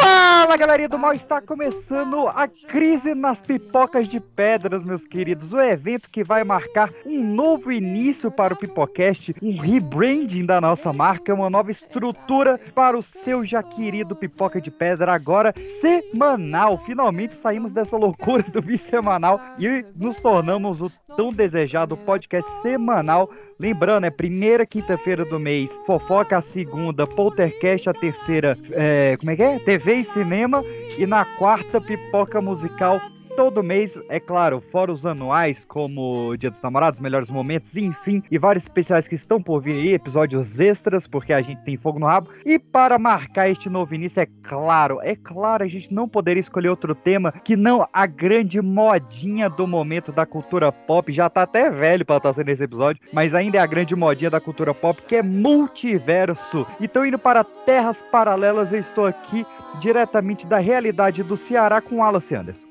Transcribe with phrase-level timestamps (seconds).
[0.00, 5.52] Fala galerinha do mal, está começando a crise nas pipocas de pedras, meus queridos.
[5.52, 10.92] O evento que vai marcar um novo início para o Pipocast, um rebranding da nossa
[10.92, 16.78] marca, uma nova estrutura para o seu já querido Pipoca de Pedra, agora semanal.
[16.84, 23.28] Finalmente saímos dessa loucura do bissemanal e nos tornamos o tão desejado podcast semanal.
[23.58, 29.36] Lembrando, é primeira quinta-feira do mês, fofoca a segunda, poltercast a terceira, é, como é
[29.36, 29.58] que é?
[29.58, 30.62] TV e cinema.
[30.96, 33.00] E na quarta, pipoca musical
[33.38, 38.36] todo mês, é claro, fora os anuais, como Dia dos Namorados, Melhores Momentos, enfim, e
[38.36, 42.06] vários especiais que estão por vir aí, episódios extras, porque a gente tem fogo no
[42.06, 42.30] rabo.
[42.44, 46.68] E para marcar este novo início, é claro, é claro, a gente não poderia escolher
[46.68, 51.12] outro tema que não a grande modinha do momento da cultura pop.
[51.12, 54.30] Já tá até velho para estar sendo esse episódio, mas ainda é a grande modinha
[54.30, 56.66] da cultura pop, que é multiverso.
[56.80, 59.46] Então, indo para terras paralelas, eu estou aqui
[59.78, 62.67] diretamente da realidade do Ceará com Wallace Anderson.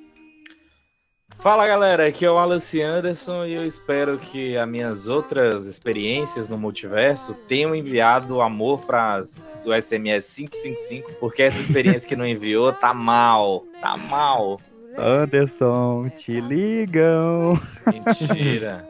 [1.39, 6.49] Fala galera, aqui é o Wallace Anderson e eu espero que as minhas outras experiências
[6.49, 9.21] no multiverso tenham enviado amor para
[9.63, 14.57] do SMS 555, porque essa experiência que não enviou tá mal, tá mal.
[14.97, 17.59] Anderson, te ligam.
[17.85, 18.87] Mentira.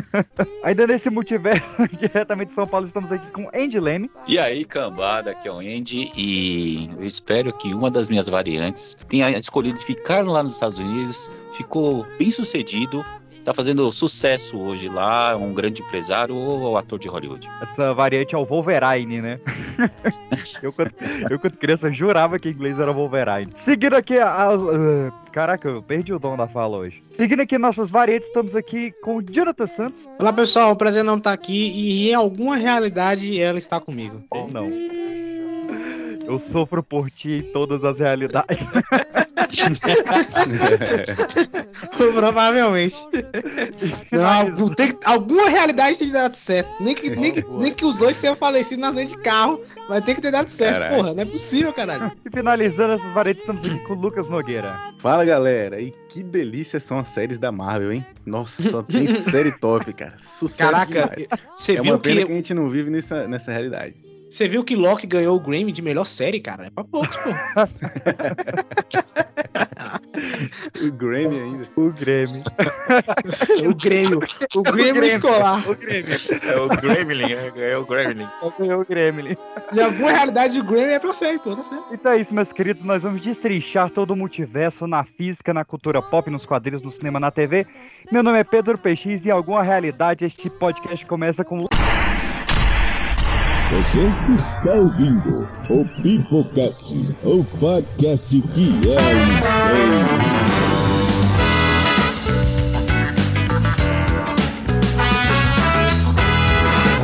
[0.62, 1.64] Ainda nesse multiverso,
[1.98, 4.10] diretamente de São Paulo, estamos aqui com Andy Leme.
[4.28, 8.96] E aí, cambada, aqui é o Andy e eu espero que uma das minhas variantes
[9.08, 13.04] tenha escolhido ficar lá nos Estados Unidos, ficou bem sucedido
[13.46, 17.48] tá fazendo sucesso hoje lá, um grande empresário ou ator de Hollywood.
[17.62, 19.38] Essa variante é o Wolverine, né?
[20.60, 20.90] eu, quando,
[21.30, 23.52] eu, quando criança, jurava que inglês era Wolverine.
[23.54, 24.52] Seguindo aqui a.
[24.52, 27.00] Uh, caraca, eu perdi o dom da fala hoje.
[27.12, 30.08] Seguindo aqui nossas variantes, estamos aqui com o Jonathan Santos.
[30.18, 34.24] Olá, pessoal, prazer não estar aqui e em alguma realidade ela está comigo.
[34.28, 34.68] Ou não.
[36.26, 38.58] Eu sofro por ti em todas as realidades.
[41.96, 42.96] Provavelmente.
[44.12, 46.70] Não, tem, alguma realidade tem que dado certo.
[46.80, 50.04] Nem que, nem que, nem que os dois tenham falecido nas dentro de carro, mas
[50.04, 50.96] tem que ter dado certo, caralho.
[50.96, 51.14] porra.
[51.14, 52.12] Não é possível, caralho.
[52.26, 54.76] E finalizando essas varetas, estamos aqui com o Lucas Nogueira.
[54.98, 55.80] Fala, galera.
[55.80, 58.06] E que delícia são as séries da Marvel, hein?
[58.24, 60.14] Nossa, só tem série top, cara.
[60.38, 61.14] Sucesso Caraca,
[61.54, 62.26] você é viu uma pena que...
[62.26, 63.94] que a gente não vive nessa, nessa realidade.
[64.36, 66.66] Você viu que Loki ganhou o Grammy de melhor série, cara?
[66.66, 67.30] É pra poucos, pô.
[70.84, 71.66] o Grammy ainda.
[71.74, 72.42] O Grammy.
[73.66, 74.20] o Grêmio.
[74.54, 75.66] O Grêmio escolar.
[75.66, 76.12] O Grêmio.
[76.42, 78.28] É o Gremlin, é, o Gremlin.
[78.60, 79.36] É o Gremlin.
[79.72, 81.86] Em alguma realidade, o Grammy é pra série, pô, tá certo.
[81.90, 82.84] Então é isso, meus queridos.
[82.84, 87.18] Nós vamos destrinchar todo o multiverso na física, na cultura pop, nos quadrinhos, no cinema,
[87.18, 87.66] na TV.
[88.12, 91.64] Meu nome é Pedro PX e em alguma realidade este podcast começa com...
[93.68, 96.94] Você está ouvindo o Pipocast,
[97.24, 100.06] o podcast que é estranho.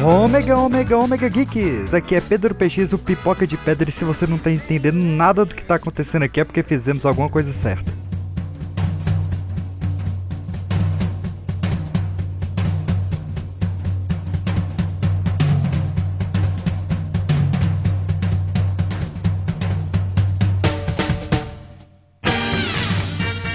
[0.04, 1.92] Ômega, ômega, ômega geeks!
[1.92, 5.44] Aqui é Pedro PX, o Pipoca de Pedra, e se você não está entendendo nada
[5.44, 7.92] do que está acontecendo aqui é porque fizemos alguma coisa certa.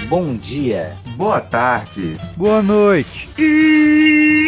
[0.08, 0.96] Bom dia.
[1.16, 2.16] Boa tarde.
[2.34, 3.28] Boa noite.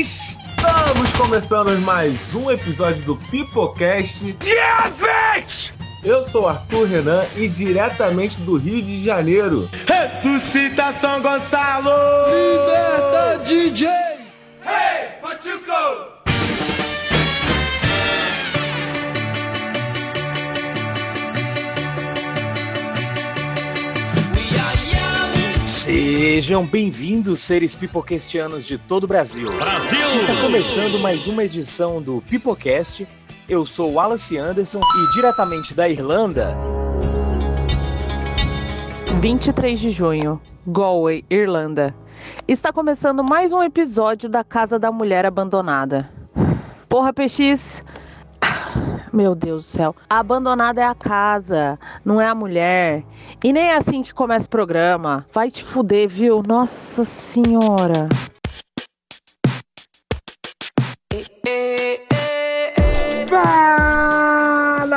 [0.01, 4.35] Estamos começando mais um episódio do Pipocast.
[4.43, 5.71] Yeah, bitch!
[6.03, 9.69] Eu sou Arthur Renan e diretamente do Rio de Janeiro.
[9.87, 11.91] Ressuscita São Gonçalo!
[12.31, 13.87] Liberta DJ!
[14.65, 16.20] Hey, Pachuco!
[25.71, 29.55] Sejam bem-vindos, seres pipoquestianos de todo o Brasil.
[29.57, 30.17] Brasil!
[30.17, 33.07] Está começando mais uma edição do Pipocast.
[33.49, 36.57] Eu sou Wallace Anderson e diretamente da Irlanda.
[39.21, 41.95] 23 de junho, Galway, Irlanda.
[42.49, 46.11] Está começando mais um episódio da Casa da Mulher Abandonada.
[46.89, 47.81] Porra, PX,
[49.13, 49.97] meu Deus do céu.
[50.09, 53.05] Abandonada é a casa, não é a mulher.
[53.43, 55.27] E nem é assim que começa o programa.
[55.33, 56.43] Vai te fuder, viu?
[56.47, 58.09] Nossa senhora.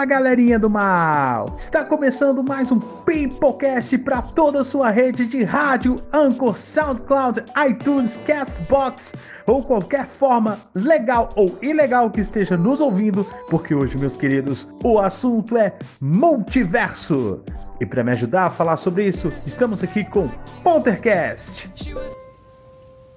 [0.06, 1.56] Galerinha do mal!
[1.58, 8.18] Está começando mais um Pipocast para toda a sua rede de rádio, Anchor, SoundCloud, iTunes,
[8.28, 9.14] Castbox
[9.48, 15.00] ou qualquer forma legal ou ilegal que esteja nos ouvindo, porque hoje, meus queridos, o
[15.00, 17.42] assunto é multiverso.
[17.80, 20.28] E para me ajudar a falar sobre isso, estamos aqui com
[20.64, 21.72] Poltercast.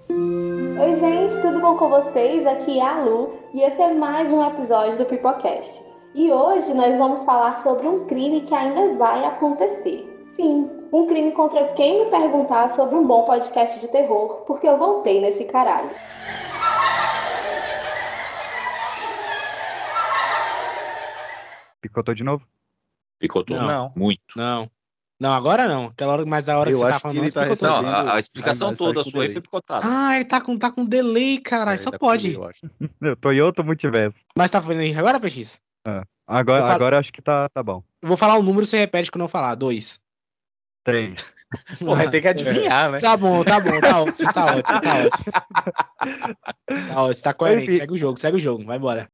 [0.08, 2.46] Oi, gente, tudo bom com vocês?
[2.46, 5.95] Aqui é a Lu e esse é mais um episódio do Pipocast.
[6.16, 10.02] E hoje nós vamos falar sobre um crime que ainda vai acontecer.
[10.34, 14.78] Sim, um crime contra quem me perguntar sobre um bom podcast de terror, porque eu
[14.78, 15.90] voltei nesse caralho.
[21.82, 22.46] Picotou de novo?
[23.18, 23.58] Picotou?
[23.58, 23.66] Não.
[23.66, 23.92] Não.
[23.94, 24.22] Muito.
[24.34, 24.70] Não.
[25.20, 25.88] Não, agora não.
[25.88, 28.18] Aquela hora, mas a hora que Eu você tá falando que tá Não, a, a
[28.18, 29.86] explicação Ah, toda sua aí foi picotada.
[29.86, 31.74] Ah, ele tá com, tá com delay, caralho.
[31.74, 32.32] É, Só tá pode.
[32.32, 32.70] delay, eu acho.
[33.02, 34.24] Eu tô em outro multiverso.
[34.34, 35.60] Mas tá vendo aí agora, PX?
[36.26, 37.82] Agora, Eu falo- agora acho que tá, tá bom.
[38.02, 39.54] Eu vou falar um número, você repete quando eu falar.
[39.54, 40.00] Dois.
[40.84, 41.34] Três.
[41.80, 43.00] Vai ter que adivinhar, né?
[43.00, 45.32] Tá bom, tá bom, tá ótimo, tá ótimo, tá ótimo.
[46.88, 47.64] Tá ótimo, tá coerente.
[47.64, 47.76] Enfim.
[47.78, 49.08] Segue o jogo, segue o jogo, vai embora.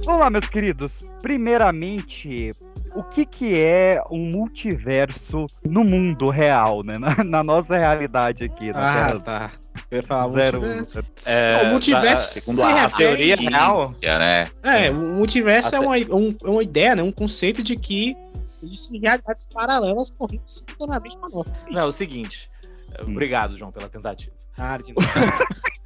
[0.08, 1.04] Vamos lá, meus queridos.
[1.22, 2.54] Primeiramente,
[2.96, 6.98] o que, que é um multiverso no mundo real, né?
[6.98, 8.72] Na, na nossa realidade aqui.
[8.72, 9.52] Na Ah, Terra tá.
[9.92, 10.62] Eu ia falar zero.
[10.62, 11.00] multiverso.
[11.26, 13.92] É, o multiverso da- se segundo a refere- teoria real?
[14.02, 14.50] né?
[14.64, 17.04] É, o multiverso é Até- uma, um- é uma ideia, né?
[17.04, 18.16] Um conceito de que
[18.64, 21.58] existem realidades paralelas correndo simultaneamente com a nossa.
[21.70, 22.50] Não, é o seguinte.
[23.02, 24.32] Obrigado, João, pela tentativa.
[24.56, 25.06] Cara, de novo.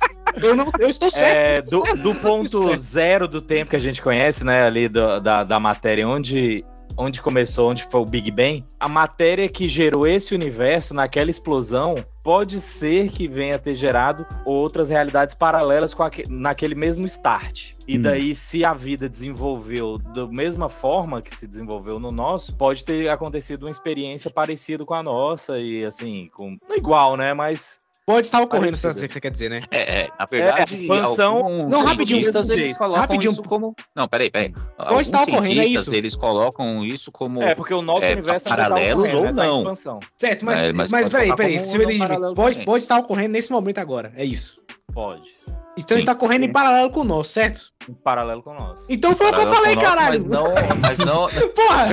[0.41, 1.35] eu, não, eu estou certo.
[1.37, 2.79] É, do, certo, do ponto certo.
[2.81, 6.63] zero do tempo que a gente conhece, né, ali do- da, da matéria, onde,
[6.97, 11.95] onde começou, onde foi o Big Bang, a matéria que gerou esse universo naquela explosão
[12.23, 17.71] pode ser que venha ter gerado outras realidades paralelas aque- naquele mesmo start.
[17.87, 18.01] E Hum.
[18.03, 23.09] daí, se a vida desenvolveu da mesma forma que se desenvolveu no nosso, pode ter
[23.09, 28.25] acontecido uma experiência parecida com a nossa e assim, com não igual, né, mas Pode
[28.25, 29.63] estar ocorrendo, se você quer dizer, né?
[29.69, 32.19] É, é, na verdade, É, expansão- alguns Não, rapidinho,
[32.51, 33.31] eles colocam rapidinho.
[33.31, 33.75] isso como...
[33.95, 34.53] Não, peraí, peraí.
[34.77, 35.93] Alguns estar ocorrendo, é isso?
[35.93, 37.43] eles colocam isso como...
[37.43, 39.59] é porque o nosso é, universo tá paralelos ocorrendo, ou né, não.
[39.59, 39.99] expansão.
[40.17, 41.55] Certo, mas, É, mas, mas pode peraí, peraí.
[41.83, 44.11] ele, paralelo pode, pode estar ocorrendo nesse momento agora.
[44.15, 44.59] É isso.
[44.93, 45.29] Pode.
[45.77, 46.05] Então ele Sim.
[46.07, 47.61] tá correndo em paralelo com o nosso, certo?
[47.87, 48.83] Em paralelo com o nosso.
[48.89, 50.19] Então foi o que eu Paralelo falei, nosso, caralho.
[50.19, 51.87] Mas não, mas não, Porra!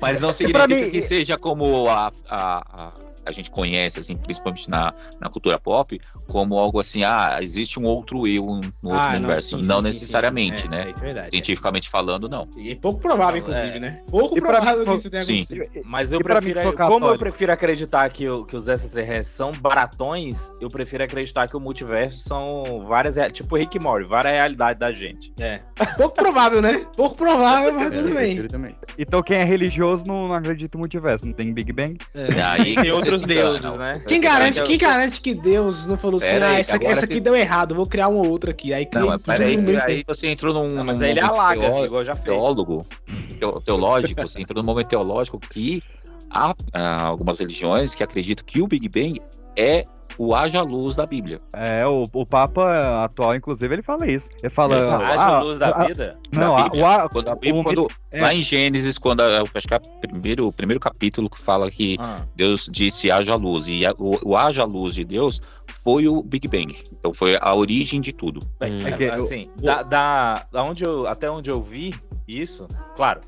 [0.00, 2.92] mas não significa mim- que seja como a, a, a,
[3.24, 7.84] a gente conhece, assim, principalmente na, na cultura pop, como algo assim, ah, existe um
[7.84, 9.58] outro eu no outro Ah, universo.
[9.58, 10.68] sim, Não, sim, necessariamente, sim, sim.
[10.68, 10.82] né?
[10.82, 11.28] É, é, isso é verdade.
[11.30, 12.48] Cientificamente falando, não.
[12.58, 12.74] É.
[12.76, 13.80] pouco provável, inclusive, É.
[13.80, 14.00] né?
[14.10, 15.40] Pouco E provável mim, que isso tenha sim.
[15.42, 15.82] acontecido.
[15.84, 16.62] Mas eu E mim, prefiro.
[16.62, 21.48] sou como eu prefiro acreditar que, o- que os extraterrestres são baratões, eu prefiro acreditar
[21.48, 23.16] que o multiverso são várias.
[23.32, 25.32] Tipo Rick e Morty, várias realidades da gente.
[25.38, 25.60] É.
[25.96, 26.86] Pouco provável, né?
[26.96, 28.46] Pouco provável, mas É, tudo eu bem.
[28.48, 28.76] também.
[28.98, 31.26] Então quem é religioso não, não acredita no multiverso.
[31.26, 31.96] Não tem Big Bang?
[32.14, 34.02] E aí Tem outros deuses, né?
[34.06, 37.74] Quem garante, quem garante que Deus não falou assim, ah, essa, essa aqui deu errado,
[37.74, 38.72] vou criar uma outra aqui.
[38.72, 41.84] Aí cria Não, mas peraí, aí você entrou num, Não, mas ele momento alaga, teó-
[41.84, 42.24] igual já fez.
[42.24, 42.86] teólogo,
[43.38, 45.80] teo- teológico, você entrou num momento teológico que
[46.30, 49.20] há ah, algumas religiões que acreditam que o Big Bang
[49.56, 49.84] é
[50.18, 51.40] o haja luz da Bíblia.
[51.52, 54.28] É, o, o Papa atual, inclusive, ele fala isso.
[54.42, 54.76] Ele fala.
[54.78, 56.18] Haja ah, luz da ah, vida.
[56.32, 56.82] Não, Da a- Bíblia.
[56.82, 58.20] o a- Quando, a o- quando- é.
[58.20, 61.70] Lá em Gênesis, quando a- acho que é o primeiro, o primeiro capítulo que fala
[61.70, 62.22] que Ah.
[62.36, 65.40] Deus disse haja luz, e a- o, o haja luz de Deus
[65.84, 66.76] foi o Big Bang.
[66.92, 68.40] Então foi a origem de tudo.
[68.58, 71.94] Bem, É que eu- assim, da, da, da onde eu, até onde eu vi
[72.28, 73.20] isso, claro,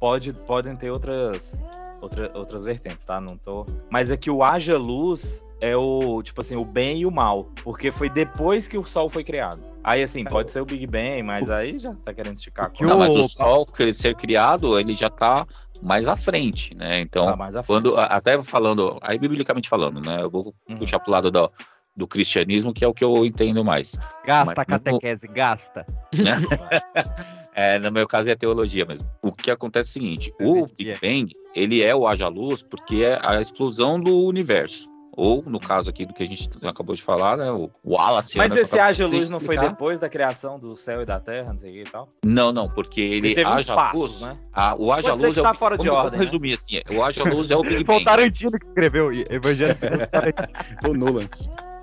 [0.00, 1.60] pode, podem ter outras,
[2.00, 3.20] outra, outras vertentes, tá?
[3.20, 3.64] Não tô.
[3.90, 7.44] Mas é que o haja luz é o, tipo assim, o bem e o mal.
[7.62, 9.62] Porque foi depois que o sol foi criado.
[9.82, 12.82] Aí, assim, pode ser o Big Bang, mas aí já tá querendo esticar a que.
[12.84, 15.46] Não, mas o- Sol ser criado, ele já tá
[15.82, 17.00] mais à frente, né?
[17.00, 20.20] Então, Tá mais à quando a- até falando, aí biblicamente falando, né?
[20.22, 20.76] Eu vou Uhum.
[20.78, 21.50] puxar pro lado do,
[21.96, 23.96] do cristianismo, que é o que eu entendo mais.
[24.26, 25.86] Gasta a Mas no- catequese, gasta.
[26.14, 26.34] né?
[27.52, 29.08] É, no meu caso é teologia mesmo.
[29.22, 30.66] O que acontece é o seguinte: o.
[30.68, 34.89] Big Bang ele é o haja luz porque é a explosão do universo.
[35.20, 37.50] Ou no caso aqui do que a gente acabou de falar, né?
[37.52, 38.38] O Wallace.
[38.38, 41.50] Mas né, esse haja luz não foi depois da criação do céu e da terra,
[41.50, 42.08] não sei o que e tal?
[42.24, 44.36] Não, não, porque ele teve uns haja passos, luz, né?
[44.52, 46.54] Ah, o haja Pode luz que é tá o, fora de vamos- ordem, Vamos resumir
[46.54, 48.04] assim, é, o haja luz é o Big Foi o Bang.
[48.04, 49.76] Tarantino que escreveu Evangelho.
[50.88, 51.28] O Nolan.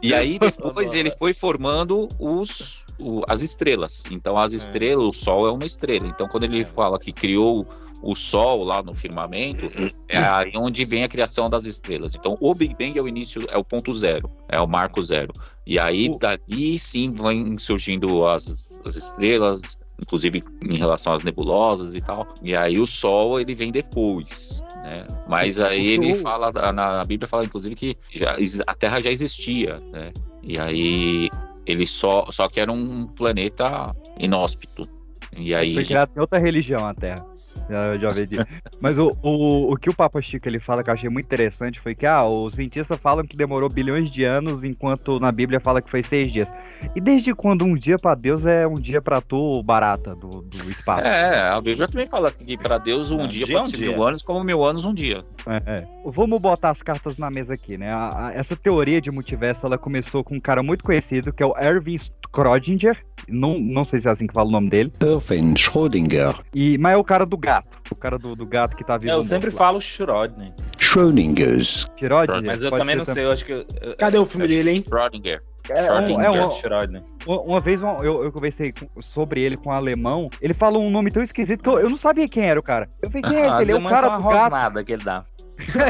[0.01, 4.03] E aí depois ele foi formando os o- as estrelas.
[4.09, 6.07] Então as estrelas, o Sol é uma estrela.
[6.07, 7.65] Então quando ele fala que criou
[8.01, 9.67] o Sol lá no firmamento,
[10.07, 12.15] é aí onde vem a criação das estrelas.
[12.15, 15.33] Então o Big Bang é o início, é o ponto zero, é o marco zero.
[15.65, 22.01] E aí dali sim vem surgindo as, as estrelas, inclusive em relação às nebulosas e
[22.01, 22.27] tal.
[22.41, 24.63] E aí o Sol ele vem depois.
[24.83, 25.05] Né?
[25.27, 30.11] Mas aí ele fala, na, Bíblia fala inclusive que já, a Terra já existia, né?
[30.43, 31.29] E aí
[31.65, 34.87] ele só, só que era um planeta inóspito.
[35.35, 37.36] E aí Foi outra religião a Terra.
[37.69, 38.45] Já, já disso.
[38.79, 41.79] Mas o, o, o que o Papa Chico ele fala que eu achei muito interessante
[41.79, 45.81] foi que ah, os cientistas falam que demorou bilhões de anos, enquanto na Bíblia fala
[45.81, 46.47] que foi seis dias.
[46.95, 50.69] E desde quando um dia pra Deus é um dia pra tu barata do, do
[50.69, 51.07] espaço?
[51.07, 53.71] É, a Bíblia também fala que para Deus um Um dia dia é pode um
[53.71, 53.91] ser dia.
[53.91, 55.23] mil anos, como mil anos um dia.
[55.47, 55.87] É, é.
[56.05, 57.91] Vamos botar as cartas na mesa aqui, né?
[57.91, 61.45] A- a- essa teoria de multiverso ela começou com um cara muito conhecido que é
[61.45, 61.99] o Erwin
[62.33, 62.97] Schrödinger.
[63.27, 64.91] Não, não sei se é assim que fala o nome dele.
[65.03, 66.39] Irving Schrödinger.
[66.53, 67.77] E, mas é o cara do gato.
[67.91, 69.11] O cara do, do gato que tá vivo.
[69.11, 69.55] É, eu sempre lá.
[69.57, 70.53] falo Schrödinger.
[70.77, 71.85] Schrödingers.
[71.99, 72.43] Schrödinger?
[72.45, 73.15] Mas eu Pode também não também.
[73.15, 73.65] sei, eu acho que.
[73.97, 74.81] Cadê o filme dele, hein?
[74.83, 75.41] Schrödinger.
[75.69, 77.03] É, um- é um- Schrödinger.
[77.25, 80.29] Uma, uma vez um- eu, eu conversei com- sobre ele com um alemão.
[80.41, 82.89] Ele falou um nome tão esquisito que eu, eu não sabia quem era o cara.
[83.01, 83.61] Eu falei, quem é esse?
[83.63, 84.83] Ele é o cara do uma gato.
[84.85, 85.25] que ele dá.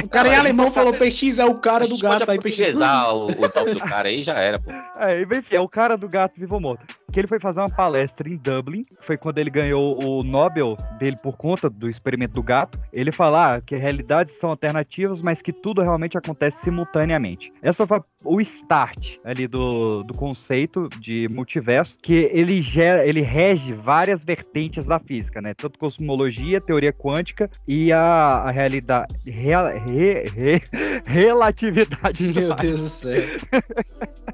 [0.03, 2.75] O cara em alemão falou PX é o cara do gato, aí PX.
[2.77, 4.71] O, o nome do cara aí já era, pô.
[4.97, 6.85] É, enfim, é o cara do gato vivo ou morto.
[7.17, 8.83] Que ele foi fazer uma palestra em Dublin.
[9.01, 12.79] Foi quando ele ganhou o Nobel dele por conta do experimento do gato.
[12.93, 17.51] Ele fala ah, que realidades são alternativas, mas que tudo realmente acontece simultaneamente.
[17.59, 23.73] Essa foi o start ali do, do conceito de multiverso, que ele gera, ele rege
[23.73, 25.55] várias vertentes da física, né?
[25.55, 29.15] Tanto cosmologia, teoria quântica e a, a realidade.
[29.25, 30.61] rea- re- re-
[31.07, 32.31] relatividade.
[32.31, 33.23] Meu Deus do céu.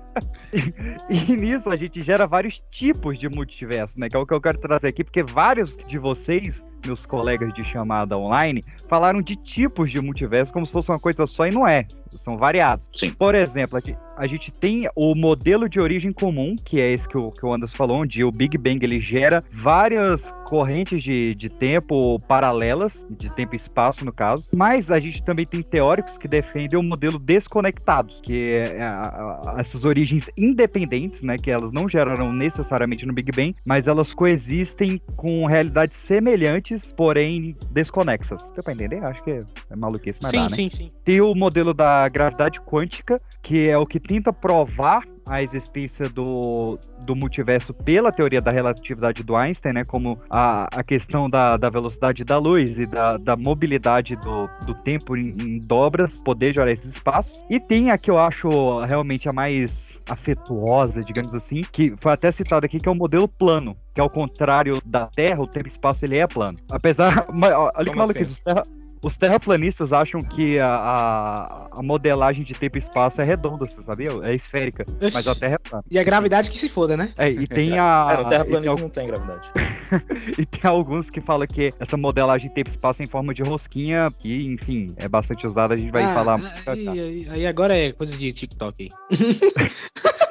[1.10, 4.10] E nisso a gente gera vários tipos de multiverso, né?
[4.10, 7.64] Que é o que eu quero trazer aqui, porque vários de vocês, meus colegas de
[7.64, 11.68] chamada online, falaram de tipos de multiverso como se fosse uma coisa só e não
[11.68, 11.86] é.
[12.12, 12.88] São variados.
[12.94, 13.10] Sim.
[13.12, 13.80] Por exemplo,
[14.16, 17.52] a gente- tem o modelo de origem comum, que é esse que o, que o
[17.52, 23.32] Anderson falou, onde o Big Bang ele gera várias correntes de, de tempo paralelas, de
[23.32, 24.48] tempo e espaço, no caso.
[24.56, 29.56] Mas a gente também tem teóricos que defendem o modelo desconectado, que é a- a-
[29.60, 31.38] essas origens independentes, né?
[31.38, 37.56] Que elas não geraram necessariamente no Big Bang, mas elas coexistem com realidades semelhantes, porém
[37.72, 38.52] desconexas.
[38.52, 39.04] Deu pra entender?
[39.04, 40.50] Acho que é, maluquice, mas Sim, dá, né?
[40.50, 40.92] sim, sim.
[41.04, 46.78] Tem o modelo da gravidade quântica, que é o que tenta provar a existência do,
[47.06, 49.84] do multiverso pela teoria da relatividade do Einstein, né?
[49.84, 54.74] Como a, a questão da, da velocidade da luz e da, da mobilidade do, do
[54.74, 57.44] tempo em, em dobras, poder gerar esses espaços.
[57.50, 62.32] E tem a que eu acho realmente a mais afetuosa, digamos assim, que foi até
[62.32, 63.76] citado aqui, que é o modelo plano.
[63.94, 66.58] Que ao contrário da Terra, o tempo e espaço ele é plano.
[66.72, 67.28] Apesar.
[67.76, 68.83] Olha que maluquice, assim?
[69.04, 73.24] Os terra- os terraplanistas acham que a, a, a modelagem de tempo e espaço é
[73.24, 74.10] redonda, você sabia?
[74.24, 74.86] É esférica.
[75.02, 75.14] Oxi.
[75.14, 75.84] Mas a Terra é plana.
[75.92, 77.10] E a gravidade que se foda, né?
[77.18, 78.08] É, e tem a.
[78.40, 79.50] É, no al- não tem gravidade.
[80.38, 83.34] e tem alguns que falam que essa modelagem de tempo e espaço é em forma
[83.34, 86.40] de rosquinha, que, enfim, é bastante usada, a gente vai Ah, falar.
[86.68, 88.90] Aí, aí- aí agora é coisa de TikTok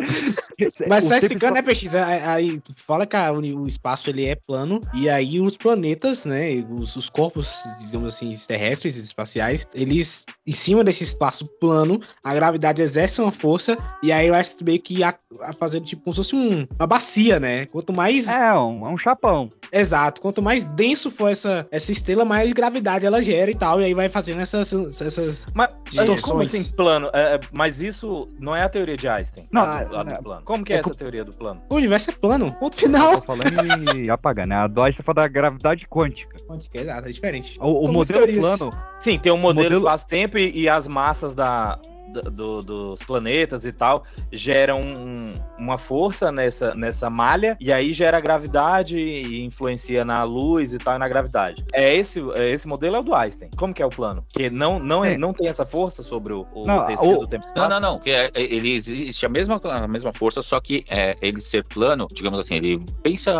[0.88, 1.94] Mas sai ficando, né, PX?
[1.94, 6.96] Aí, fala que a o espaço ele é plano, e aí os planetas, né, os,
[6.96, 12.80] os corpos, digamos assim, terrestres e espaciais, eles, em cima desse espaço plano, a gravidade
[12.82, 16.36] exerce uma força, e aí vai meio que a, a fazer tipo como se fosse
[16.36, 17.66] um- uma bacia, né?
[17.66, 18.28] Quanto mais.
[18.28, 19.50] É, um, é um chapão.
[19.72, 20.20] Exato.
[20.20, 23.94] Quanto mais denso for essa, essa estrela, mais gravidade ela gera e tal, e aí
[23.94, 26.22] vai fazendo essas, essas Mas distorções.
[26.22, 27.08] como assim plano?
[27.12, 29.48] É, é, mas isso não é a teoria de Einstein.
[29.50, 30.42] Não, a do, a do é- plano.
[30.44, 31.62] Como que é, é essa teoria do plano?
[31.70, 32.52] O universo é plano.
[32.60, 33.20] Ponto final.
[33.20, 34.56] Tô falando e apagando, né?
[34.56, 36.36] A do Einstein fala da gravidade quântica.
[36.74, 37.58] Exato, é diferente.
[37.60, 38.44] O, o modelo teorias.
[38.58, 38.72] Plano.
[38.98, 41.78] Sim, tem um modelo, modelo- espaço-tempo e, e as massas da,
[42.12, 47.92] da- do- dos planetas e tal geram um- uma força nessa, nessa malha e aí
[47.92, 51.64] gera gravidade e influencia na luz e tal e na gravidade.
[51.72, 53.48] É esse, é esse modelo é o do Einstein.
[53.56, 54.24] Como que é o plano?
[54.28, 55.18] Que não, não, é, É.
[55.18, 57.80] não tem essa força sobre o, o Não, tecido o- do tempo e Não, espaço?
[57.80, 57.98] não, não.
[57.98, 61.64] Que é, é- ele existe a mesma, a mesma força, só que é, ele ser
[61.64, 63.32] plano, digamos assim, ele pensa.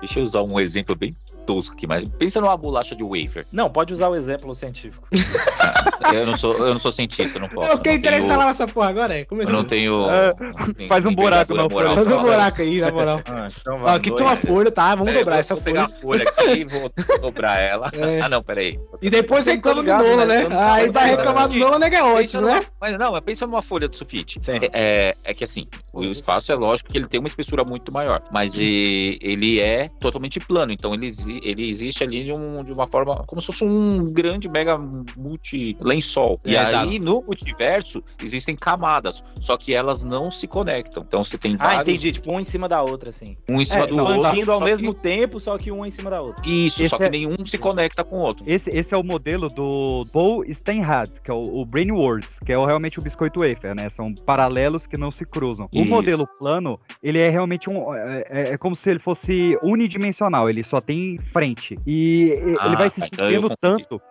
[0.00, 1.14] Deixa eu usar um exemplo bem
[1.48, 3.46] tosco aqui, mas pensa numa bolacha de wafer.
[3.50, 5.08] Não, pode usar o exemplo científico.
[6.12, 7.66] Eu não sou, eu não sou cientista, eu não posso.
[7.68, 9.22] Não interesse tenho- instalar essa porra agora, é?
[9.22, 9.56] Eu Começou.
[9.56, 10.08] não tenho.
[10.08, 11.94] É, não tenho faz um buraco na moral folha.
[11.96, 13.20] Faz um buraco aí, na moral.
[13.26, 14.90] Ah, então Ó, aqui tem uma folha, tá?
[14.94, 16.24] Vamos Peraí, dobrar vou- essa vou pegar folha.
[16.28, 16.90] a folha aqui e vou
[17.20, 17.90] dobrar ela.
[17.92, 18.20] É.
[18.22, 18.78] Ah, não, peraí.
[19.02, 20.44] E depois Eu tô reclama do ligado, Nola, mas né?
[20.44, 21.90] eu não Aí tava vai reclamar do Nola, né?
[21.90, 22.64] Que é ótimo, né?
[22.80, 24.38] Mas não, mas pensa numa folha do sulfite.
[24.40, 24.52] Sim.
[24.62, 27.92] É, é, é que assim, o espaço é lógico que ele tem uma espessura muito
[27.92, 31.10] maior, mas ele é totalmente plano, então ele,
[31.42, 34.78] ele existe ali de, um- de uma forma como se fosse um grande mega
[35.16, 36.40] multi lençol.
[36.44, 36.98] E É, aí exato.
[37.04, 41.04] no multiverso existem camadas, só que elas não se conectam.
[41.06, 42.12] Então você tem Ah, vários, entendi.
[42.12, 43.36] Tipo, um em cima da outra, assim.
[43.48, 44.14] um em cima É, do outro.
[44.16, 46.42] Expandindo ao mesmo tempo, só que um em cima da outra.
[46.42, 48.44] que- Isso, Esse só que é- nenhum se conecta com o outro.
[48.46, 52.52] Esse, esse é o modelo do Paul Steinhardt, que é o, o Brain Words, que
[52.52, 53.88] é o- realmente o biscoito wafer, né?
[53.90, 55.68] São paralelos que não se cruzam.
[55.74, 55.86] O Isso.
[55.88, 57.94] modelo plano, ele é realmente um.
[57.94, 61.78] É, é- é como se ele fosse unidimensional, ele só tem frente.
[61.86, 64.02] E Ah, ele vai se então eu expandindo tanto.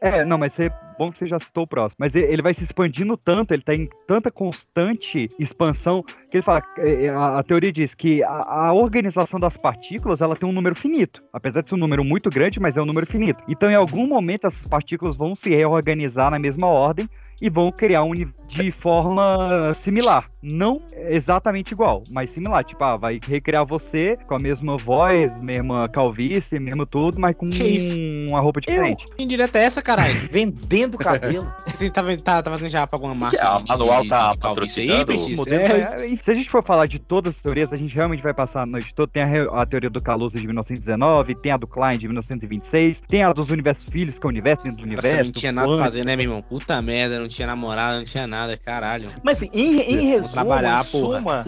[0.00, 1.96] É, não, mas é bom que você já citou o próximo.
[1.98, 6.62] Mas ele vai se expandindo tanto, ele tá em tanta constante expansão, que ele fala,
[6.78, 10.74] é, a, a teoria diz que a, a organização das partículas, ela tem um número
[10.74, 11.22] finito.
[11.32, 13.42] Apesar de ser um número muito grande, mas é um número finito.
[13.48, 17.08] Então, em algum momento, essas partículas vão se reorganizar na mesma ordem
[17.40, 20.24] e vão criar um de forma similar.
[20.44, 22.62] Não exatamente igual, mas similar.
[22.64, 27.48] Tipo, ah, vai recriar você com a mesma voz, mesma calvície, mesmo tudo, mas com
[27.48, 27.96] Que isso?
[28.28, 29.04] uma roupa diferente.
[29.16, 30.14] Que indireta é essa, caralho?
[30.30, 31.50] Vendendo cabelo.
[31.66, 33.36] Você tá, tá, tá fazendo já pra alguma marca?
[33.42, 35.12] A de- manual de- tá de aí, patrocinando?
[35.36, 35.80] Modelo É,
[36.12, 38.62] é- se a gente for falar de todas as teorias, a gente realmente vai passar
[38.62, 39.10] a noite toda.
[39.10, 43.22] Tem a, a teoria do Calusa de 1919, tem a do Klein de 1926, tem
[43.22, 45.24] a dos universos filhos, que é o universo dentro do Nossa, universo.
[45.24, 45.84] não tinha nada pra quântico.
[45.84, 46.42] fazer, né, meu irmão?
[46.42, 49.08] Puta merda, não tinha namorada, não tinha nada, caralho.
[49.22, 51.18] Mas assim, em, em resumo, trabalhar, em porra.
[51.18, 51.44] suma,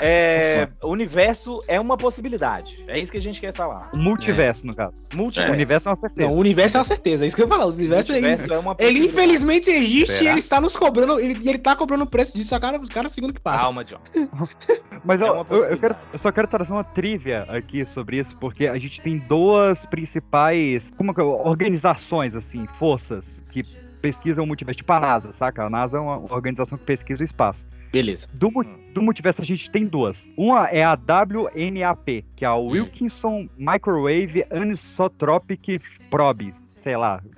[0.00, 2.84] é, o universo é uma possibilidade.
[2.88, 3.90] É isso que a gente quer falar.
[3.92, 4.94] O multiverso, no caso.
[5.12, 5.50] Multiverso.
[5.50, 6.28] O universo é uma certeza.
[6.28, 7.66] Não, o universo é uma certeza, é isso que eu ia falar.
[7.66, 10.24] O universo, O universo é é uma Ele infelizmente existe Será?
[10.24, 12.78] e ele está nos cobrando, ele, e ele tá cobrando o preço disso a cada,
[12.88, 13.64] cada segundo que passa.
[13.64, 13.98] Calma, John.
[15.04, 18.34] Mas É eu, eu- eu, quero, eu só quero trazer uma trivia aqui sobre isso,
[18.36, 23.62] porque a gente tem duas principais como que é, organizações, assim, forças que
[24.00, 25.64] pesquisam o multiverso, tipo a NASA, saca?
[25.64, 27.66] A NASA é uma organização que pesquisa o espaço.
[27.94, 28.26] Beleza.
[28.32, 30.28] Do, mu- do multiverso a gente tem duas.
[30.36, 35.80] Uma é a WNAP, que é a Wilkinson Microwave Anisotropic
[36.10, 37.22] Probe, sei lá.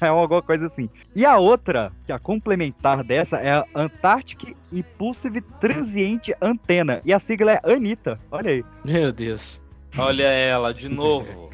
[0.00, 0.88] É alguma coisa assim.
[1.14, 7.00] E a outra, que é a complementar dessa, é a Antarctic Impulsive Transient Antenna.
[7.06, 8.18] E a sigla é ANITA.
[8.30, 8.64] Olha aí.
[8.84, 9.62] Meu Deus.
[9.96, 11.45] Olha ela, de novo.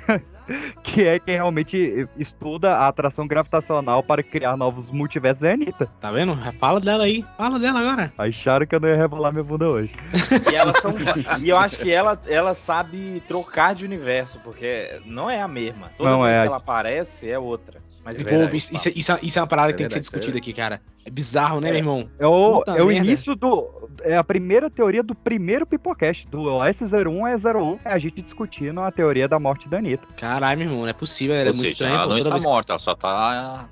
[0.82, 5.42] Que é quem realmente estuda a atração gravitacional para criar novos multiversos.
[5.42, 5.88] É a Anitta.
[6.00, 6.36] Tá vendo?
[6.58, 7.24] Fala dela aí.
[7.36, 8.12] Fala dela agora.
[8.18, 9.94] Acharam que eu não ia rebolar minha bunda hoje.
[10.52, 10.94] E elas são.
[11.40, 15.90] e eu acho que ela, ela sabe trocar de universo, porque não é a mesma.
[15.96, 16.40] Toda Não vez é.
[16.42, 17.80] que ela aparece é outra.
[18.04, 20.36] Mas Pô, verdade, isso, isso, isso, isso é uma parada que tem que ser discutida
[20.38, 20.80] aqui, cara.
[21.04, 21.70] É bizarro, né, É.
[21.72, 22.08] meu irmão?
[22.18, 23.06] É o, Puta é o merda.
[23.06, 23.88] início do.
[24.02, 27.78] É a primeira teoria do primeiro Pipocast, do S01 a S01.
[27.84, 30.06] É a gente discutindo a teoria da morte da Anitta.
[30.16, 31.94] Caralho, meu irmão, não é possível, ela é Ou muito seja, estranha.
[31.94, 33.68] ela não está vez- morta, ela só tá.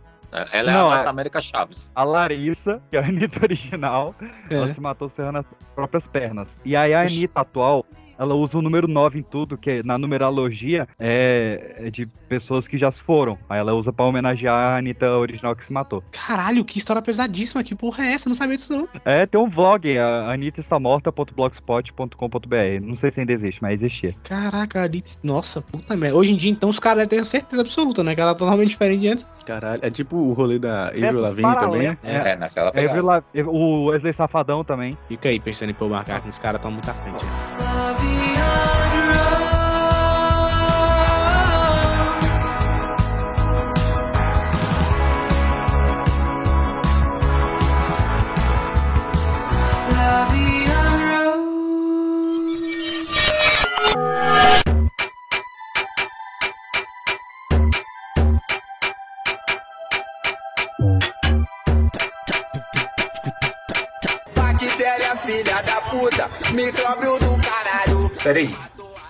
[0.52, 1.90] Ela é Não, a nossa é- América Chaves.
[1.92, 4.14] A Larissa, que é a Anitta original,
[4.48, 4.72] ela É.
[4.72, 6.56] se matou serrando as próprias pernas.
[6.64, 7.84] E aí a Anitta atual,
[8.20, 12.76] ela usa o número 9 em tudo, que na numerologia é, é de pessoas que
[12.78, 13.38] já se foram.
[13.48, 16.04] Aí ela usa pra homenagear a Anitta original que se matou.
[16.12, 17.64] Caralho, que história pesadíssima.
[17.64, 18.28] Que porra é essa?
[18.28, 18.88] Eu não sabia disso, não.
[19.04, 22.80] É, tem um vlog, a Anitta está morta.blogspot.com.br.
[22.82, 24.14] Não sei se ainda existe, mas existia.
[24.24, 26.16] Caraca, ali- nossa, puta merda.
[26.16, 28.14] Hoje em dia, então, os caras devem ter certeza absoluta, né?
[28.14, 29.26] Que ela tá totalmente diferente de antes.
[29.46, 31.98] Caralho, é tipo o rolê da Avril Lavigne também.
[32.02, 33.22] É, É, naquela é Avril pegada.
[33.34, 34.96] La- o Wesley Safadão também.
[35.08, 37.24] Fica aí pensando em pôr o macaco, os caras estão muito à frente.
[37.24, 37.30] né?
[65.40, 68.10] Filha da puta, micróbio do caralho.
[68.22, 68.50] Peraí.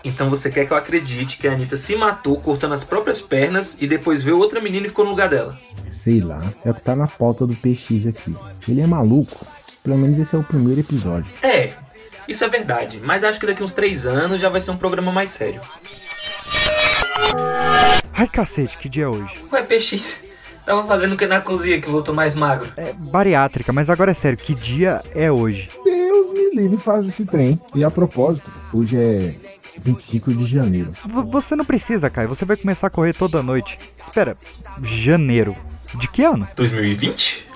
[0.05, 3.77] Então você quer que eu acredite que a Anitta se matou cortando as próprias pernas
[3.81, 5.59] e depois veio outra menina e ficou no lugar dela?
[5.89, 8.35] Sei lá, é o que tá na pauta do PX aqui.
[8.69, 9.45] Ele é maluco.
[9.83, 11.33] Pelo menos esse é o primeiro episódio.
[11.43, 11.73] É,
[12.29, 15.11] isso é verdade, mas acho que daqui uns três anos já vai ser um programa
[15.11, 15.61] mais sério.
[18.13, 19.35] Ai, cacete, que dia é hoje?
[19.51, 20.21] Ué, PX,
[20.65, 22.71] tava fazendo o que na cozinha que voltou mais magro?
[22.77, 25.69] É bariátrica, mas agora é sério, que dia é hoje?
[26.51, 27.59] Me livre faz esse trem.
[27.75, 29.35] E a propósito, hoje é
[29.81, 30.91] 25 de janeiro.
[31.05, 32.29] V- você não precisa, Caio.
[32.29, 33.79] Você vai começar a correr toda noite.
[34.03, 34.37] Espera,
[34.83, 35.57] janeiro.
[35.97, 36.47] De que ano?
[36.57, 37.47] 2020?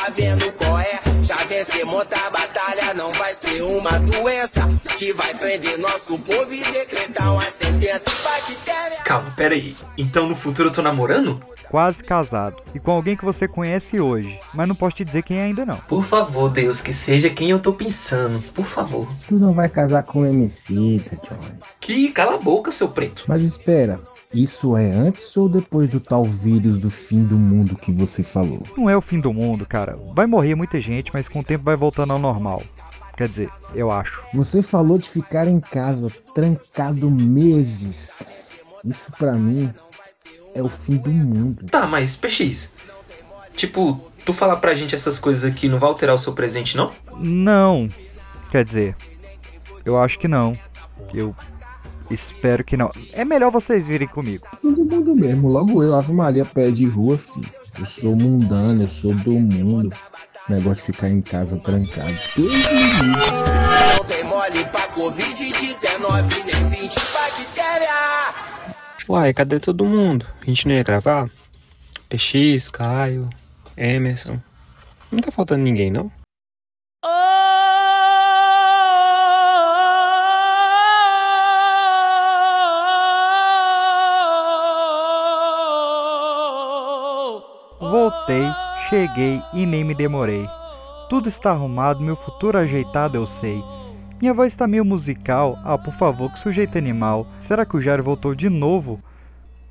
[0.00, 0.98] Tá vendo qual é.
[1.22, 6.50] Já vencer, montar a batalha não vai ser uma doença que vai prender nosso povo
[6.54, 8.06] e decretar uma sentença.
[8.24, 8.96] Bactéria.
[9.04, 9.76] Calma, pera aí.
[9.98, 11.38] Então no futuro eu tô namorando?
[11.68, 12.56] Quase casado.
[12.74, 14.40] E com alguém que você conhece hoje.
[14.54, 15.76] Mas não posso te dizer quem é ainda não.
[15.76, 18.40] Por favor, Deus, que seja quem eu tô pensando.
[18.54, 19.06] Por favor.
[19.28, 21.76] Tu não vai casar com o MC, tá, Jones?
[21.78, 23.24] Que cala a boca, seu preto.
[23.28, 24.00] Mas espera,
[24.32, 28.62] isso é antes ou depois do tal vírus do fim do mundo que você falou?
[28.76, 29.98] Não é o fim do mundo, cara.
[30.14, 32.62] Vai morrer muita gente, mas com o tempo vai voltando ao normal.
[33.16, 34.22] Quer dizer, eu acho.
[34.32, 38.50] Você falou de ficar em casa trancado meses.
[38.84, 39.72] Isso pra mim
[40.54, 41.66] é o fim do mundo.
[41.66, 42.72] Tá, mas PX.
[43.54, 46.92] Tipo, tu falar pra gente essas coisas aqui não vai alterar o seu presente, não?
[47.18, 47.88] Não.
[48.50, 48.96] Quer dizer,
[49.84, 50.56] eu acho que não.
[51.12, 51.34] Eu
[52.10, 52.90] espero que não.
[53.12, 54.46] É melhor vocês virem comigo.
[54.60, 55.48] Fim do mundo mesmo.
[55.48, 57.48] Logo eu, Ave Maria, pé de rua, filho.
[57.78, 59.94] Eu sou mundano, eu sou do mundo.
[60.48, 62.12] Negócio de ficar em casa trancado.
[62.36, 68.34] Não tem mole pra Covid-19 nem 20 bactéria.
[69.08, 70.26] Uai, cadê todo mundo?
[70.42, 71.30] A gente não ia gravar?
[72.08, 73.30] PX, Caio,
[73.76, 74.40] Emerson.
[75.10, 76.10] Não tá faltando ninguém, não?
[88.90, 90.48] Cheguei e nem me demorei.
[91.08, 93.62] Tudo está arrumado, meu futuro ajeitado eu sei.
[94.20, 95.56] Minha voz está meio musical.
[95.64, 97.26] Ah, por favor, que sujeito animal.
[97.38, 99.00] Será que o Jairo voltou de novo?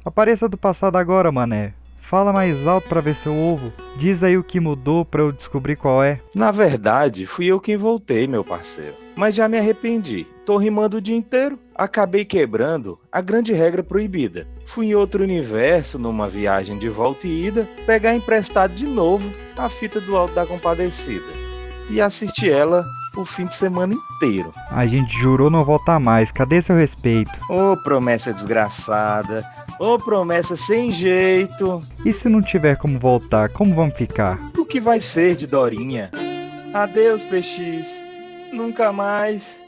[0.05, 1.73] Apareça do passado agora, mané.
[1.97, 3.71] Fala mais alto pra ver seu ovo.
[3.97, 6.17] Diz aí o que mudou pra eu descobrir qual é.
[6.33, 8.95] Na verdade, fui eu quem voltei, meu parceiro.
[9.15, 10.25] Mas já me arrependi.
[10.45, 11.59] Tô rimando o dia inteiro.
[11.75, 14.47] Acabei quebrando a grande regra proibida.
[14.69, 19.67] Fui em outro universo, numa viagem de volta e ida, pegar emprestado de novo a
[19.67, 21.25] fita do Alto da Compadecida.
[21.89, 22.85] E assisti ela
[23.17, 24.51] o fim de semana inteiro.
[24.69, 26.31] A gente jurou não voltar mais.
[26.31, 27.31] Cadê seu respeito?
[27.49, 29.43] Ô promessa desgraçada.
[29.79, 31.81] Ô promessa sem jeito.
[32.05, 34.39] E se não tiver como voltar, como vamos ficar?
[34.55, 36.11] O que vai ser de Dorinha?
[36.75, 38.03] Adeus, PX.
[38.53, 39.63] Nunca mais.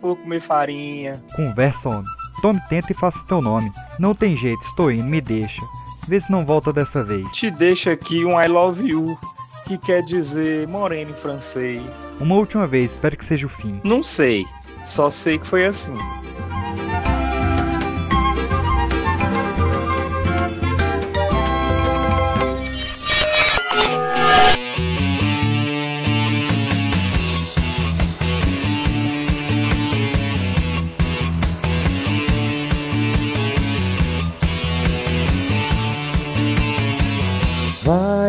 [0.00, 1.22] Vou comer farinha.
[1.36, 2.19] Conversa, homem.
[2.40, 3.70] Tome tenta e faça teu nome.
[3.98, 5.60] Não tem jeito, estou indo, me deixa.
[6.08, 7.30] Vê se não volta dessa vez.
[7.32, 9.18] Te deixo aqui um I love you,
[9.66, 12.16] que quer dizer moreno em francês.
[12.18, 13.80] Uma última vez, espero que seja o fim.
[13.84, 14.46] Não sei,
[14.82, 15.96] só sei que foi assim.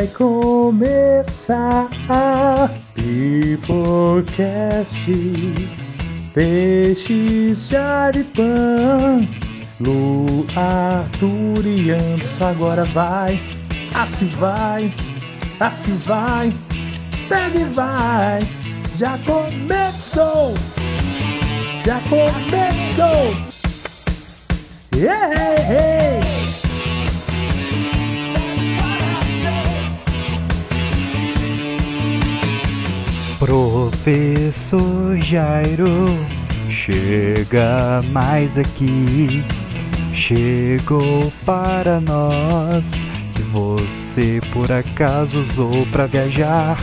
[0.01, 1.87] Vai começar.
[2.95, 4.31] Pipocast
[6.33, 9.27] Peixes de Aripã
[9.79, 13.39] Lu, Arthur e Anderson Agora vai,
[13.93, 14.91] assim vai,
[15.59, 16.51] assim vai
[17.29, 18.39] Pega e vai.
[18.97, 20.55] Já começou
[21.85, 23.35] Já começou.
[24.95, 26.60] Yeah, hey, hey.
[33.41, 36.05] Professor Jairo,
[36.69, 39.43] chega mais aqui.
[40.13, 42.85] Chegou para nós
[43.33, 46.77] que você por acaso usou para viajar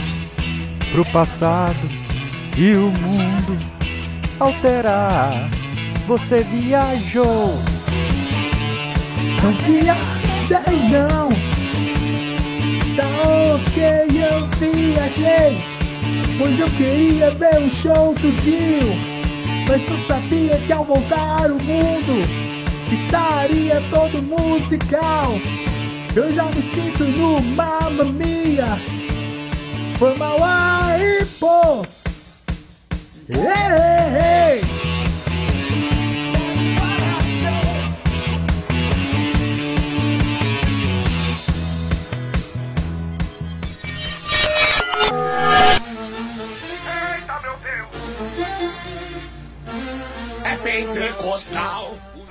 [0.90, 1.88] pro passado
[2.56, 3.56] e o mundo
[4.40, 5.48] alterar.
[6.08, 7.54] Você viajou.
[9.44, 11.28] Não viajei não
[12.96, 13.06] Tá
[13.54, 15.77] ok, eu viajei
[16.38, 18.94] Pois eu queria ver um show Dio
[19.66, 22.22] Mas não sabia que ao voltar o mundo
[22.92, 25.38] Estaria todo musical.
[26.16, 28.04] Eu já me sinto no Mamma
[29.98, 31.82] Foi mal aí, pô.
[33.28, 34.77] Ei, ei, ei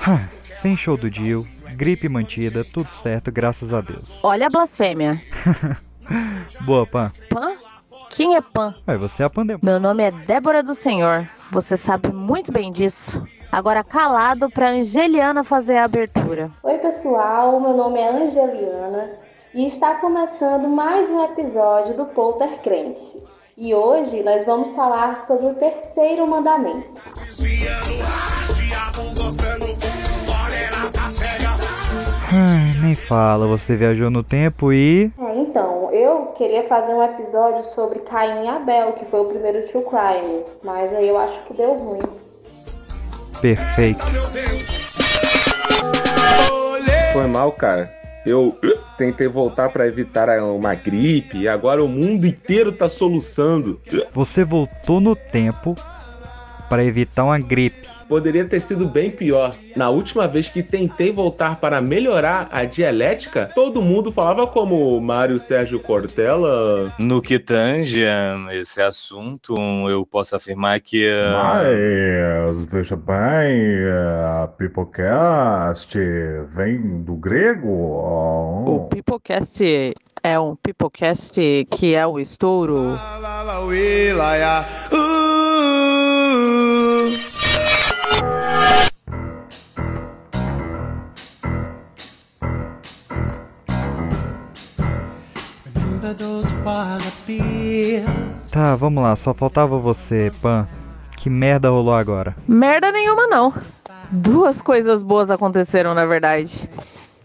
[0.05, 4.19] Ah, Sem show do Dio, gripe mantida, tudo certo, graças a Deus.
[4.21, 5.21] Olha a blasfêmia.
[6.61, 7.11] Boa, Pan.
[7.29, 7.53] Pan?
[8.09, 8.75] Quem é Pan?
[8.85, 9.61] Ué, você é a pandemia.
[9.63, 11.25] Meu nome é Débora do Senhor.
[11.51, 13.25] Você sabe muito bem disso.
[13.49, 16.49] Agora calado pra Angeliana fazer a abertura.
[16.63, 19.09] Oi, pessoal, meu nome é Angeliana
[19.53, 23.23] e está começando mais um episódio do Polter Crente.
[23.59, 27.01] E hoje nós vamos falar sobre o terceiro mandamento.
[32.31, 35.11] Ai, nem fala, você viajou no tempo e.
[35.17, 39.67] É, então, eu queria fazer um episódio sobre Caim e Abel, que foi o primeiro
[39.67, 42.03] True Crime, mas aí eu acho que deu ruim.
[43.41, 44.05] Perfeito.
[47.11, 47.91] Foi mal, cara.
[48.27, 48.59] Eu
[48.97, 53.79] tentei voltar pra evitar uma gripe e agora o mundo inteiro tá soluçando.
[54.11, 55.75] Você voltou no tempo
[56.67, 57.87] para evitar uma gripe.
[58.07, 59.53] Poderia ter sido bem pior.
[59.75, 65.37] Na última vez que tentei voltar para melhorar a dialética, todo mundo falava como Mário
[65.39, 66.93] Sérgio Cortella.
[66.97, 68.03] No que tange
[68.51, 69.55] esse assunto,
[69.89, 71.07] eu posso afirmar que.
[71.07, 73.83] uh, Mas, veja bem,
[74.23, 75.97] a Pipocast
[76.53, 77.67] vem do grego.
[77.69, 79.93] O Pipocast
[80.23, 81.39] é um Pipocast
[81.71, 82.97] que é o estouro.
[98.51, 100.67] Tá, vamos lá, só faltava você, Pan.
[101.17, 102.35] Que merda rolou agora?
[102.47, 103.53] Merda nenhuma não.
[104.11, 106.69] Duas coisas boas aconteceram na verdade.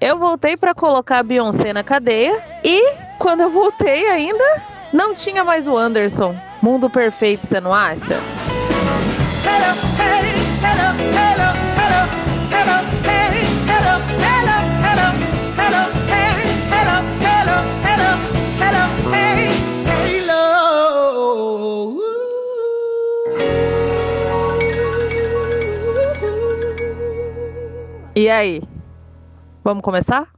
[0.01, 5.45] Eu voltei pra colocar a Beyoncé na cadeia e quando eu voltei ainda não tinha
[5.45, 6.35] mais o Anderson.
[6.61, 8.18] Mundo perfeito, você não acha?
[28.14, 28.62] E aí?
[29.64, 30.29] Vamos começar?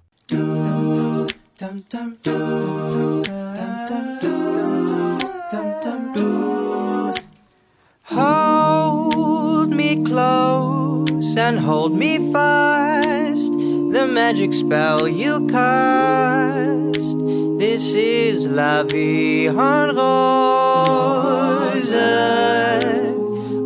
[8.05, 13.51] Hold me close and hold me fast.
[13.93, 17.19] The magic spell you cast.
[17.59, 20.75] This is La Vie en Rose.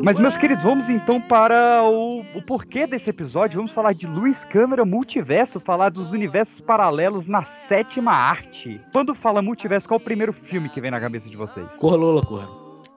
[0.09, 3.59] Mas, meus queridos, vamos então para o, o porquê desse episódio.
[3.59, 8.81] Vamos falar de Luiz Câmara Multiverso, falar dos universos paralelos na sétima arte.
[8.91, 11.67] Quando fala multiverso, qual é o primeiro filme que vem na cabeça de vocês?
[11.79, 12.49] Corra Lola, corra.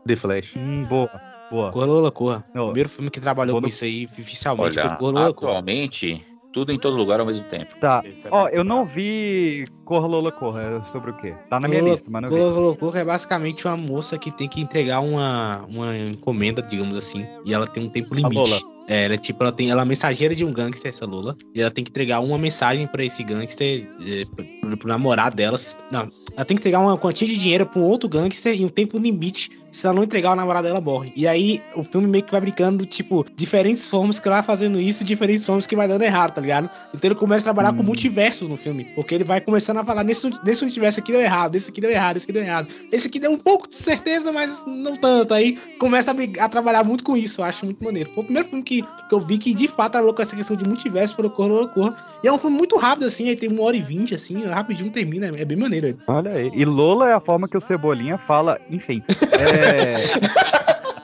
[0.08, 0.56] The Flash.
[0.56, 1.10] Hum, boa,
[1.52, 1.70] boa.
[1.74, 2.46] Corra Lola, corra.
[2.54, 5.52] Primeiro filme que trabalhou quando- com isso aí oficialmente Olha, foi Corra Lola, corra.
[5.52, 7.76] atualmente, tudo em todo lugar ao mesmo tempo.
[7.80, 8.02] Tá.
[8.06, 10.62] É Ó, eu não vi Corra Lola Corra.
[10.62, 11.34] é Sobre o quê?
[11.50, 12.36] Tá na minha Corra- lista, mas não vi.
[12.36, 16.96] Corra Lola, corra é basicamente uma moça que tem que entregar uma, uma encomenda, digamos
[16.96, 18.66] assim, e ela tem um tempo limite.
[18.88, 21.62] É, ela é tipo, ela tem, ela é mensageira de um gangster, essa Lola, e
[21.62, 25.58] ela tem que entregar uma mensagem pra esse gangster, é, pro, pro namorado dela.
[25.92, 28.70] Não, ela tem que entregar uma quantia de dinheiro pra um outro gangster em um
[28.70, 29.62] tempo limite.
[29.72, 31.14] Se ela não entregar, o namorado dela morre.
[31.16, 34.82] E aí, o filme meio que vai brincando, tipo, diferentes formas que ela vai fazendo
[34.82, 36.70] isso, diferentes formas que vai dando errado, tá ligado?
[36.94, 38.84] Então ele começa a trabalhar com multiverso no filme.
[38.96, 41.90] Porque ele vai começando a falar, nesse, nesse universo aqui deu errado, esse aqui deu
[41.90, 42.68] errado, esse aqui deu errado.
[42.92, 45.34] Esse aqui deu um pouco de certeza, mas não tanto.
[45.34, 48.10] Aí começa a, a trabalhar muito com isso, eu acho muito maneiro.
[48.10, 50.56] Foi o primeiro filme que, que eu vi que de fato trabalhou com essa questão
[50.56, 51.96] de multiverso, Lola Corra.
[52.24, 54.90] E é um filme muito rápido, assim, aí tem uma hora e vinte, assim, rapidinho
[54.92, 55.88] termina, é bem maneiro.
[55.88, 55.98] ele.
[56.08, 56.50] Olha aí.
[56.54, 59.04] E Lola é a forma que o Cebolinha fala, enfim.
[59.40, 60.06] É.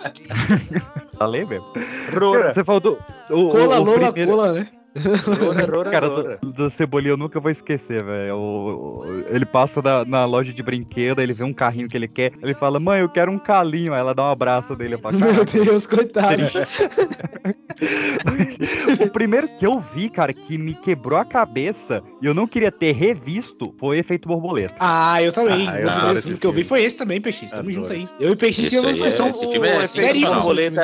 [1.18, 1.66] Falei mesmo.
[2.14, 2.54] Rora.
[2.54, 2.98] Você falou do.
[3.30, 4.68] O, Cola, o, o Lola, primeiro- Cola, né?
[4.98, 6.38] Rora, rora, Cara, rora.
[6.42, 8.36] do, do Cebolinha eu nunca vou esquecer, velho.
[8.36, 12.08] O- o- Ele passa na, na loja de brinquedo, ele vê um carrinho que ele
[12.08, 13.94] quer, ele fala, mãe, eu quero um calinho.
[13.94, 16.44] Aí ela dá um abraço dele eu falo, Meu "Caraca, Deus, coitado.
[19.04, 22.72] o primeiro que eu vi, cara, que me quebrou a cabeça e eu não queria
[22.72, 24.76] ter revisto foi Efeito Borboleta.
[24.80, 25.68] Ah, eu também.
[25.68, 27.52] Ah, o eu adoro primeiro esse filme que eu vi foi esse também, PX.
[27.52, 28.04] Tamo junto aí.
[28.04, 28.14] esse.
[28.20, 29.72] Eu e Isso temos uma aí é- discussão esse filme é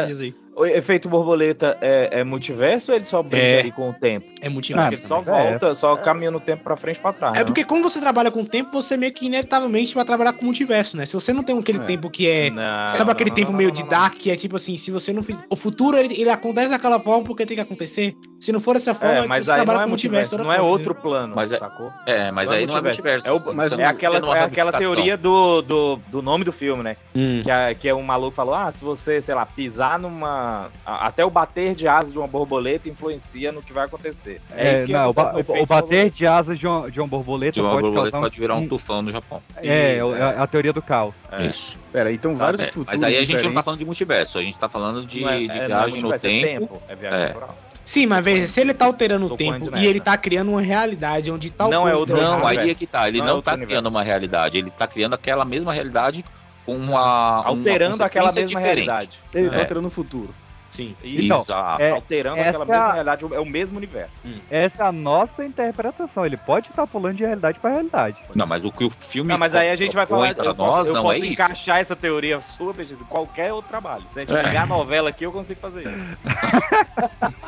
[0.05, 0.35] dias aí.
[0.55, 3.61] O efeito borboleta é, é multiverso ou ele só brinca É.
[3.63, 4.27] aí com o tempo?
[4.39, 4.89] É Acho multiverso.
[4.89, 5.49] que ele só também.
[5.51, 7.35] volta, só caminha no tempo pra frente e pra trás.
[7.35, 7.45] É né?
[7.45, 10.45] porque quando você trabalha com o tempo, você meio que inevitavelmente vai trabalhar com o
[10.45, 11.05] multiverso, né?
[11.07, 11.85] Se você não tem aquele É.
[11.85, 12.49] tempo que é.
[12.51, 14.77] Não, Sabe aquele não, tempo não, meio não, de não, dark, que é tipo assim,
[14.77, 15.43] se você não fizer.
[15.49, 18.15] O futuro ele, ele acontece daquela forma porque tem que acontecer.
[18.39, 20.51] Se não for dessa forma, É, mas você aí trabalha não é com multiverso, não
[20.51, 21.91] é forma, outro plano, Mas é- sacou?
[22.05, 23.25] É, mas Não é aí não é multiverso.
[23.25, 23.29] É,
[23.81, 24.79] é aquela, é aquela ramificação.
[24.79, 26.97] teoria do, do, do nome do filme, né?
[27.15, 27.41] Hum.
[27.43, 30.42] Que, é, que é um maluco falou: ah, se você, sei lá, pisar numa
[30.85, 34.41] até o bater de asas de uma borboleta influencia no que vai acontecer.
[34.55, 37.07] É, É, isso que não, o, ba- o- bater de asas de uma, de uma
[37.07, 39.41] borboleta De uma pode borboleta causar pode virar um tufão no Japão.
[39.57, 41.13] É, é a, a teoria do caos.
[41.49, 41.77] Isso.
[41.91, 42.43] Pera, então Sabe?
[42.43, 44.67] vários É, futuros Mas aí a gente não tá falando de multiverso, a gente tá
[44.69, 46.45] falando de, é- de é, não é viagem no é tempo.
[46.47, 47.55] tempo, é viagem temporal.
[47.85, 51.29] Sim, mas veja, se ele tá alterando o tempo e ele tá criando uma realidade
[51.29, 53.09] onde tal Não é outro Não, aí é que tá.
[53.09, 56.23] Ele Não não, é tá criando uma realidade, ele tá criando aquela mesma realidade
[56.67, 57.43] uma.
[57.45, 58.65] Alterando uma aquela mesma diferente.
[58.65, 59.19] realidade.
[59.33, 59.59] Ele tá É.
[59.61, 60.33] alterando o futuro.
[60.71, 60.95] Sim.
[61.03, 61.83] Então, Exato.
[61.83, 64.19] é- Alterando essa aquela é mesma a- realidade, é o mesmo universo.
[64.49, 66.25] Essa é a nossa interpretação.
[66.25, 68.19] Ele pode estar pulando de realidade para realidade.
[68.33, 69.29] Não, mas o que o filme.
[69.29, 70.29] Não, mas aí a gente vai falar.
[70.29, 71.27] Eu posso, nós, eu não posso é isso.
[71.33, 74.03] encaixar essa teoria sua, em qualquer outro trabalho.
[74.09, 74.41] Se a gente É.
[74.41, 76.07] pegar a novela aqui, eu consigo fazer isso.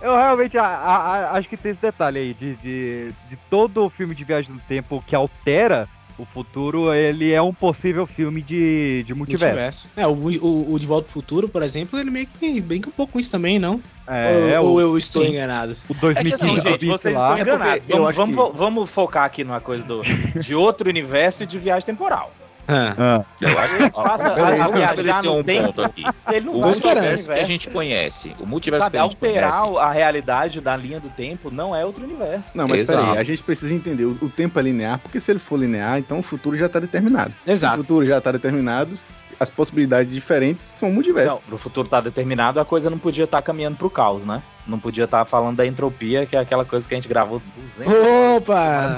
[0.00, 3.84] Eu realmente a- a- a- acho que tem esse detalhe aí de, de, de todo
[3.84, 8.42] o filme de viagem no tempo que altera o futuro, ele é um possível filme
[8.42, 9.88] de, de multiverso.
[9.96, 12.92] É, o, o, o De Volta pro Futuro, por exemplo, ele meio que brinca um
[12.92, 13.80] pouco com isso também, não?
[14.06, 15.30] É, ou, o- ou eu estou sim.
[15.30, 15.76] enganado?
[15.88, 17.20] O É que 2015 assim, gente, vocês lá.
[17.38, 17.86] estão enganados.
[17.86, 20.02] porque eu Vamos, vamos, que- vamos focar aqui numa coisa do,
[20.40, 22.32] de outro universo e de viagem temporal.
[22.68, 25.66] Ah, Eu acho que passa a, viajar no um tempo.
[25.68, 26.04] ponto aqui.
[26.30, 29.02] Ele não O vai multiverso para que a gente conhece, o multiverso Sabe, que a
[29.04, 32.56] gente alterar conhece, a realidade da linha do tempo não é outro universo.
[32.56, 33.00] Não, mas Exato.
[33.06, 35.98] peraí, a gente precisa entender, o, o tempo é linear, porque se ele for linear,
[35.98, 37.32] então o futuro já tá determinado.
[37.44, 37.76] Se o Exato.
[37.78, 38.92] futuro já tá determinado,
[39.40, 41.30] as possibilidades diferentes são multiverso.
[41.30, 44.42] Não, pro futuro tá determinado, a coisa não podia estar caminhando pro caos, né?
[44.68, 47.90] Não podia estar falando da entropia, que é aquela coisa que a gente gravou 200
[48.36, 48.94] Opa!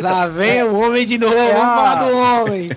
[0.00, 2.70] Lá vem o homem de novo, É vamos a- falar do homem.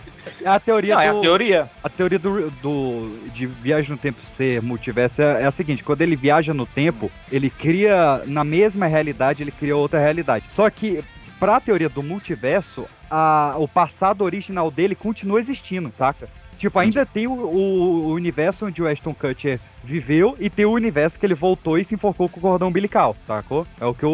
[0.44, 1.70] É a teoria Não, é do, a teoria.
[1.84, 6.02] a teoria do, do- de viagem no tempo ser multiverso é, é a seguinte: quando
[6.02, 10.46] ele viaja no tempo, ele cria na mesma realidade, ele cria outra realidade.
[10.52, 11.04] Só que
[11.40, 16.28] pra teoria do multiverso, a- o passado original dele continua existindo, saca?
[16.60, 20.72] Tipo, ainda tem o, o- o universo onde o Ashton Kutcher viveu e tem o
[20.72, 23.66] universo que ele voltou e se enforcou com o cordão umbilical, sacou?
[23.80, 24.10] É o que o,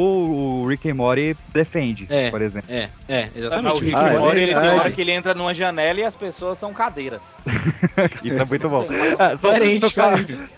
[0.64, 2.30] o Rick and Morty defende, É.
[2.30, 2.70] por exemplo.
[2.72, 3.84] É, é, Não, o exatamente.
[3.84, 6.16] Rick Ah, and é Morty, ele tem hora que ele entra numa janela e as
[6.16, 7.36] pessoas são cadeiras.
[8.24, 8.86] Isso é muito bom.
[9.20, 9.52] É, são,
[9.90, 9.90] são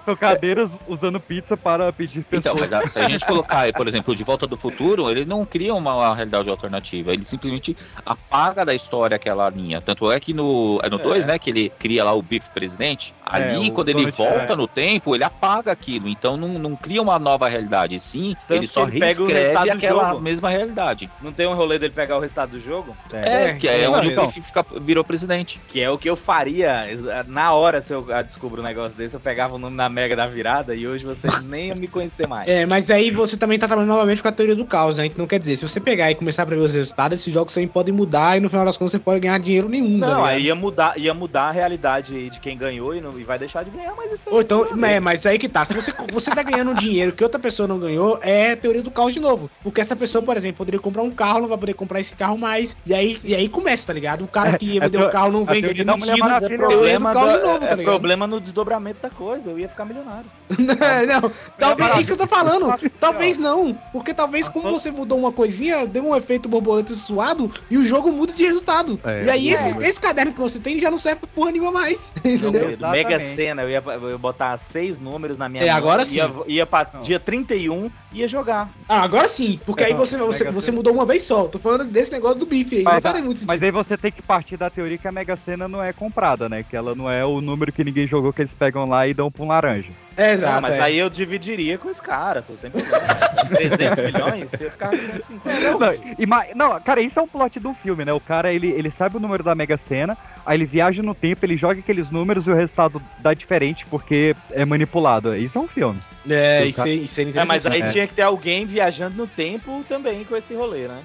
[0.05, 2.71] são cadeiras usando pizza para pedir Então, pessoas.
[2.71, 5.45] mas a- se a gente colocar, por exemplo, o De Volta do Futuro, ele não
[5.45, 9.81] cria uma realidade alternativa, ele simplesmente apaga da história aquela linha.
[9.81, 12.49] Tanto é que no 2, é no dois, né, que ele cria lá o Biff
[12.53, 17.01] presidente, ali o quando ele volta no tempo, ele apaga aquilo, então não, não cria
[17.01, 20.21] uma nova realidade, sim, Tanto ele só ele pega o reescreve resultado do aquela jogo.
[20.21, 21.09] mesma realidade.
[21.21, 22.95] Não tem um rolê dele pegar o resultado do jogo?
[23.11, 24.25] É, que é, é, onde então.
[24.25, 25.59] o Biff fica- virou presidente.
[25.69, 26.85] Que é o que eu faria
[27.27, 29.15] na hora se eu ah, descubro um negócio desse.
[29.15, 32.27] Eu pegava o nome na Mega da virada e hoje você nem ia me conhecer
[32.27, 32.47] mais.
[32.47, 35.05] É, mas aí você também tá trabalhando novamente com a teoria do caos, né?
[35.05, 37.67] Então quer dizer, se você pegar e começar a prever os resultados, esses jogos também
[37.67, 40.25] podem mudar e no final das contas você pode ganhar dinheiro nenhum, tá Não, ligado?
[40.29, 43.63] aí ia mudar, ia mudar a realidade de quem ganhou e, não, e vai deixar
[43.63, 45.63] de ganhar, mas isso aí Ou então, não tem é, mas aí que tá.
[45.65, 48.91] Se você, você tá ganhando um dinheiro que outra pessoa não ganhou, é teoria do
[48.91, 49.49] caos de novo.
[49.63, 52.37] Porque essa pessoa, por exemplo, poderia comprar um carro, não vai poder comprar esse carro
[52.37, 52.75] mais.
[52.85, 54.23] E aí, e aí começa, tá ligado?
[54.25, 56.17] O cara que ia É, vender é o carro não a vende, é demitido.
[56.19, 56.23] Maravilha.
[56.23, 57.83] É Mas é teoria do problema, caos do- de novo, tá é ligado?
[57.85, 59.49] problema no desdobramento da coisa.
[59.49, 60.25] Eu ia ficar milionário.
[60.57, 62.73] não, talvez, é isso que eu tô falando.
[62.99, 63.73] Talvez não.
[63.91, 68.11] Porque talvez, como você mudou uma coisinha, deu um efeito borboleta suado e o jogo
[68.11, 68.99] muda de resultado.
[69.03, 69.53] É, e aí, é.
[69.53, 72.11] esse, esse caderno que você tem já não serve pra porra nenhuma mais.
[72.23, 72.77] Não, Entendeu?
[72.91, 76.05] Mega Sena, eu ia, eu ia botar seis números na minha É, mão, agora ia,
[76.05, 76.43] sim.
[76.47, 78.69] Ia pra dia 31, ia jogar.
[78.87, 79.59] Ah, agora sim.
[79.65, 81.47] Porque aí Não, você, você, você mudou uma vez só.
[81.47, 82.83] Tô falando desse negócio do bife aí.
[82.83, 85.35] não Mas, farei muito mas aí você tem que partir da teoria que a Mega
[85.35, 86.63] Sena não é comprada, né?
[86.63, 89.29] Que ela não é o número que ninguém jogou que eles pegam lá e dão
[89.29, 89.89] pra um laranja.
[90.15, 90.57] É, exato.
[90.57, 90.81] Ah, mas é.
[90.81, 93.49] aí eu dividiria com esse cara, tô sempre falando.
[93.55, 95.59] 300 milhões, você ia ficar com 150.
[95.71, 98.13] Não, não, cara, isso é um plot do filme, né?
[98.13, 100.17] O cara, ele, ele sabe o número da Mega Sena,
[100.49, 104.35] aí ele viaja no tempo, ele joga aqueles números e o resultado dá diferente porque
[104.51, 105.35] é manipulado.
[105.35, 105.99] Isso é um filme.
[106.29, 107.47] É, isso, cara- é- isso é É, interessante.
[107.47, 107.85] mas aí É.
[107.87, 110.99] tinha que ter alguém viajando no tempo também com esse rolê, né?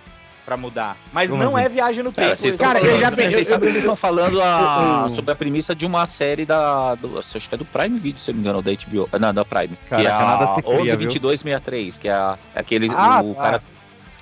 [0.46, 0.96] Pra mudar.
[1.10, 1.64] Mas Como não assim?
[1.64, 2.58] é viagem no Cara, tempo.
[2.58, 5.74] Cara, eu falando- já pe- vocês eu- vocês estão falando a- eu- sobre a premissa
[5.74, 6.94] de uma série da.
[6.96, 9.08] Do, acho que é do Prime Video, se eu não me engano, da HBO.
[9.18, 9.70] Não, da Prime.
[9.88, 12.90] Cara, que é a cria, 112263, que é a- aquele.
[12.94, 13.42] Ah, o tá.
[13.42, 13.62] cara.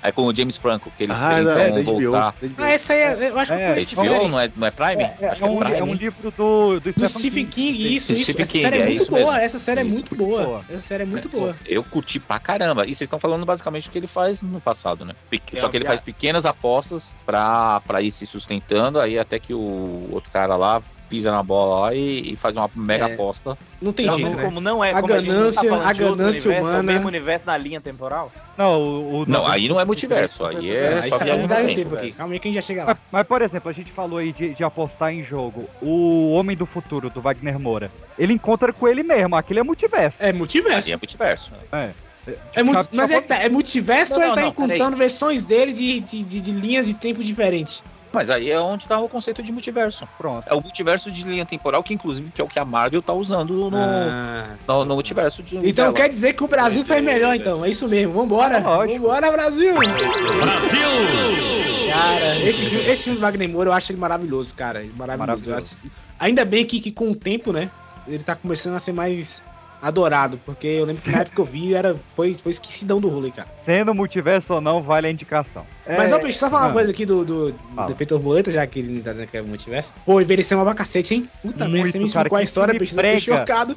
[0.05, 1.83] É com o James Franco, que eles Ah, tentam é, da HBO.
[2.01, 2.35] voltar.
[2.41, 2.53] HBO.
[2.57, 4.27] Ah, essa aí, é- eu acho que eu É, HBO, série.
[4.27, 5.03] não é, não é Prime?
[5.03, 5.77] É, acho que é um, Prime.
[5.77, 8.23] é um livro do, do Do Stephen Stephen King, isso, Do isso.
[8.23, 9.37] Stephen Essa King, série é é muito boa, mesmo.
[9.37, 10.43] essa série é muito boa.
[10.43, 10.65] boa.
[10.69, 11.55] Essa série é muito boa.
[11.65, 12.83] Eu curti pra caramba.
[12.83, 15.13] E vocês estão falando basicamente o que ele faz no passado, né?
[15.31, 19.53] É Só que ele faz pequenas apostas pra, pra ir se sustentando, aí até que
[19.53, 20.81] o outro cara lá
[21.13, 23.13] pisa na bola lá e, e faz uma mega É.
[23.13, 23.55] aposta.
[23.79, 24.43] Não tem Não, jeito, não, né?
[24.43, 27.07] como não é, A não ganância- a de outro ganância universo, É o humana- mesmo
[27.07, 28.31] universo na linha temporal?
[28.57, 31.75] Não, o, o- Não, aí não é multiverso, aí é Aí só viagem no tempo.
[31.75, 32.11] tempo aqui.
[32.13, 32.87] Calma aí que a gente já chega lá.
[32.87, 35.69] Mas, mas, por exemplo, a gente falou aí de, de apostar em jogo.
[35.79, 39.35] O Homem do Futuro, do Wagner Moura, ele encontra com ele mesmo.
[39.35, 40.17] Aquele é multiverso.
[40.19, 40.87] É multiverso.
[40.87, 41.51] Aí é multiverso.
[41.71, 41.89] É.
[42.55, 45.43] É multi- mas é, tá, é multiverso Não, ou ele não, tá não, encontrando versões
[45.43, 47.83] dele de, de, de- de linhas de tempo diferentes?
[48.13, 50.07] Mas aí é onde tá o conceito de multiverso.
[50.17, 50.45] Pronto.
[50.47, 53.11] É o multiverso de linha temporal, que inclusive que é o que a Marvel tá
[53.13, 54.45] usando no, Ah.
[54.67, 55.57] no, no multiverso de.
[55.57, 55.93] Então dela.
[55.95, 57.65] quer dizer que o Brasil fez melhor, então.
[57.65, 58.13] É isso mesmo.
[58.13, 58.59] Vambora.
[58.61, 59.73] Vambora, Brasil!
[59.73, 60.79] Brasil!
[61.91, 64.79] Cara, esse filme, esse filme do Wagner Moura eu acho ele maravilhoso, cara.
[64.95, 65.17] Maravilhoso.
[65.49, 65.77] Maravilhoso.
[65.83, 67.69] Acho- Ainda bem que, que com o tempo, né?
[68.07, 69.43] Ele tá começando a ser mais
[69.83, 70.39] adorado.
[70.45, 73.29] Porque eu lembro que na época que eu vi, era, foi, foi esquecidão do rolê,
[73.31, 73.47] cara.
[73.57, 75.65] Sendo multiverso ou não, vale a indicação.
[75.85, 76.73] Mas, É- ó, Peixe, só falar uma Ah.
[76.73, 77.87] coisa aqui do, do, Fala.
[77.87, 79.93] do efeito borboleta, já que ele não tá dizendo que é multiverso.
[80.05, 81.29] Pô, envelheceu uma bacacete, hein?
[81.41, 82.95] Puta merda, você me explicou a que história, Peixe,
[83.29, 83.75] eu chocado.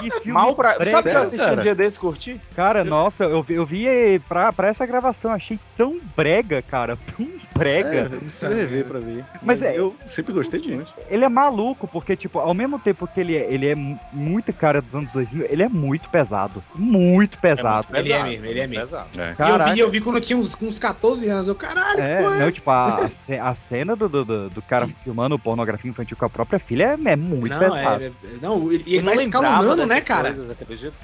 [0.00, 0.74] Que filme Mal pra.
[0.76, 1.58] brega, Sabe que eu assisti cara.
[1.60, 2.40] um dia desse curti?
[2.56, 3.86] Cara, nossa, eu, vi- eu vi
[4.28, 6.98] pra, pra essa gravação, achei tão brega, cara.
[7.16, 7.26] Tão
[7.58, 8.10] brega.
[8.42, 9.24] É, rever pra ver.
[9.42, 10.92] Mas é- eu sempre gostei muito.
[11.10, 14.52] Ele é maluco, porque, tipo, ao mesmo tempo que ele é, ele é mu- muito
[14.52, 16.62] cara dos anos 2000, ele é muito pesado.
[16.74, 17.86] Muito pesado.
[17.94, 18.84] Ele é mesmo, ele é mesmo.
[18.84, 19.08] Pesado.
[19.18, 19.34] É.
[19.38, 21.48] E eu vi, eu vi quando eu tinha uns, uns 14 anos.
[21.48, 24.62] Eu, caralho, É, pô, não, tipo, a, a ce- a cena do, do, do- do
[24.62, 28.02] cara filmando pornografia infantil com a própria filha é, é muito Não, pesado.
[28.02, 30.32] é, é- não, ele, ele vai escalonando, né, cara?
[30.34, 30.50] coisas?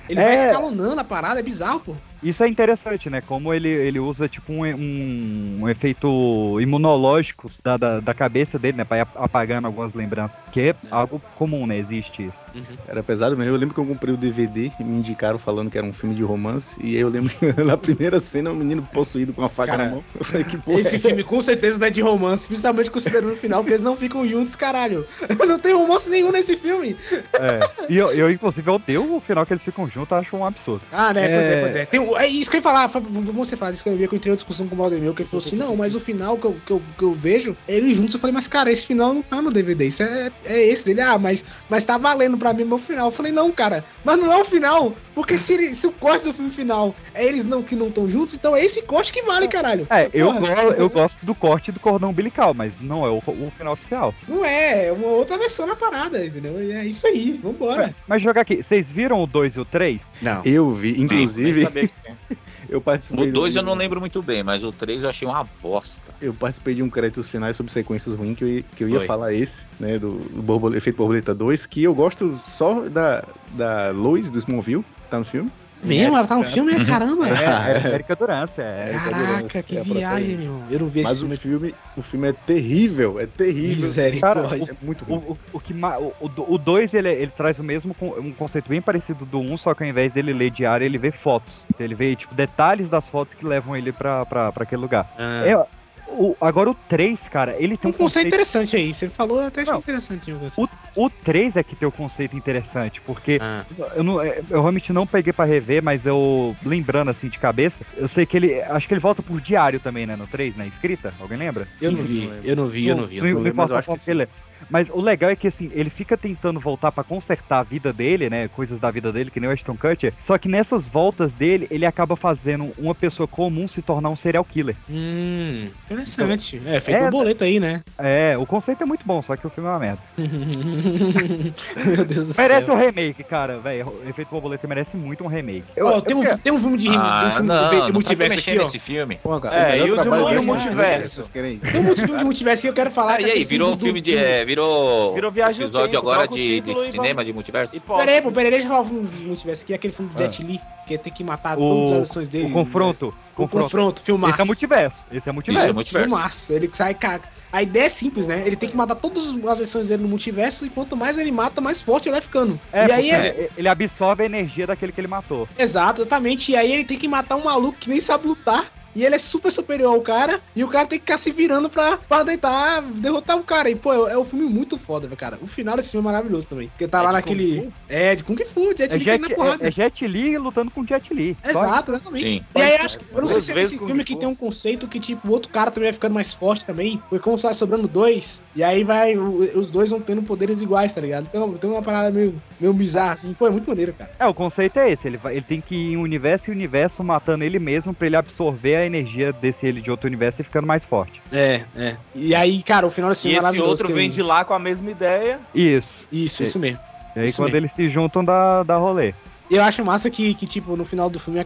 [0.08, 0.46] Ele vai É.
[0.46, 1.96] escalonando a parada, é bizarro, pô.
[2.24, 3.20] Isso é interessante, né?
[3.20, 8.78] Como ele, ele usa, tipo, um, um, um efeito imunológico da, da, da cabeça dele,
[8.78, 8.84] né?
[8.84, 10.40] Pra ir ap- apagando algumas lembranças.
[10.50, 11.76] Que é algo comum, né?
[11.76, 12.43] Existe isso.
[12.86, 13.52] Era pesado mesmo.
[13.52, 16.14] Eu lembro que eu comprei o DVD e me indicaram falando que era um filme
[16.14, 16.78] de romance.
[16.82, 19.84] E aí eu lembro que na primeira cena o menino possuído com a faca Cara,
[19.86, 20.04] na mão.
[20.18, 23.32] Eu falei, que porra Esse é filme com certeza não é de romance, principalmente considerando
[23.32, 25.04] o final, porque eles não ficam juntos, caralho.
[25.46, 26.96] Não tem romance nenhum nesse filme.
[27.34, 27.60] É.
[27.88, 30.82] E eu, eu, inclusive, eu odeio o final que eles ficam juntos, acho um absurdo.
[30.92, 31.28] Ah, né?
[31.28, 31.60] Pois é, É.
[31.60, 31.86] pois é.
[31.86, 32.88] Tem, um- é isso que eu ia falar.
[32.88, 34.78] foi- Bom você falar isso que eu vi que eu entrei uma discussão com o
[34.78, 37.12] Valdemir, que ele falou assim: não, mas o final que eu, que eu, que eu
[37.14, 38.14] vejo, eles juntos.
[38.14, 39.86] Eu falei, mas cara, esse final não tá no DVD.
[39.86, 41.00] Isso é, é esse dele.
[41.00, 43.06] Ah, mas, mas tá valendo pra mim meu final.
[43.06, 44.94] Eu falei, não, cara, mas não é o final.
[45.14, 48.08] Porque se, ele- se o corte do filme final é eles não que não estão
[48.08, 49.86] juntos, então é esse corte que vale, caralho.
[49.88, 53.52] É, eu, go eu gosto do corte do cordão umbilical, mas não é o, o
[53.56, 54.14] final oficial.
[54.28, 56.62] Não é, é uma outra versão na parada, entendeu?
[56.62, 57.94] E é isso aí, vambora.
[58.06, 60.02] Mas jogar aqui, vocês viram o 2 e o 3?
[60.20, 60.42] Não.
[60.44, 62.18] Eu vi, inclusive, tinha.
[62.68, 63.28] eu participei.
[63.30, 66.03] O 2 do- eu não lembro muito bem, mas o 3 eu achei uma bosta.
[66.24, 68.98] Eu participei de um créditos finais sobre sequências ruins, que eu, ia- que eu ia
[68.98, 69.06] Foi.
[69.06, 73.22] falar esse, né, do, do Borboleta, Efeito Borboleta 2, que eu gosto só da,
[73.52, 75.50] da Lois do Smallville, que tá no filme.
[75.82, 77.28] Mesmo, ela tá no filme, é caramba.
[77.28, 78.86] É, é Erika Durance, é.
[78.88, 80.62] Erika Caraca, Durance, que é a viagem, meu.
[80.70, 81.34] Eu não vi esse Mas filme.
[81.34, 83.84] o filme, o filme é terrível, é terrível.
[83.84, 84.64] Misericórdia.
[84.72, 85.24] é muito O, ruim.
[85.28, 89.26] o, o que o, o 2 ele, ele traz o mesmo um conceito bem parecido
[89.26, 91.66] do 1, um, só que ao invés dele ler diário, ele vê fotos.
[91.78, 95.06] Ele vê tipo detalhes das fotos que levam ele pra, pra, pra aquele lugar.
[95.18, 95.42] Ah.
[95.44, 95.83] É,
[96.14, 98.92] o, agora o 3, cara, ele tem um conceito interessante aí.
[98.94, 100.32] Você falou, eu até achei interessante.
[100.32, 100.70] o conceito.
[100.96, 103.64] O, o 3 é que tem o conceito interessante, porque Ah.
[103.96, 107.84] eu, não, é, eu realmente não peguei pra rever, mas eu, lembrando assim de cabeça,
[107.96, 110.66] eu sei que ele, acho que ele volta por diário também, né, no 3, na
[110.66, 111.66] escrita, alguém lembra?
[111.80, 113.16] Eu não vi, eu não vi, eu não vi.
[113.18, 113.50] eu Não, não não vi.
[113.50, 114.28] importa a forma que ele é.
[114.70, 118.28] Mas o legal é que assim, ele fica tentando voltar pra consertar a vida dele,
[118.30, 118.48] né?
[118.48, 120.14] Coisas da vida dele, que nem o Ashton Kutcher.
[120.18, 124.44] Só que nessas voltas dele, ele acaba fazendo uma pessoa comum se tornar um serial
[124.44, 124.76] killer.
[124.88, 126.60] Hum, interessante.
[126.66, 127.82] É, feito É, um boleto aí, né?
[127.98, 130.00] É, o conceito é muito bom, só que o filme é uma merda.
[131.86, 132.74] Meu Deus do Merece céu.
[132.74, 134.00] um remake, cara, velho.
[134.06, 135.64] Efeito Borboleta merece muito um remake.
[135.76, 137.76] Eu, Ó, eu tem, um, quero- tem um filme de, um Ah, filme não, de
[137.78, 138.64] não multiverso tá mexendo aqui, ó.
[138.64, 139.18] nesse filme.
[139.22, 141.28] Pô, cara, É, e o mu- e o multiverso?
[141.30, 141.42] Tem
[141.80, 143.14] um filme de multiverso que eu quero falar.
[143.16, 144.16] Ah, e aí, virou um do- filme do- de.
[144.16, 145.14] É, virou.
[145.14, 147.76] Virou Viagem episódio Tempo, agora de, de cinema, vamos- de multiverso?
[147.76, 150.10] E pô, Pera aí, pô, pera aí, deixa eu falar um multiverso aqui, aquele filme
[150.12, 150.26] do Ah.
[150.28, 152.46] Jet Li, que tem que matar todas o, as ações dele.
[152.46, 153.14] o confronto.
[153.36, 154.34] O confronto, filmaço.
[154.34, 154.98] Esse é multiverso.
[155.10, 155.64] Esse é multiverso.
[155.66, 156.08] Isso é multiverso.
[156.08, 156.52] Filmaço.
[156.52, 157.20] Ele sai, ca-
[157.52, 158.42] A ideia é simples, né?
[158.46, 161.60] Ele tem que matar todas as versões dele no multiverso e quanto mais ele mata,
[161.60, 162.60] mais forte ele vai ficando.
[162.72, 163.48] É, e aí é...
[163.56, 165.48] ele absorve a energia daquele que ele matou.
[165.58, 166.52] Exato, exatamente.
[166.52, 168.64] E aí ele tem que matar um maluco que nem sabe lutar.
[168.94, 170.40] E ele é super superior ao cara.
[170.54, 173.68] E o cara tem que ficar se virando pra, pra tentar derrotar o cara.
[173.68, 175.38] E, pô, é, é um filme muito foda, velho, cara.
[175.42, 176.68] O final desse filme é maravilhoso também.
[176.68, 177.72] Porque tá É lá de naquele.
[177.88, 179.64] É, de Kung Fu, Jet É Li Jet, na porrada.
[179.64, 181.36] é, é Jet Li lutando com Jet Li.
[181.44, 182.30] Exato, exatamente.
[182.30, 182.44] Sim.
[182.54, 184.06] E aí, acho que, eu não sei se é esse Kung filme Fu.
[184.06, 186.98] que tem um conceito que, tipo, o outro cara também vai ficando mais forte também.
[187.08, 190.92] Porque como sai sobrando dois, e aí vai, o- os dois vão tendo poderes iguais,
[190.92, 191.26] tá ligado?
[191.28, 193.34] Então tem uma parada meio, meio bizarra, assim.
[193.34, 194.10] Pô, é muito maneiro, cara.
[194.18, 195.06] É, o conceito é esse.
[195.08, 198.16] Ele, vai- ele tem que ir em universo e universo matando ele mesmo pra ele
[198.16, 201.20] absorver a a energia desse ele de outro universo e ficando mais forte.
[201.32, 201.96] É, é.
[202.14, 204.58] E aí, cara, o final desse E é esse outro vem de lá com a
[204.58, 205.40] mesma ideia.
[205.54, 206.06] Isso.
[206.12, 206.78] Isso, E- isso mesmo.
[207.16, 207.58] E aí Isso quando mesmo.
[207.58, 209.14] eles se juntam, dá, dá rolê.
[209.50, 211.44] E eu acho massa que, que, tipo, no final do filme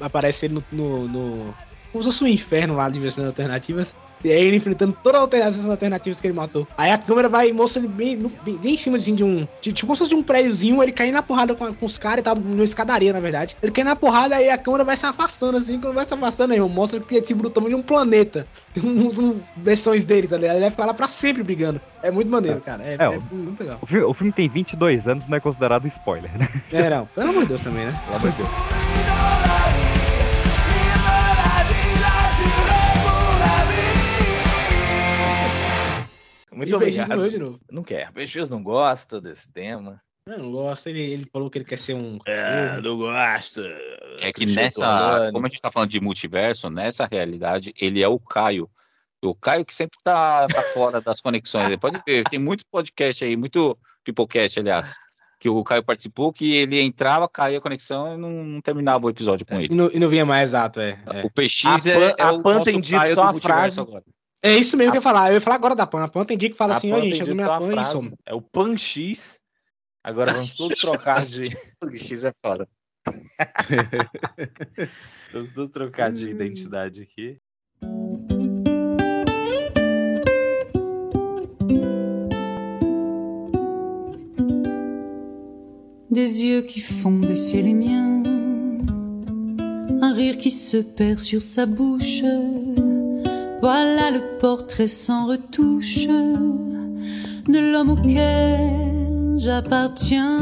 [0.00, 0.64] aparece ele no.
[0.70, 1.54] no, no
[1.92, 3.94] fosse um inferno lá de versões alternativas.
[4.22, 6.66] E aí ele enfrentando todas as alternativas que ele matou.
[6.76, 9.46] Aí a câmera vai e mostra ele bem, no- bem, em cima assim, de um.
[9.60, 11.98] de- tipo como se fosse de um prédiozinho, ele caindo na porrada com, com os
[11.98, 13.56] caras e tava numa escadaria, na verdade.
[13.62, 15.80] Ele cai na porrada e a câmera vai se afastando assim.
[15.80, 18.46] Quando vai se afastando, aí mostra que é tipo do tamanho de um planeta.
[18.72, 20.54] Tem um, um- versões dele, tá ligado?
[20.54, 21.80] Ele vai ficar lá pra sempre brigando.
[22.02, 22.84] É muito maneiro, cara.
[22.84, 23.78] É, É, é o- muito legal.
[23.82, 26.48] O filme, o filme tem 22 anos, não é considerado spoiler, né?
[26.72, 27.06] É, não.
[27.06, 28.00] Pelo amor de Deus também, né?
[28.06, 29.89] Pelo amor de Deus.
[36.60, 37.16] Muito E o Peixes obrigado.
[37.16, 37.60] morreu de novo.
[37.70, 38.12] Não quer.
[38.12, 40.00] Peixes não gosta desse tema.
[40.26, 42.18] Eu não gosto, ele, ele falou que ele quer ser um.
[42.26, 43.62] É, não gosta.
[44.20, 45.30] É que nessa.
[45.32, 48.68] Como a gente tá falando de multiverso, nessa realidade, ele é o Caio.
[49.22, 51.66] O Caio que sempre tá, tá fora das conexões.
[51.66, 54.94] Ele Pode ver, tem muito podcast aí, muito Pipocast, aliás,
[55.38, 59.10] que o Caio participou, que ele entrava, caía a conexão e não, não terminava o
[59.10, 59.74] episódio com E ele.
[59.74, 60.98] não, e não vinha mais exato, é.
[61.12, 61.24] é.
[61.24, 63.32] O PX A é, Pan- é a o Pan nosso tem dito Caio só a
[63.32, 64.04] multiverso frase- agora.
[64.42, 65.30] É isso mesmo que eu ia falar.
[65.30, 66.02] Eu ia falar agora da Pan.
[66.02, 67.56] A Pan tem dia que fala A assim, ó, gente, eu dito comi só a
[67.56, 68.12] a Pan e frase, some.
[68.26, 69.40] É o Pan X.
[70.02, 71.44] Agora vamos todos trocar de.
[71.84, 72.66] O X é foda.
[75.32, 77.38] Vamos todos trocar de identidade aqui.
[86.10, 88.22] Des yeux qui font baisser les miens,
[90.02, 92.22] un rire qui se perd sur sa bouche.
[93.60, 100.38] Voilà le portrait sans retouche de l'homme auquel j'appartiens.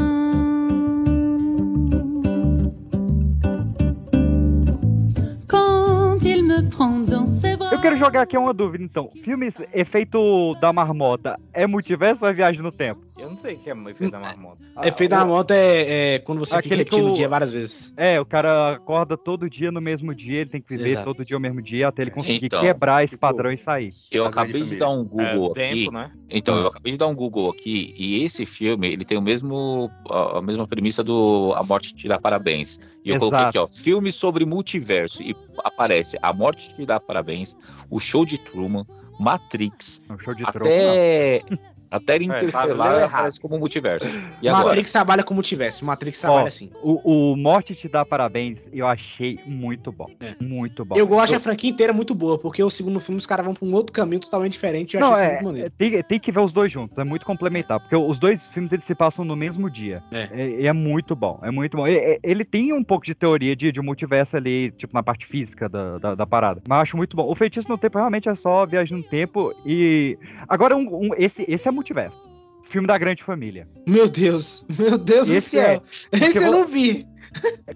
[5.47, 7.73] Quand il me prend dans ses bras.
[7.73, 9.09] Eu quero jogar aqui uma dúvida, então.
[9.23, 13.08] Filmes efeito da marmota é multiverso ou é viagem no tempo?
[13.19, 14.63] Eu não sei o que é o efeito da marmota.
[14.83, 17.93] Efeito da moto é, é quando você fica Aquele que repetindo o dia várias vezes.
[17.97, 21.05] É, o cara acorda todo dia no mesmo dia, ele tem que viver Exato.
[21.13, 23.93] todo dia o mesmo dia até ele conseguir Então, quebrar esse padrão e sair.
[24.09, 25.83] Eu acabei de dar um Google É, aqui.
[25.83, 26.11] tempo, né?
[26.29, 29.89] Então, eu acabei de dar um Google aqui e esse filme, ele tem o mesmo
[30.09, 32.79] a mesma premissa do A Morte Te Dá Parabéns.
[33.03, 33.19] E eu Exato.
[33.19, 37.57] coloquei aqui, ó, filme sobre multiverso e aparece A Morte Te Dá Parabéns,
[37.89, 38.85] O Show de Truman,
[39.19, 40.69] Matrix, É um show de troco.
[41.91, 43.03] até tá, leu Interstellar errado.
[43.09, 44.07] aparece como multiverso.
[44.41, 44.65] E agora?
[44.65, 45.85] Matrix trabalha com multiverso.
[45.85, 46.69] Matrix Ó, trabalha assim.
[46.83, 50.07] o, o Morte te dá parabéns, eu achei muito bom.
[50.39, 50.95] Muito bom.
[50.95, 50.99] É.
[51.01, 53.67] Eu gosto a franquia inteira muito boa, porque o segundo filme os caras vão pra
[53.67, 54.95] um outro caminho totalmente diferente.
[54.95, 55.67] Eu Não, achei isso é, muito maneiro.
[55.67, 58.71] é, tem, tem que ver os dois juntos, é muito complementar, porque os dois filmes
[58.71, 60.03] eles se passam no mesmo dia.
[60.11, 60.59] É.
[60.61, 61.87] E é, muito bom, é muito bom.
[61.87, 65.25] E- e- Ele, tem um pouco de teoria de, de multiverso ali, tipo, na parte
[65.25, 66.61] física da, da, da parada.
[66.67, 67.29] Mas eu acho muito bom.
[67.29, 70.17] O feitiço no tempo realmente é só viagem no tempo e.
[70.47, 72.19] Agora, um, um- esse, esse é multiverso.
[72.63, 73.67] Filme da grande família.
[73.87, 75.81] Meu Deus, meu Deus do Esse céu.
[76.11, 76.25] é.
[76.25, 77.03] Esse eu vo- não vi.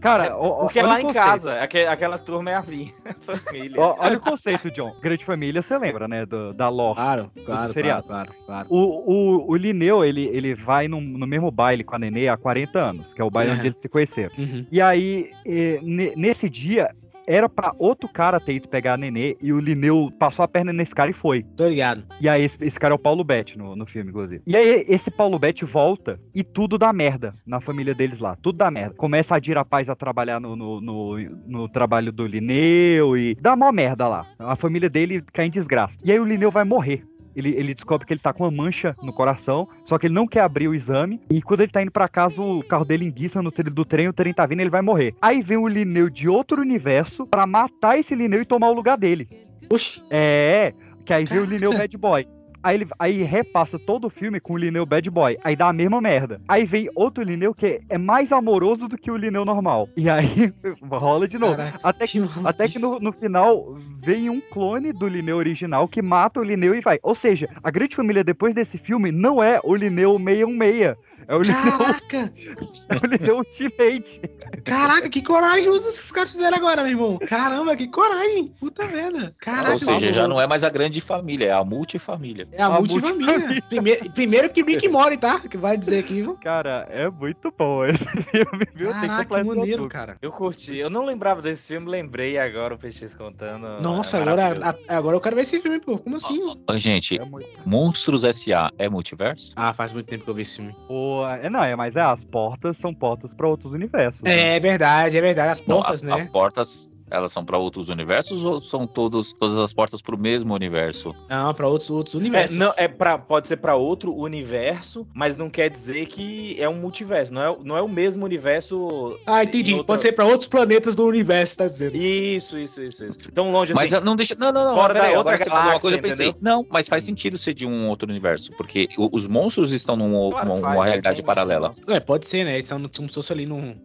[0.02, 1.26] Cara, ó- ó, Porque é lá o em conceito.
[1.26, 2.92] casa, aque- aquela turma é a minha
[3.22, 3.80] família.
[3.80, 4.96] Ó, olha o conceito, John.
[5.02, 6.26] Grande família, você lembra, né?
[6.26, 6.96] do- da lore.
[6.96, 8.08] Claro, do claro, seriado.
[8.08, 8.68] claro, claro, claro.
[8.70, 9.14] O,
[9.46, 12.80] o, o Lineu, ele, ele vai num- no mesmo baile com a Nenê há 40
[12.80, 13.58] anos, que é o baile Uhum.
[13.60, 14.32] onde eles se conheceram.
[14.38, 14.66] Uhum.
[14.72, 16.90] E aí, eh, ne- nesse dia,
[17.28, 20.74] era pra outro cara ter ido pegar a Nenê, e o Lineu passou a perna
[20.74, 21.44] nesse cara e foi.
[21.56, 22.04] Tô ligado.
[22.20, 24.42] E aí, esse, esse cara é o Paulo Betti no, no filme, inclusive.
[24.46, 28.36] E aí, esse Paulo Betti volta e tudo dá merda na família deles lá.
[28.42, 28.96] Tudo dá merda.
[28.96, 31.18] Começa a Dira Paz a trabalhar no, no, no,
[31.48, 34.26] no trabalho do Lineu e dá mó merda lá.
[34.40, 35.98] A família dele cai em desgraça.
[36.04, 37.04] E aí, o Lineu vai morrer.
[37.36, 40.28] Ele, ele descobre que ele tá com uma mancha no coração, só que ele não
[40.28, 41.20] quer abrir o exame.
[41.30, 44.08] E quando ele tá indo pra casa, o carro dele enguiça no trilho do trem,
[44.08, 45.16] o trem tá vindo ele vai morrer.
[45.22, 48.98] Aí vem o Lineu de outro universo pra matar esse Lineu e tomar o lugar
[48.98, 49.28] dele.
[49.70, 50.04] Oxi.
[50.10, 50.74] É,
[51.06, 52.28] que aí vem o Lineu Bad Boy.
[52.64, 55.38] Aí ele aí repassa todo o filme com o Lineu Bad Boy.
[55.44, 56.40] Aí dá a mesma merda.
[56.48, 59.90] Aí vem outro Lineu que é mais amoroso do que o Lineu normal.
[59.98, 60.54] E aí
[60.90, 61.58] rola de novo.
[61.58, 66.02] Caraca, até que, até que no, no final vem um clone do Lineu original que
[66.02, 67.00] mata o Lineu e vai.
[67.04, 70.96] Ou seja, a grande família depois desse filme não é o Lineu 616.
[71.28, 72.34] É o Caraca,
[73.28, 74.22] é o Ultimate.
[74.64, 77.18] caraca, que coragem esses caras fizeram agora, meu irmão.
[77.20, 78.48] Caramba, que coragem.
[78.60, 79.34] Puta merda.
[79.40, 82.48] Caraca, Ou seja, já não é mais a grande família, é a multifamília.
[82.52, 83.38] É a, A multifamília.
[83.40, 83.64] multifamília.
[83.70, 85.40] Primeiro, primeiro que Rick Mori, tá?
[85.40, 86.38] Que vai dizer aqui, viu?
[86.38, 88.92] Cara, é muito bom esse filme, viu?
[88.92, 90.18] Tem Caraca, que maneiro, cara.
[90.22, 90.78] Eu curti.
[90.78, 93.82] Eu não lembrava desse filme, lembrei agora o PX contando.
[93.82, 95.98] Nossa, é agora, a- agora eu quero ver esse filme, pô.
[95.98, 96.40] Como assim?
[96.70, 98.70] Ô, gente, É muito- Monstros S.A.
[98.78, 99.54] é multiverso?
[99.56, 100.76] Ah, faz muito tempo que eu vi esse filme.
[100.88, 104.22] Pô, é, não, é, mas é, as portas são portas pra outros universos.
[104.22, 104.56] né?
[104.56, 105.50] É verdade, é verdade.
[105.52, 106.14] As Não, portas, as, né?
[106.24, 106.90] as portas.
[107.14, 111.14] Elas são pra outros universos ou são todos, todas as portas pro mesmo universo?
[111.30, 112.58] Não, pra outros, outros É, universos.
[112.58, 116.74] não, é pra, pode ser pra outro universo, mas não quer dizer que é um
[116.80, 117.34] multiverso.
[117.34, 119.18] Não é, não é o mesmo universo.
[119.28, 119.74] Ah, entendi.
[119.74, 121.96] outra- Pode ser pra outros planetas do universo, tá dizendo.
[121.96, 123.32] Isso, isso, isso, isso.
[123.32, 124.04] Tão longe Mas assim.
[124.04, 124.36] não deixa.
[124.38, 124.74] Não, não, não.
[124.74, 126.26] Fora da agora outra uma coisa, eu galáxia, pensei.
[126.30, 126.42] entendeu?
[126.42, 130.32] Não, mas faz sentido ser de um outro universo, porque o- os monstros estão numa
[130.32, 130.90] Claro uma, faz, uma né?
[130.90, 131.72] realidade paralela.
[131.88, 132.54] É, pode ser, né?
[132.56, 133.76] Eles são como se fosse ali num,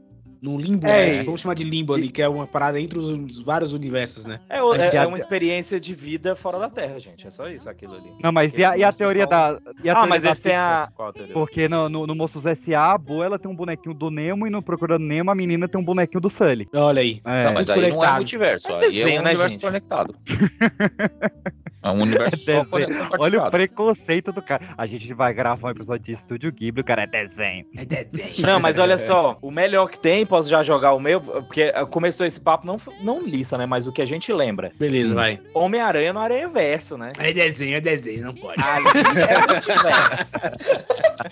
[0.41, 1.22] num limbo, É, né?
[1.24, 4.41] Vamos chamar de limbo ali, que é uma parada entre os, os vários universos, né?
[4.49, 7.26] É, é- é uma experiência de vida fora da Terra, gente.
[7.26, 8.11] É só isso, aquilo ali.
[8.22, 9.59] Não, mas e a, e a teoria da.
[9.82, 10.89] e a Ah, teoria mas da eles têm a.
[11.32, 14.51] Porque no, no, no Monstros S.A., a Boa ela tem um bonequinho do Nemo e
[14.51, 16.68] no Procurando Nemo a menina tem um bonequinho do Sully.
[16.74, 17.20] Olha aí.
[17.24, 17.45] É.
[17.45, 18.16] Não, mas aí não é conectado.
[18.16, 19.61] multiverso, É aí é desenho, um né, universo gente?
[19.62, 20.14] conectado.
[21.81, 23.16] É um universo conectado.
[23.20, 24.74] Olha o preconceito do cara.
[24.76, 27.64] A gente vai gravar um episódio de Estúdio Ghibli, o cara é desenho.
[27.76, 28.47] É desenho.
[28.47, 32.26] Não, mas olha só, o melhor que tem, posso já jogar o meu, porque começou
[32.26, 33.64] esse papo, não, não lista, né?
[33.64, 34.72] Mas o que a gente lembra.
[34.76, 35.41] Beleza, vai.
[35.55, 37.12] Homem-Aranha no Aranha Verso, né?
[37.18, 38.61] É desenho, é desenho, não pode.
[38.61, 40.37] Ali é multiverso.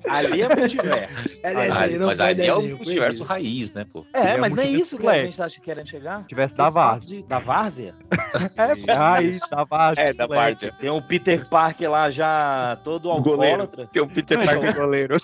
[0.08, 1.30] Ali é multiverso.
[1.42, 4.06] É desenho, não mas pode ali é o multiverso raiz, né, pô?
[4.14, 6.24] É, é mas não é multiverso isso que a gente tá querendo chegar?
[6.26, 7.08] Tivesse da Várzea.
[7.08, 7.94] de- Da Várzea?
[8.86, 10.04] É, aí, da Várzea.
[10.04, 10.35] É, da Várzea.
[10.80, 13.62] Tem o Peter Parker lá já todo Goleiro.
[13.62, 13.86] alcoólatra.
[13.92, 15.16] Tem o Peter Não, Parker goleiro.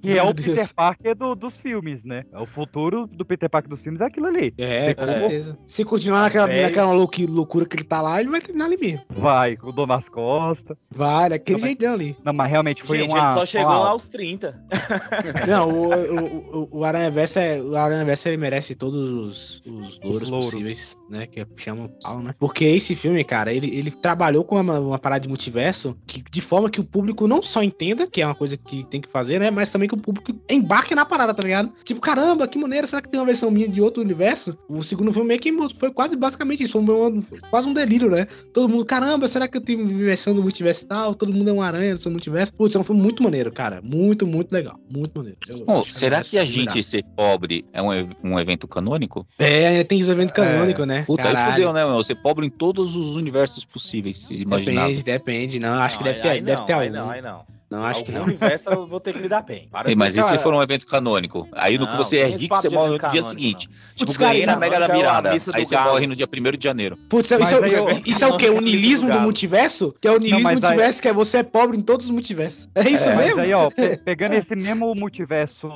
[0.00, 0.46] Que é o Deus.
[0.46, 2.24] Peter Parker do- dos filmes, né?
[2.32, 4.52] É o futuro do Peter Parker dos filmes é aquilo ali.
[4.58, 5.06] É, com É.
[5.06, 5.58] certeza.
[5.66, 6.62] Se continuar naquela, Velho.
[6.62, 9.02] naquela loucura que ele tá lá, ele vai terminar ali mesmo.
[9.10, 10.78] Vai, com o dor nas costas.
[10.90, 12.16] Vai, Não, mas- jeitão ali.
[12.24, 13.18] Não, mas realmente foi Gente, uma.
[13.18, 14.60] ele só chegou uma- lá aos 30.
[15.48, 19.62] Não, o, o, o, o Aranha Verso é, o Aranha Verso ele merece todos os,
[19.66, 20.50] os louros louros.
[20.50, 21.26] possíveis, né?
[21.26, 22.34] Que chamam pau, né?
[22.38, 26.40] Porque esse filme, cara, ele, ele trabalhou com uma, uma parada de multiverso que, de
[26.40, 29.38] forma que o público não só entenda, que é uma coisa que tem que fazer,
[29.38, 29.50] né?
[29.50, 31.72] Mas também que o público embarque na parada, tá ligado?
[31.84, 34.56] Tipo, caramba, que maneira, será que tem uma versão minha de outro universo?
[34.68, 38.26] O segundo filme meio que foi quase basicamente isso, foi um- quase um delírio, né?
[38.52, 41.14] Todo mundo, caramba, será que eu tenho versão do multiverso e tal?
[41.14, 42.52] Todo mundo é um aranha do seu multiverso.
[42.54, 43.80] Putz, é um filme muito maneiro, cara.
[43.82, 44.78] Muito, muito legal.
[44.88, 45.38] Muito maneiro.
[45.48, 47.88] Eu Bom, será merece que a gente ser pobre é um,
[48.22, 49.26] um evento canônico?
[49.38, 51.02] É, tem esse evento canônico, né?
[51.06, 51.52] Puta, aí Caralho.
[51.52, 52.02] fudeu, né, meu?
[52.02, 55.02] Ser pobre em todos os universos possíveis, imagináveis.
[55.02, 55.58] Depende, depende.
[55.60, 56.98] Não, acho que Não, deve ter, aí deve não, ter aí algum.
[56.98, 57.55] não, aí não.
[57.68, 58.22] Não, acho que não.
[58.22, 59.66] universo eu vou ter que me dar bem.
[59.70, 60.26] Para Ei, mas isso.
[60.32, 61.48] e se for um evento canônico?
[61.52, 63.68] Aí no que Não, você é rico, você morre no evento dia canônico, seguinte.
[63.96, 65.28] Tipo, Putz, ganhei na Mega não, da é virada.
[65.30, 65.90] do Aí você galo.
[65.92, 66.96] morre no dia 1 de janeiro.
[67.08, 67.56] Putz, isso, é- aí isso,
[67.88, 68.48] eu- isso é o quê?
[68.50, 69.92] O Não, niilismo do multiverso?
[70.00, 72.12] Que é o niilismo mas aí- multiverso, que é você é pobre em todos os
[72.12, 72.68] multiversos.
[72.74, 73.40] É isso É, mas mesmo?
[73.40, 75.68] aí, ó, pe- pegando esse mesmo multiverso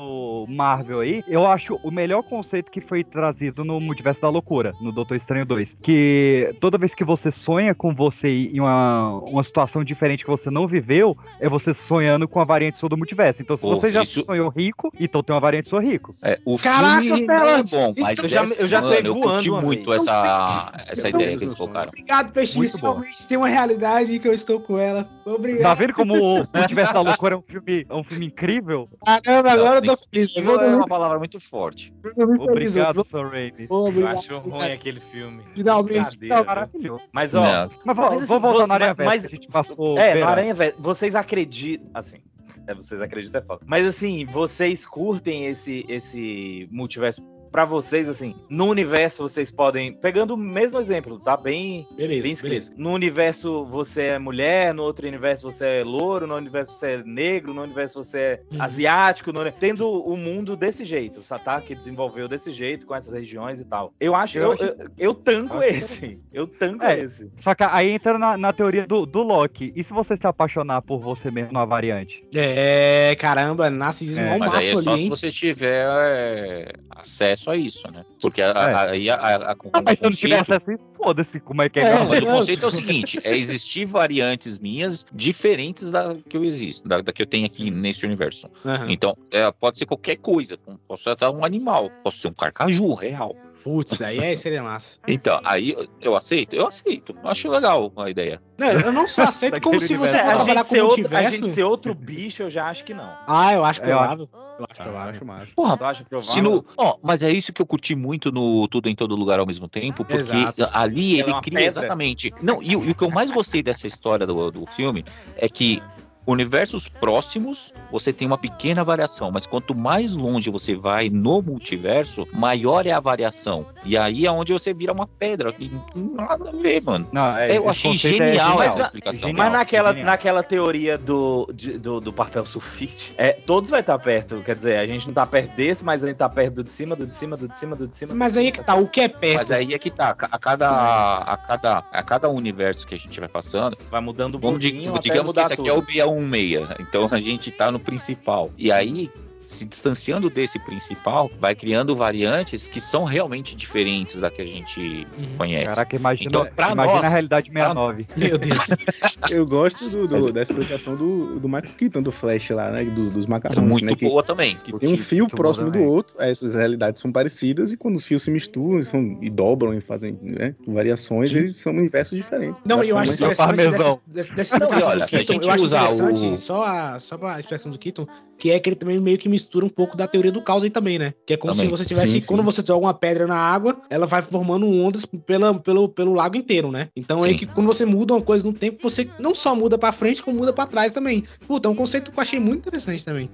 [0.48, 4.92] Marvel aí, eu acho o melhor conceito que foi trazido no multiverso da loucura, no
[4.92, 5.76] Doutor Estranho 2.
[5.82, 10.50] Que toda vez que você sonha com você em uma, uma situação diferente que você
[10.50, 13.42] não viveu, é você sonhando com a variante sua do multiverso.
[13.42, 16.14] Então, se Pô, você já isso- sonhou rico, então tem uma variante sua rico.
[16.22, 19.32] É, o Caraca, filme é bom, mas Eu já- eu já saí mano, eu voando
[19.32, 21.88] curti muito essa, essa Eu- ideia que eles colocaram.
[21.88, 22.56] Obrigado, Peixe.
[22.56, 22.76] Muito.
[22.76, 25.08] Realmente tem uma realidade que eu estou com ela.
[25.24, 25.62] Obrigado.
[25.62, 28.88] Tá vendo como o multiverso da loucura é um filme, é um filme incrível?
[29.24, 30.36] Caramba, agora eu tô feliz.
[30.36, 31.92] Eu vou é uma palavra muito forte.
[32.38, 33.66] Obrigado, Sam Raimi.
[33.70, 35.42] Eu acho ruim aquele filme.
[35.54, 36.18] Finalmente.
[36.46, 37.02] Maravilhoso.
[37.12, 37.70] Mas, ó, Não.
[37.84, 39.98] Mas vou, Mas, vou assim, voltar vo- na mas- que a gente passou.
[39.98, 40.76] É, no Aranha Verso.
[40.78, 41.69] Vocês acreditam.
[41.94, 42.18] Assim.
[42.66, 43.64] É, vocês acreditam é foda.
[43.66, 49.92] Mas assim, vocês curtem esse, esse multiverso pra vocês, assim, no universo vocês podem.
[49.92, 52.52] Pegando o mesmo exemplo, tá bem, Beleza, bem escrito.
[52.52, 52.72] beleza.
[52.76, 57.02] No universo você é mulher, no outro universo você é louro, no universo você é
[57.04, 58.62] negro, no universo você é Uhum.
[58.62, 61.60] asiático, no- tendo o mundo desse jeito, tá?
[61.60, 63.92] Que desenvolveu desse jeito, com essas regiões e tal.
[64.00, 66.18] Eu acho, Eu eu, acho- eu, eu tanco eu esse.
[66.32, 66.98] Eu tanco É.
[67.00, 67.30] esse.
[67.36, 69.72] Só que aí entra na, na teoria do, do Loki.
[69.74, 72.22] E se você se apaixonar por você mesmo numa variante?
[72.34, 75.08] É, caramba, narcisismo É, ao Mas aí é só ali, se hein?
[75.08, 78.04] você tiver é, acesso a isso, né?
[78.20, 78.90] Porque a- a- É.
[78.90, 80.84] aí a, a, a, Ah, mas se eu não o tiver conceito- acesso a isso,
[80.96, 81.82] foda-se como é que é.
[81.84, 86.36] É, não, Mas o conceito é o seguinte: é existir variantes minhas diferentes da que
[86.36, 88.50] eu existo, da, da que eu tenho aqui nesse universo.
[88.64, 88.90] Aham.
[88.90, 90.58] Então, é, pode ser qualquer coisa.
[90.88, 93.34] Posso ser até um animal, posso ser um carcaju real.
[93.62, 94.98] Putz, aí é, seria massa.
[95.06, 97.14] Então, aí eu- eu aceito, eu aceito.
[97.24, 98.40] Acho legal a ideia.
[98.58, 100.16] Não, eu não só aceito como se você universo.
[100.16, 101.30] for a, trabalhar gente com ser outro, a multiverso.
[101.36, 103.10] gente ser outro bicho, eu já acho que não.
[103.26, 104.28] Ah, eu acho Eu acho- provável.
[104.58, 105.14] Eu acho Ah, provável.
[105.14, 105.46] acho massa.
[105.56, 106.34] Porra, Tu acha provável?
[106.34, 109.38] Se no, ó, mas é isso que eu curti muito no Tudo em Todo Lugar
[109.40, 110.68] ao mesmo tempo, porque Exato.
[110.72, 111.80] ali é ele cria pedra.
[111.80, 112.32] exatamente.
[112.42, 115.04] Não, e, o- e o que eu mais gostei dessa história do, do filme
[115.36, 115.82] é que
[116.26, 122.26] universos próximos, você tem uma pequena variação, mas quanto mais longe você vai no multiverso,
[122.32, 123.66] maior é a variação.
[123.84, 125.52] E aí é onde você vira uma pedra.
[125.52, 127.08] Que não nada a ver, mano.
[127.12, 128.62] Não, é, Eu achei é genial genial.
[128.62, 129.28] essa explicação.
[129.28, 129.36] Genial.
[129.36, 130.06] Mas naquela, genial.
[130.06, 134.40] naquela teoria do, de- do, do papel sulfite, é, todos vai estar perto.
[134.44, 136.72] Quer dizer, a gente não tá perto desse, mas a gente tá perto do de
[136.72, 138.14] cima, do de cima, do de cima, do de cima.
[138.14, 139.38] Mas aí é que tá, o que é perto?
[139.38, 143.18] Mas aí é que tá, a cada, a cada, a cada universo que a gente
[143.18, 145.68] vai passando, vai mudando um vamos pouquinho digamos que esse aqui tudo.
[145.70, 145.82] é o
[146.16, 148.50] BA16, então a gente tá no principal.
[148.56, 149.10] E aí,
[149.50, 155.06] se distanciando desse principal, vai criando variantes que são realmente diferentes da que a gente
[155.36, 155.66] conhece.
[155.66, 158.06] Caraca, imagina, Então, pra imagina nós- a realidade 69.
[158.16, 158.58] Meu Deus.
[159.30, 162.84] Eu gosto do, do- da explicação do, do Michael Keaton, do Flash lá, né?
[162.84, 163.60] do- dos macarrões.
[163.68, 164.56] Muito né, que boa também.
[164.56, 168.22] que tem um fio próximo do outro, essas realidades são parecidas, e quando os fios
[168.22, 172.60] se misturam são, e dobram e fazem né, variações, eles são universos diferentes.
[172.64, 175.52] Não, eu acho interessante dessa, dessa, dessa Não, olha, do se a Keaton, gente eu
[175.52, 178.06] acho usar interessante, o- só, a, só a explicação do Keaton,
[178.38, 180.70] que é que ele também meio que mistura um pouco da teoria do caos aí
[180.70, 181.14] também, né?
[181.26, 181.66] Que é como Também.
[181.66, 182.46] se você tivesse, Sim, quando sim.
[182.46, 186.70] você joga uma pedra na água, ela vai formando ondas pela, pelo, pelo lago inteiro,
[186.70, 186.88] né?
[186.94, 187.38] Então aí Sim.
[187.38, 190.36] que quando você muda uma coisa no tempo, você não só muda pra frente, como
[190.38, 191.24] muda pra trás também.
[191.46, 193.30] Puta, é um conceito que eu achei muito interessante também.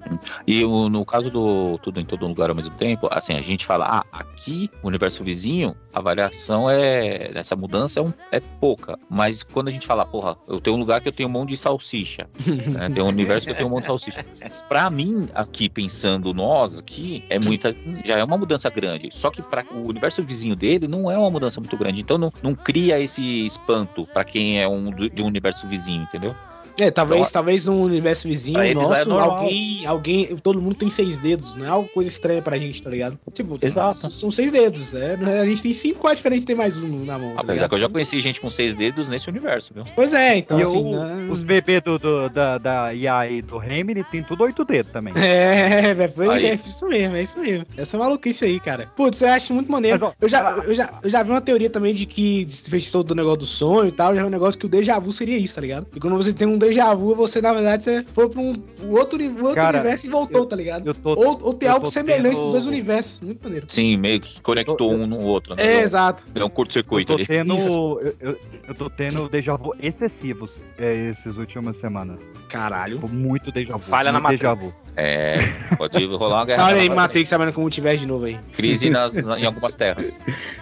[0.47, 3.67] E o- no caso do Tudo em Todo Lugar ao mesmo tempo, assim, a gente
[3.67, 7.31] fala, ah, aqui, o universo vizinho, a variação é.
[7.35, 8.99] Essa mudança é, um- é pouca.
[9.11, 11.51] Mas quando a gente fala, porra, eu tenho um lugar que eu tenho um monte
[11.51, 12.29] de salsicha.
[12.47, 12.89] né?
[12.95, 14.25] Tem um universo que eu tenho um monte de salsicha.
[14.69, 15.96] Pra mim, aqui, pensando
[16.35, 17.75] nós aqui, é muita.
[18.05, 19.11] Já é uma mudança grande.
[19.13, 22.01] Só que para o universo vizinho dele não é uma mudança muito grande.
[22.01, 26.35] Então não, não cria esse espanto pra quem é um de um universo vizinho, entendeu?
[26.79, 29.39] É, talvez, Então, talvez no universo vizinho é nosso, normal.
[29.39, 32.91] alguém, alguém, todo mundo tem seis dedos, não é algo coisa estranha pra gente, tá
[32.91, 33.19] ligado?
[33.33, 34.11] Tipo, Exato.
[34.13, 36.55] são seis dedos, é, não é- a gente tem cinco, qual a diferença de ter
[36.55, 37.35] mais um na mão?
[37.35, 37.69] tá Apesar ligado?
[37.71, 39.85] que eu já conheci gente com seis dedos nesse universo, viu?
[39.95, 41.29] Pois é, então e assim, o- né?
[41.31, 45.15] os bebês do, do- da, da IA e do Remini tem tudo oito dedos também.
[45.77, 46.47] É, velho, pois Aí.
[46.51, 47.67] é, isso mesmo, é isso mesmo.
[47.77, 48.91] Essa maluquice aí, cara.
[48.97, 49.99] Putz, eu acho muito maneiro.
[50.01, 52.91] Mas, ó, eu, já, eu, já, eu já vi uma teoria também de que fez
[52.91, 55.13] todo do negócio do sonho e tal, já é um negócio que o déjà vu
[55.13, 55.87] seria isso, tá ligado?
[55.95, 58.91] E quando você tem um déjà vu, você, na verdade, você foi pra um um
[58.93, 60.87] outro, um outro Cara, universo e voltou, tá ligado?
[60.87, 63.21] Eu tô, ou, ou tem eu algo tô semelhante tendo- nos dois universos.
[63.21, 63.67] Muito maneiro.
[63.69, 65.63] Sim, meio que conectou um no outro, né?
[65.65, 66.27] É, exato.
[66.33, 67.27] Deu um curto-circuito Eu tô ali.
[67.27, 68.39] tendo, eu, eu,
[68.69, 72.21] eu tô tendo déjà vu excessivos é, essas últimas semanas.
[72.49, 73.01] Caralho.
[73.01, 73.79] Tô muito déjà vu.
[73.81, 74.65] Falha na Matrix.
[74.75, 74.87] vu.
[74.99, 75.39] É,
[75.77, 76.65] pode rolar uma guerra.
[76.67, 78.39] Olha aí, Matrix sabendo como tiver de novo aí.
[78.53, 80.19] Crise nas, na- em algumas terras.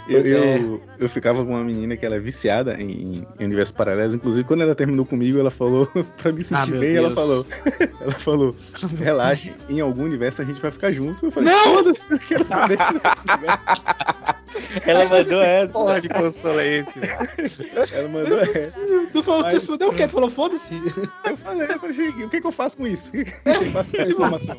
[0.09, 0.59] Eu, Pois é.
[0.59, 4.14] eu, eu ficava com uma menina que ela é viciada em, em universos paralelos.
[4.14, 5.88] Inclusive, quando ela terminou comigo, ela falou,
[6.18, 7.47] pra me sentir Ah, bem, ela falou.
[8.01, 8.57] Ela falou,
[8.99, 11.24] relaxe, em algum universo a gente vai ficar junto.
[11.26, 11.74] Eu falei, Não!
[11.74, 12.78] foda-se, eu quero saber.
[14.86, 15.72] Ela mandou essa.
[15.72, 17.01] Porra de consolo é esse?
[17.92, 18.80] ela mandou essa.
[19.12, 20.07] Tu falou, tu Mas- respondeu o quê?
[20.07, 20.74] Tu falou, foda-se.
[21.28, 23.11] Eu falei, eu falei, o que, que eu faço com isso?
[23.14, 24.57] O que, que eu faço com essa informação?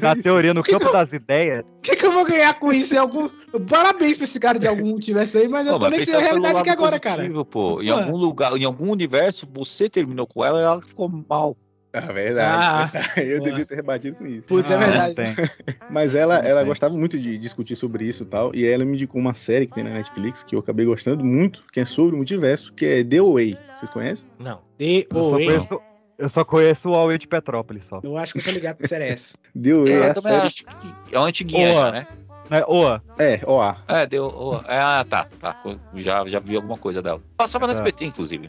[0.00, 2.94] Na teoria, no campo das ideias, O que, que eu vou ganhar com isso?
[2.94, 3.28] É algum...
[3.68, 6.68] Parabéns pra esse cara de algum multiverso aí, mas eu Pô, tô pelo realidade aqui
[6.68, 7.16] lado agora, cara.
[7.16, 7.82] positivo, Pô.
[7.82, 7.92] Em Pô.
[7.92, 11.56] algum lugar, em algum universo, você terminou com ela e ela ficou mal.
[11.92, 12.90] Ah, verdade.
[13.16, 13.50] Ah, eu porra.
[13.50, 14.46] devia ter rebatido com isso.
[14.46, 15.34] Putz, é Ah, verdade.
[15.90, 18.54] Mas ela, ela gostava muito de discutir sobre isso e tal.
[18.54, 21.24] E aí ela me indicou uma série que tem na Netflix que eu acabei gostando
[21.24, 23.56] muito, que é sobre o multiverso, que é The Way.
[23.78, 24.28] Vocês conhecem?
[24.38, 24.60] Não.
[24.76, 25.46] D eu só, O E.
[25.46, 25.80] conheço,
[26.18, 28.00] eu só conheço o Huawei de Petrópolis só.
[28.02, 29.38] Eu acho que eu tô ligado que série é essa.
[29.58, 30.46] The Way é, eu a série.
[30.46, 32.06] acho que é uma antiguinha já, né?
[32.50, 32.62] Né?
[32.68, 33.76] Oa, É, OA.
[33.88, 34.60] É, deu.
[34.68, 35.60] é, ah, tá, tá.
[35.96, 37.20] Já, já vi alguma coisa dela.
[37.36, 37.78] Passava no Tá.
[37.78, 38.48] SBT, inclusive.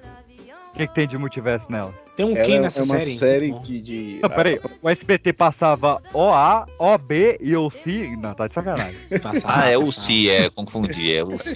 [0.77, 1.93] Que, que tem de multiverso nela?
[2.17, 3.15] Tem um Ela quem é, nessa é uma série?
[3.15, 3.61] série Bom.
[3.61, 3.79] de.
[3.79, 8.17] de Não, peraí, o SBT passava OA, OB e OC.
[8.19, 8.95] Não, tá de sacanagem.
[9.21, 9.91] Passava, Ah, é o.
[9.91, 11.55] Si, é, confundi, é o Si.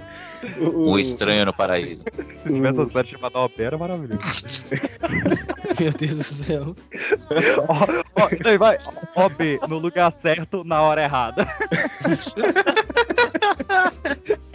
[0.58, 2.02] o, Um estranho no paraíso.
[2.42, 4.22] Se tivesse uma série chamada OB, era maravilhoso.
[5.78, 6.74] Meu Deus do céu.
[7.68, 8.78] Ó, ó, então vai,
[9.14, 11.46] OB no lugar certo, na hora errada.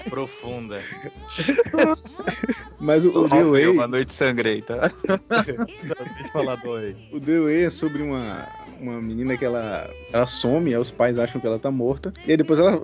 [0.09, 0.81] Profunda.
[2.79, 3.67] Mas o, o The Way.
[3.67, 4.91] Uma noite sangrei, tá?
[6.31, 6.59] Falar.
[7.11, 8.47] O The Way é sobre uma,
[8.79, 12.31] uma menina que ela, ela some, aí os pais acham que ela tá morta, e
[12.31, 12.81] aí depois ela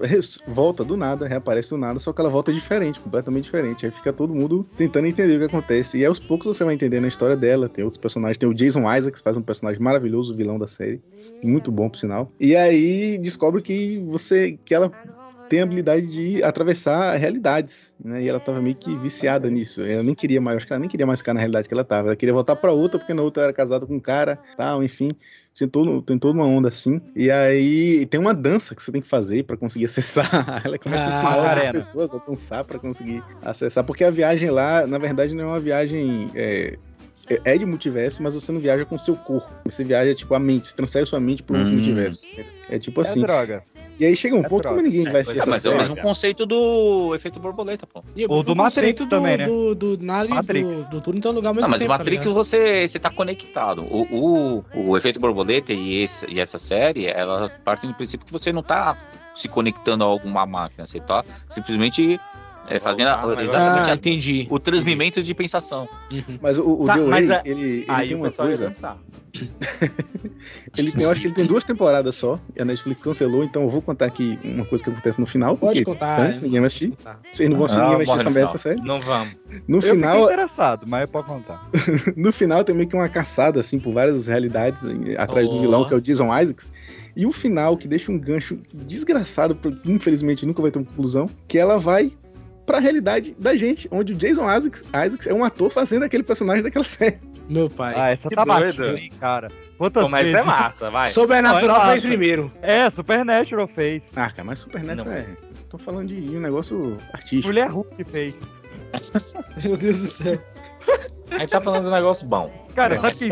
[0.47, 3.85] volta do nada, reaparece do nada, só que ela volta diferente, completamente diferente.
[3.85, 5.97] Aí fica todo mundo tentando entender o que acontece.
[5.97, 8.81] E aos poucos você vai entendendo a história dela, tem outros personagens, tem o Jason
[8.81, 11.01] Isaacs, que faz um personagem maravilhoso, vilão da série,
[11.43, 12.31] muito bom por sinal.
[12.39, 14.91] E aí descobre que você, que ela
[15.51, 18.23] tem a habilidade de atravessar realidades, né?
[18.23, 19.81] E ela tava meio que viciada nisso.
[19.81, 21.83] Ela nem queria mais, acho que ela nem queria mais ficar na realidade que ela
[21.83, 22.07] tava.
[22.07, 25.09] Ela queria voltar pra outra, porque na outra era casada com um cara, tal, enfim.
[25.53, 25.67] Tem,
[26.17, 27.01] toda uma onda assim.
[27.13, 30.61] E aí tem uma dança que você tem que fazer pra conseguir acessar.
[30.63, 31.73] Ela começa a Ah, ensinar outras Macarena.
[31.73, 33.83] pessoas a dançar pra conseguir acessar.
[33.83, 36.27] Porque a viagem lá, na verdade, não é uma viagem.
[36.33, 36.77] é,
[37.35, 39.49] é- é de multiverso, mas você não viaja com o seu corpo.
[39.65, 41.75] Você viaja, tipo, a mente, você transfere sua mente pro outro Hum.
[41.77, 42.25] multiverso.
[42.69, 43.21] É, é tipo É assim.
[43.21, 43.63] droga.
[43.99, 44.77] E aí chega um É ponto droga.
[44.77, 46.07] como ninguém vai É, assistir essa mas é o mesmo cara.
[46.07, 48.03] conceito do efeito borboleta, pô.
[48.15, 49.43] E Ou do o Matrix também, né?
[49.45, 50.67] Do, do, do, nada e Matrix.
[50.67, 52.33] do, do tudo em todo lugar ao Não, mesmo mas o tempo, tá Matrix ligado?
[52.33, 53.83] você, você tá conectado.
[53.83, 54.07] O,
[54.73, 58.51] o, o efeito borboleta e, esse, e essa série, elas partem do princípio que você
[58.51, 58.97] não tá
[59.35, 62.19] se conectando a alguma máquina, você tá simplesmente
[62.71, 64.47] é, fazendo a- Ah, exatamente Ah, a- entendi.
[64.49, 65.87] o transmimento de pensação.
[66.41, 68.71] Mas o, o Tá, The Way, a- ele, ele Aí tem uma coisa.
[70.77, 72.39] Ele tem, eu acho que ele tem duas temporadas só.
[72.55, 75.57] E a Netflix cancelou, então eu vou contar aqui uma coisa que acontece no final.
[75.57, 76.19] Pode porque contar.
[76.21, 76.93] Antes, ninguém vai assistir.
[77.31, 78.81] Vocês não vão assistir, Ah, ninguém vai assistir essa merda série.
[78.81, 79.33] Não vamos.
[79.67, 81.67] No Eu final, interessado, mas pode contar.
[82.15, 84.81] no final tem meio que uma caçada, assim, por várias realidades
[85.17, 85.61] atrás do Oh.
[85.61, 86.71] vilão, que é o Jason Isaacs.
[87.15, 90.85] E o final, que deixa um gancho desgraçado, pro- que infelizmente nunca vai ter uma
[90.85, 92.11] conclusão, que ela vai
[92.71, 96.63] pra realidade da gente, onde o Jason Isaacs, Isaacs é um ator fazendo aquele personagem
[96.63, 97.19] daquela série.
[97.49, 97.93] Meu pai.
[97.97, 99.49] Ah, essa Que tá batida, hein, cara.
[99.77, 100.39] Quantas Pô, mas vezes?
[100.39, 101.09] é massa, vai.
[101.09, 102.51] Sobrenatural Não, é fez primeiro.
[102.61, 104.09] É, Supernatural fez.
[104.15, 105.19] Ah, cara, mas Supernatural Não.
[105.19, 105.27] é...
[105.69, 107.47] Tô falando de um negócio artístico.
[107.47, 108.47] Mulher Hulk fez.
[109.65, 110.41] Meu Deus do céu.
[111.31, 112.51] A gente tá falando de um negócio bom.
[112.75, 113.01] Cara, Não.
[113.01, 113.29] sabe que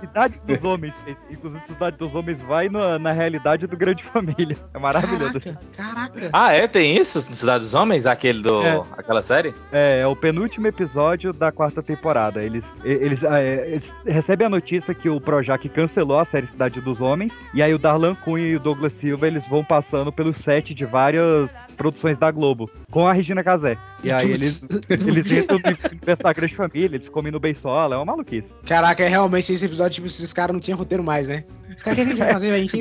[0.00, 0.94] Cidade dos Homens?
[1.30, 4.56] Inclusive, Cidade dos Homens vai na, na realidade do Grande Família.
[4.72, 5.40] É maravilhoso.
[5.76, 6.30] Caraca, caraca.
[6.32, 6.66] Ah, é?
[6.66, 7.20] Tem isso?
[7.20, 8.06] Cidade dos Homens?
[8.06, 8.62] Aquele do.
[8.62, 8.82] É.
[8.96, 9.54] Aquela série?
[9.72, 12.42] É, é o penúltimo episódio da quarta temporada.
[12.42, 16.80] Eles, eles, ah, é, eles recebem a notícia que o Projac cancelou a série Cidade
[16.80, 17.34] dos Homens.
[17.52, 20.84] E aí o Darlan Cunha e o Douglas Silva eles vão passando pelo set de
[20.84, 23.78] várias produções da Globo com a Regina Casé.
[24.02, 27.98] E aí eles, eles entram no universo da Grande Família, eles comem no Beisola, é
[27.98, 28.54] uma maluquice.
[28.64, 31.44] Caraca, é realmente esse episódio, tipo, esses caras não tinham roteiro mais, né?
[31.76, 32.50] Os caras, o que a gente vai fazer?
[32.52, 32.80] A gente o É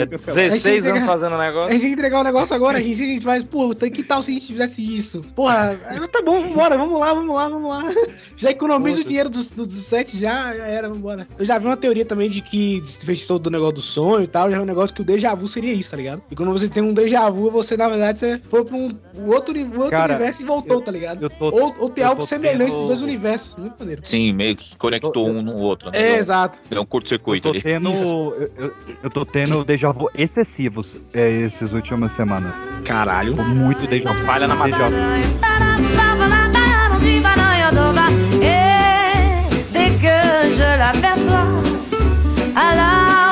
[0.00, 0.34] ia cancelar.
[0.50, 1.72] 16 Aí anos fazendo um A negócio.
[1.72, 4.22] gente tem que entregar o negócio agora, a gente, a gente faz, pô, que tal
[4.22, 5.22] se a gente fizesse isso?
[5.34, 7.84] Porra, é, tá bom, vambora, vamos lá, vamos lá, vamos lá.
[8.36, 11.26] Já economiza o dinheiro dos do, do set, já, já era, vambora.
[11.38, 14.26] Eu já vi uma teoria também de que fez todo o negócio do sonho e
[14.26, 16.22] tal, já é um negócio que o déjà vu seria isso, tá ligado?
[16.30, 19.26] E quando você tem um déjà vu, você, na verdade, você foi pra um um
[19.32, 21.22] outro, um outro Cara, universo e voltou, tá ligado?
[21.22, 24.00] Eu tô, Ou, ou tem eu algo semelhante tendo- nos dois universos, muito maneiro.
[24.04, 25.90] Sim, meio que conectou Eu- um no outro.
[25.90, 25.98] né?
[26.12, 26.60] É, exato.
[26.70, 27.60] Deu um eu curto-circuito ali.
[27.60, 27.87] tendo.
[27.92, 28.72] Eu, eu,
[29.02, 32.54] eu tô tendo déjà vu excessivos é, essas últimas semanas.
[32.84, 33.36] Caralho.
[33.36, 34.24] Tô Muito déjà vu.
[34.24, 34.68] Falha na vu.
[38.42, 41.46] Et dès que je l'aperçois,
[42.54, 43.27] alors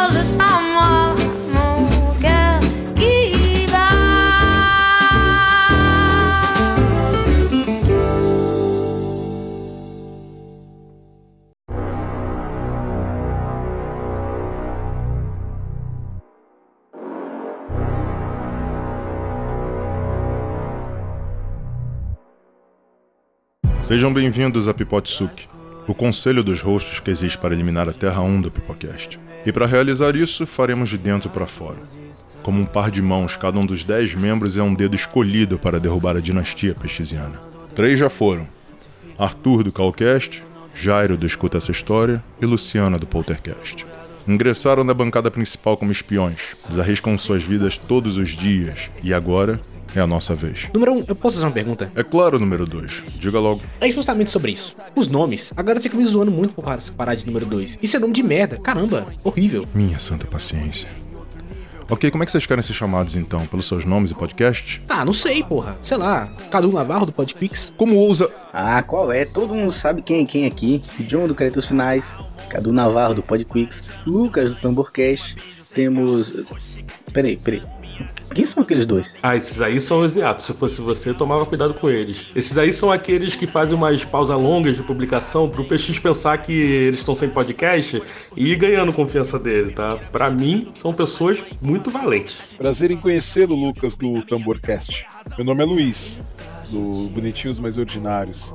[23.87, 25.49] Sejam bem-vindos a Pipotsuki,
[25.87, 29.16] o conselho dos rostos que existe para eliminar a Terra 1 do Pipocast.
[29.47, 31.78] E para realizar isso, faremos de dentro para fora.
[32.43, 35.78] Como um par de mãos, cada um dos dez membros é um dedo escolhido para
[35.78, 37.41] derrubar a dinastia pechiziana.
[37.76, 38.49] Três já foram:
[39.16, 40.43] Arthur do Calcast,
[40.74, 43.87] Jairo do Escuta Essa História e Luciana do Poltercast.
[44.26, 49.61] Ingressaram na bancada principal como espiões, desarriscam suas vidas todos os dias e agora
[49.95, 50.68] é a nossa vez.
[50.74, 51.91] Número um, eu posso fazer uma pergunta?
[51.95, 53.05] É claro, número 2.
[53.18, 53.62] Diga logo.
[53.80, 54.76] É justamente sobre isso.
[54.95, 55.53] Os nomes.
[55.57, 56.64] A galera fica me zoando muito por
[56.97, 57.78] parar de número 2.
[57.82, 58.59] Isso é nome de merda.
[58.59, 59.66] Caramba, horrível.
[59.74, 60.89] Minha santa paciência.
[61.89, 63.47] Ok, como é que vocês querem ser chamados então?
[63.47, 64.80] Pelos seus nomes e podcasts?
[64.89, 65.76] Ah, não sei, porra.
[65.80, 67.72] Sei lá, Cadu Navarro do Podpix.
[67.76, 68.28] Como ousa.
[68.53, 69.24] Ah, qual é?
[69.24, 70.82] Todo mundo sabe quem é quem aqui.
[71.01, 72.16] John do Créditos Finais,
[72.49, 75.37] Cadu Navarro do Podquicks, Lucas do Tamborcast.
[75.72, 76.34] Temos.
[77.12, 77.62] Peraí, peraí.
[78.34, 79.14] Quem são aqueles dois?
[79.22, 80.46] Ah, esses aí são os hiatos.
[80.46, 82.26] Se fosse você, tomava cuidado com eles.
[82.34, 86.52] Esses aí são aqueles que fazem umas pausas longas de publicação pro PX pensar que
[86.52, 88.02] eles estão sem podcast
[88.36, 89.96] e ir ganhando confiança dele, tá?
[90.12, 92.54] Pra mim, são pessoas muito valentes.
[92.56, 95.06] Prazer em conhecê-lo, Lucas, do Tamborcast.
[95.36, 96.20] Meu nome é Luiz,
[96.68, 98.54] do Bonitinhos Mais Ordinários.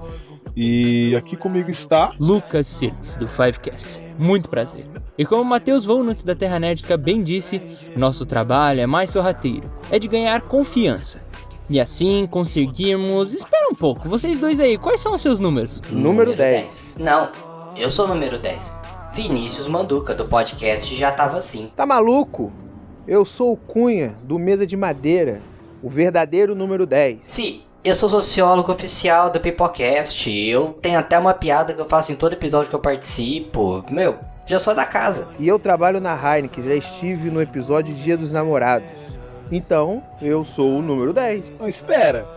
[0.55, 2.13] E aqui comigo está.
[2.19, 4.01] Lucas Sirks, do Fivecast.
[4.17, 4.85] Muito prazer.
[5.17, 7.61] E como Matheus Volnuts da Terra Nerdica bem disse,
[7.95, 11.19] nosso trabalho é mais sorrateiro, é de ganhar confiança.
[11.69, 13.33] E assim conseguirmos.
[13.33, 15.81] Espera um pouco, vocês dois aí, quais são os seus números?
[15.89, 16.95] Número 10.
[16.99, 17.29] Não,
[17.77, 18.71] eu sou o número 10.
[19.13, 21.69] Vinícius Manduca, do podcast Já Tava Assim.
[21.75, 22.51] Tá maluco?
[23.07, 25.41] Eu sou o Cunha, do Mesa de Madeira,
[25.83, 27.19] o verdadeiro número 10.
[27.23, 30.29] Fi, eu sou sociólogo oficial do Pipocast.
[30.29, 33.83] Eu tenho até uma piada que eu faço em todo episódio que eu participo.
[33.89, 34.17] Meu,
[34.51, 35.29] já sou da casa.
[35.39, 38.89] E eu trabalho na Heineken, já estive no episódio Dia dos Namorados.
[39.49, 41.57] Então, eu sou o número 10.
[41.57, 42.27] Não, espera.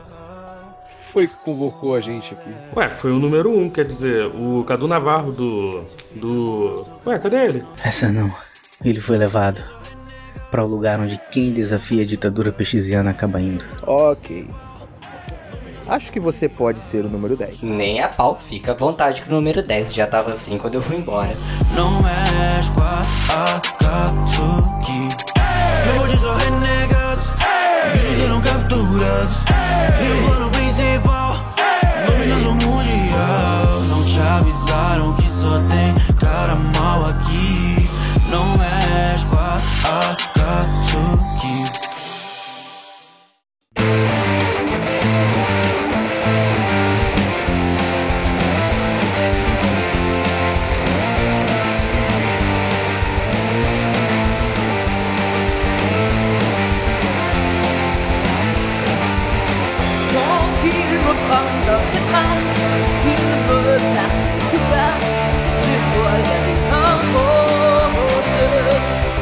[1.03, 2.51] foi que convocou a gente aqui?
[2.77, 5.85] Ué, foi o número um, quer dizer, o Cadu Navarro do.
[6.15, 6.85] do.
[7.05, 7.65] Ué, cadê ele?
[7.83, 8.33] Essa não.
[8.85, 9.61] Ele foi levado
[10.53, 13.65] para o lugar onde quem desafia a ditadura pechiziana acaba indo.
[13.83, 14.47] Ok
[15.89, 17.63] acho que você pode ser o número 10.
[17.63, 20.83] Nem a pau, fica à vontade que o número 10 já tava assim quando eu
[20.83, 21.35] fui embora.
[21.75, 22.61] Não é
[26.25, 28.43] oh, renegados, é.
[28.43, 29.37] capturados.
[29.47, 29.65] É.
[30.51, 32.07] Principal, é.
[32.67, 33.81] mundial.
[33.89, 37.89] Não te avisaram que só tem cara mal aqui.
[38.31, 40.35] Não é 4 a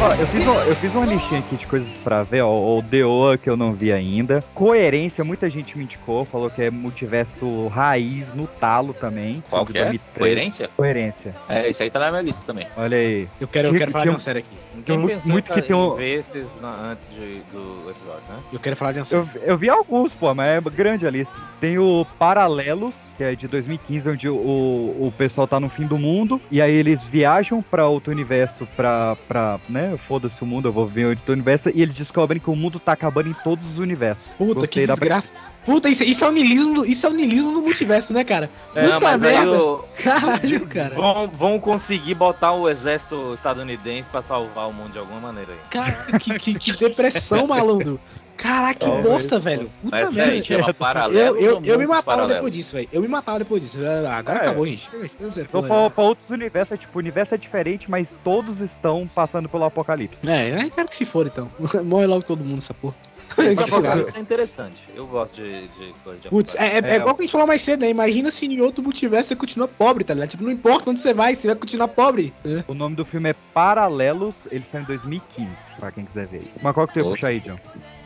[0.04, 2.82] Ó, eu fiz, um- eu fiz uma listinha aqui de coisas pra ver, ó, o
[2.82, 4.42] Deoa que eu não vi ainda.
[4.52, 9.44] Coerência, muita gente me indicou, falou que é multiverso raiz no talo também.
[9.48, 9.82] Qual que é?
[9.82, 10.02] 2013.
[10.18, 10.70] Coerência?
[10.76, 11.34] Coerência.
[11.48, 12.66] É, isso aí tá na minha lista também.
[12.76, 13.28] Olha aí.
[13.40, 14.48] Eu quero, eu quero falar de uma série aqui.
[14.74, 17.88] Ninguém Muito- pensou muito em, que tem um- em ver esses na- antes de- do
[17.90, 18.38] episódio, né?
[18.52, 19.28] Eu quero falar de uma série.
[19.36, 21.34] Eu, eu vi alguns, pô, mas é grande a lista.
[21.60, 25.96] Tem o Paralelos, que é de 2015, onde o, o pessoal tá no fim do
[25.96, 30.72] mundo, e aí eles viajam pra outro universo pra, pra né, foda-se o mundo, eu
[30.72, 33.78] vou ver outro universo, e eles descobrem que o mundo tá acabando em todos os
[33.78, 34.22] universos.
[34.38, 35.32] Puta, Gostei que da- desgraça.
[35.64, 38.50] Puta, isso, isso é o niilismo, do- isso é o niilismo do multiverso, né, cara?
[38.74, 39.62] Não, Puta mas aí merda.
[39.62, 40.94] o- Caralho, cara.
[40.94, 45.58] Vão, vão conseguir botar o exército estadunidense pra salvar o mundo de alguma maneira aí.
[45.70, 48.00] Cara, que, que, que depressão, malandro.
[48.42, 49.06] Caraca, que Talvez.
[49.06, 49.70] bosta, velho.
[49.82, 50.34] Puta Mas, merda.
[50.34, 52.34] gente, chama Eu, paralelos eu, ou eu me matava paralelos?
[52.34, 52.88] depois disso, velho.
[52.92, 53.78] Eu me matava depois disso.
[53.86, 54.42] Ah, Agora É.
[54.42, 54.90] acabou, gente.
[55.38, 59.08] Então, porra, pra, pra outros universos, é tipo, o universo é diferente, mas todos estão
[59.14, 60.18] passando pelo apocalipse.
[60.28, 61.48] É, eu quero que se for, então.
[61.84, 62.94] Morre logo todo mundo, essa porra.
[63.30, 64.88] Apocalipse é interessante.
[64.94, 67.46] Eu gosto de, de coisa de Putz, é, é, é igual que a gente falou
[67.46, 67.88] mais cedo, né?
[67.90, 70.30] Imagina se em outro multiverso você continua pobre, tá ligado?
[70.30, 72.34] Tipo, não importa onde você vai, você vai continuar pobre.
[72.44, 72.64] É.
[72.66, 76.42] O nome do filme é Paralelos, ele saiu em 2015, pra quem quiser ver.
[76.60, 77.56] Mas qual que tu ia puxar aí, John?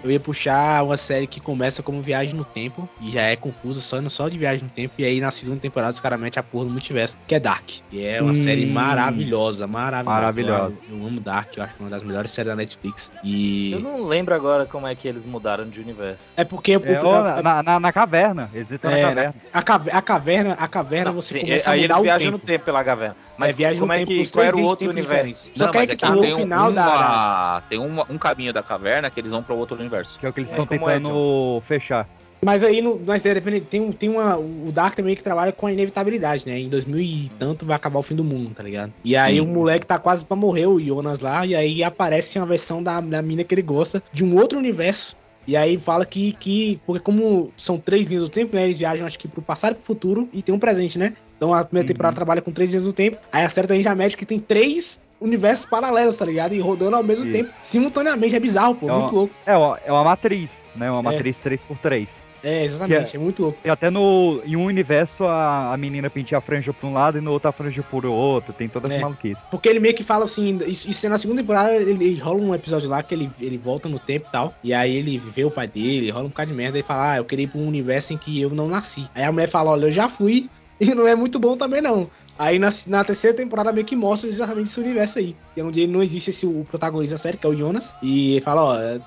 [0.06, 3.80] Eu ia puxar uma série que começa como Viagem no Tempo e já é confusa
[3.80, 4.94] só, só de Viagem no Tempo.
[4.98, 7.68] E aí na segunda temporada os caras metem a porra do multiverso, que é Dark.
[7.90, 8.34] E é uma Hum.
[8.36, 10.14] série maravilhosa, maravilhosa.
[10.20, 10.76] Maravilhosa.
[10.88, 13.10] Eu, eu amo Dark, eu acho que é uma das melhores séries da Netflix.
[13.24, 13.72] E.
[13.72, 16.28] Eu não lembro agora como é que eles mudaram de universo.
[16.36, 16.74] É porque.
[16.74, 19.34] É, ó, na, na, na caverna, eles estão é, na caverna.
[19.52, 19.58] a,
[19.98, 22.38] a caverna, a caverna você Sim, começa aí a mudar eles o viajam tempo.
[22.42, 23.16] no tempo pela caverna.
[23.38, 25.14] Mas É, viagem como no é tempo que qual era o outro universo?
[25.14, 25.50] diferentes.
[25.54, 28.18] Só que aí que tá, aqui no tem um, final da- uma- tem um, um
[28.18, 30.18] caminho da caverna que eles vão pra outro universo.
[30.18, 32.08] Que é o que eles Mas estão é, tentando fechar.
[32.44, 34.36] Mas aí, no, mas é, depende- tem, um- tem uma.
[34.38, 36.58] O Dark também que trabalha com a inevitabilidade, né?
[36.60, 38.92] Em 2000 e tanto vai acabar o fim do mundo, tá ligado?
[39.04, 39.40] E aí Sim.
[39.40, 43.00] o moleque tá quase pra morrer, o Jonas lá, e aí aparece uma versão da,
[43.00, 45.16] da mina que ele gosta, de um outro universo.
[45.46, 46.80] E aí fala que, que.
[46.86, 48.64] Porque como são três linhas do tempo, né?
[48.64, 51.14] Eles viajam, acho que pro passado e pro futuro e tem um presente, né?
[51.36, 53.18] Então a primeira temporada trabalha com três linhas do tempo.
[53.32, 56.54] Aí a série também já mede que tem três universos paralelos, tá ligado?
[56.54, 57.32] E rodando ao mesmo Isso.
[57.32, 58.34] tempo, simultaneamente.
[58.36, 58.88] É bizarro, pô.
[58.88, 59.34] É muito uma- louco.
[59.46, 60.90] É, ó, é uma matriz, né?
[60.90, 61.02] Uma É.
[61.14, 62.08] matriz 3x3.
[62.44, 63.10] É, exatamente.
[63.10, 63.58] Que É muito louco.
[63.64, 67.18] E até no, em um universo a, a menina penteia a franja pra um lado
[67.18, 68.52] e no outro a franja por outro.
[68.52, 69.00] Tem toda essa É.
[69.00, 69.42] maluquice.
[69.50, 72.40] Porque ele meio que fala assim, isso, isso é na segunda temporada, ele, ele rola
[72.40, 74.54] um episódio lá que ele, ele volta no tempo e tal.
[74.62, 76.76] E aí ele vê o pai dele, rola um bocado de merda.
[76.78, 79.06] Ele fala, ah, eu queria ir pra um universo em que eu não nasci.
[79.14, 80.48] Aí a mulher fala, olha, eu já fui
[80.80, 82.10] e não é muito bom também não.
[82.38, 85.34] Aí na, na terceira temporada meio que mostra exatamente esse universo aí.
[85.54, 87.94] Que é onde não existe esse o protagonista da série, que é o Jonas.
[88.02, 89.00] E ele fala, ó, é,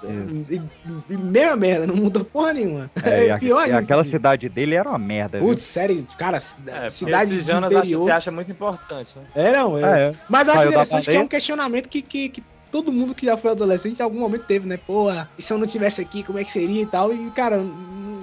[1.07, 2.89] mesma merda, não muda porra nenhuma.
[3.03, 3.77] É, e a- pior ainda.
[3.77, 4.11] aquela assim.
[4.11, 5.37] cidade dele era uma merda.
[5.37, 5.47] viu?
[5.47, 8.03] Putz, série, cara, É, cidade de Jonas acha, interior.
[8.03, 9.25] você acha muito importante, né?
[9.35, 9.77] É, não.
[9.77, 9.83] É.
[9.83, 10.11] Ah, é.
[10.27, 13.25] Mas eu acho Saiu interessante que é um questionamento que, que, que todo mundo que
[13.25, 14.77] já foi adolescente em algum momento teve, né?
[14.77, 17.13] Pô, e se eu não tivesse aqui, como é que seria e tal?
[17.13, 17.57] E, cara,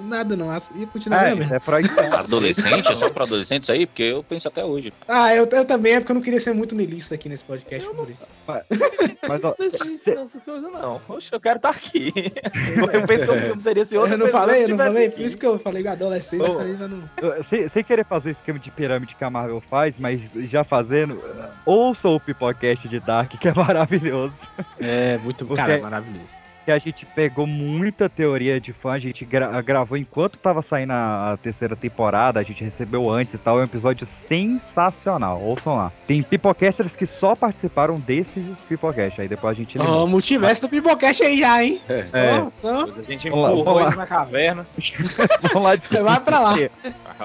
[0.07, 0.47] nada não.
[0.75, 1.43] Ia continuar É, mesmo.
[1.43, 1.89] isso é Freud.
[2.17, 2.91] Adolescente?
[2.91, 3.85] É só pra adolescentes aí?
[3.85, 4.91] Porque eu penso até hoje.
[5.07, 7.87] Ah, eu, eu também, é porque eu não queria ser muito niilista aqui nesse podcast.
[7.89, 8.27] por isso.
[9.27, 10.99] Mas, ó, Não deixa de ensinar essas coisas, não.
[11.05, 12.13] Poxa, eu quero estar aqui.
[12.93, 15.15] Eu penso que o filme seria se outra Eu não falei, eu não falei, aqui.
[15.17, 16.59] por isso que eu falei que adolescente Ô.
[16.59, 17.03] ainda não.
[17.21, 20.63] Eu- sem, sem querer fazer o esquema de pirâmide que a Marvel faz, mas já
[20.63, 21.21] fazendo,
[21.65, 24.47] ouça o Pipocast de Dark, que é maravilhoso.
[24.79, 26.33] É, muito, Porque- cara, maravilhoso.
[26.67, 30.91] Que a gente pegou muita teoria de fã, a gente gra- gravou enquanto tava saindo
[30.91, 35.93] a, terceira temporada, a gente recebeu antes e tal, é um episódio sensacional, ouçam lá.
[36.05, 40.67] Tem pipocasters que só participaram desse pipocast, aí depois a gente Ó, o multiverso do
[40.69, 41.79] Pipocast aí já, hein?
[41.87, 42.03] É.
[42.03, 42.83] Só, só.
[42.97, 43.87] A gente lá, empurrou lá.
[43.87, 44.65] ele na caverna.
[45.53, 46.01] Vamos lá.
[46.03, 46.55] Vai pra lá.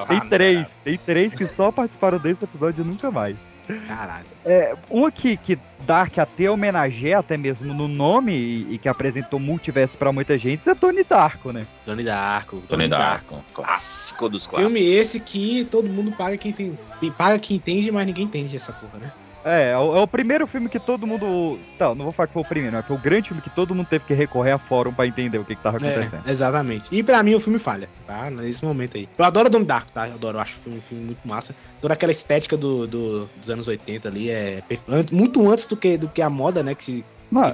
[0.09, 3.51] Tem três, tem três que só participaram desse episódio e nunca mais.
[3.87, 4.27] Caralho.
[4.45, 9.39] É, uma que, que Dark até homenageia até mesmo no nome e, e que apresentou
[9.39, 11.67] multiverso pra muita gente é Tony Darko, né?
[11.87, 12.63] Donnie Darko.
[12.69, 14.73] Tony Darko, clássico dos clássicos.
[14.73, 16.79] Filme esse que todo mundo paga quem tem.
[17.17, 19.13] Paga quem entende, mas ninguém entende essa porra, né?
[19.45, 21.59] É, é o, é o primeiro filme que todo mundo.
[21.79, 23.75] Tá, não vou falar que foi o primeiro, mas foi o grande filme que todo
[23.75, 26.23] mundo teve que recorrer a fórum pra entender o que, que tava acontecendo.
[26.27, 26.89] É, exatamente.
[26.93, 28.31] E pra mim o filme falha, tá?
[28.31, 29.09] Nesse momento aí.
[29.19, 30.07] Eu adoro o Darko, tá?
[30.09, 31.55] Eu adoro, eu acho o filme, um filme muito massa.
[31.81, 34.63] Toda aquela estética do, do- dos anos 80 ali é
[35.11, 36.75] muito antes do que, do que a moda, né?
[36.75, 37.05] Que se.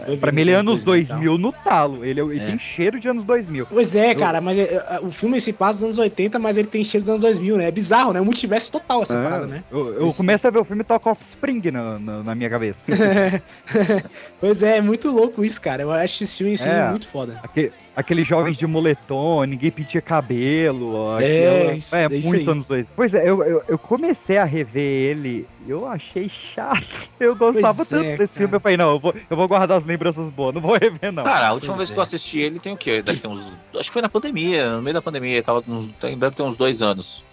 [0.05, 1.17] Foi pra mim ele é nos anos 2000 e tal.
[1.19, 2.05] 2000 no talo.
[2.05, 2.47] Ele, é- ele É.
[2.47, 3.67] tem cheiro de anos 2000.
[3.67, 6.59] Pois é, Eu- cara, mas é, é, o filme se passa nos anos 80, mas
[6.59, 7.69] ele tem cheiro dos anos 2000, né?
[7.69, 8.21] É bizarro, né?
[8.21, 9.63] Um multiverso total essa É, parada, né?
[9.71, 12.83] Eu, eu Esse- começo a ver o filme Talk Offspring na, na, na minha cabeça.
[14.41, 15.83] pois é, é muito louco isso, cara.
[15.83, 16.89] Eu acho esse filme assim, É.
[16.91, 17.39] muito foda.
[17.43, 21.19] Aquele, aqueles jovens de moletom, ninguém pintia cabelo.
[21.21, 21.25] É,
[21.59, 22.55] aquela- isso- é, é isso muito aí.
[22.55, 22.87] anos dois.
[22.95, 27.09] Pois é, eu, eu, eu comecei a rever ele, eu achei chato.
[27.19, 28.39] Eu gostava Pois tanto é, desse cara.
[28.39, 28.55] filme.
[28.55, 31.25] Eu falei, não, eu vou, eu vou guardar as lembranças boas, não vou rever, não.
[31.25, 31.93] Cara, a última Pois vez é.
[31.93, 33.03] que eu assisti ele tem o quê?
[33.03, 33.41] Deve ter uns.
[33.75, 36.57] Acho que foi na pandemia, no meio da pandemia, tava uns, tem- deve ter uns
[36.57, 37.25] dois anos.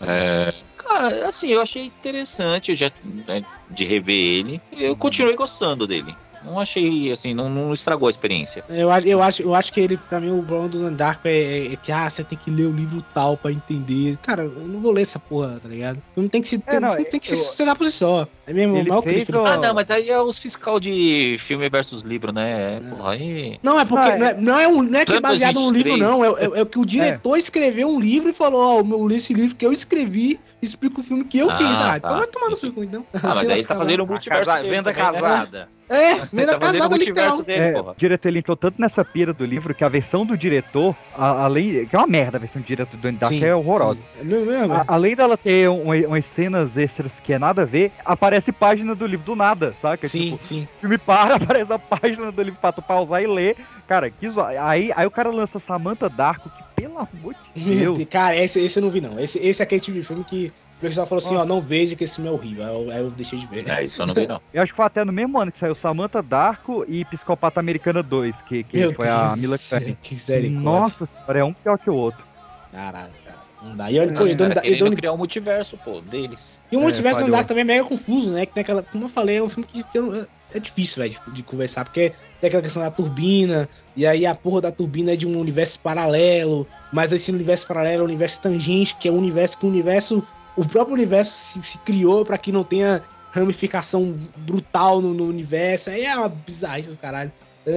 [0.00, 2.90] É, cara, assim, eu achei interessante já,
[3.26, 4.60] né, de rever ele.
[4.70, 6.14] Eu continuei gostando dele.
[6.46, 8.64] Não achei, assim, não, não estragou a experiência.
[8.68, 11.32] Eu, acho- eu, acho, eu acho que ele, pra mim, o problema do Darko é,
[11.32, 14.16] é- é que, ah, você tem que ler o livro tal pra entender.
[14.18, 16.00] Cara, eu não vou ler essa porra, tá ligado?
[16.16, 18.26] Não tem que se, tem, não, não tem que eu- se sustentar por si só.
[18.46, 19.38] É mesmo, mal fez crítico.
[19.38, 22.80] o- Ah, não, mas aí é os fiscal de filme versus livro, né?
[22.88, 23.58] Porra, aí.
[23.62, 25.72] Não, é porque Ah, não, é, não é um, não é que é baseado num
[25.72, 25.96] 23.
[25.96, 26.24] livro, não.
[26.24, 29.56] É, é- é que o diretor escreveu um livro e falou: Ó, oh, esse livro
[29.56, 31.78] que eu escrevi explica o filme que eu Ah, fiz.
[31.78, 31.96] Ah, tá.
[31.96, 33.04] então vai tomar no seu cu, então.
[33.14, 35.66] Ah, mas aí tá fazendo um multiverso Casa- Venda também, né?
[35.88, 37.92] É, Tá venda fazendo casada o multiverso dele, É, porra.
[37.92, 41.44] o diretor ele entrou tanto nessa pira do livro que a versão do diretor, a-
[41.44, 41.86] além.
[41.86, 44.02] que é uma merda a versão do diretor do Sim, é horrorosa.
[44.20, 44.28] sim.
[44.50, 44.72] É.
[44.74, 48.94] A- além dela ter um- umas cenas extras que é nada a ver, aparece página
[48.94, 50.08] do livro do nada, saca?
[50.08, 50.68] Sim, Tipo, sim.
[50.76, 53.56] o filme para, aparece a página do livro pra tu pausar e ler.
[53.86, 58.08] Cara, que zoa- aí, aí o cara lança Samantha Darko, que pelo amor de Deus.
[58.08, 59.18] Cara, esse, esse eu não vi, não.
[59.20, 61.96] Esse, esse é aquele tipo de filme que o pessoal falou assim: ó, não veja
[61.96, 62.64] que esse filme é horrível.
[62.64, 63.68] Aí eu, aí eu deixei de ver.
[63.68, 64.40] É, isso eu não vi, não.
[64.52, 68.02] Eu acho que foi até no mesmo ano que saiu Samantha Darko e Psicopata Americana
[68.02, 69.96] 2, que, que Meu foi Deus a Mila Kunis.
[70.02, 70.60] que misericórdia.
[70.60, 72.24] Nossa senhora, é um pior que o outro.
[72.72, 73.36] Caralho, cara.
[73.62, 73.90] Não dá.
[73.90, 76.60] E olha, e Donnie e querendo Donnie- criar um multiverso, pô, deles.
[76.70, 78.44] E o multiverso do também é mega confuso, né?
[78.44, 81.14] Que tem aquela, como eu falei, é um filme que que eu é difícil, velho,
[81.26, 85.12] de, de conversar, porque tem aquela questão da turbina, e aí a porra da turbina
[85.12, 89.12] é de um universo paralelo, mas esse universo paralelo é o universo tangente, que é
[89.12, 93.02] um universo que o universo, o próprio universo se, se criou pra que não tenha
[93.30, 95.90] ramificação brutal no, no universo.
[95.90, 97.30] Aí é uma bizarrice do caralho.
[97.66, 97.70] É,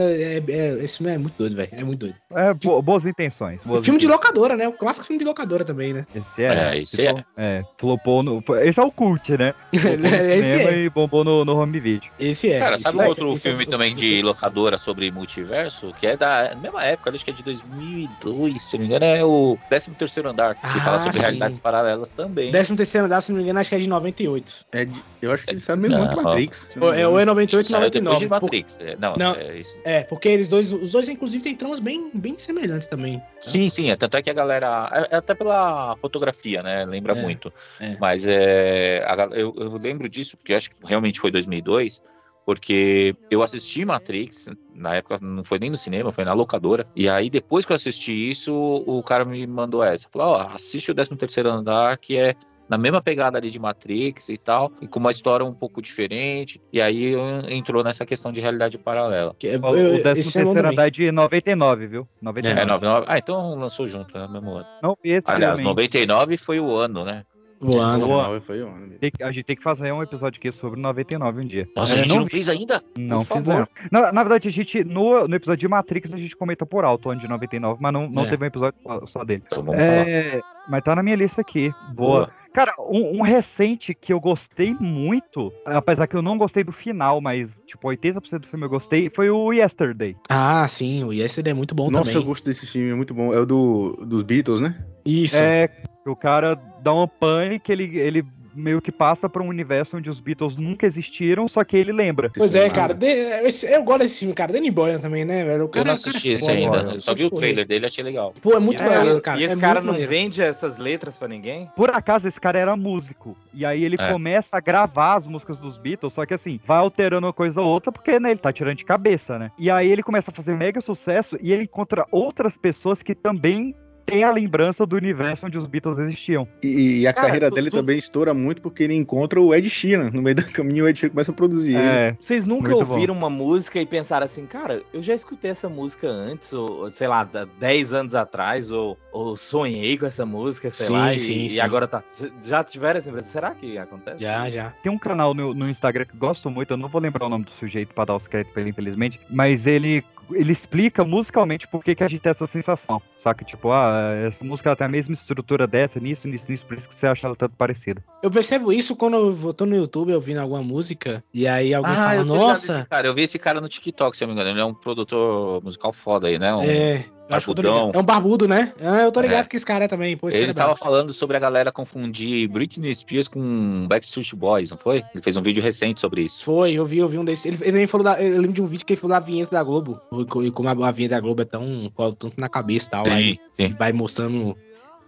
[0.47, 1.69] é- é- esse filme é muito doido, velho.
[1.71, 2.15] É muito doido.
[2.35, 3.63] É, bo- boas intenções.
[3.63, 4.27] Boas filme de intenções.
[4.27, 4.67] locadora, né?
[4.67, 6.05] O clássico filme de locadora também, né?
[6.13, 6.47] Esse é.
[6.75, 7.23] É, esse é.
[7.35, 8.43] É, flopou no.
[8.61, 9.53] Esse é o cult, né?
[9.73, 10.77] Esse é.
[10.85, 12.09] e bombou no, no home video.
[12.19, 12.59] Esse é.
[12.59, 15.93] Cara, esse sabe é- um outro esse é filme também de locadora sobre multiverso?
[15.99, 19.23] Que é da mesma época, acho que é de 2002, se não me engano, é
[19.23, 21.19] o 13º Andar, que Ah, fala sobre sim.
[21.19, 22.51] realidades paralelas também.
[22.51, 24.53] 13 terceiro andar, se não me engano, acho que é de 98.
[24.71, 26.23] É de- eu acho que eles saíram mesmo ano que Não.
[26.23, 26.69] Matrix.
[26.79, 28.19] Ou é, ou é 98 e Saiu depois 99.
[28.19, 28.81] de por- Matrix.
[28.81, 29.35] é, Não, Não.
[29.35, 29.78] é isso.
[29.83, 33.21] É, porque eles dois, os dois, inclusive, têm tramas bem, bem semelhantes também.
[33.39, 34.89] Sim, sim, é, tanto é que a galera.
[35.09, 36.85] é- até pela fotografia, né?
[36.85, 37.53] Lembra É, muito.
[37.79, 37.97] é.
[37.99, 39.03] Mas é.
[39.07, 42.01] a eu, eu lembro disso, porque acho que realmente foi 2002,
[42.45, 46.87] porque eu assisti Matrix, na época não foi nem no cinema, foi na locadora.
[46.95, 50.07] E aí, depois que eu assisti isso, o cara me mandou essa.
[50.11, 52.35] Falou: Ó, assiste o 13 Andar, que é.
[52.69, 56.61] Na mesma pegada ali de Matrix e tal, e com uma história um pouco diferente.
[56.71, 59.35] E aí eu- entrou nessa questão de realidade paralela.
[59.39, 62.07] Que é- O, eu- o esse 13 é terceiro andar é de 99, viu?
[62.21, 62.59] 99.
[62.61, 63.05] É, 99.
[63.09, 64.27] Ah, então lançou junto, né?
[64.31, 64.65] Mesmo ano.
[64.83, 65.65] Não esse Aliás, também.
[65.65, 67.23] 99 foi o ano, né?
[67.61, 68.07] O ano.
[68.07, 68.39] Boa.
[68.39, 68.91] Foi o ano.
[69.01, 71.67] Tem a gente tem que fazer um episódio aqui sobre 99 um dia.
[71.75, 72.81] Nossa, É, a gente não, vi- fez ainda?
[72.97, 73.67] Não Por fizemos.
[73.67, 73.69] favor.
[73.91, 77.09] Na, na verdade, a gente, no, no episódio de Matrix, a gente comenta por alto
[77.09, 78.29] o ano de 99, mas não, não É.
[78.29, 79.43] teve um episódio só- dele.
[79.45, 79.73] Então.
[79.73, 80.39] É,
[80.69, 81.69] mas tá na minha lista aqui.
[81.93, 82.27] Boa.
[82.27, 82.38] Boa.
[82.59, 87.21] Cara, um, um recente que eu gostei muito, apesar que eu não gostei do final,
[87.21, 90.13] mas tipo 80% do filme eu gostei, foi o Yesterday.
[90.27, 92.27] Ah, sim, o Yesterday é muito bom Nossa, eu também.
[92.27, 93.33] gosto desse filme, é muito bom.
[93.33, 94.77] É o do, dos Beatles, né?
[95.05, 95.37] Isso.
[95.37, 95.69] É,
[96.05, 98.25] o cara dá uma pane que ele, ele
[98.59, 102.29] meio que passa pra um universo onde os Beatles nunca existiram, só que ele lembra.
[102.35, 102.93] Pois é, cara.
[102.93, 103.07] de-
[103.45, 104.51] esse- eu gosto desse filme, cara.
[104.53, 105.61] Danny Boyle também, né, velho?
[105.61, 106.69] O Eu cara, não o cara assisti é esse ainda.
[106.77, 106.91] mano.
[106.95, 108.33] Eu só vi o trailer dele e achei legal.
[108.41, 109.39] Pô, é muito É, maneiro, cara.
[109.39, 110.09] E esse é cara não maneiro.
[110.09, 111.69] vende essas letras pra ninguém?
[111.75, 113.35] Por acaso, esse cara era músico.
[113.53, 114.11] E aí ele É.
[114.11, 117.67] começa a gravar as músicas dos Beatles, só que assim, vai alterando uma coisa ou
[117.67, 119.51] outra, porque né, ele tá tirando de cabeça, né?
[119.57, 123.75] E aí ele começa a fazer mega sucesso e ele encontra outras pessoas que também
[124.09, 126.47] têm a lembrança do universo onde os Beatles existiam.
[126.63, 129.53] E, e a Cara, carreira tu- dele tu- também estoura muito porque ele encontra o
[129.53, 130.09] Ed Sheeran.
[130.11, 132.07] No meio do caminho, o Ed Sheeran começa a produzir É.
[132.09, 132.17] ele.
[132.19, 132.93] Vocês nunca Muito bom.
[132.93, 137.07] ouviram uma música e pensaram assim, cara, eu já escutei essa música antes, ou sei
[137.07, 141.19] lá, há 10 anos atrás, ou, ou sonhei com essa música, sei Sim, lá, e,
[141.19, 141.59] sim, e sim.
[141.59, 142.03] agora tá.
[142.41, 143.31] Já tiveram essa impressão?
[143.31, 144.23] Será que acontece?
[144.23, 144.71] Já, já.
[144.83, 147.45] Tem um canal no, no Instagram que gosto muito, eu não vou lembrar o nome
[147.45, 151.83] do sujeito pra dar os créditos pra ele, infelizmente, mas ele, ele explica musicalmente por
[151.83, 153.43] que, que a gente tem essa sensação, saca?
[153.45, 156.87] Tipo, ah, essa música ela tem a mesma estrutura dessa, nisso, nisso, nisso, por isso
[156.87, 158.03] que você acha ela tanto parecida.
[158.21, 159.15] Eu percebo isso quando
[159.45, 162.85] eu tô no YouTube ouvindo alguma música e aí alguém Ah, fala, nossa.
[162.89, 163.07] cara.
[163.07, 164.55] Eu vi esse cara no TikTok, se eu não me engano.
[164.55, 166.53] Ele é um produtor musical foda aí, né?
[166.53, 167.91] Um É, barbudão.
[167.93, 168.73] É um barbudo, né?
[168.81, 169.47] Ah, eu tô ligado É.
[169.47, 170.17] que esse cara é também.
[170.17, 174.71] Pô, Ele cara é tava falando sobre a galera confundir Britney Spears com Backstreet Boys,
[174.71, 175.03] não foi?
[175.13, 176.43] Ele fez um vídeo recente sobre isso.
[176.43, 177.45] Foi, eu vi, eu vi um desses.
[177.45, 178.21] Ele, ele também falou da.
[178.21, 179.99] Eu lembro de um vídeo que ele falou da vinheta da Globo.
[180.11, 181.91] E co- como a, a vinheta da Globo é tão.
[182.17, 183.05] tanto na cabeça e tal.
[183.05, 183.69] Sim, aí sim.
[183.77, 184.55] vai mostrando.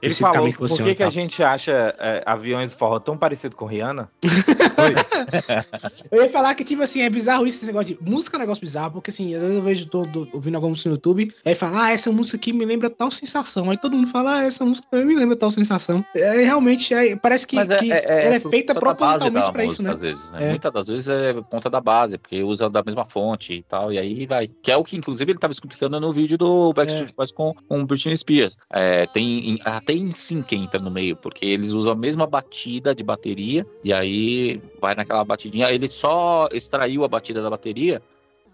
[0.01, 1.11] Ele falou por que, que a tal.
[1.11, 4.09] gente acha é, aviões do forró tão parecido com Rihanna?
[6.11, 8.41] Eu ia falar que, tipo assim, é bizarro isso, esse negócio de música é um
[8.41, 11.55] negócio bizarro, porque assim, às vezes eu vejo todo, ouvindo alguma música no YouTube, aí
[11.55, 13.69] fala, ah, essa música aqui me lembra tal sensação.
[13.69, 16.03] Aí todo mundo fala, ah, essa música também me lembra tal sensação.
[16.15, 19.83] É, realmente, é, parece que, é, que é- é ela é feita propositalmente pra isso,
[19.83, 19.91] né?
[19.93, 20.45] Às vezes, né?
[20.45, 20.49] É.
[20.49, 23.91] Muitas das vezes é por conta da base, porque usa da mesma fonte e tal,
[23.91, 24.47] e aí vai.
[24.47, 27.85] Que é o que, inclusive, ele tava explicando no vídeo do Backstreet Boys com, com
[27.85, 28.57] Britney Spears.
[28.71, 29.59] É, tem,
[29.91, 33.65] em- até em sync entra no meio, porque eles usam a mesma batida de bateria,
[33.83, 38.01] e aí vai naquela batidinha, ele só extraiu a batida da bateria,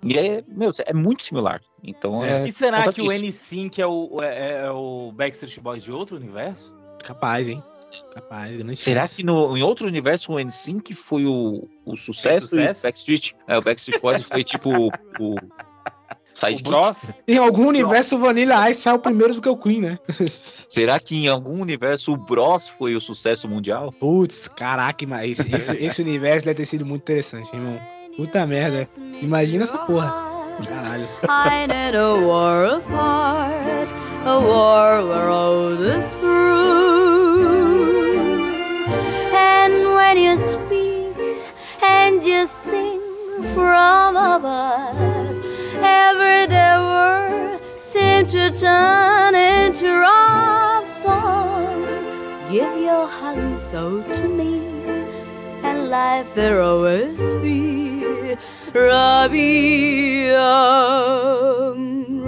[0.03, 1.61] e é, meu, é muito similar.
[1.83, 2.47] Então é.
[2.47, 3.55] e será que o disso.
[3.55, 6.73] N5 é o, é, é o Backstreet Boys de outro universo?
[7.03, 7.63] Capaz, hein?
[8.13, 9.15] Capaz, grande Será chance.
[9.15, 12.83] que no, em outro universo o NSYNC foi o, o sucesso, e o sucesso?
[12.83, 14.69] Backstreet, é, o Backstreet Boys foi tipo
[15.19, 15.35] o,
[16.37, 17.19] o sidekick?
[17.27, 19.99] Em algum universo, o Vanilla Ice saiu primeiro do que o Queen, né?
[20.69, 23.91] Será que em algum universo o Bros foi o sucesso mundial?
[23.99, 27.79] Putz, caraca, mas esse, esse, esse universo deve ter sido muito interessante, irmão.
[28.15, 28.87] Puta merda.
[29.21, 30.37] Imagina essa porra.
[30.65, 31.07] Caralho.
[31.29, 33.93] I need a war apart,
[34.25, 37.27] a war where is brewed.
[39.33, 41.15] And when you speak
[41.83, 42.99] and you sing
[43.53, 45.06] from above,
[46.19, 51.85] everyday word seems to turn into love song.
[52.51, 54.59] Give your heart and soul to me,
[55.63, 58.35] and life will always be
[58.73, 62.21] Robbie Young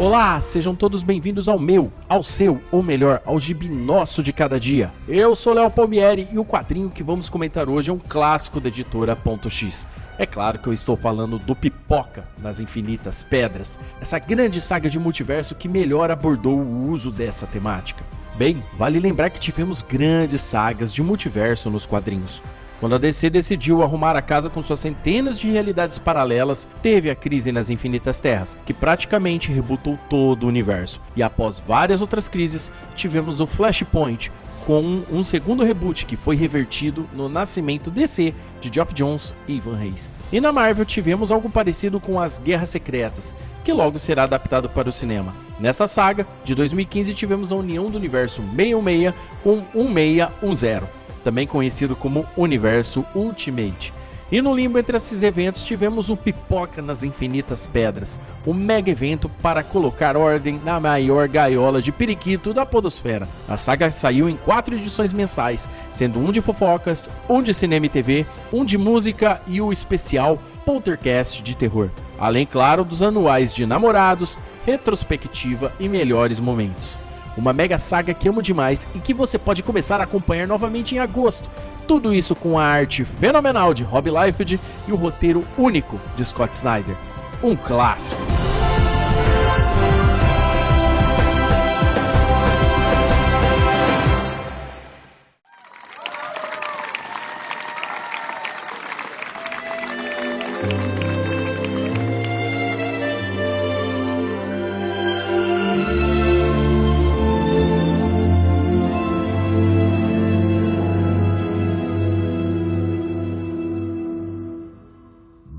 [0.00, 4.58] Olá, sejam todos bem-vindos ao meu, ao seu, ou melhor, ao gibi nosso de cada
[4.58, 4.90] dia.
[5.06, 8.68] Eu sou Léo Palmieri e o quadrinho que vamos comentar hoje é um clássico da
[8.68, 9.14] editora
[9.50, 9.86] X.
[10.16, 14.98] É claro que eu estou falando do Pipoca nas Infinitas Pedras, essa grande saga de
[14.98, 18.02] multiverso que melhor abordou o uso dessa temática.
[18.36, 22.42] Bem, vale lembrar que tivemos grandes sagas de multiverso nos quadrinhos.
[22.80, 27.14] Quando a DC decidiu arrumar a casa com suas centenas de realidades paralelas, teve a
[27.14, 30.98] crise nas Infinitas Terras, que praticamente rebutou todo o universo.
[31.14, 34.32] E após várias outras crises, tivemos o Flashpoint,
[34.66, 38.32] com um, segundo reboot que foi revertido no nascimento DC
[38.62, 40.08] de Geoff Jones e Ivan Reis.
[40.32, 44.88] E na Marvel tivemos algo parecido com as Guerras Secretas, que logo será adaptado para
[44.88, 45.34] o cinema.
[45.58, 52.26] Nessa saga, de 2015 tivemos a união do universo 616 com 1610 também conhecido como
[52.36, 53.92] Universo Ultimate.
[54.32, 59.28] E no limbo entre esses eventos tivemos o Pipoca nas Infinitas Pedras, o mega evento
[59.42, 63.28] para colocar ordem na maior gaiola de periquito da podosfera.
[63.48, 67.88] A saga saiu em quatro edições mensais, sendo um de fofocas, um de cinema e
[67.88, 71.90] TV, um de música e o especial Poltercast de terror.
[72.16, 76.96] Além, claro, dos anuais de namorados, retrospectiva e melhores momentos.
[77.40, 80.98] Uma mega saga que amo demais e que você pode começar a acompanhar novamente em
[80.98, 81.50] agosto.
[81.88, 86.54] Tudo isso com a arte fenomenal de Rob Liefeld e o roteiro único de Scott
[86.54, 86.94] Snyder.
[87.42, 88.20] Um clássico.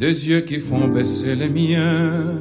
[0.01, 2.33] Deux yeux qui font baisser les miens.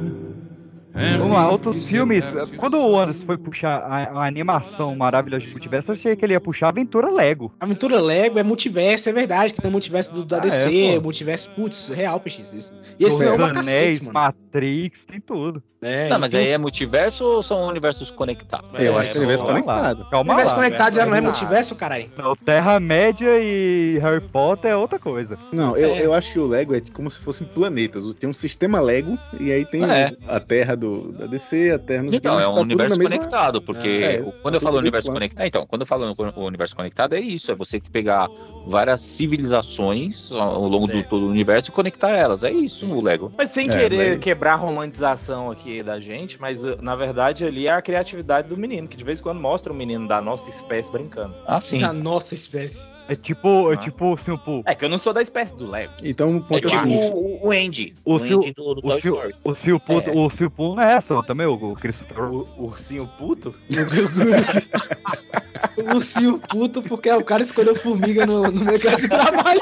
[0.95, 2.23] Vamos lá, outros filmes.
[2.57, 6.33] Quando o Anderson foi puxar a, a animação maravilhosa de multiverso, eu achei que ele
[6.33, 7.53] ia puxar Aventura Lego.
[7.59, 11.51] Aventura Lego é multiverso, é verdade, que tem multiverso do, da Ah, DC, é, multiverso,
[11.51, 12.51] putz, real, PX.
[12.51, 14.13] Esse, e esse não é uma cacete, Anéis, mano.
[14.13, 15.61] Matrix, tem tudo.
[15.83, 18.69] É, Não, mas aí é multiverso ou são universos conectados?
[18.79, 19.73] Eu acho que é universo calma lá.
[19.73, 20.09] conectado.
[20.11, 20.57] Calma Universo lá.
[20.57, 22.11] conectado já não é multiverso, caralho?
[22.15, 25.39] Não, Terra-média e Harry Potter é outra coisa.
[25.51, 26.05] Não, eu, É.
[26.05, 28.03] eu acho que o Lego é como se fossem planetas.
[28.13, 30.15] Tem um sistema Lego e aí tem É.
[30.27, 33.15] a Terra do, da DC, a Terra no Então, é um universo mesma...
[33.15, 35.13] conectado, porque É, o- quando eu tá falo universo lá.
[35.15, 35.43] conectado.
[35.43, 38.27] É, então, quando eu falo no- o universo conectado, é isso: é você que pegar
[38.67, 41.09] várias civilizações ao longo do Certo.
[41.09, 42.43] todo o universo e conectar elas.
[42.43, 43.31] É isso o Lego.
[43.35, 47.45] Mas sem É, querer mas- quebrar a romantização aqui da gente, mas uh, na verdade
[47.45, 50.21] ali é a criatividade do menino, que de vez em quando mostra o menino da
[50.21, 51.35] nossa espécie brincando.
[51.45, 51.79] Ah, sim.
[51.79, 52.85] Da nossa espécie.
[53.11, 53.73] É tipo, Ah.
[53.73, 54.63] é tipo o Simpu.
[54.65, 55.91] É que eu não sou da espécie do Lego.
[56.01, 57.93] Então, o É ponto é o tipo o, o Andy.
[58.05, 59.35] O O, Sil- Andy do, do O, Toy Sil, Story.
[59.43, 60.11] o, Silpu, É.
[60.15, 62.23] o Silpu não é essa também, o, o Christopher.
[62.23, 63.53] O ursinho puto?
[65.93, 69.61] o Cio puto, porque o cara escolheu formiga no, no mercado de trabalho.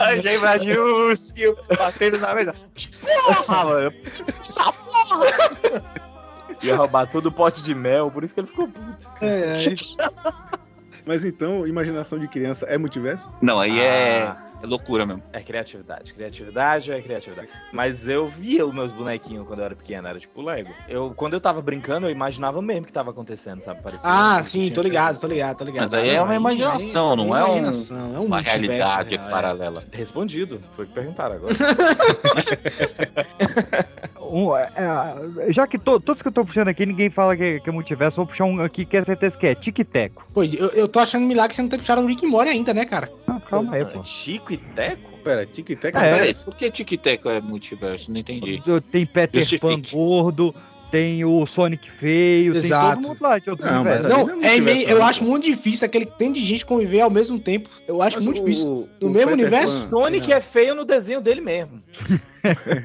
[0.00, 2.52] Ai, já imagina o ursinho batendo na mesa.
[3.24, 3.92] Porra, mano.
[4.40, 5.82] Essa porra!
[6.62, 9.06] Ia roubar todo o pote de mel, por isso que ele ficou puto.
[9.20, 9.54] É, é.
[11.06, 13.28] Mas então, imaginação de criança é multiverso?
[13.42, 14.38] Não, aí é, Ah.
[14.62, 15.22] é loucura mesmo.
[15.34, 16.14] É criatividade.
[16.14, 17.46] Criatividade é criatividade.
[17.74, 20.70] Mas eu via os meus bonequinhos quando eu era pequeno, era tipo Lego.
[20.88, 23.82] Eu, quando eu tava brincando, eu imaginava mesmo que tava acontecendo, sabe?
[23.82, 25.82] Parecia Ah, sim, tô ligado, tô ligado, tô ligado.
[25.82, 29.30] Mas aí é uma imaginação, não é um- imaginação, é um Uma realidade real, é.
[29.30, 29.82] paralela.
[29.92, 30.58] Respondido.
[30.70, 31.52] Foi o que perguntaram agora.
[34.34, 34.68] Um, é,
[35.46, 37.72] é, já que to- todos que eu tô puxando aqui, ninguém fala que, que é
[37.72, 40.26] multiverso, eu vou puxar um aqui que é certeza que é Tic-Teco.
[40.34, 42.74] Pô, eu, eu tô achando milagre que você não tá puxando o Rick Morty ainda,
[42.74, 43.08] né, cara?
[43.28, 44.02] Ah, calma aí, pô.
[44.02, 45.14] Chico e Teco?
[45.22, 45.96] Pera, tic-tac.
[45.96, 46.00] É.
[46.00, 48.10] Mas peraí, por que Tic-Tac é multiverso?
[48.12, 48.60] Não entendi.
[48.90, 49.94] Tem Peter Pan Justifique.
[49.96, 50.54] gordo,
[50.94, 52.86] tem o Sonic feio, Exato.
[52.94, 55.06] tem todo mundo lá de Não, mas Não, não é é meio, eu não.
[55.06, 57.68] acho muito difícil aquele tem de gente conviver ao mesmo tempo.
[57.88, 58.72] Eu acho Mas muito o- difícil.
[58.72, 59.82] o- No o mesmo Peter universo?
[59.82, 61.82] Pan- Sonic é feio no desenho dele mesmo.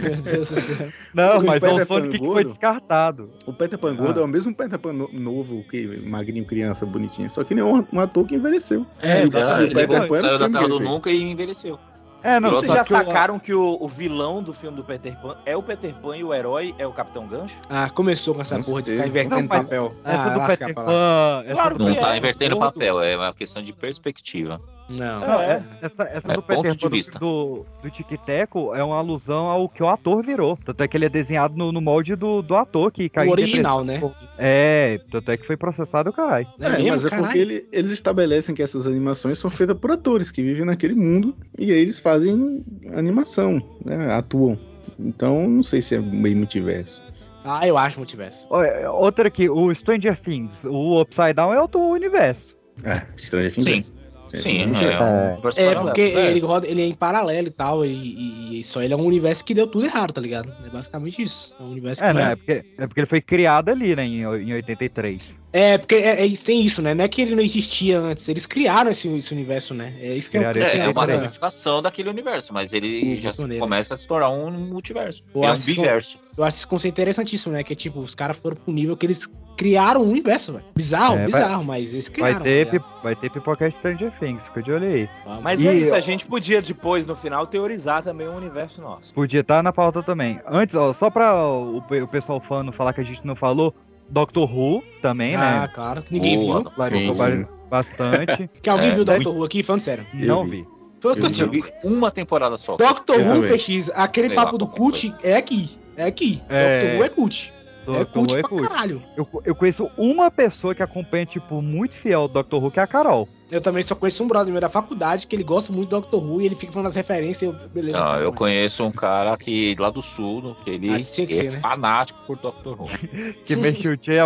[0.01, 0.87] Meu Deus do céu.
[1.13, 3.29] Não, O mas é o Pan Sonic que foi descartado.
[3.45, 4.23] O Peter Pan gordo Ah.
[4.23, 7.29] é o mesmo Peter Pan no- novo, que magrinho, criança, bonitinho.
[7.29, 8.85] Só que nem um, um ator que envelheceu.
[9.01, 9.73] É, o exatamente.
[9.75, 11.77] Peter Pan o saiu da terra que do nunca e envelheceu.
[12.21, 15.17] É, não, Vocês já que o- sacaram que o, o vilão do filme do Peter
[15.21, 17.55] Pan é o Peter Pan e o herói é o Capitão Gancho?
[17.69, 19.95] Ah, começou com essa Com porra de ficar invertendo Não, papel.
[20.03, 20.73] Essa ah, do Peter.
[20.75, 21.43] Pan.
[21.45, 22.73] Essa Claro do Não que tá é, invertendo gordo.
[22.73, 24.59] papel, é uma questão de perspectiva.
[24.89, 25.19] Não.
[25.19, 25.51] Não, É.
[25.51, 29.69] é- essa, essa É do Peter Pan do, do, do Tic-Teco é uma alusão ao
[29.69, 30.57] que o ator virou.
[30.65, 33.33] Tanto é que ele é desenhado no, no molde do, do ator que caiu O
[33.33, 34.13] original, depressão.
[34.37, 36.47] É, tanto é que foi processado, caralho.
[36.59, 39.91] É, É, mesmo, mas é porque ele- eles estabelecem que essas animações são feitas por
[39.91, 42.63] atores que vivem naquele mundo e aí eles fazem
[42.95, 44.11] animação, né?
[44.13, 44.57] Atuam.
[44.99, 47.01] Então, não sei se é meio multiverso.
[47.45, 48.47] Ah, eu acho multiverso.
[48.93, 52.57] Outra aqui, o Stranger Things, o Upside Down é outro universo.
[52.83, 53.65] É, Stranger Things.
[53.65, 53.85] Sim.
[54.33, 54.37] É.
[54.37, 54.65] Sim, é.
[54.65, 55.81] Um É, paralelo.
[55.85, 56.31] porque É.
[56.31, 59.05] ele, roda, ele é em paralelo e tal, e, e- e só ele é um
[59.05, 60.51] universo que deu tudo errado, tá ligado?
[60.65, 61.55] É basicamente isso.
[61.59, 62.31] É um universo É, que né?
[62.31, 65.31] É porque, é porque ele foi criado ali, né, em, em 83.
[65.51, 66.93] É, porque é, é tem isso, né?
[66.93, 69.95] Não é que ele não existia antes, eles criaram esse, esse universo, né?
[69.99, 73.31] É isso que é, Criaram É, é é uma ramificação daquele universo, mas ele já
[73.33, 75.23] começa a se tornar um multiverso.
[75.33, 76.19] Eu é um biverso.
[76.37, 77.63] Eu acho esse conceito interessantíssimo, né?
[77.63, 79.27] Que tipo, os caras foram pro nível que eles
[79.57, 80.63] criaram um universo, velho.
[80.73, 82.35] Bizarro, É, vai- bizarro, mas eles criaram.
[82.35, 82.93] Vai ter, tá ligado?
[82.93, 85.09] pi- vai ter pipoca Stranger Things, fica de olho aí.
[85.41, 89.13] Mas E- é isso, a gente podia depois, no final, teorizar também o universo nosso.
[89.13, 90.39] Podia estar na pauta também.
[90.47, 93.75] Antes, ó, só pra o, o pessoal fã não falar que a gente não falou,
[94.09, 95.69] Doctor Who também, Ah, né?
[95.73, 96.71] claro, que ninguém Boa, viu.
[96.71, 97.41] Clarificou sim.
[97.43, 98.49] ba- bastante.
[98.61, 99.05] Que alguém É, viu?
[99.05, 100.05] Doctor Who aqui, falando sério.
[100.13, 100.61] não vi.
[100.61, 100.67] vi.
[100.99, 101.17] Foi Eu.
[101.39, 102.75] Eu vi uma temporada só.
[102.75, 103.47] Doctor Eu Who.
[103.47, 105.69] PX, aquele Sei lá, papo do cult é aqui.
[105.95, 106.41] É aqui.
[106.49, 106.79] É.
[106.81, 107.53] Doctor Who é cult.
[107.53, 108.67] é Doctor cult Who é pra cult.
[108.67, 109.03] caralho.
[109.15, 112.83] Eu, eu conheço uma pessoa que acompanha, tipo, muito fiel o Doctor Who, que é
[112.83, 113.29] a Carol.
[113.51, 116.23] Eu também só conheço um brother meu da faculdade que ele gosta muito do Doctor
[116.23, 117.51] Who e ele fica falando as referências.
[117.51, 117.99] Eu, beleza.
[117.99, 121.51] Não, eu conheço um cara que lá do sul, que ele Ah, que é ser,
[121.51, 121.59] né?
[121.59, 122.89] fanático por Doctor Who.
[123.45, 124.17] Que mexia o Tchê,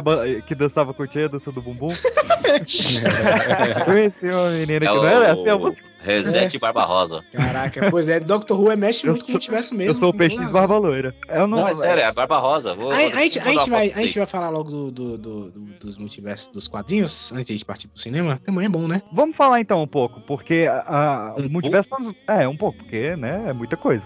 [0.45, 1.93] que dançava com o Tchê, a dança do bumbum.
[3.85, 5.92] Conheci uma menina que É não era o assim a música.
[6.03, 7.23] Resete Barba Rosa.
[7.31, 9.91] Caraca, pois é, Doctor Who é mexe muito sou- multiverso mesmo.
[9.91, 10.51] Eu sou o PX tem razão.
[10.53, 11.15] Barba Loira.
[11.29, 12.73] Eu não, Não, é sério, é a Barba Rosa.
[12.75, 15.51] Vou, A, a gente, a, gente vai, a gente vai falar logo do, do- do-
[15.51, 18.39] do- dos multiversos dos quadrinhos, antes de partir pro cinema.
[18.43, 19.01] Também é bom, né?
[19.13, 21.95] Vamos falar então um pouco, porque a, a- o multiverso.
[22.27, 24.05] É, um pouco, porque, né, é muita coisa.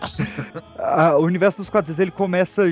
[0.78, 2.62] A- o universo dos quadrinhos ele começa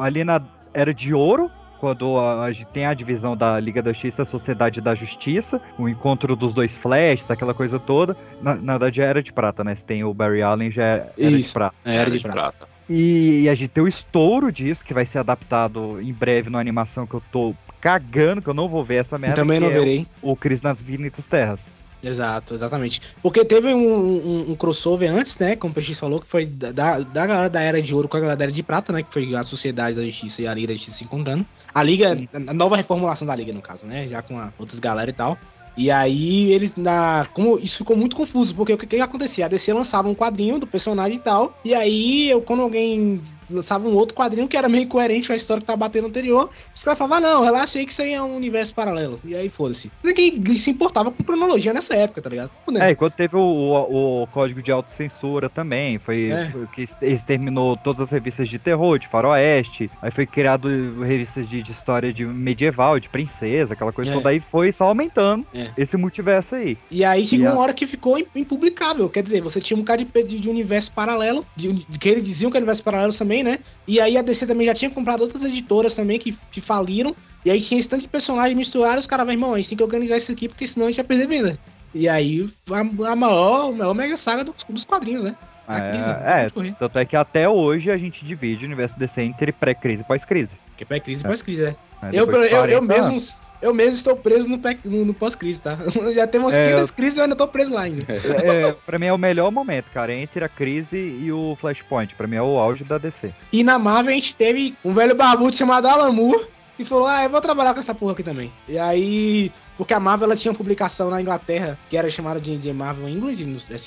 [0.00, 0.40] ali na
[0.74, 1.50] Era de Ouro.
[1.86, 5.60] Quando a, a gente tem a divisão da Liga da Justiça a Sociedade da Justiça,
[5.78, 8.16] o encontro dos dois Flashes, aquela coisa toda.
[8.42, 9.72] Na, na verdade, já era de prata, né?
[9.72, 11.76] Se tem o Barry Allen, já era de Isso, prata.
[11.84, 12.66] é, era de prata.
[12.90, 16.60] E, e a gente tem o estouro disso, que vai ser adaptado em breve numa
[16.60, 19.36] animação que eu tô cagando, que eu não vou ver essa merda.
[19.36, 20.06] também não é verei.
[20.20, 21.72] O, o Cris nas Infinitas Terras.
[22.02, 23.00] Exato, exatamente.
[23.22, 25.56] Porque teve um, um- um crossover antes, né?
[25.56, 28.20] Como o PX falou, que foi da, da, galera da Era de Ouro com a
[28.20, 29.02] galera da Era de Prata, né?
[29.02, 31.44] Que foi a Sociedade da Justiça e a Liga da Justiça se encontrando.
[31.74, 34.06] A Liga, a nova reformulação da Liga, no caso, né?
[34.08, 35.36] Já com a, outras galera e tal.
[35.76, 37.26] E aí eles na.
[37.34, 39.44] Como isso ficou muito confuso, porque o que, que acontecia?
[39.44, 41.54] A DC lançava um quadrinho do personagem e tal.
[41.64, 43.20] E aí, eu, quando alguém
[43.50, 46.50] lançava um outro quadrinho que era meio coerente com a história que tava batendo anterior,
[46.74, 49.20] os caras falavam, ah, não, relaxa aí que isso aí é um universo paralelo.
[49.24, 49.90] E aí, foda-se.
[50.02, 52.50] Ninguém se importava com cronologia nessa época, tá ligado?
[52.80, 56.50] É, enquanto teve o, o, o código de autocensura também, foi, É.
[56.50, 60.68] foi que ex- exterminou todas as revistas de terror, de faroeste, aí foi criado
[61.02, 64.14] revistas de, de história de medieval, de princesa, aquela coisa É.
[64.14, 65.70] toda, aí foi só aumentando É.
[65.76, 66.76] esse multiverso aí.
[66.90, 69.08] E aí chegou E a- uma hora que ficou im- impublicável.
[69.08, 72.50] Quer dizer, você tinha um bocado de, de, de universo paralelo, de que eles diziam
[72.50, 73.58] que era universo paralelo também, né?
[73.86, 77.14] E aí a DC também já tinha comprado outras editoras também que, que faliram.
[77.44, 79.84] E aí tinha esse tanto de personagens misturados, os caras, irmão, a gente tem que
[79.84, 81.58] organizar isso aqui, porque senão a gente vai perder venda.
[81.94, 82.80] E aí, a,
[83.10, 85.36] a maior, a maior mega saga dos, dos quadrinhos, né?
[85.66, 86.10] A crise.
[86.10, 86.74] É, pode correr.
[86.78, 90.56] tanto é que até hoje a gente divide o universo DC entre pré-crise e pós-crise.
[90.76, 91.76] Que é pré-crise e pós-crise, é.
[92.02, 93.34] É, Eu, eu, eu 40 mesmo.
[93.62, 95.78] Eu mesmo estou preso no, no, no pós-crise, tá?
[96.14, 98.04] Já tem umas É, 500 eu- crises e eu ainda tô preso lá ainda.
[98.44, 102.14] É, pra mim é o melhor momento, cara, entre a crise e o Flashpoint.
[102.14, 103.32] Pra mim é o auge da DC.
[103.52, 106.46] E na Marvel a gente teve um velho barbudo chamado Alan Moore
[106.76, 108.50] que falou: Ah, eu vou trabalhar com essa porra aqui também.
[108.68, 109.50] E aí.
[109.76, 113.06] Porque a Marvel ela tinha uma publicação na Inglaterra que era chamada de, de Marvel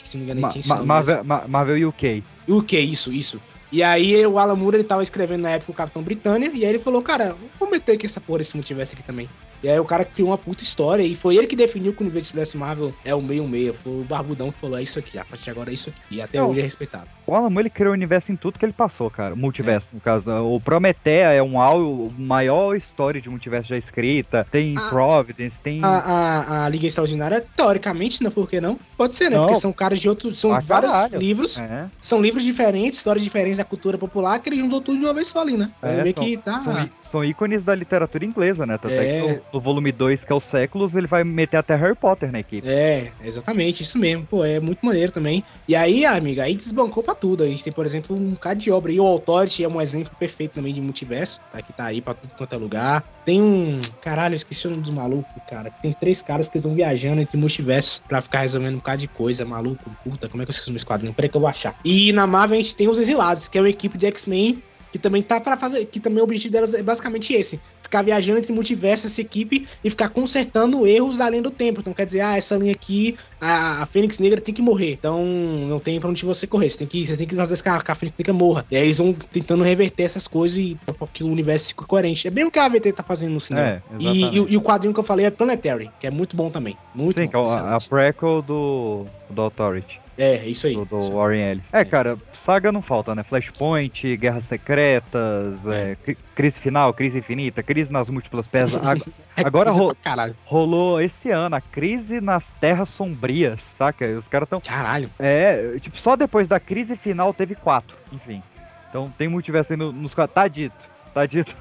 [0.04, 2.24] que se não me engano, Ma- tinha esse Ma- Marvel, Ma- Marvel UK.
[2.48, 2.80] E que?
[2.80, 3.42] Isso, isso.
[3.72, 6.70] E aí o Alan Moore ele tava escrevendo na época o Capitão Britânia, e aí
[6.70, 9.28] ele falou, cara, vou meter aqui essa porra, esse multiverso aqui também.
[9.64, 12.06] E aí o cara criou uma puta história, e foi ele que definiu que o
[12.08, 13.74] universo Marvel é o meio meio.
[13.74, 16.00] Foi o Barbudão que falou, é isso aqui, a partir de agora é isso aqui.
[16.12, 16.50] E até Não.
[16.50, 17.08] hoje é respeitado.
[17.28, 19.36] O Alan Moore ele criou o universo em tudo que ele passou, cara.
[19.36, 20.32] Multiverso, no caso.
[20.32, 24.48] O Prometheia é um au- o maior história de multiverso já escrita.
[24.50, 24.90] Tem Ah.
[24.90, 25.84] Providence, tem.
[25.84, 28.80] A, a, a Liga Extraordinária, teoricamente, não, por que não?
[28.98, 29.36] Pode ser, né?
[29.38, 29.44] Não.
[29.46, 30.40] Porque são caras de outros.
[30.40, 31.20] São Ah, vários caralho.
[31.20, 31.60] livros.
[31.60, 31.86] É.
[32.02, 35.28] São livros diferentes, histórias diferentes da cultura popular, que ele juntou tudo de uma vez
[35.28, 35.70] só ali, né?
[35.84, 36.60] É, É, meio são, que tá.
[36.62, 38.78] são, são ícones da literatura inglesa, né?
[38.80, 39.22] Tanto é, É.
[39.36, 42.40] que no, volume 2, que é o Séculos, ele vai meter até Harry Potter na
[42.40, 42.68] equipe.
[42.68, 44.26] É, exatamente, isso mesmo.
[44.26, 45.44] Pô, é muito maneiro também.
[45.68, 47.44] E aí, amiga, aí desbancou pra tudo.
[47.44, 48.92] A gente tem, por exemplo, um bocado de obra.
[48.92, 51.62] E o Authority é um exemplo perfeito também de multiverso, tá?
[51.62, 53.04] Que tá aí pra tudo quanto é lugar.
[53.26, 53.80] Tem um.
[54.02, 55.72] Caralho, eu esqueci o nome dos malucos, cara.
[55.82, 59.08] Tem três caras que eles vão viajando entre multiversos pra ficar resolvendo um bocado de
[59.08, 59.46] coisa.
[59.46, 61.14] Maluco, puta, como é que eu esqueci esse quadrinho?
[61.14, 61.76] Peraí que eu vou achar.
[61.84, 64.98] E na Marvel a gente tem os Exilados, que é uma equipe de X-Men que
[65.00, 68.52] também tá para fazer, que também o objetivo delas é basicamente esse, ficar viajando entre
[68.52, 71.80] multiversos essa equipe e ficar consertando erros além do tempo.
[71.80, 74.94] Então quer dizer, ah, essa linha aqui, a, a Fênix Negra tem que morrer.
[74.94, 77.64] Então não tem pra onde você correr, você tem que, você tem que fazer esse
[77.64, 78.66] cara, que a Fênix Negra morra.
[78.72, 82.28] E aí eles vão tentando reverter essas coisas e para que o universo fique coerente.
[82.28, 83.68] É bem o que a AVT tá fazendo no cinema.
[83.68, 86.36] É, e, e, o- e o quadrinho que eu falei é Planetary, que é muito
[86.36, 86.76] bom também.
[86.96, 87.46] Muito Sim, bom.
[87.46, 90.00] que é a, a prequel do, do Authority.
[90.22, 90.74] É, isso aí.
[90.74, 91.64] Do, do Warren Ellis.
[91.72, 93.24] É, cara, saga não falta, né?
[93.24, 98.82] Flashpoint, Guerras Secretas, é, cri- crise final, crise infinita, crise nas múltiplas peças.
[99.38, 99.96] É Agora ro-
[100.44, 104.06] rolou esse ano a crise nas terras sombrias, saca?
[104.18, 104.60] Os caras tão.
[104.60, 105.10] Caralho.
[105.18, 108.44] É, tipo, só depois da crise final teve quatro, enfim.
[108.90, 110.34] Então tem multiverso aí no- nos quatro.
[110.36, 110.76] Tá dito.
[111.14, 111.56] Tá dito.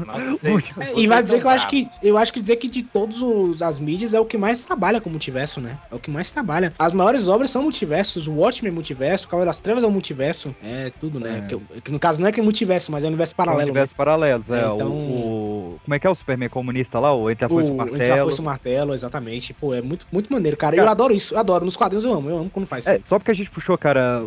[0.76, 3.60] É, e vai dizer que eu acho que eu acho que dizer que de todas
[3.62, 5.76] as mídias é o que mais trabalha com multiverso, né?
[5.90, 6.72] É o que mais trabalha.
[6.78, 9.90] As maiores obras são multiversos, o Watchmen é multiverso, o Cavaleiro das Trevas é um
[9.90, 11.38] multiverso, é tudo, né?
[11.44, 11.48] É.
[11.48, 13.70] Que, que no caso não é que é multiverso, mas é um universo São paralelo.
[13.70, 14.60] universos paralelos, é.
[14.60, 17.14] É, o- então- o, como é que é o Superman comunista lá?
[17.14, 18.22] O Entre a Foice e o O, entre a Martelo.
[18.28, 19.54] foice e o martelo, exatamente.
[19.54, 20.76] Pô, é muito, muito maneiro, cara.
[20.76, 21.64] Cara- Eu adoro isso, eu adoro.
[21.64, 22.90] Nos quadrinhos eu amo, eu amo quando faz isso.
[22.90, 24.22] É, só porque a gente puxou, cara,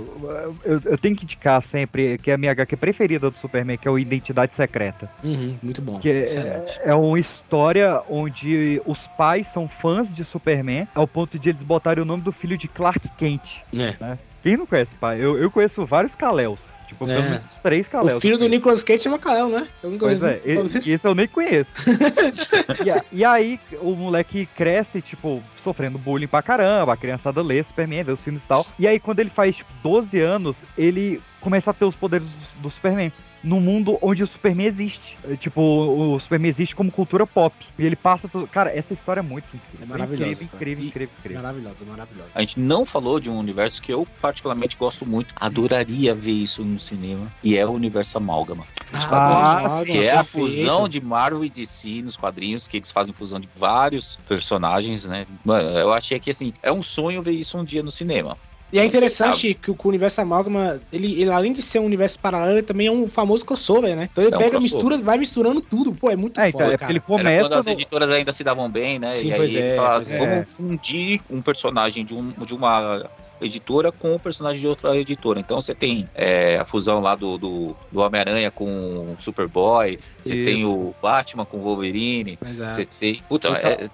[0.65, 3.87] eu, eu tenho que indicar sempre que é a minha HQ preferida do Superman, que
[3.87, 5.09] é o Identidade Secreta.
[5.23, 5.99] Uhum, muito bom.
[5.99, 6.79] Que é, Excelente.
[6.83, 12.01] é uma história onde os pais são fãs de Superman, ao ponto de eles botarem
[12.01, 13.57] o nome do filho de Clark Kent.
[13.73, 13.95] É.
[13.99, 14.19] né?
[14.43, 15.19] Quem não conhece, pai?
[15.19, 16.63] Eu, eu conheço vários Kaléus.
[16.87, 17.21] Tipo, pelo É.
[17.21, 18.17] menos uns três Kaléus.
[18.17, 19.65] O filho do Nicolas Cage chama Kael, né?
[19.81, 20.41] Eu não Pois conheço.
[20.45, 21.71] é, e- esse eu nem conheço.
[23.13, 28.03] e, e aí o moleque cresce, tipo, sofrendo bullying pra caramba, a criançada lê Superman,
[28.03, 28.65] vê os filmes e tal.
[28.77, 32.61] E aí quando ele faz, tipo, 12 anos, ele começa a ter os poderes do,
[32.63, 33.11] do Superman.
[33.43, 35.17] No mundo onde o Superman existe.
[35.27, 37.55] É, Tipo, o Superman existe como cultura pop.
[37.77, 38.47] E ele passa tudo.
[38.47, 39.79] Cara, essa história é muito incrível.
[39.81, 41.41] É maravilhosa, Incrível, incrível, incrível, incrível.
[41.41, 42.29] Maravilhosa, maravilhosa.
[42.35, 45.33] A gente não falou de um universo que eu particularmente gosto muito.
[45.35, 47.31] Adoraria ver isso no cinema.
[47.43, 48.65] E é o universo Amálgama.
[49.09, 53.39] Ah, que é a fusão de Marvel e DC nos quadrinhos, que eles fazem fusão
[53.39, 55.25] de vários personagens, né?
[55.43, 58.37] Mano, eu achei que assim, é um sonho ver isso um dia no cinema.
[58.71, 61.85] E é interessante que o, que o universo Amálgama, ele, ele, além de ser um
[61.85, 64.07] universo paralelo, ele também é um famoso crossover, né?
[64.11, 64.61] Então ele É um pega, crossover.
[64.63, 65.93] mistura, vai misturando tudo.
[65.93, 66.91] Pô, é muito É, então, foda, é cara.
[66.91, 69.13] ele Era quando as editoras ainda se davam bem, né?
[69.13, 70.17] Sim, e aí pois eles é, falaram, é.
[70.17, 73.09] vamos fundir um personagem de, um, de uma
[73.41, 75.39] editora com o personagem de outra editora.
[75.39, 80.35] Então você tem é, a fusão lá do, do, do Homem-Aranha com o Superboy, você
[80.35, 80.45] Isso.
[80.45, 82.75] tem o Batman com o Wolverine, Exato.
[82.75, 83.21] você tem.
[83.27, 83.89] Puta, o, é,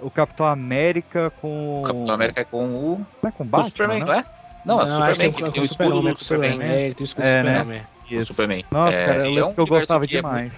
[0.00, 1.80] o Capitão América com.
[1.80, 3.06] o Capitão América é com o.
[3.22, 4.06] Não é com com o Batman, Superman, não?
[4.06, 4.24] não é?
[4.64, 6.50] Não, é o Não, que Superman, é que tem o escudo Super-Homem, do Superman.
[6.52, 7.58] Superman, é, ele tem o escudo do É, né?
[7.58, 7.82] Superman.
[8.10, 8.26] O Isso.
[8.26, 8.64] Superman.
[8.70, 10.52] Nossa, É, cara, eu lembro é um que eu gostava que é demais.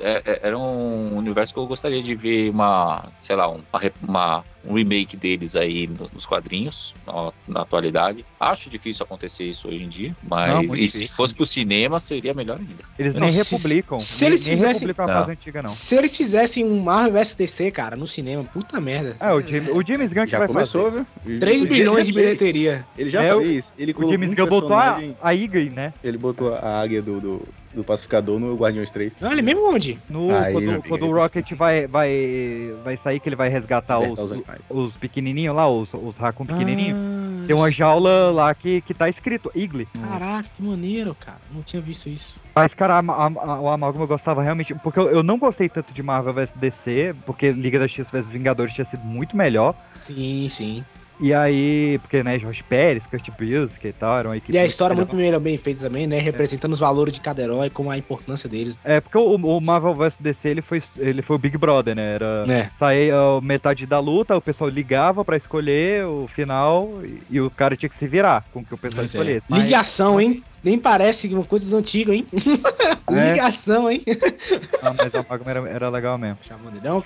[0.00, 3.92] É- é- era um universo que eu gostaria de ver uma, sei lá, um, uma,
[4.02, 8.24] uma- um remake deles aí no- nos quadrinhos, na, na atualidade.
[8.38, 12.32] Acho difícil acontecer isso hoje em dia, mas Não, e se fosse pro cinema seria
[12.32, 12.82] melhor ainda.
[12.98, 13.98] Eles Não, nem se- republicam.
[13.98, 15.14] se nem, eles nem fizessem- republicam a Não.
[15.20, 15.68] fase antiga, não.
[15.68, 19.16] Se eles fizessem um Marvel vs DC, cara, no cinema, puta merda.
[19.20, 21.06] É, o, Jim, o James Gunn que Já vai começou, fazer.
[21.24, 21.38] viu?
[21.40, 22.86] 3 O bilhões de James- bilheteria.
[22.96, 23.74] Ele já É, fez.
[23.78, 25.92] Ele O James Gunn botou a, a Iggy, né?
[26.02, 29.14] Ele botou a águia do, do, do pacificador no Guardiões 3.
[29.22, 29.98] Olha, mesmo onde?
[30.08, 34.20] No, Aí, quando quando o Rocket vai, vai, vai sair, que ele vai resgatar os,
[34.20, 34.32] os
[34.68, 36.98] os pequenininhos lá, os, os raccoon pequenininhos.
[36.98, 39.86] Ah, Tem uma jaula lá que, que tá escrito Igly.
[39.86, 41.40] Caraca, que maneiro, cara.
[41.50, 42.40] Não tinha visto isso.
[42.54, 44.74] Mas, cara, a, a, a- o Amalgama eu gostava realmente.
[44.76, 48.26] Porque eu, eu não gostei tanto de Marvel vs DC, porque Liga da X vs
[48.26, 49.74] Vingadores tinha sido muito melhor.
[49.94, 50.84] Sim, sim.
[51.22, 54.52] E aí, porque, né, Jorge Pérez, Kurt Busiek e tal, era uma equipe.
[54.56, 56.18] E a história muito melhor, bem feita também, né?
[56.18, 58.76] Representando os valores de cada herói, como a importância deles.
[58.84, 62.14] É, porque o, o Marvel vs DC ele foi, ele foi o Big Brother, né?
[62.14, 63.40] Era É.
[63.42, 67.88] metade da luta, o pessoal ligava pra escolher o final e, e o cara tinha
[67.88, 69.18] que se virar com o que o pessoal Pois é.
[69.18, 69.46] escolhesse.
[69.48, 70.42] Mas- Ligação, hein?
[70.62, 72.26] Nem parece uma coisa do antigo, hein?
[73.12, 73.32] É.
[73.32, 74.02] Ligação, hein?
[74.82, 76.38] Não, mas o Amalgama era, era legal mesmo.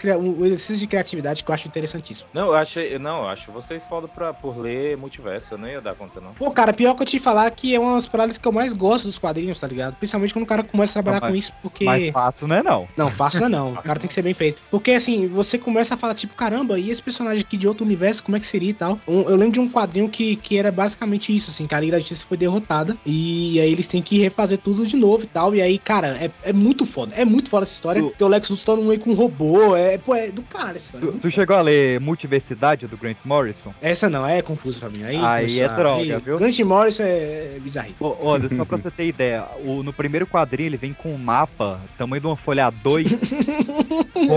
[0.05, 2.29] É um, um exercício de criatividade que eu acho interessantíssimo.
[2.33, 2.97] Não, eu achei.
[2.97, 5.55] Não, eu acho vocês foda pra, por ler multiverso.
[5.55, 6.33] Eu não ia dar conta, não.
[6.35, 8.73] Pô, cara, pior que eu te falar que é uma das paradas que eu mais
[8.73, 9.97] gosto dos quadrinhos, tá ligado?
[9.97, 11.85] Principalmente quando o cara começa a trabalhar Não, mas- com isso, porque.
[11.85, 12.89] Mais fácil, não é não.
[12.97, 13.73] Não, fácil não é não.
[13.73, 14.63] O cara tem que ser bem feito.
[14.71, 18.23] Porque assim, você começa a falar, tipo, caramba, e esse personagem aqui de outro universo,
[18.23, 19.01] como é que seria e tal?
[19.09, 21.93] Um- eu lembro de um quadrinho que, que era basicamente isso, assim, que a Liga
[21.93, 22.97] da Justiça foi derrotada.
[23.05, 25.55] E aí eles têm que refazer tudo de novo e tal.
[25.55, 27.15] E aí, cara, é, é muito foda.
[27.15, 28.03] É muito foda essa história.
[28.03, 29.77] Porque o Lex Luthor se torna um meio com um robô.
[29.77, 31.13] É, pô, é do cara essa história.
[31.13, 33.73] Tu, tu chegou a ler Multiversidade do Grant Morrison?
[33.81, 35.05] Essa não, é confuso pra mim.
[35.05, 36.39] Aí, Aí é droga, aí, viu?
[36.39, 37.97] Grant Morrison é, é bizarrinho.
[38.01, 41.19] Ô, Olha, só pra você ter ideia, o- no primeiro quadrinho ele vem com um
[41.19, 43.07] mapa, tamanho de uma folha A2,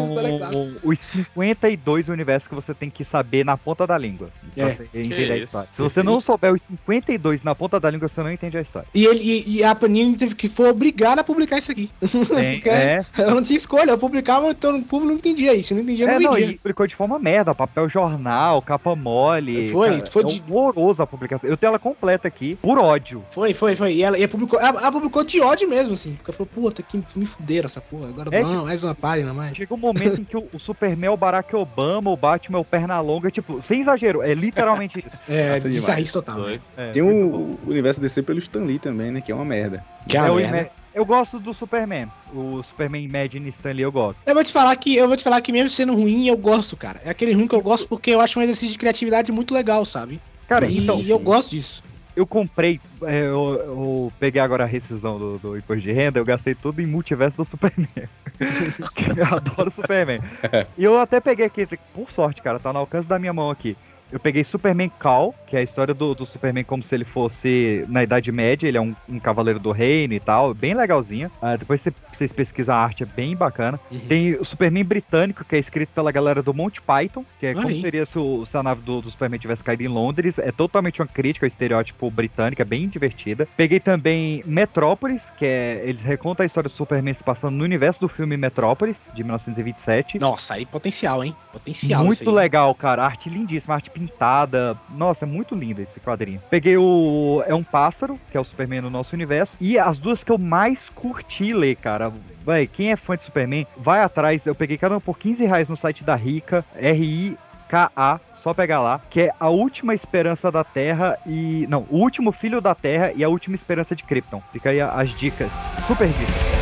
[0.03, 0.80] história clássica.
[0.81, 4.30] com os 52 universos que você tem que saber na ponta da língua.
[4.56, 4.73] Pra É.
[4.73, 5.45] você Que entender a isso?
[5.45, 5.69] história.
[5.72, 8.88] Se você não souber os 52 na ponta da língua, você não entende a história.
[8.99, 11.89] E, ele, e, a Panini teve que foi obrigada a publicar isso aqui.
[12.65, 13.05] É.
[13.17, 15.73] Ela não tinha escolha, eu publicava, então o público não entendia isso.
[15.73, 16.51] Não entendia, não É, não, vendia.
[16.51, 19.71] e publicou de forma merda, papel jornal, capa mole.
[19.71, 21.49] Foi, foi é de- horroroso a publicação.
[21.49, 23.23] Eu tenho ela completa aqui, por ódio.
[23.31, 23.93] Foi, foi, foi.
[23.93, 26.13] E ela, e ela publicou, ela, ela publicou de ódio mesmo, assim.
[26.15, 28.09] Porque ela falou, puta, que me fuderam essa porra.
[28.09, 29.55] Agora É, não, tipo, mais uma página, mais.
[29.55, 32.61] Chega um momento em que o, o Superman é o Barack Obama, o Batman é
[32.61, 35.17] o Pernalonga, tipo, sem exagero, é literalmente isso.
[35.30, 36.39] É, bizarrice total.
[36.76, 39.22] É, Tem o, o universo DC pelo Stan Lee também, né?
[39.22, 39.84] Que é uma merda.
[40.11, 42.07] É o Ima- eu gosto do Superman.
[42.34, 44.22] O Superman Imagine Stanley eu gosto.
[44.26, 46.76] Eu vou te falar que eu vou te falar que mesmo sendo ruim, eu gosto,
[46.76, 46.99] cara.
[47.03, 49.86] É aquele ruim que eu gosto porque eu acho um exercício de criatividade muito legal,
[49.86, 50.20] sabe?
[50.48, 51.84] Cara, e então, eu gosto disso.
[52.16, 56.26] Eu comprei, é, eu, eu peguei agora a rescisão do, do imposto de renda, eu
[56.26, 57.88] gastei tudo em multiverso do Superman.
[58.78, 60.18] Porque eu adoro Superman.
[60.78, 63.76] E eu até peguei aqui, por sorte, cara, tá no alcance da minha mão aqui.
[64.11, 67.85] Eu peguei Superman Call, que é a história do, do Superman como se ele fosse
[67.89, 71.31] na Idade Média, ele é um, um cavaleiro do reino e tal, bem legalzinho.
[71.41, 73.80] Ah, depois cê- vocês pesquisam a arte, é bem bacana.
[74.07, 77.55] Tem o Superman britânico, que é escrito pela galera do Monty Python, que é Olha
[77.63, 77.81] como aí.
[77.81, 80.38] seria se, o- se a nave do, do Superman tivesse caído em Londres.
[80.38, 83.47] É totalmente uma crítica ao estereótipo britânico, é bem divertida.
[83.57, 85.81] Peguei também Metrópolis, que é.
[85.85, 90.19] Eles recontam a história do Superman se passando no universo do filme Metrópolis, de 1927.
[90.19, 91.35] Nossa, aí potencial, hein?
[91.51, 92.03] Potencial.
[92.03, 93.03] Muito legal, cara.
[93.03, 94.77] Arte lindíssima, arte pintada.
[94.91, 96.41] Nossa, é muito lindo esse quadrinho.
[96.49, 97.41] Peguei o.
[97.48, 99.56] É um pássaro, que é o Superman no nosso universo.
[99.60, 102.11] E as duas que eu mais curti ler, cara.
[102.44, 104.45] Vai, quem é fã de Superman, vai atrás.
[104.45, 108.20] Eu peguei cada uma por 15 reais no site da Rica, R-I-K-A.
[108.44, 111.66] Só pegar lá, que é a última esperança da Terra e.
[111.70, 114.41] Não, o último filho da Terra e a última esperança de Krypton.
[114.52, 115.52] Fica aí as dicas.
[115.88, 116.60] Super dicas.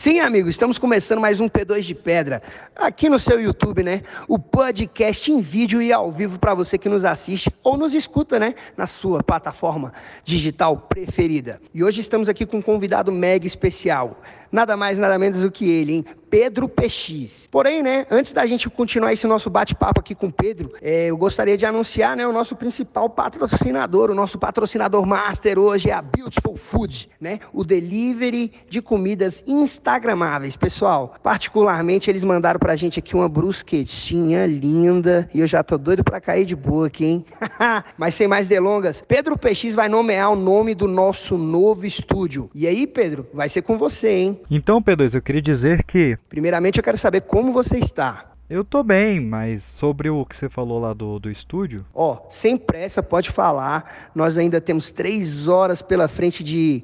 [0.00, 2.42] Sim, amigos, estamos começando mais um P2 de Pedra
[2.74, 4.02] aqui no seu YouTube, né?
[4.26, 8.38] O podcast em vídeo e ao vivo para você que nos assiste ou nos escuta,
[8.38, 8.54] né?
[8.78, 9.92] Na sua plataforma
[10.24, 11.60] digital preferida.
[11.74, 14.22] E hoje estamos aqui com um convidado mega especial.
[14.52, 16.04] Nada mais, nada menos do que ele, hein?
[16.30, 17.48] Pedro PX.
[17.50, 21.16] Porém, né, antes da gente continuar esse nosso bate-papo aqui com o Pedro, é, eu
[21.16, 26.00] gostaria de anunciar, né, o nosso principal patrocinador, o nosso patrocinador master hoje é a
[26.00, 27.40] Beautiful Food, né?
[27.52, 30.56] O delivery de comidas instagramáveis.
[30.56, 36.04] Pessoal, particularmente eles mandaram pra gente aqui uma brusquetinha linda e eu já tô doido
[36.04, 37.24] pra cair de boa aqui, hein?
[37.98, 42.48] Mas sem mais delongas, Pedro PX vai nomear o nome do nosso novo estúdio.
[42.54, 44.39] E aí, Pedro, vai ser com você, hein?
[44.50, 46.16] Então, P2, eu queria dizer que.
[46.28, 48.30] Primeiramente, eu quero saber como você está.
[48.48, 51.86] Eu tô bem, mas sobre o que você falou lá do, do estúdio.
[51.94, 54.10] Ó, sem pressa, pode falar.
[54.12, 56.82] Nós ainda temos três horas pela frente de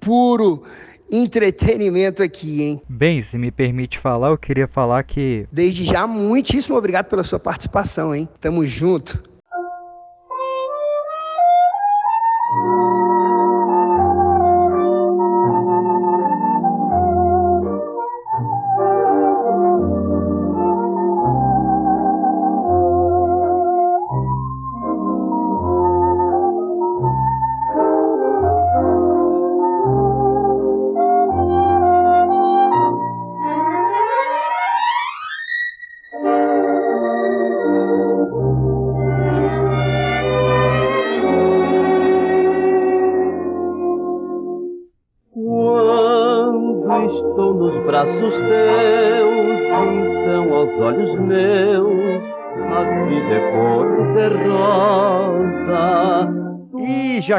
[0.00, 0.64] puro
[1.08, 2.82] entretenimento aqui, hein?
[2.88, 5.46] Bem, se me permite falar, eu queria falar que.
[5.52, 8.28] Desde já, muitíssimo obrigado pela sua participação, hein?
[8.40, 9.22] Tamo junto.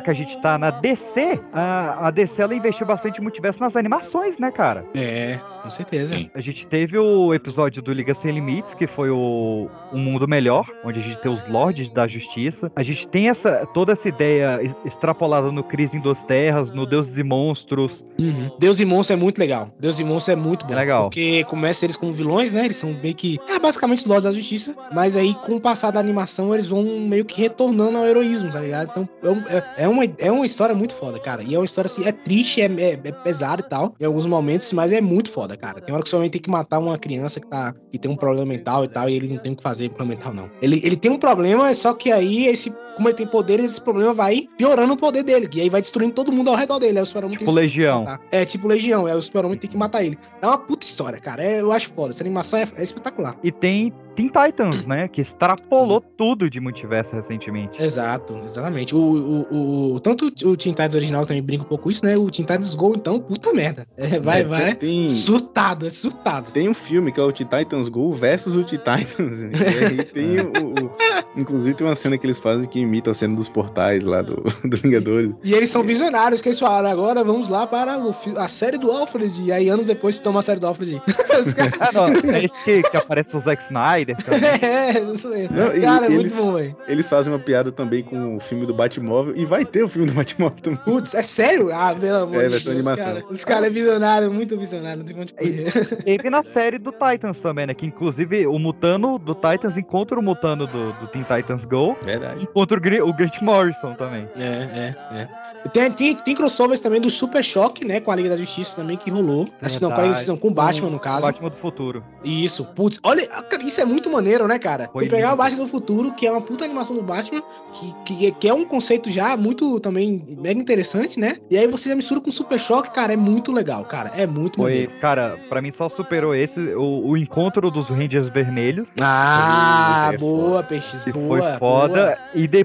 [0.05, 4.37] Que a gente tá na DC, a, a DC ela investiu bastante multiverso nas animações,
[4.39, 4.85] né, cara?
[4.93, 6.15] É, com certeza.
[6.33, 10.65] A gente teve o episódio do Liga Sem Limites, que foi o Um Mundo Melhor,
[10.83, 12.71] onde a gente tem os Lords da Justiça.
[12.75, 17.17] A gente tem essa toda essa ideia extrapolada no Crise em Duas Terras, no Deuses
[17.17, 18.05] e Monstros.
[18.19, 18.49] Uhum.
[18.59, 19.67] Deus e Monstro é muito legal.
[19.79, 20.73] Deus e Monstro é muito bom.
[20.73, 21.03] É legal.
[21.05, 22.65] Porque começa eles como vilões, né?
[22.65, 23.39] Eles são meio que.
[23.49, 24.75] É basicamente os Lords da Justiça.
[24.93, 28.59] Mas aí, com o passar da animação, eles vão meio que retornando ao heroísmo, tá
[28.59, 28.89] ligado?
[28.91, 31.43] Então, é, um- é- é uma, é uma história muito foda, cara.
[31.43, 34.71] E é uma história assim, é triste, é, é, é e tal, em alguns momentos,
[34.73, 35.81] mas é muito foda, cara.
[35.81, 38.15] Tem hora que sua mãe tem que matar uma criança que, tá, que tem um
[38.15, 40.49] problema mental e tal, e ele não tem o que fazer com problema mental, não.
[40.61, 42.73] Ele, ele tem um problema, só que aí esse.
[42.95, 45.49] Como ele tem poderes, esse problema vai piorando o poder dele.
[45.53, 46.97] E aí vai destruindo todo mundo ao redor dele.
[46.97, 48.05] Aí o Super-Homem tem Tipo Legião.
[48.05, 48.19] Tá.
[48.31, 49.07] É, tipo Legião.
[49.07, 50.17] É o Super-Homem tem que matar ele.
[50.41, 51.43] É uma puta história, cara.
[51.43, 52.11] É, eu acho foda.
[52.11, 53.35] Essa animação é, é espetacular.
[53.43, 55.07] E tem Teen Titans, né?
[55.09, 57.81] Que extrapolou tudo de multiverso recentemente.
[57.83, 58.95] Exato, exatamente.
[58.95, 62.15] O, o, o, tanto o Teen Titans original também brinca um pouco com isso, né?
[62.17, 63.85] O Teen Titans Go, então, puta merda.
[63.97, 64.75] É, vai, É, vai.
[64.75, 66.51] tem- Surtado, é surtado.
[66.51, 69.39] Tem um filme que é o Teen Titans Go versus o Teen Titans.
[69.41, 69.49] né?
[69.53, 70.91] E aí tem o, o-
[71.37, 74.35] Inclusive tem uma cena que eles fazem que imita a cena dos portais lá do,
[74.63, 75.33] do Vingadores.
[75.43, 78.91] E eles são visionários, que eles falaram, agora vamos lá para o a série do
[78.91, 79.43] Alfred.
[79.43, 81.01] E aí, anos depois, se toma a série do Alfred.
[81.27, 84.49] Caras- Ah, não, é esse que, que aparece o Zack Snyder também.
[84.61, 85.49] é, isso aí.
[85.51, 86.75] Não, e cara, é eles, muito bom, velho.
[86.87, 89.35] eles fazem uma piada também com o filme do Batmóvel.
[89.35, 90.79] E vai ter o filme do Batmóvel também.
[90.85, 91.71] Putz, é sério?
[91.73, 93.05] Ah, pelo amor É, de vai ser Deus, animação.
[93.05, 93.25] cara.
[93.29, 95.71] Os caras é visionário, muito visionário, não tem onde correr.
[96.03, 97.73] Teve na série do Titans também, né?
[97.73, 101.95] Que inclusive o Mutano do Titans encontra o Mutano do, do Teen Titans Go.
[102.03, 102.43] Verdade.
[102.43, 104.27] E contra o, o Grant Morrison também.
[104.37, 105.45] É, é, é.
[105.69, 107.99] Tem, tem, tem crossovers também do Super Choque, né?
[107.99, 109.47] Com a Liga da Justiça também que rolou.
[109.61, 111.25] Assim, não, com a Liga da Justiça, não, com o Batman, no caso.
[111.25, 112.03] Batman do futuro.
[112.23, 113.27] Isso, putz, olha,
[113.61, 114.89] isso é muito maneiro, né, cara?
[114.93, 115.37] Foi tu pegar o lindo.
[115.37, 117.41] Batman do futuro, que é uma puta animação do Batman,
[117.73, 121.37] que, que, que é um conceito já muito também mega interessante, né?
[121.49, 124.11] E aí você já mistura com o Super Choque, cara, é muito legal, cara.
[124.15, 124.91] É muito Foi, maneiro.
[124.99, 128.89] cara, pra mim só superou esse, o, o encontro dos Rangers Vermelhos.
[129.01, 131.39] Ah, é boa, Peixes, que boa.
[131.39, 131.93] foi foda.
[131.93, 132.17] boa.
[132.35, 132.64] E depois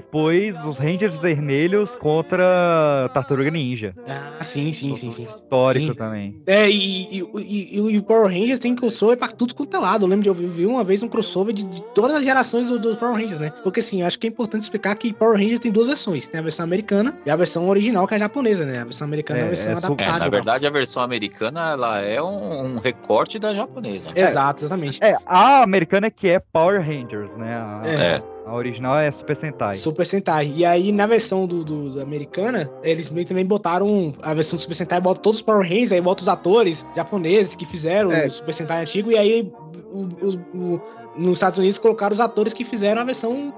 [0.67, 3.93] os Rangers Vermelhos contra Tartaruga Ninja.
[4.07, 5.23] Ah, sim, sim, sim, sim.
[5.23, 5.97] Histórico Sim.
[5.97, 6.41] também.
[6.47, 10.05] É, e, e, e, e o Power Rangers tem crossover pra tudo quanto é lado.
[10.05, 12.79] Eu lembro de eu vi uma vez um crossover de, de todas as gerações do,
[12.79, 13.51] do Power Rangers, né?
[13.63, 16.27] Porque assim, eu acho que é importante explicar que Power Rangers tem duas versões.
[16.27, 18.79] Tem a versão americana e a versão original, que é a japonesa, né?
[18.81, 20.19] A versão americana é, a versão É, adaptada.
[20.19, 24.09] na verdade, a versão americana ela é um, um recorte da japonesa.
[24.15, 24.99] Exato, exatamente.
[25.03, 27.55] É, a americana que é Power Rangers, né?
[27.55, 28.23] A, É.
[28.45, 29.73] a original é Super Sentai.
[29.75, 30.51] Super Sentai.
[30.55, 34.61] E aí, na versão do, do- do americana, eles meio também botaram a versão do
[34.61, 38.25] Super Sentai, bota todos os Power Rangers, aí bota os atores japoneses que fizeram É.
[38.27, 39.51] o Super Sentai antigo, e aí
[39.91, 40.81] o- o- o-
[41.15, 43.53] nos Estados Unidos colocaram os atores que fizeram a versão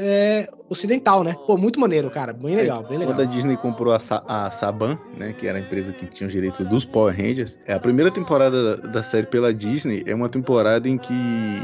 [0.00, 1.36] é, ocidental, né?
[1.46, 2.32] Pô, muito maneiro, cara.
[2.32, 3.14] Bem legal, bem legal.
[3.14, 6.26] Quando a Disney comprou a, Sa a Saban, né, que era a empresa que tinha
[6.26, 10.14] os direitos dos Power Rangers, é a primeira temporada da, da série pela Disney é
[10.14, 11.14] uma temporada em que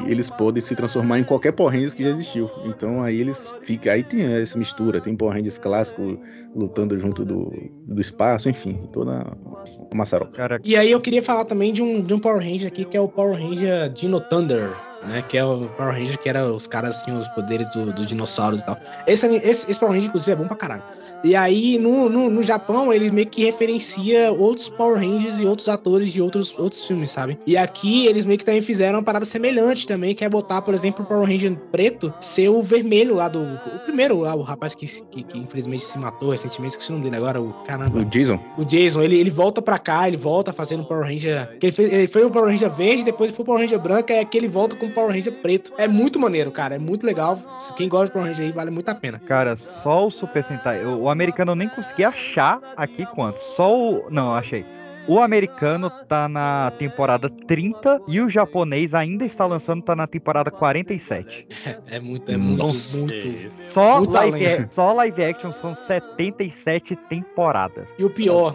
[0.06, 2.50] eles podem se transformar em qualquer Power Rangers que já existiu.
[2.64, 6.18] Então aí eles ficam, aí tem essa mistura, tem Power Rangers clássico
[6.54, 7.52] lutando junto do,
[7.86, 9.64] do espaço, enfim, toda uma
[9.94, 10.60] maçaroca.
[10.64, 13.00] E aí eu queria falar também de um, de um Power Ranger aqui, que é
[13.00, 14.70] o Power Ranger Dino Thunder,
[15.06, 15.22] né?
[15.28, 18.60] Que é o Power Ranger que era os caras tinham os poderes do- dos dinossauros
[18.60, 18.78] e tal.
[19.06, 20.82] Esse, esse, esse Power Ranger, inclusive, é bom pra caralho.
[21.22, 25.68] E aí, no, no, no Japão, ele meio que referencia outros Power Rangers e outros
[25.68, 27.38] atores de outros, outros filmes, sabe?
[27.46, 30.72] E aqui, eles meio que também fizeram uma parada semelhante também, que é botar, por
[30.72, 33.42] exemplo, o Power Ranger preto ser o vermelho lá do...
[33.42, 37.04] O primeiro lá, o rapaz que, que, que infelizmente se matou recentemente, esqueci o nome
[37.04, 37.52] dele agora, o...
[37.64, 37.98] Caramba.
[37.98, 38.40] O Jason?
[38.56, 41.50] O Jason, ele, ele volta pra cá, ele volta fazendo Power Ranger.
[41.62, 44.24] Ele, fez, ele foi um Power Ranger verde, depois foi um Power Ranger branco, é
[44.24, 45.72] que ele volta com o Power Ranger preto.
[45.78, 46.76] É muito maneiro, cara.
[46.76, 47.38] É muito legal.
[47.76, 49.18] Quem gosta de Power Ranger aí vale muito a pena.
[49.20, 50.84] Cara, só o Super Sentai.
[50.84, 53.38] O, o americano eu nem consegui achar aqui quanto.
[53.38, 54.10] Só o.
[54.10, 54.64] Não, achei.
[55.08, 60.50] O americano tá na temporada 30 e o japonês ainda está lançando, tá na temporada
[60.50, 61.48] 47.
[61.90, 62.96] É muito, é muito, Nossa.
[62.96, 63.50] muito.
[63.50, 67.88] Só muito live, só live action são 77 temporadas.
[67.98, 68.54] E o pior.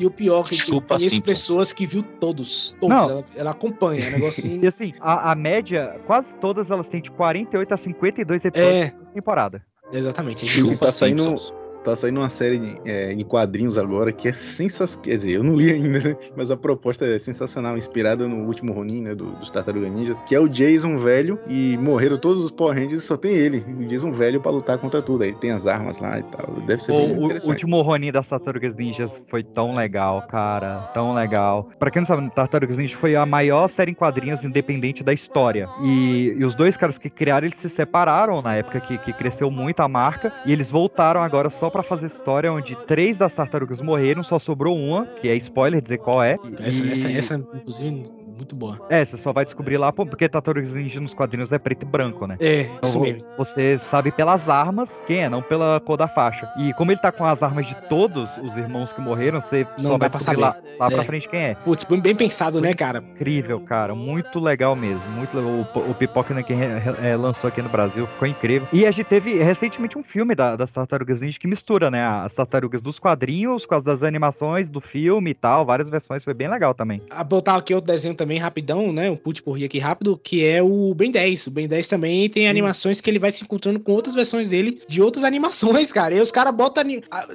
[0.00, 1.38] E o pior que eu Chupa conheço Simpsons.
[1.38, 2.74] pessoas que viu todos.
[2.80, 2.88] Todos.
[2.96, 3.10] Não.
[3.10, 4.02] Ela, ela acompanha.
[4.02, 4.58] É um negocinho.
[4.64, 8.90] E assim, a, a média, quase todas elas têm de 48 a 52 episódios É.
[8.92, 9.62] por temporada.
[9.92, 10.46] Exatamente.
[10.46, 11.36] E tá saindo,
[11.82, 15.02] tá saindo uma série é, em quadrinhos agora que é sensacional.
[15.02, 16.16] Quer dizer, eu não li ainda, né?
[16.36, 19.14] mas a proposta é sensacional, inspirada no último Ronin, né?
[19.14, 23.02] Do, dos Tartaruga Ninja, que é o Jason velho e morreram todos os Power Rangers
[23.02, 25.24] e só tem ele, o Jason velho, pra lutar contra tudo.
[25.24, 26.60] Aí tem as armas lá e tal.
[26.66, 30.90] Deve ser bem O, o último Ronin das Tartarugas Ninjas foi tão legal, cara.
[30.94, 31.68] Tão legal.
[31.78, 35.68] Pra quem não sabe, Tartarugas Ninja foi a maior série em quadrinhos independente da história.
[35.82, 39.50] E, e os dois caras que criaram, eles se separaram na época que, que cresceu
[39.50, 40.32] muito a marca.
[40.44, 44.76] E eles voltaram agora só pra fazer história, onde três das tartarugas morreram, só sobrou
[44.76, 46.36] uma, que é spoiler dizer qual é.
[46.60, 48.04] Essa, E- essa, essa, inclusive,
[48.40, 48.78] muito boa.
[48.88, 52.26] É, você só vai descobrir lá, porque Tartarugas Ninja nos quadrinhos é preto e branco,
[52.26, 52.36] né?
[52.40, 53.24] É, Então, isso mesmo.
[53.38, 56.50] Você sabe pelas armas quem é, não pela cor da faixa.
[56.58, 59.90] E como ele tá com as armas de todos os irmãos que morreram, você Não
[59.92, 60.58] só vai pra descobrir saber.
[60.78, 61.04] lá, lá pra É.
[61.04, 61.54] frente quem é.
[61.54, 62.98] Putz, bem pensado, né, cara?
[63.14, 63.94] Incrível, cara.
[63.94, 65.06] Muito legal mesmo.
[65.10, 65.66] Muito legal.
[65.74, 68.66] O, o Pipoca né, que é, lançou aqui no Brasil ficou incrível.
[68.72, 72.02] E a gente teve recentemente um filme da- das Tartarugas Ninja que mistura, né?
[72.04, 75.64] As tartarugas dos quadrinhos com as das animações do filme e tal.
[75.66, 76.24] Várias versões.
[76.24, 77.02] Foi bem legal também.
[77.10, 79.10] A botar aqui outro desenho também rapidão, né?
[79.10, 81.46] Um put por rir aqui rápido, que é o Ben 10.
[81.46, 84.80] O Ben 10 também tem animações que ele vai se encontrando com outras versões dele
[84.88, 86.14] de outras animações, cara.
[86.14, 86.84] E os caras botam.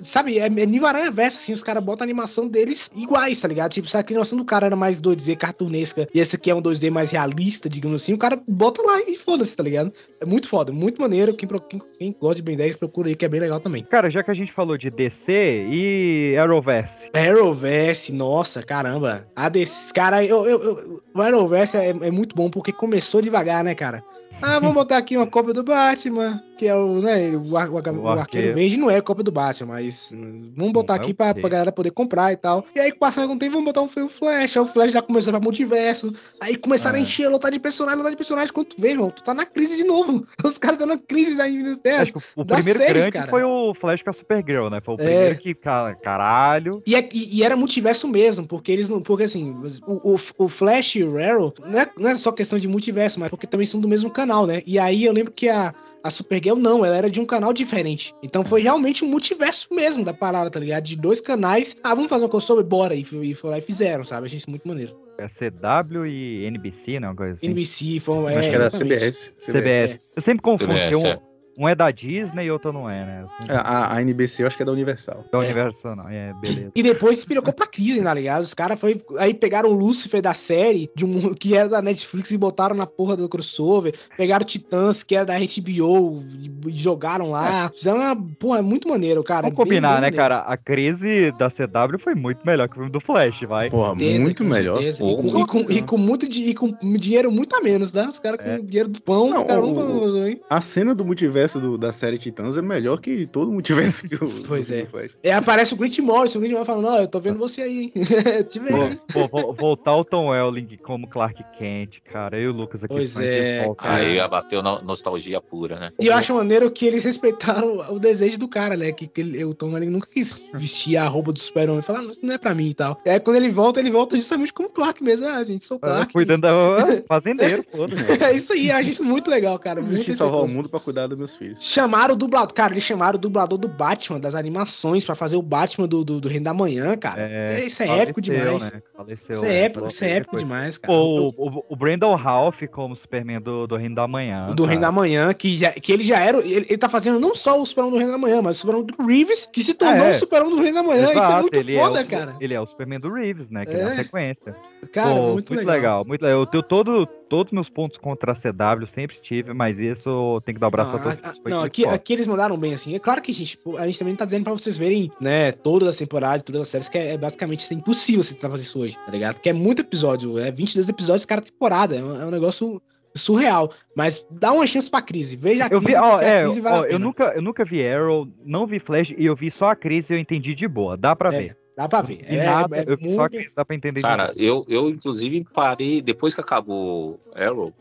[0.01, 3.47] Sabe, é, é nível aranha verso, assim, os caras botam a animação deles iguais, tá
[3.47, 3.71] ligado?
[3.71, 6.61] Tipo, se a animação do cara era mais 2D cartunesca e esse aqui é um
[6.61, 9.91] 2D mais realista, digamos assim, o cara bota lá e foda-se, tá ligado?
[10.21, 11.33] É muito foda, muito maneiro.
[11.35, 13.83] Quem, quem, quem gosta de Ben 10 procura aí, que é bem legal também.
[13.83, 17.09] Cara, já que a gente falou de DC e Arrowverse.
[17.13, 19.27] Arrowverse, nossa, caramba.
[19.35, 23.63] A desses cara, eu, eu, eu- o Arrowverse é, é muito bom porque começou devagar,
[23.63, 24.03] né, cara?
[24.41, 27.77] Ah, vamos botar aqui uma cópia do Batman, que é o, né, o, ar- o,
[27.77, 28.53] ar- o arqueiro arqueiro.
[28.55, 30.11] verde não é cópia do Batman, mas
[30.55, 32.65] vamos botar Não é aqui o pra, pra galera poder comprar e tal.
[32.75, 35.31] E aí, passando algum tempo, vamos botar um filme Flash, aí o Flash já começou
[35.33, 37.03] pra multiverso, aí começaram a É.
[37.03, 39.77] encher, lotar de personagem, lotar de personagem, quando tu vê, irmão, tu tá na crise
[39.77, 40.25] de novo.
[40.43, 42.01] Os caras estão na crise aí nas terras.
[42.03, 43.29] Acho que o primeiro séries, grande cara.
[43.29, 44.79] foi o Flash com a Supergirl, né?
[44.81, 45.03] Foi o É.
[45.05, 46.81] primeiro que, cara, caralho.
[46.87, 49.01] E, é- e- e era multiverso mesmo, porque eles não.
[49.01, 49.55] Porque assim,
[49.85, 53.19] o, o, o Flash e o Arrow não é, não é só questão de multiverso,
[53.19, 54.61] mas porque também são do mesmo canal, né?
[54.65, 55.73] E aí eu lembro que a,
[56.05, 58.13] A Supergirl não, ela era de um canal diferente.
[58.21, 60.83] Então foi realmente um multiverso mesmo da parada, tá ligado?
[60.83, 61.75] De dois canais.
[61.83, 62.63] Ah, vamos fazer um crossover?
[62.63, 62.93] Bora.
[62.93, 64.27] E, e foram lá e fizeram, sabe?
[64.27, 64.95] Achei isso muito maneiro.
[65.17, 67.07] É CW e NBC, né?
[67.07, 67.47] Uma coisa assim.
[67.47, 68.99] NBC, foi, é, Acho que era exatamente.
[68.99, 69.33] CBS.
[69.39, 70.13] CBS.
[70.15, 71.19] Eu sempre confundo, CBS, porque um, é.
[71.57, 73.25] Um é da Disney e outro não é, né?
[73.39, 75.23] Sempre- É, A, a NBC eu acho que é da Universal.
[75.31, 76.09] Da Universal, não.
[76.09, 76.71] É, beleza.
[76.75, 78.41] E depois se pirocou pra crise, tá ligado?
[78.43, 82.31] Os caras foi aí pegaram o Lucifer da série, de um, que era da Netflix,
[82.31, 83.93] e botaram na porra do crossover.
[84.17, 87.69] Pegaram Titãs, que era da HBO, e, e jogaram lá.
[87.73, 88.15] Fizeram uma.
[88.39, 89.43] Porra, é muito maneiro, cara.
[89.43, 90.17] Vamos Bem- combinar, bem né, maneiro.
[90.17, 90.39] cara?
[90.39, 93.69] A crise da CW foi muito melhor que o filme do Flash, vai.
[93.69, 95.03] Porra, Certeza, com certeza.
[95.03, 98.07] E com, e, com, e com muito di- e com dinheiro muito a menos, né?
[98.07, 100.39] Os caras com dinheiro do pão, Não, caramba, o- hein?
[100.49, 104.15] A cena do multiverso do- da série Titãs é melhor que todo o multiverso que
[104.15, 104.29] o.
[104.47, 104.85] Pois do é.
[104.85, 105.11] Flash.
[105.23, 107.79] É, aparece o Grant Morrison, o Grant Morrison falando, ó, eu tô vendo você aí,
[107.83, 107.93] hein?
[108.49, 108.97] Te vendo.
[109.13, 112.37] Pô, pô, vo- voltar o Tom Welling como Clark Kent, cara.
[112.37, 112.93] Eu e o Lucas aqui.
[112.93, 113.65] Pois é.
[113.77, 115.91] Aí abateu no- nostalgia pura, né?
[115.99, 118.91] E eu acho maneiro que eles respeitaram o desejo do cara, né?
[118.91, 121.81] Que, que ele- o Tom Welling nunca quis vestir a roupa do super-homem.
[121.81, 122.99] Falar, "Não, não é pra mim e tal.
[123.05, 125.27] E aí quando ele volta, ele volta justamente como Clark mesmo.
[125.27, 126.13] Ah, gente, sou Ah, Clark.
[126.13, 126.51] Cuidando da
[127.07, 128.23] fazendeiro, foda-se.
[128.23, 129.81] é isso aí, acho isso muito legal, cara.
[129.81, 131.63] Muito de salvar o mundo pra cuidar dos filhos.
[131.63, 135.41] Chamaram o dublador, cara, eles chamaram o dublador do Batman, das animações, pra fazer o
[135.41, 137.21] Batman do, do, do Reino da Manhã, cara.
[137.21, 138.73] É, isso é faleceu, épico demais.
[138.73, 138.81] né?
[138.95, 139.63] Faleceu, Isso é né?
[139.65, 140.43] épico, isso é épico Depois.
[140.43, 140.93] demais, cara.
[140.93, 144.47] Pô, o, o, o Brandon Ralph como Superman do, do Reino da Manhã.
[144.49, 146.37] O do Reino da Manhã, que, já, que ele já era.
[146.39, 148.85] Ele, ele tá fazendo não só o Superman do Reino da Manhã, mas o Superman
[148.85, 150.11] do Reeves, que se tornou É.
[150.11, 151.03] o Superman do Reino da Manhã.
[151.09, 152.35] Isso é Exato, muito ele foda, é o, cara.
[152.39, 153.65] Ele é o Superman do Reeves, né?
[153.65, 153.83] Que é, É.
[153.83, 154.55] a sequência.
[154.93, 156.05] Cara, Pô, muito legal.
[156.05, 156.39] Muito legal.
[156.39, 160.59] Eu tenho todo, todos meus pontos contra a CW, sempre tive, mas isso tem que
[160.59, 161.23] dar o braço Não, a todos.
[161.23, 162.95] a- a- isso foi não, aqui, aqui eles mandaram bem, assim.
[162.95, 165.87] É claro que, gente, pô, a gente também tá dizendo pra vocês verem, né, todas
[165.89, 168.79] as temporadas, todas as séries, que é, é basicamente é impossível você tentar fazer isso
[168.79, 169.39] hoje, tá ligado?
[169.39, 172.81] Que é muito episódio, é 22 episódios cada temporada, é um, é um negócio
[173.15, 173.71] surreal.
[173.95, 176.79] Mas dá uma chance pra crise, veja a Eu crise, vi, ó, é, crise vale
[176.79, 179.75] ó, eu, nunca, eu nunca vi Arrow, não vi Flash e eu vi só a
[179.75, 180.97] crise e eu entendi de boa.
[180.97, 181.57] Dá pra É, ver.
[181.75, 182.19] Dá pra ver.
[182.25, 184.89] É, nada, é eu vi só muito- crise, dá pra entender de Cara, eu, eu
[184.89, 187.73] inclusive parei, depois que acabou Arrow,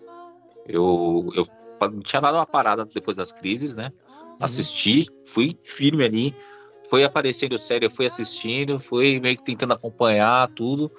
[0.67, 1.47] eu, eu
[2.03, 3.93] tinha dado uma parada depois das crises, né?
[4.41, 6.35] Assisti, fui firme ali,
[6.91, 10.91] foi aparecendo série, eu fui assistindo, fui meio que tentando acompanhar tudo,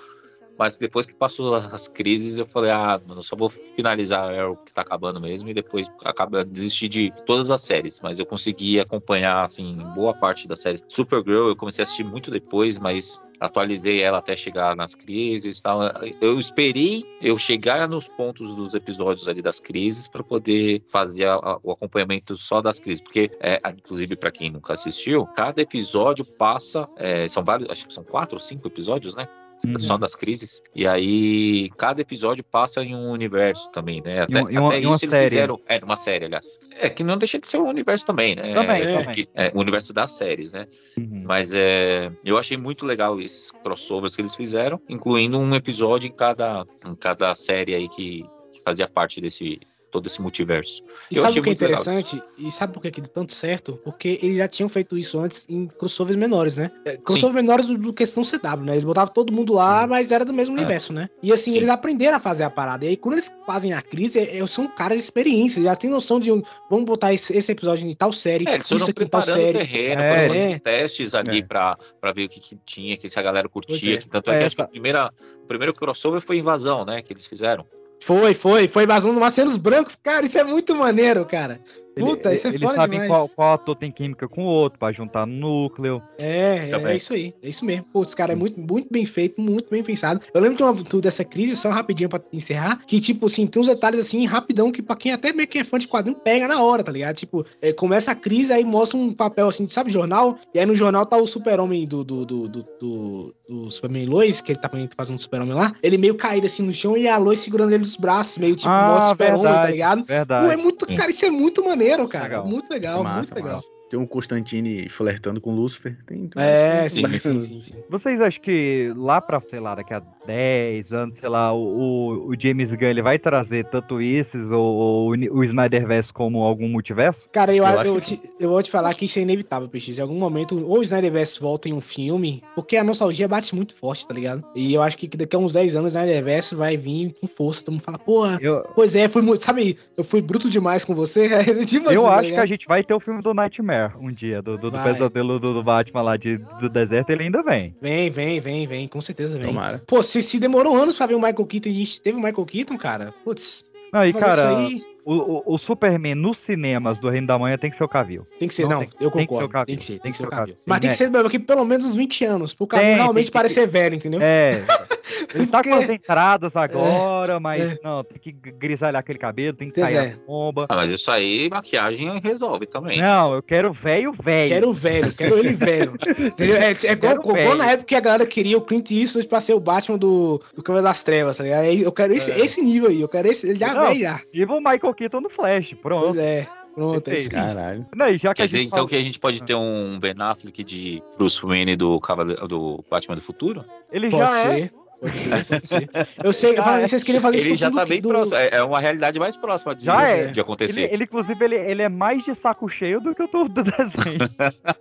[0.57, 4.73] mas depois que passou as crises, eu falei, ah, mano, só vou finalizar Arrow que
[4.73, 9.43] tá acabando mesmo, e depois acaba desistir de todas as séries, mas eu consegui acompanhar,
[9.43, 10.79] assim, boa parte da série.
[10.87, 15.81] Supergirl eu comecei a assistir muito depois, mas atualizei ela até chegar nas crises tal.
[16.21, 21.35] Eu esperei eu chegar nos pontos dos episódios ali das crises para poder fazer a-
[21.35, 26.23] a- o acompanhamento só das crises, porque é, inclusive para quem nunca assistiu, cada episódio
[26.23, 29.27] passa, é, são vários, acho que são quatro ou cinco episódios, né?
[29.65, 29.79] Uhum.
[29.79, 30.61] Só das crises.
[30.75, 34.21] E aí, cada episódio passa em um universo também, né?
[34.23, 35.29] Até, Em uma- uma- até uma isso eles série.
[35.29, 35.59] fizeram.
[35.67, 36.59] É, numa série, aliás.
[36.73, 38.53] É, que não deixa de ser um universo também, né?
[38.53, 39.13] Também, é, também.
[39.15, 40.67] que- é, o universo das séries, né?
[40.97, 41.23] Uhum.
[41.25, 46.11] Mas é, eu achei muito legal esses crossovers que eles fizeram, incluindo um episódio em
[46.11, 49.59] cada, em cada série aí que, que fazia parte desse
[49.95, 50.83] todo esse multiverso.
[51.09, 52.21] E Eu sabe o que é legal interessante?
[52.37, 53.79] E sabe por que que deu tanto certo?
[53.83, 56.69] Porque eles já tinham feito isso antes em crossovers menores, né?
[56.83, 58.73] É, Crossovers menores do, do questão CW, né?
[58.73, 60.59] Eles botavam todo mundo lá, mas era do mesmo É.
[60.59, 61.09] universo, né?
[61.23, 61.57] E assim, Sim.
[61.57, 62.83] eles aprenderam a fazer a parada.
[62.83, 65.89] E aí, quando eles fazem a crise, é- é- são caras de experiência, já tem
[65.89, 68.91] noção de um, vamos botar esse, esse episódio em tal série, É, eles foram isso
[68.91, 69.57] aqui em tal série.
[69.59, 70.59] terreno, É, foram é.
[70.59, 71.41] testes ali É.
[71.43, 73.95] pra, pra ver o que, que tinha, que se a galera curtia.
[73.95, 73.97] é.
[73.99, 75.09] que tanto é, que É, acho que a primeira,
[75.43, 77.01] o primeiro crossover foi Invasão, né?
[77.01, 77.65] Que eles fizeram.
[78.01, 81.59] Foi, foi, foi vazando Marcianos Brancos, cara, isso é muito maneiro, cara.
[81.95, 83.07] Puta, Ele- isso é eles sabem demais.
[83.09, 86.01] qual, qual ator tem química com o outro, pra juntar no núcleo.
[86.17, 86.93] É, é, Também.
[86.93, 87.85] é isso aí, é isso mesmo.
[87.93, 90.19] Putz, cara, é muito, muito bem feito, muito bem pensado.
[90.33, 93.61] Eu lembro de uma tudo dessa crise, só rapidinho pra encerrar, que, tipo, assim, tem
[93.61, 96.47] uns detalhes assim, rapidão, que pra quem até meio que é fã de quadrinho, pega
[96.47, 97.15] na hora, tá ligado?
[97.15, 100.75] Tipo, é, começa a crise, aí mostra um papel assim, sabe, jornal, e aí no
[100.75, 104.69] jornal tá o super-homem do, do, do, do, do, do Superman Lois, que ele tá
[104.95, 107.83] fazendo um super-homem lá, ele meio caído assim no chão e a Lois segurando ele
[107.83, 110.03] dos braços, meio tipo, Ah, modo super-homem, tá ligado?
[110.05, 110.45] verdade.
[110.47, 112.23] Pô, é muito, cara, isso é muito maneiro, cara.
[112.25, 112.47] Legal.
[112.47, 113.55] Muito legal, Massa, muito legal.
[113.55, 113.67] massa.
[113.89, 115.97] Tem um Constantine flertando com Lucifer.
[116.05, 117.83] Tem, tem É, sim, sim, sim, sim.
[117.89, 122.27] Vocês acham que lá pra, sei lá, daqui a 10 anos, sei lá, o, o-
[122.29, 127.27] o James Gunn ele vai trazer tanto esses ou, ou o Snyderverse como algum multiverso?
[127.31, 129.97] Cara, eu, Eu eu, eu, te- eu vou te falar que isso é inevitável, PX.
[129.97, 133.73] Em algum momento, ou o Snyderverse volta em um filme, porque a nostalgia bate muito
[133.75, 134.45] forte, tá ligado?
[134.55, 137.63] E eu acho que daqui a uns 10 anos o Snyderverse vai vir com força.
[137.63, 139.43] Todo mundo fala, porra, Eu, pois é, fui muito.
[139.43, 141.29] Sabe, eu fui bruto demais com você.
[141.65, 144.11] tipo eu assim, tá acho que a gente vai ter o filme do Nightmare um
[144.11, 147.75] dia, do, do, do pesadelo do, do Batman lá de, do deserto, ele ainda vem.
[147.81, 149.47] Vem, vem, vem, vem, com certeza vem.
[149.47, 149.81] Tomara.
[149.85, 152.21] Pô, se, se demorou anos pra ver o Michael Keaton e a gente teve o
[152.21, 153.69] Michael Keaton, cara, putz.
[154.13, 157.69] Fazer cara, isso aí- o, o, o Superman nos cinemas do Reino da Manhã tem
[157.69, 158.23] que ser o Cavill.
[158.39, 159.45] Tem que ser, não, tem, eu tem que ser concordo.
[159.45, 159.65] o Cavill.
[159.67, 160.57] Tem que ser, tem que ser o Cavill.
[160.65, 160.97] Mas tem que né?
[160.97, 163.95] ser daqui pelo menos uns 20 anos, pro Cavill Tem, realmente tem que- parecer velho,
[163.95, 164.19] entendeu?
[164.21, 164.61] É.
[165.35, 167.79] Ele tá com as Porque- entradas agora, mas é.
[167.83, 170.13] não, tem que grisalhar aquele cabelo, tem que Pois sair é.
[170.13, 170.65] a bomba.
[170.69, 172.99] Ah, mas isso aí, maquiagem resolve também.
[172.99, 174.49] Não, eu quero velho, velho.
[174.49, 175.93] Quero velho, quero ele velho.
[176.17, 176.55] Entendeu?
[176.55, 179.53] É, é igual, igual na época que a galera queria o Clint Eastwood pra ser
[179.53, 181.63] o Batman do, do Câmara das Trevas, tá ligado?
[181.65, 182.39] Aí Eu quero esse, É.
[182.39, 184.21] esse nível aí, eu quero esse, ele já Não, velho já.
[184.33, 186.03] E o Michael Keaton no Flash, pronto.
[186.05, 187.29] Pois é, pronto, é.
[187.29, 187.85] Caralho.
[187.95, 190.15] Não, e já que Quer dizer, então, falou- que a gente pode ter um Ben
[190.19, 193.63] Affleck de Bruce Wayne do, Cavaleiro, do Batman do Futuro?
[193.91, 194.47] Ele Pode já ser.
[194.63, 194.69] é.
[194.97, 195.89] Pode ser, pode ser.
[196.23, 196.87] Eu sei, eu Já falei, é.
[196.87, 198.37] vocês queriam fazer isso Ele já tá bem do- próximo.
[198.37, 200.27] É é uma realidade mais próxima de, Já é.
[200.27, 200.83] de acontecer.
[200.85, 203.61] Ele, ele, inclusive, ele, ele é mais de saco cheio do que o do, do
[203.61, 204.29] desenho.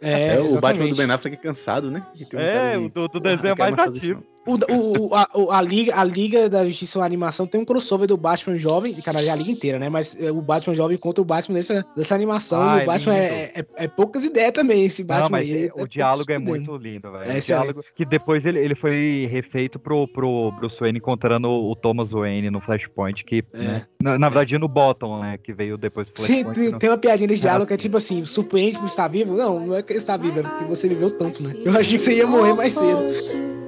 [0.00, 2.06] É, É, o Batman do Ben Affleck é cansado, né?
[2.30, 4.22] Tem É, o do, do desenho é mais ativo.
[4.46, 8.16] O, o, a, a Liga, a Liga da Justiça a animação tem um crossover do
[8.16, 9.88] Batman jovem, cara, é a Liga inteira, né?
[9.88, 12.62] Mas é, o Batman jovem contra o Batman dessa, dessa animação.
[12.62, 15.48] Ah, e é o Batman é, é- é poucas ideias também, esse Batman Não, mas
[15.50, 15.66] aí.
[15.66, 17.30] é- o diálogo é muito lindo, velho.
[17.32, 21.74] É o diálogo que depois ele, ele foi refeito pro, pro Bruce Wayne encontrando o
[21.74, 26.06] Thomas Wayne no Flashpoint, que, né, na, na verdade, no Bottom, né, que veio depois
[26.08, 26.26] do É.
[26.26, 26.78] Sim, Flashpoint.
[26.78, 29.34] tem, uma piadinha desse Era diálogo que é tipo assim, surpreende por estar vivo?
[29.34, 31.54] Não, não é que ele está vivo, é porque você viveu tanto, né?
[31.64, 33.63] Eu achei que você ia morrer mais cedo.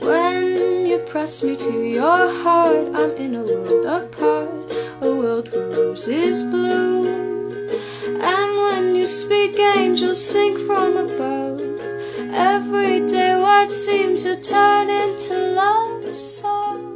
[0.00, 4.48] When you press me to your heart, I'm in a world apart,
[5.02, 7.06] a world where roses bloom.
[8.20, 11.60] And when you speak, angels sing from above.
[12.32, 16.90] Every day, what seems to turn into love songs.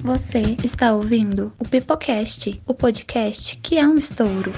[0.00, 4.52] Você está ouvindo o Pipocast, o podcast que é um estouro.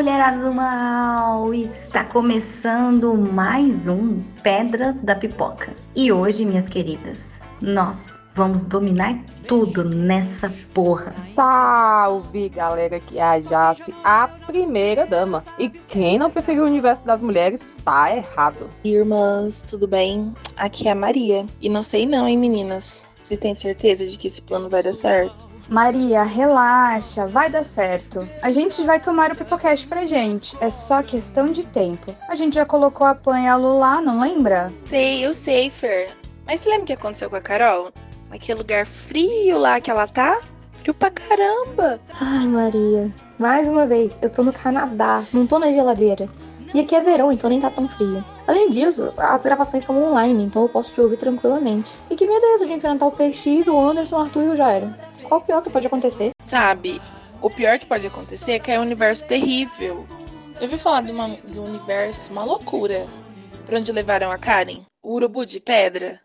[0.00, 1.52] Mulherada do mal!
[1.52, 5.74] Está começando mais um Pedras da Pipoca.
[5.94, 7.18] E hoje, minhas queridas,
[7.60, 7.96] nós
[8.34, 11.14] vamos dominar tudo nessa porra.
[11.36, 15.44] Salve, galera, que é a Jace, a primeira dama.
[15.58, 18.70] E quem não preferiu o universo das mulheres, tá errado.
[18.82, 20.34] Irmãs, tudo bem?
[20.56, 21.44] Aqui é a Maria.
[21.60, 23.06] E não sei não, hein, meninas?
[23.18, 25.49] Vocês têm certeza de que esse plano vai dar certo?
[25.70, 28.28] Maria, relaxa, vai dar certo.
[28.42, 30.56] A gente vai tomar o Pipocast pra gente.
[30.60, 32.12] É só questão de tempo.
[32.28, 34.72] A gente já colocou a Pan e a Lu lá, não lembra?
[34.84, 36.10] Sei, eu sei, Fer.
[36.44, 37.92] Mas você lembra o que aconteceu com a Carol?
[38.28, 40.40] Naquele lugar frio lá que ela tá?
[40.72, 42.00] Frio pra caramba.
[42.20, 46.28] Ai, Maria, mais uma vez, eu tô no Canadá, não tô na geladeira.
[46.72, 48.24] E aqui é verão, então nem tá tão frio.
[48.46, 51.90] Além disso, as gravações são online, então eu posso te ouvir tranquilamente.
[52.08, 54.56] E que medo é esse de enfrentar o PX, o Anderson, o Arthur e o
[54.56, 54.94] Jairo?
[55.24, 56.30] Qual o pior que pode acontecer?
[56.44, 57.00] Sabe,
[57.42, 60.06] o pior que pode acontecer é que é um universo terrível.
[60.56, 63.06] Eu ouvi falar de, uma, de um universo, uma loucura.
[63.64, 64.82] Pra onde levaram a Karen?
[65.02, 66.20] O urubu de pedra?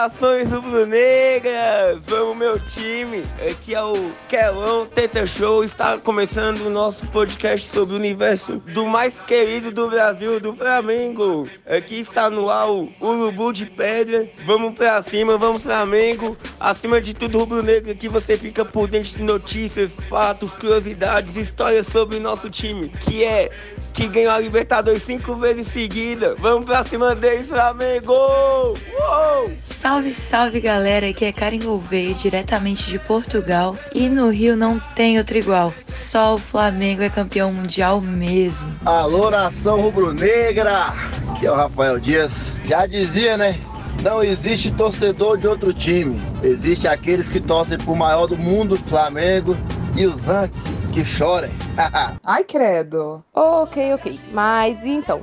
[0.00, 2.06] Saudações rubro-negras!
[2.06, 3.22] Vamos meu time!
[3.50, 3.92] Aqui é o
[4.30, 5.62] Kelão Teta Show.
[5.62, 11.46] Está começando o nosso podcast sobre o universo do mais querido do Brasil, do Flamengo.
[11.66, 14.26] Aqui está no ar o Urubu de Pedra.
[14.46, 16.34] Vamos pra cima, vamos Flamengo.
[16.58, 22.16] Acima de tudo, rubro-negro, aqui você fica por dentro de notícias, fatos, curiosidades, histórias sobre
[22.16, 23.50] o nosso time, que é
[23.92, 26.34] que ganhou a Libertadores cinco vezes seguida.
[26.38, 28.12] Vamos pra cima deles, Flamengo!
[28.12, 29.50] Uou!
[29.60, 33.76] Salve, salve galera, aqui é Karen Gouveia, diretamente de Portugal.
[33.94, 38.70] E no Rio não tem outro igual, só o Flamengo é campeão mundial mesmo.
[38.84, 40.94] Alô, nação rubro-negra!
[41.32, 42.52] Aqui é o Rafael Dias.
[42.64, 43.58] Já dizia, né?
[44.02, 46.18] Não existe torcedor de outro time.
[46.42, 49.54] Existe aqueles que torcem pro maior do mundo, Flamengo,
[49.94, 51.50] e os antes que chorem.
[52.24, 53.22] Ai, credo.
[53.34, 54.18] Ok, ok.
[54.32, 55.20] Mas então?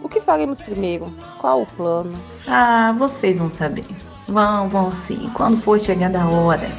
[0.00, 1.12] O que faremos primeiro?
[1.38, 2.12] Qual o plano?
[2.46, 3.84] Ah, vocês vão saber.
[4.28, 5.28] Vão, vão sim.
[5.34, 6.70] Quando for chegando a hora,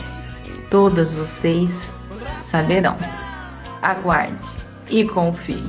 [0.70, 1.70] todas vocês
[2.50, 2.96] saberão.
[3.82, 4.48] Aguarde
[4.90, 5.64] e confie.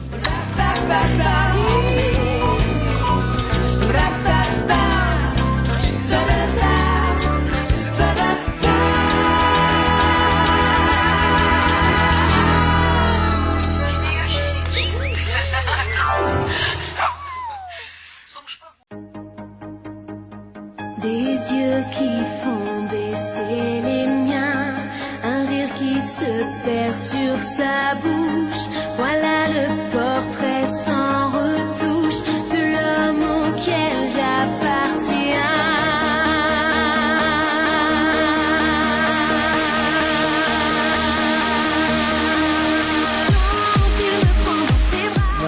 [21.03, 22.11] Des yeux qui
[22.43, 24.77] font baisser les miens,
[25.25, 26.33] un rire qui se
[26.65, 28.65] perd sur sa bouche.
[28.97, 32.21] Voilà le portrait sans retouche
[32.53, 35.23] de l'homme auquel j'appartiens.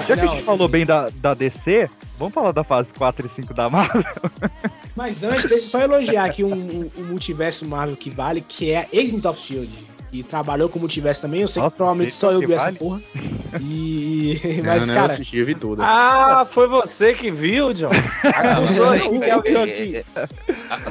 [0.09, 3.55] Já que a gente falou bem da, DC, vamos falar da fase 4 e 5
[3.55, 4.05] da Marvel?
[4.97, 8.71] Mas antes, deixa eu só elogiar aqui um, um- um multiverso Marvel que vale, que
[8.71, 9.95] é Agents of Shield.
[10.11, 11.41] Que trabalhou com o multiverso também.
[11.41, 12.79] Eu sei Nossa, que provavelmente só eu vi essa vale.
[12.79, 13.01] porra.
[13.61, 14.41] E.
[14.63, 15.13] Não, Mas, não, eu cara.
[15.15, 15.83] assisti, eu vi tudo.
[15.83, 17.91] Ah, foi você que viu, John?
[18.23, 20.05] Acusou aqui que alguém,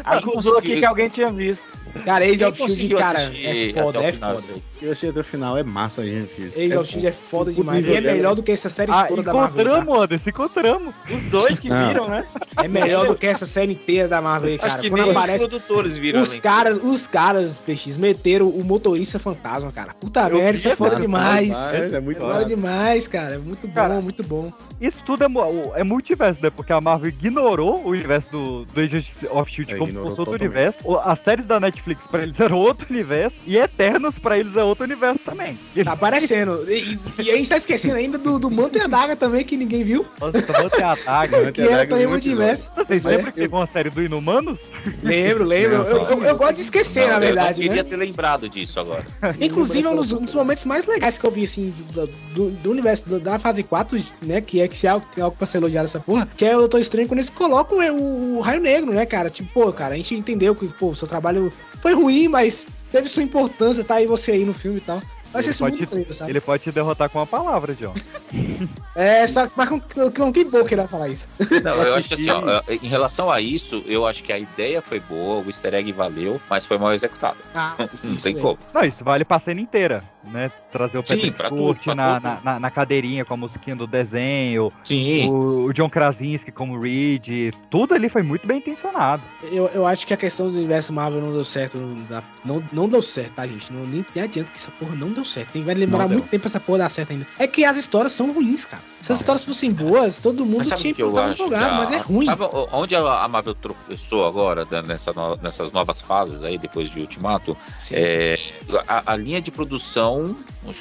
[0.04, 1.66] acusou aqui que alguém tinha visto.
[2.06, 4.48] Cara, Quem of Shield, cara, é foda, é final foda.
[4.54, 4.62] aí?
[4.82, 6.32] Eu achei até o final, é massa, gente.
[6.56, 7.86] Agents of Shield é foda demais.
[7.86, 9.62] E é dela- melhor do que essa série Ah, toda da Marvel.
[9.64, 10.94] encontramos, Anderson, encontramos.
[11.14, 11.88] Os dois que Não.
[11.88, 12.26] viram, né?
[12.58, 14.82] É melhor do que essa série inteira da Marvel aí, Acho cara.
[14.82, 15.44] que Quando aparece.
[15.46, 19.94] os produtores viram Os além caras, os caras, PX, meteram o motorista fantasma, cara.
[19.94, 21.56] Puta merda, isso é foda demais.
[21.74, 22.46] É muito Foda massa.
[22.46, 23.40] demais, cara.
[23.40, 24.52] Muito bom, Cara, muito bom.
[24.82, 26.50] Isso tudo é, mu- é multiverso, né?
[26.50, 30.10] Porque a Marvel ignorou o universo do, do Agents of Shield É, como se fosse
[30.10, 30.42] outro totalmente.
[30.44, 30.98] universo.
[31.06, 33.38] As séries da Netflix pra eles eram outro universo.
[33.46, 35.60] E Eternos pra eles é outro universo também.
[35.84, 36.64] Tá aparecendo.
[36.70, 39.58] E, e a gente tá esquecendo ainda do, do Manto e a Daga também, que
[39.58, 40.06] ninguém viu.
[40.20, 41.52] Nossa, vou ter a daga.
[41.54, 42.72] Que era também multiverso.
[42.76, 44.60] Vocês Mas lembram que teve uma série do Inumanos?
[45.02, 45.78] Lembro, lembro.
[45.80, 47.90] Não, Eu, eu- eu gosto de esquecer, Não, na verdade, Eu queria né?
[47.90, 49.06] ter lembrado disso agora.
[49.40, 52.50] Inclusive, é um dos, um dos momentos mais legais que eu vi, assim, do, do-
[52.52, 54.42] do universo do- da fase 4, né?
[54.42, 56.56] Que é que se é algo, tem algo pra ser elogiado essa porra, que é
[56.56, 59.30] o Doutor Estranho quando eles colocam é, o, o Raio Negro, né, cara?
[59.30, 61.52] Tipo, pô, cara, a gente entendeu que, pô, o seu trabalho
[61.84, 65.02] foi ruim, mas teve sua importância, tá aí você aí no filme e tal.
[65.34, 66.32] Vai ser Ele isso pode, muito lindo, sabe?
[66.32, 67.94] ele pode te derrotar com uma palavra, John.
[68.96, 71.28] É, só, mas com, com que bom que ele vai falar isso.
[71.64, 74.84] Não, eu acho que assim, ó, em relação a isso, eu acho que a ideia
[74.84, 77.38] foi boa, o easter egg valeu, mas foi mal executado.
[77.56, 78.50] Ah, Não isso tem mesmo.
[78.50, 78.60] como.
[78.72, 80.52] Não, isso vale pra cena inteira, né?
[80.72, 82.24] Trazer o Sim, Patrick tudo, Stewart pra na, tudo.
[82.24, 85.30] na, na- na cadeirinha com a musiquinha do desenho, Sim.
[85.30, 89.22] o, o John Krasinski como Reed, tudo ali foi muito bem intencionado.
[89.44, 91.78] Eu, eu acho que a questão do universo Marvel não deu certo.
[91.78, 93.72] Não, não, não deu certo, tá, gente?
[93.72, 95.52] Não, nem, nem adianta que essa porra não deu certo.
[95.52, 97.28] Tem, vai demorar muito tempo pra essa porra dar certo ainda.
[97.38, 98.82] É que as histórias são ruins, cara.
[99.02, 101.42] Se as histórias fossem boas, todo mundo tinha o que eu botado no acho?
[101.48, 102.26] programa, que a- mas é ruim.
[102.26, 107.00] Sabe onde a Marvel tropeçou agora, né, nessa no- nessas novas fases aí, depois de
[107.02, 107.56] Ultimato?
[107.78, 107.96] Sim.
[107.98, 108.40] É,
[108.88, 110.13] a, a linha de produção,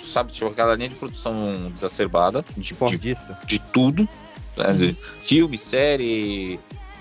[0.06, 4.08] sabe, tinha aquela linha de produção exacerbada, de, de, de tudo,
[4.56, 6.58] né, de filme, série,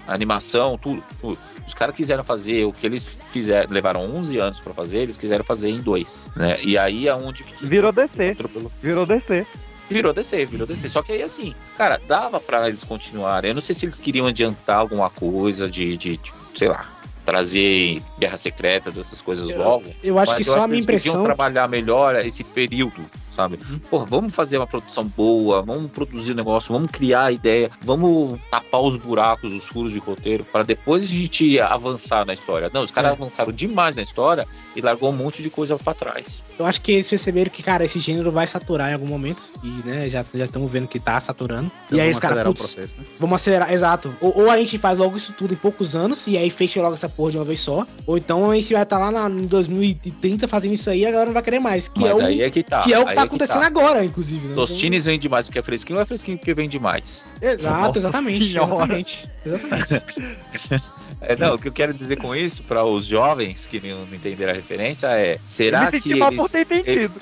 [0.07, 1.37] animação, tudo, tudo.
[1.67, 5.43] Os caras quiseram fazer o que eles fizeram, levaram 11 anos pra fazer, eles quiseram
[5.43, 6.61] fazer em dois, né?
[6.61, 8.31] E aí é onde Virou DC.
[8.31, 8.71] atropelou.
[8.81, 9.45] Virou DC.
[9.89, 10.87] Virou DC, virou DC.
[10.87, 13.49] Só que aí, assim, cara, dava pra eles continuarem.
[13.49, 16.87] Eu não sei se eles queriam adiantar alguma coisa de, de, de, sei lá,
[17.25, 19.85] trazer guerras secretas, essas coisas logo.
[20.03, 23.59] eu acho que só a minha impressão- trabalhar melhor esse período, sabe?
[23.89, 28.39] Pô, vamos fazer uma produção boa, vamos produzir um negócio, vamos criar a ideia, vamos
[28.49, 32.69] tapar os buracos, os furos de roteiro, para depois a gente avançar na história.
[32.73, 33.13] Não, os caras É.
[33.13, 36.43] avançaram demais na história e largou um monte de coisa pra trás.
[36.59, 39.43] Eu acho que eles perceberam que, cara, esse gênero vai saturar em algum momento.
[39.63, 41.71] E, né, já já estamos vendo que tá saturando.
[41.87, 43.05] Então e aí os caras, acelerar o putz, processo, né?
[43.19, 44.13] vamos acelerar, exato.
[44.21, 46.93] Ou, ou a gente faz logo isso tudo em poucos anos e aí fecha logo
[46.93, 47.85] essa porra de uma vez só.
[48.05, 51.09] Ou então a gente vai estar lá na, em 2030 fazendo isso aí e a
[51.11, 51.89] galera não vai querer mais.
[51.89, 52.81] Que Mas é o, aí é que tá.
[52.81, 53.67] Que é o que tá acontecendo tá.
[53.67, 54.47] agora, inclusive.
[54.47, 54.55] Né?
[54.55, 57.25] Tostines vende mais porque é fresquinho ou é fresquinho porque vende mais?
[57.41, 58.57] Exato, exatamente.
[58.57, 59.29] Exatamente.
[59.45, 60.83] Exatamente.
[61.19, 64.51] É, não, o que eu quero dizer com isso, para os jovens que não entenderam
[64.53, 66.41] a referência, é: eu será me senti que mal eles.
[66.43, 67.13] por ter entendido.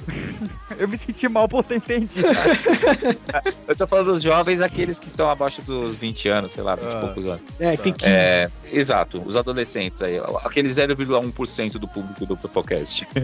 [0.78, 2.28] Eu me senti mal por ter entendido.
[3.68, 6.86] Eu tô falando dos jovens, aqueles que são abaixo dos 20 anos, sei lá, 20
[6.86, 7.00] e Ah.
[7.02, 7.42] poucos anos.
[7.60, 8.12] É, que tem 15.
[8.12, 13.08] É, exato, os adolescentes aí, aquele 0,1% do público do podcast.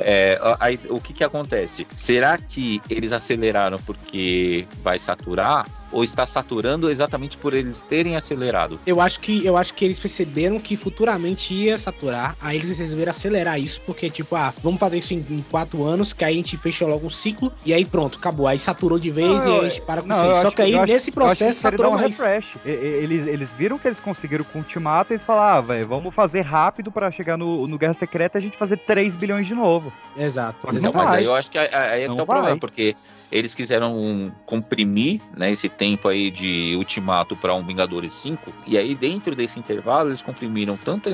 [0.00, 1.84] É, aí, o que que acontece?
[1.92, 5.66] Será que eles aceleraram porque vai saturar?
[5.90, 8.78] Ou está saturando exatamente por eles terem acelerado?
[8.86, 12.36] Eu acho que eu acho que eles perceberam que futuramente ia saturar.
[12.40, 16.12] Aí eles resolveram acelerar isso, porque, tipo, ah, vamos fazer isso em, em quatro anos,
[16.12, 18.46] que aí a gente fecha logo um ciclo, e aí pronto, acabou.
[18.46, 20.42] Aí saturou de vez e aí a gente para com Não, isso.
[20.42, 22.18] Só que aí nesse processo saturou um mais.
[22.18, 22.56] refresh.
[22.64, 26.14] Eles, eles viram que eles conseguiram com o Ultimato e eles falaram, ah, velho, vamos
[26.14, 29.54] fazer rápido pra chegar no, no Guerra Secreta e a gente fazer 3 bilhões de
[29.54, 29.92] novo.
[30.16, 30.68] Exato.
[30.72, 32.96] Então, não mas aí eu acho que aí é que Não tá o problema, porque
[33.30, 38.94] eles quiseram comprimir né, esse tempo aí de ultimato para um Vingadores 5, e aí
[38.94, 41.10] dentro desse intervalo eles comprimiram tanta,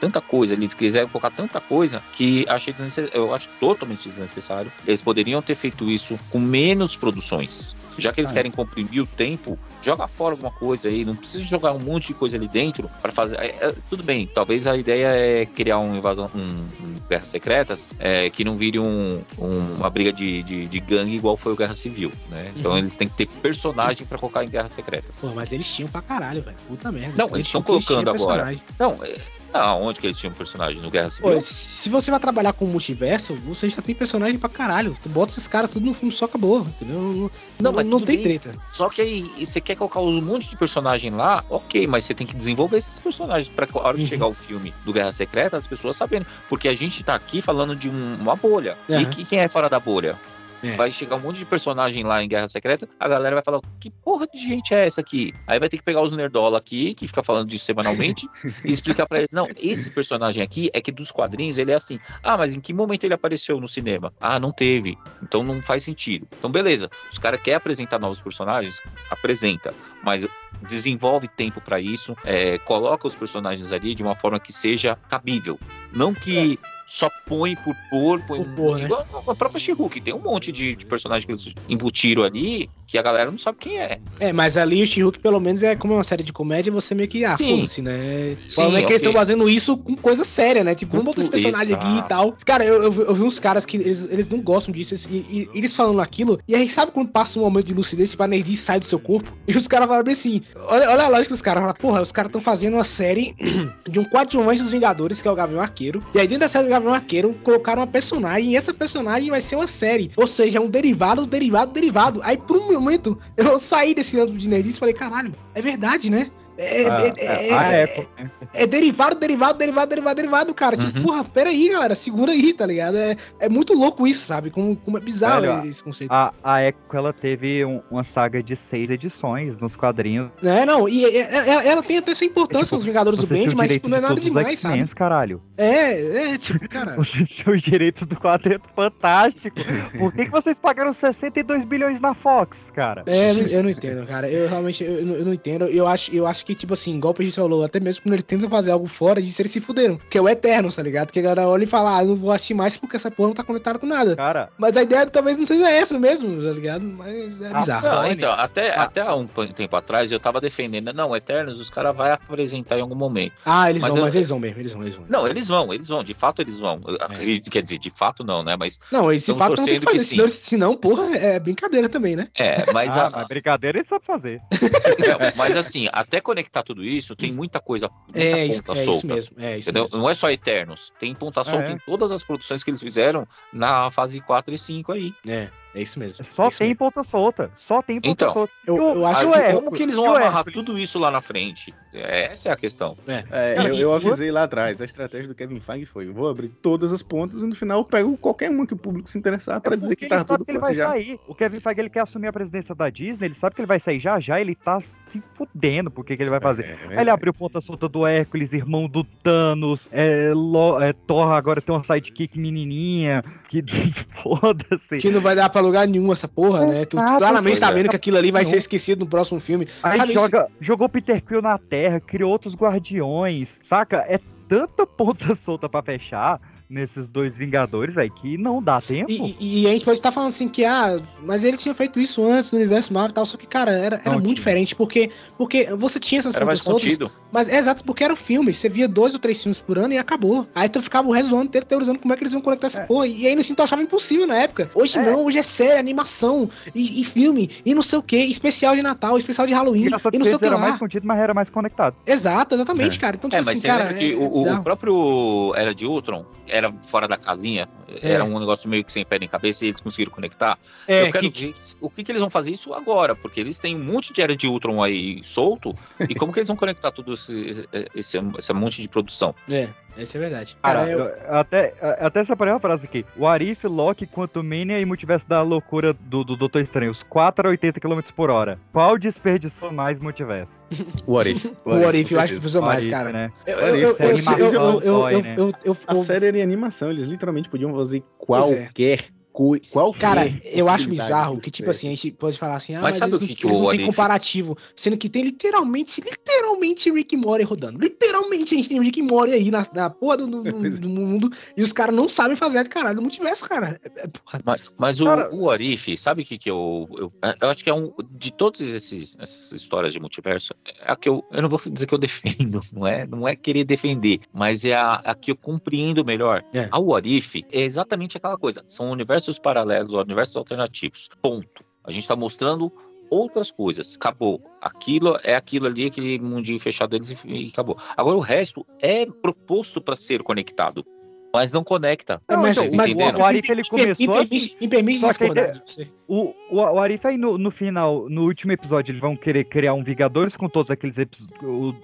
[0.00, 2.74] tanta coisa, eles quiseram colocar tanta coisa que achei
[3.12, 4.70] eu acho totalmente desnecessário.
[4.86, 7.74] Eles poderiam ter feito isso com menos produções.
[7.98, 8.34] Já que eles Ah.
[8.34, 12.14] querem comprimir o tempo, joga fora alguma coisa aí, não precisa jogar um monte de
[12.14, 13.36] coisa ali dentro para fazer.
[13.38, 16.38] é, é, tudo bem, talvez a ideia é criar um invasão, um,
[16.84, 21.14] um Guerras Secretas é, que não vire um, um- uma briga de, de, de gangue
[21.16, 22.52] igual foi o Guerra Civil, né?
[22.56, 22.78] Então Uhum.
[22.78, 25.18] eles têm que ter personagem para colocar em Guerras Secretas.
[25.20, 26.56] Pô, mas eles tinham pra caralho, velho.
[26.68, 27.14] Puta merda.
[27.16, 28.12] Não, eles estão colocando agora.
[28.18, 28.62] personagem.
[28.78, 29.16] Não, é,
[29.52, 30.80] Ah, onde que eles tinham personagem?
[30.80, 31.32] No Guerra Civil?
[31.34, 34.96] Pô, se você vai trabalhar com multiverso, você já tem personagem pra caralho.
[35.02, 36.98] Tu bota esses caras tudo no filme só acabou, entendeu?
[37.00, 37.30] Não,
[37.60, 38.38] não, mas não tem bem.
[38.38, 38.58] treta.
[38.72, 42.26] Só que aí você quer colocar um monte de personagem lá, ok, mas você tem
[42.26, 45.66] que desenvolver esses personagens pra a hora que chegar o filme do Guerra Secreta, as
[45.66, 46.26] pessoas sabendo.
[46.48, 48.76] Porque a gente tá aqui falando de um- uma bolha.
[48.88, 49.04] E Aham.
[49.06, 50.16] que- quem é fora da bolha?
[50.62, 50.76] É.
[50.76, 53.90] Vai chegar um monte de personagem lá em Guerra Secreta, a galera vai falar: que
[53.90, 55.34] porra de gente é essa aqui?
[55.46, 58.28] Aí vai ter que pegar os Nerdola aqui, que fica falando disso semanalmente,
[58.64, 61.98] e explicar pra eles: não, esse personagem aqui é que dos quadrinhos ele é assim.
[62.22, 64.12] Ah, mas em que momento ele apareceu no cinema?
[64.20, 64.96] Ah, não teve.
[65.22, 66.26] Então não faz sentido.
[66.38, 66.90] Então, beleza.
[67.10, 68.80] Os caras querem apresentar novos personagens,
[69.10, 69.74] apresenta.
[70.02, 70.26] Mas
[70.62, 75.58] desenvolve tempo pra isso, é, coloca os personagens ali de uma forma que seja cabível.
[75.92, 76.58] Não que
[76.92, 78.84] só põe por pôr, põe pôr, né?
[78.84, 80.00] igual a própria She-Hulk.
[80.02, 83.58] Tem um monte de, de personagens que eles embutiram ali que a galera não sabe
[83.58, 83.98] quem é.
[84.20, 86.94] É, mas ali o She-Hulk, pelo menos, é como é uma série de comédia, você
[86.94, 88.34] meio que, ah, foda-se, né?
[88.34, 90.74] O Sim, problema é que eles estão fazendo isso com coisa séria, né?
[90.74, 92.08] Tipo, vamos botar esse personagem aqui e exato.
[92.08, 92.36] tal.
[92.44, 95.06] Cara, eu, eu, vi- eu vi uns caras que eles, eles não gostam disso, eles-
[95.06, 98.22] e, e eles falando aquilo, e aí sabe quando passa um momento de lucidez, tipo,
[98.22, 99.32] a nerdice sai do seu corpo?
[99.48, 102.12] E os caras falam bem assim, olha, olha a lógica dos caras, fala, porra, os
[102.12, 103.34] caras estão fazendo uma série
[103.88, 106.64] de um coadjuvante dos Vingadores, que é o Gavião Arqueiro, e aí dentro da série
[106.64, 110.58] do Gavião Arqueiro, colocaram uma personagem, e essa personagem vai ser uma série, ou seja,
[110.58, 112.20] é um derivado, derivado, derivado.
[112.24, 116.10] Aí, por um momento, eu saí desse âmbito de nerdice e falei, caralho, é verdade,
[116.10, 116.30] né?
[116.58, 118.30] É, Ah, é- é- é, é- né?
[118.52, 120.76] é derivado, derivado, derivado, derivado, derivado, cara.
[120.76, 121.02] Tipo, Uhum.
[121.04, 122.96] porra, peraí, galera, segura aí, tá ligado?
[122.96, 124.50] É, é muito louco isso, sabe?
[124.50, 126.10] Como, como é bizarro Velho, esse conceito.
[126.12, 130.30] A, a Echo, ela teve um- uma saga de seis edições nos quadrinhos.
[130.42, 133.96] É, não, e ela tem até sua importância nos Vingadores do Band, mas tipo, não
[133.96, 134.86] é de nada os demais, sabe?
[134.94, 135.42] Caralho.
[135.56, 136.96] É, é, tipo, cara.
[136.96, 139.56] Vocês têm os direitos do Quarteto Fantástico.
[139.98, 143.02] Por que, que vocês pagaram 62 bilhões na Fox, cara?
[143.06, 144.28] É, eu não- eu não entendo, cara.
[144.28, 145.64] Eu realmente eu, não- eu não entendo.
[145.66, 148.24] Eu acho, eu acho que, tipo assim, igual o gente falou, até mesmo quando eles
[148.24, 149.98] tentam fazer algo fora disso, eles se fuderam.
[150.10, 151.10] Que é o Eterno, tá ligado?
[151.12, 153.28] Que a galera olha e fala, ah, eu não vou assistir mais porque essa porra
[153.28, 154.16] não tá conectada com nada.
[154.16, 154.50] Cara.
[154.58, 156.84] Mas a ideia talvez não seja essa mesmo, tá ligado?
[156.84, 157.86] Mas é bizarro.
[157.88, 161.94] Não, então, até, até há um tempo atrás eu tava defendendo, não, Eternos, os caras
[161.96, 163.32] vão apresentar em algum momento.
[163.44, 165.04] Ah, eles Mas vão, eu- mas eles vão mesmo, eles vão, eles vão.
[165.08, 166.80] Não, eles vão, eles vão, de fato eles vão.
[167.00, 168.56] Acredito- Quer dizer, de fato não, né?
[168.58, 168.78] Mas.
[168.90, 170.16] Não, esse fato não tem que fazer, sim.
[170.16, 172.28] senão, senão, porra, é brincadeira também, né?
[172.38, 174.40] É, mas, Ah, a- mas brincadeira ele sabe fazer.
[175.02, 179.06] É, mas assim, até conectar tudo isso, tem muita coisa, muita É isso- é isso
[179.06, 179.84] mesmo, é isso entendeu?
[179.84, 179.98] mesmo.
[179.98, 181.72] Não é só Eternos, tem ponta solta É.
[181.72, 185.12] em todas as produções que eles fizeram na fase 4 e 5 aí.
[185.26, 186.24] É, é isso mesmo.
[186.24, 187.50] Só tem ponta solta.
[187.56, 188.52] Só tem ponta Então, solta.
[188.66, 189.54] eu, E o- eu acho que Hércules?
[189.64, 190.54] Como que eles vão amarrar Hércules?
[190.66, 191.74] tudo isso lá na frente?
[191.94, 192.96] É, Essa é a questão.
[193.06, 196.28] É, Não, eu, eu avisei lá atrás, a estratégia do Kevin Feige foi, eu vou
[196.28, 199.18] abrir todas as pontas e no final eu pego qualquer uma que o público se
[199.18, 201.18] interessar pra dizer que ele tá sabe tudo que ele vai sair.
[201.26, 203.78] O Kevin Feige ele quer assumir a presidência da Disney, ele sabe que ele vai
[203.80, 206.78] sair já já, ele tá se fudendo por que que ele vai fazer.
[206.90, 211.60] Aí ele abriu ponta solta do Hércules, irmão do Thanos, é, Lo- é, Thor agora
[211.60, 213.62] tem uma sidekick menininha, que
[214.22, 214.98] foda-se.
[214.98, 216.84] Que não vai dar pra lugar nenhum essa porra, né?
[216.84, 217.66] Tu, tu claramente pois é.
[217.66, 219.66] sabendo que aquilo ali vai ser esquecido no próximo filme.
[219.82, 220.20] Aí Sabe isso?
[220.20, 224.04] joga, jogou Peter Quill na Terra, criou outros guardiões, saca?
[224.08, 224.18] É
[224.48, 226.40] tanta ponta solta pra fechar
[226.72, 229.10] nesses dois Vingadores, velho, que não dá tempo.
[229.10, 232.00] E, e- e a gente pode estar falando assim que, ah, mas ele tinha feito
[232.00, 234.34] isso antes no universo Marvel e tal, só que, cara, era, era Não muito tinha.
[234.36, 237.12] diferente, porque, porque você tinha essas Era mais contido.
[237.30, 239.92] mas é exato porque era um filme, você via dois ou três filmes por ano
[239.92, 240.46] e acabou.
[240.54, 242.68] Aí tu ficava o resto do ano inteiro teorizando como é que eles iam conectar
[242.68, 244.70] essa porra, e ainda assim tu achava impossível na época.
[244.74, 248.74] Hoje não, hoje é série, animação, e, e filme, e não sei o que, especial
[248.74, 250.60] de Natal, especial de Halloween, Engraçado e não sei o que era lá.
[250.62, 251.96] mais contido, mas era mais conectado.
[252.06, 253.00] Exato, exatamente, É.
[253.00, 253.16] cara.
[253.16, 256.24] Então, É, tipo mas assim, cara, lembra que é o, o próprio Era de Ultron
[256.52, 257.68] era fora da casinha,
[258.02, 258.12] É.
[258.12, 260.58] era um negócio meio que sem pé nem cabeça e eles conseguiram conectar.
[260.86, 263.74] É, Eu quero que- o que, que eles vão fazer isso agora, porque eles têm
[263.74, 265.74] um monte de Era de Ultron aí solto,
[266.08, 269.34] e como que eles vão conectar tudo esse, esse, esse monte de produção?
[269.48, 270.56] É, essa é verdade.
[270.62, 273.04] Cara, Cara, eu- até, até separei uma frase aqui.
[273.16, 276.90] O Arif, Loki, Quantumania e Multiverso da Loucura do, do Doutor Estranho.
[276.90, 278.58] Os 4 a 80 km por hora.
[278.72, 280.52] Qual desperdiçou mais multiverso?
[281.06, 281.52] O Arif.
[281.64, 283.12] O What If, eu acho que precisou O mais, cara.
[283.12, 283.32] né?
[283.46, 286.38] Eu- eu- eu- é eu- eu- eu- eu- dói, eu- eu- eu- A série era
[286.38, 288.02] em animação, eles literalmente podiam fazer é.
[288.18, 289.00] qualquer
[289.32, 289.64] coisa.
[289.70, 292.94] Qualquer Cara, eu acho bizarro que, tipo assim, a gente pode falar assim, ah, Mas
[292.94, 295.22] mas, sabe eles, o não- que que eles o não tem comparativo, sendo que tem
[295.24, 297.78] literalmente, literalmente Rick Morty rodando.
[297.80, 301.30] Literalmente a gente tem Rick Morty aí na, na porra do, do- do- do mundo
[301.56, 303.80] e os caras não sabem fazer de caralho do multiverso, cara.
[303.84, 304.40] É, é, porra.
[304.44, 307.12] Mas, mas o, Cara- o Arif, sabe o que, que eu, eu.
[307.40, 307.92] Eu acho que é um.
[308.10, 311.24] De todas esses, essas histórias de multiverso, é a que eu.
[311.32, 314.74] Eu não vou dizer que eu defendo, não é, não é querer defender, mas é
[314.74, 316.44] a, a que eu compreendo melhor.
[316.52, 316.68] É.
[316.70, 318.64] A What If é exatamente aquela coisa.
[318.68, 321.08] São universos paralelos, universos alternativos.
[321.20, 321.64] Ponto.
[321.84, 322.72] A gente tá mostrando
[323.10, 323.94] outras coisas.
[323.96, 324.42] Acabou.
[324.60, 327.76] Aquilo é aquilo ali, aquele mundinho fechado deles e acabou.
[327.96, 330.84] Agora o resto é proposto para ser conectado.
[331.32, 332.20] Mas não conecta.
[332.28, 335.26] Não, mas- então, mas o, o- Arif ele me começou assim, me permite só que
[335.28, 335.88] você.
[336.08, 339.74] o, o, o Arif aí no, no final, no último episódio, eles vão querer criar
[339.74, 340.96] um Vingadores com todos aqueles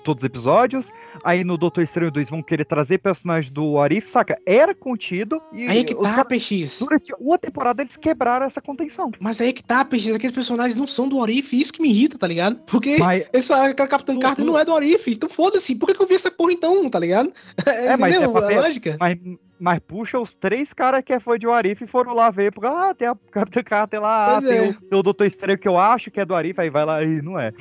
[0.05, 0.89] todos os episódios.
[1.25, 4.39] Aí no Doutor Estranho 2 vão querer trazer personagens do Arif, saca?
[4.47, 6.79] Era contido e Aí é que tá, caras- PX.
[6.81, 9.11] durante uma temporada eles quebraram essa contenção.
[9.21, 10.15] Mas aí é que tá, PX.
[10.15, 11.59] Aqueles personagens não são do Orif.
[11.59, 12.61] Isso que me irrita, tá ligado?
[12.67, 15.11] Porque Mas- esse aquela Capitã Carter não é do Orif.
[15.11, 15.75] Então foda-se.
[15.75, 17.33] Por que, que eu vi essa porra então, tá ligado?
[17.67, 18.97] É, mas é pra a ter- lógica?
[18.99, 19.17] Mas,
[19.59, 22.95] mas puxa, os três caras que é fã de Arif foram lá ver, porque ah,
[22.95, 24.71] tem a Capitã Carter lá, Pois tem, é.
[24.71, 27.03] o, tem o Doutor Estranho que eu acho que é do Arif, aí vai lá
[27.03, 27.53] e não é.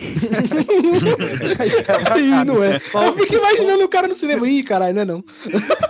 [2.18, 2.78] Ih, não é.
[2.94, 4.48] Eu fico imaginando o cara no cinema.
[4.48, 5.24] Ih, caralho, não é não.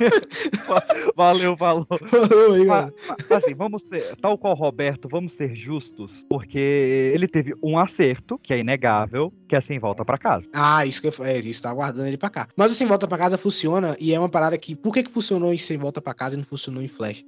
[1.15, 1.87] Valeu, falou.
[2.07, 2.93] Falou aí, mano.
[3.29, 8.37] assim, vamos ser, tal qual o Roberto, vamos ser justos, porque ele teve um acerto,
[8.37, 10.47] que é inegável, que é sem volta pra casa.
[10.53, 12.47] Ah, isso que eu, é, isso tá aguardando ele pra cá.
[12.55, 14.75] Mas o Sem Volta pra Casa funciona e é uma parada que.
[14.75, 17.23] Por que, que funcionou em Sem Volta pra Casa e não funcionou em Flash?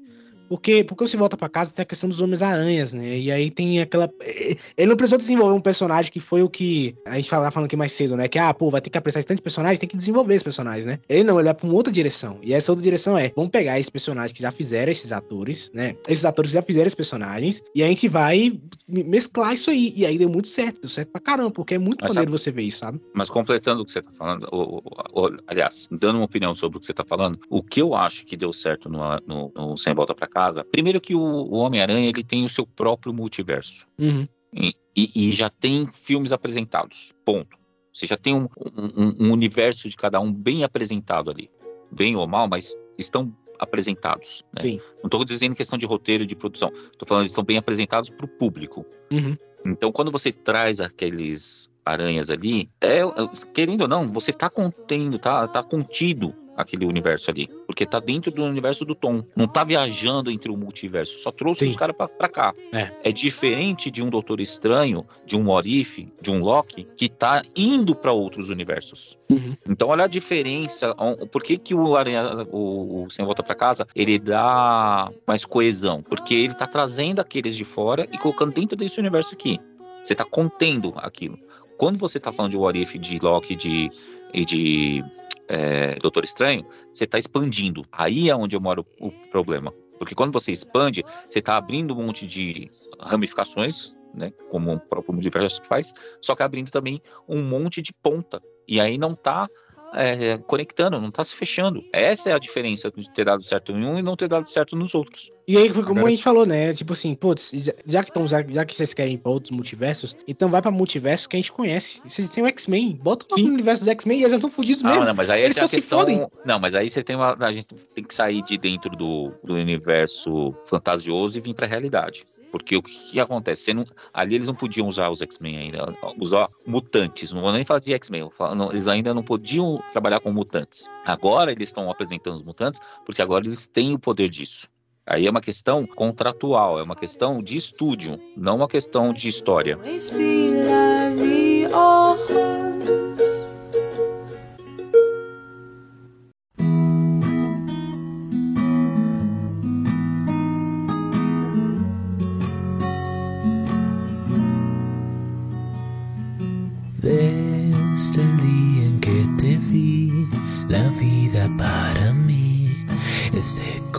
[0.50, 3.18] Porque, porque Sem Volta pra Casa tem a questão dos Homens-Aranhas, né?
[3.18, 4.10] E aí tem aquela.
[4.22, 6.96] eh, Ele não precisou desenvolver um personagem que foi o que.
[7.06, 8.28] A gente tava falando aqui mais cedo, né?
[8.28, 10.44] Que, ah, pô, vai ter que apresentar esse tanto de personagens, tem que desenvolver esse
[10.44, 11.00] personagem, né?
[11.08, 12.40] Ele não, ele vai pra uma outra direção.
[12.42, 15.96] E essa outra direção é: vamos pegar esses personagens que já fizeram esses atores, né?
[16.08, 19.94] Esses atores que já fizeram esses personagens, e a gente vai mesclar isso aí.
[19.96, 22.44] E aí deu muito certo, deu certo pra caramba, porque é muito Mas maneiro sabe-
[22.44, 23.00] você ver isso, sabe?
[23.14, 26.78] Mas completando o que você está falando, o- o- o- aliás, dando uma opinião sobre
[26.78, 29.78] o que você está falando, o que eu acho que deu certo no, no, no
[29.78, 33.86] Sem Volta para Casa, primeiro que o, o Homem-Aranha ele tem o seu próprio multiverso.
[34.00, 34.26] Uhum.
[34.54, 37.12] E, e- e já tem filmes apresentados.
[37.26, 37.58] Ponto.
[37.94, 38.48] Você já tem um,
[38.96, 41.50] um- um universo de cada um bem apresentado ali.
[41.92, 44.42] Bem ou mal, mas estão apresentados.
[44.54, 44.62] né?
[44.62, 44.80] Sim.
[45.00, 46.72] Não estou dizendo questão de roteiro de produção.
[46.92, 48.86] Estou falando que estão bem apresentados para o público.
[49.12, 49.36] Uhum.
[49.66, 53.06] Então, quando você traz aqueles aranhas ali, é, é,
[53.54, 57.50] querendo ou não, você tá contendo, tá, tá contido aquele universo ali.
[57.66, 59.24] Porque tá dentro do universo do Tom.
[59.36, 61.20] Não tá viajando entre o multiverso.
[61.20, 62.54] Só trouxe os caras pra, pra cá.
[62.72, 63.12] É.
[63.12, 68.12] diferente de um Doutor Estranho, de um Orif, de um Loki, que tá indo pra
[68.12, 69.18] outros universos.
[69.30, 69.56] Uhum.
[69.70, 70.96] Então, olha a diferença.
[71.32, 76.02] Por que, que o Aranha, o, o Sem Volta pra Casa, ele dá mais coesão?
[76.02, 79.60] Porque ele tá trazendo aqueles de fora e colocando dentro desse universo aqui.
[80.04, 81.38] Você tá contendo aquilo.
[81.78, 83.90] Quando você tá falando de What If, de Loki de,
[84.34, 85.04] e de
[85.50, 87.84] é, Doutor Estranho, você tá expandindo.
[87.92, 89.74] Aí é onde eu moro o problema.
[89.98, 92.70] Porque quando você expande, você tá abrindo um monte de
[93.02, 94.32] ramificações, né?
[94.50, 98.42] Como o próprio multiverso faz, só que abrindo também um monte de ponta.
[98.68, 99.50] E aí não tá
[99.94, 101.84] é, conectando, não tá se fechando.
[101.94, 104.76] Essa é a diferença de ter dado certo em um e não ter dado certo
[104.76, 105.32] nos outros.
[105.48, 106.74] E aí, foi como a gente falou, né?
[106.74, 107.52] Tipo assim, putz,
[107.86, 110.70] já- que, tão, já, já que vocês querem ir pra outros multiversos, então vai pra
[110.70, 112.02] multiverso que a gente conhece.
[112.08, 114.90] Vocês têm o X-Men, bota no universo do X-Men e eles já estão fodidos Ah,
[114.90, 115.06] mesmo.
[115.06, 116.00] não, mas aí é eles só a se questão...
[116.00, 116.28] fodem.
[116.46, 117.36] Não, mas aí você tem uma.
[117.40, 122.26] A gente tem que sair de dentro do, do universo fantasioso e vir pra realidade.
[122.52, 123.74] Porque o que, que acontece?
[123.74, 125.96] Não, ali eles não podiam usar os X-Men ainda.
[126.20, 127.32] Usar mutantes.
[127.32, 128.30] Não vou nem falar de X-Men.
[128.72, 130.90] Eles ainda não podiam trabalhar com mutantes.
[131.06, 134.68] Agora eles estão apresentando os mutantes, porque agora eles têm o poder disso.
[135.06, 139.80] Aí é uma questão contratual, é uma questão de estúdio, não uma questão de história.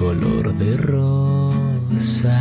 [0.01, 2.39] Color de rosa.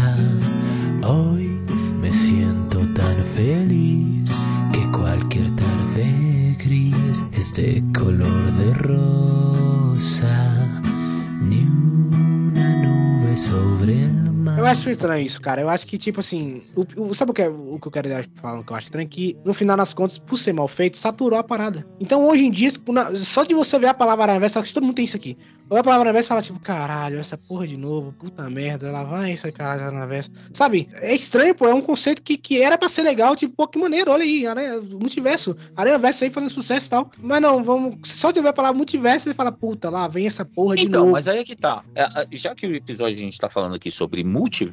[14.79, 15.61] Acho estranho isso, cara.
[15.61, 18.09] Eu acho que, tipo assim, o, o- sabe o que, é- o que eu quero
[18.35, 19.07] falar que eu acho estranho?
[19.07, 21.85] Que, no final das contas, por ser mal feito, saturou a parada.
[21.99, 24.83] Então, hoje em dia, na- só de você ver a palavra Aranha só que todo
[24.83, 25.37] mundo tem isso aqui.
[25.69, 29.03] Olha a palavra Aranha e fala, tipo, caralho, essa porra de novo, puta merda, lá
[29.03, 30.87] vai essa cara Aranha Sabe?
[30.95, 33.77] É estranho, pô, é um conceito que, que era pra ser legal, tipo, pô, que
[33.77, 37.11] maneiro, olha aí, Aranha, multiverso, Aranha Verso aí fazendo sucesso e tal.
[37.21, 40.43] Mas não, vamos, só de ver a palavra multiverso, você fala, puta, lá vem essa
[40.43, 41.11] porra de Então, novo.
[41.13, 41.83] mas aí é que tá.
[41.93, 44.68] É, Já que o episódio a gente tá falando aqui sobre multiverso,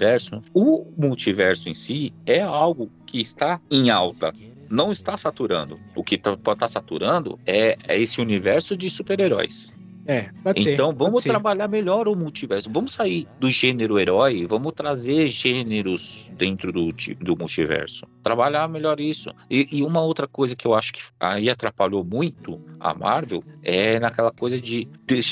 [0.54, 4.32] o multiverso em si é algo que está em alta.
[4.70, 5.78] Não está saturando.
[5.94, 9.76] O que tá, pode estar saturando é, é esse universo de super-heróis.
[10.06, 10.74] É, pode ser.
[10.74, 11.30] Então pode vamos ser.
[11.30, 12.70] trabalhar melhor o multiverso.
[12.72, 18.06] Vamos sair do gênero herói, vamos trazer gêneros dentro do, do multiverso.
[18.26, 19.30] Trabalhar melhor isso.
[19.48, 24.00] E, e uma outra coisa que eu acho que aí atrapalhou muito a Marvel é
[24.00, 24.88] naquela coisa de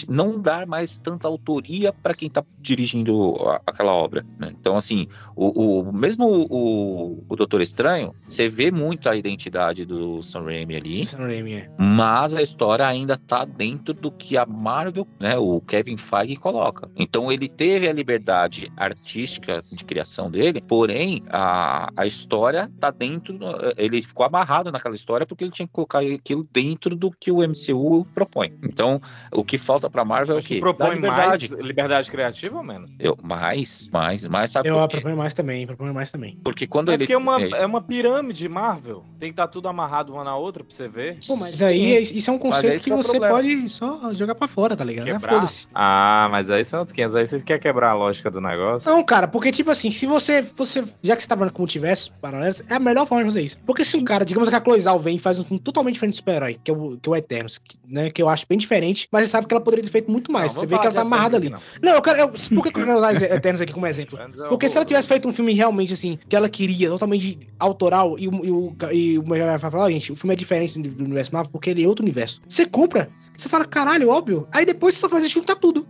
[0.09, 4.25] não dar mais tanta autoria para quem tá dirigindo a- aquela obra.
[4.39, 4.53] né?
[4.61, 10.23] Então, assim, o, o- mesmo o, o Doutor Estranho, você vê muito a identidade do
[10.23, 11.05] Sam Raimi ali.
[11.07, 11.69] Sam Raimi, é.
[11.77, 16.89] Mas a história ainda tá dentro do que a Marvel, né, o Kevin Feige coloca.
[16.95, 23.37] Então ele teve a liberdade artística de criação dele, porém a, a história tá dentro,
[23.39, 27.31] do- ele ficou amarrado naquela história porque ele tinha que colocar aquilo dentro do que
[27.31, 28.53] o MCU propõe.
[28.63, 29.01] Então
[29.33, 30.61] o que falta pra Marvel é o Que quê?
[30.61, 31.67] propõe Dar mais liberdade.
[31.67, 32.87] liberdade criativa, mano?
[32.99, 34.97] Eu, mais, mais, mais sabe Eu quê?
[34.97, 36.39] proponho mais também, proponho mais também.
[36.45, 39.05] Porque quando É ele porque é uma, é, é uma pirâmide Marvel.
[39.19, 41.19] Tem que estar tudo amarrado uma na outra pra você ver.
[41.27, 43.35] Pô, mas aí é- isso é um Mas conceito que é o você problema.
[43.37, 45.09] pode só jogar pra fora, tá ligado?
[45.09, 45.35] Ah, Quebrar.
[45.35, 45.67] Foda-se.
[45.75, 47.15] Ah, mas aí são outros 500.
[47.17, 48.91] Aí você quer quebrar a lógica do negócio.
[48.91, 50.85] Não, cara, porque, tipo assim, se você, você.
[51.03, 53.57] Já que você tá falando com multiverso paralelos, é a melhor forma de fazer isso.
[53.67, 56.15] Porque se um cara, digamos que a Cloizal vem e faz um filme totalmente diferente
[56.15, 58.11] de super-herói, que, é o, que é o Eternos, que, né?
[58.11, 60.53] Que eu acho bem diferente, mas você sabe que ela poderia ter feito muito mais.
[60.55, 61.47] Não, você vê que ela tá amarrada ali.
[61.47, 62.19] Eternos Não, eu quero.
[62.19, 64.19] Eu, por que eu quero usar Eternos aqui como exemplo?
[64.19, 68.19] é Porque se ela tivesse feito um filme realmente assim, que ela queria, totalmente autoral,
[68.19, 70.79] e, o- e o e o Mega vai falar, ó, gente, o filme é diferente
[70.81, 72.41] do, do universo Marvel porque ele é outro universo.
[72.49, 74.47] Você compra, você fala, caralho, óbvio.
[74.53, 75.87] Aí depois você só faz juntar tudo.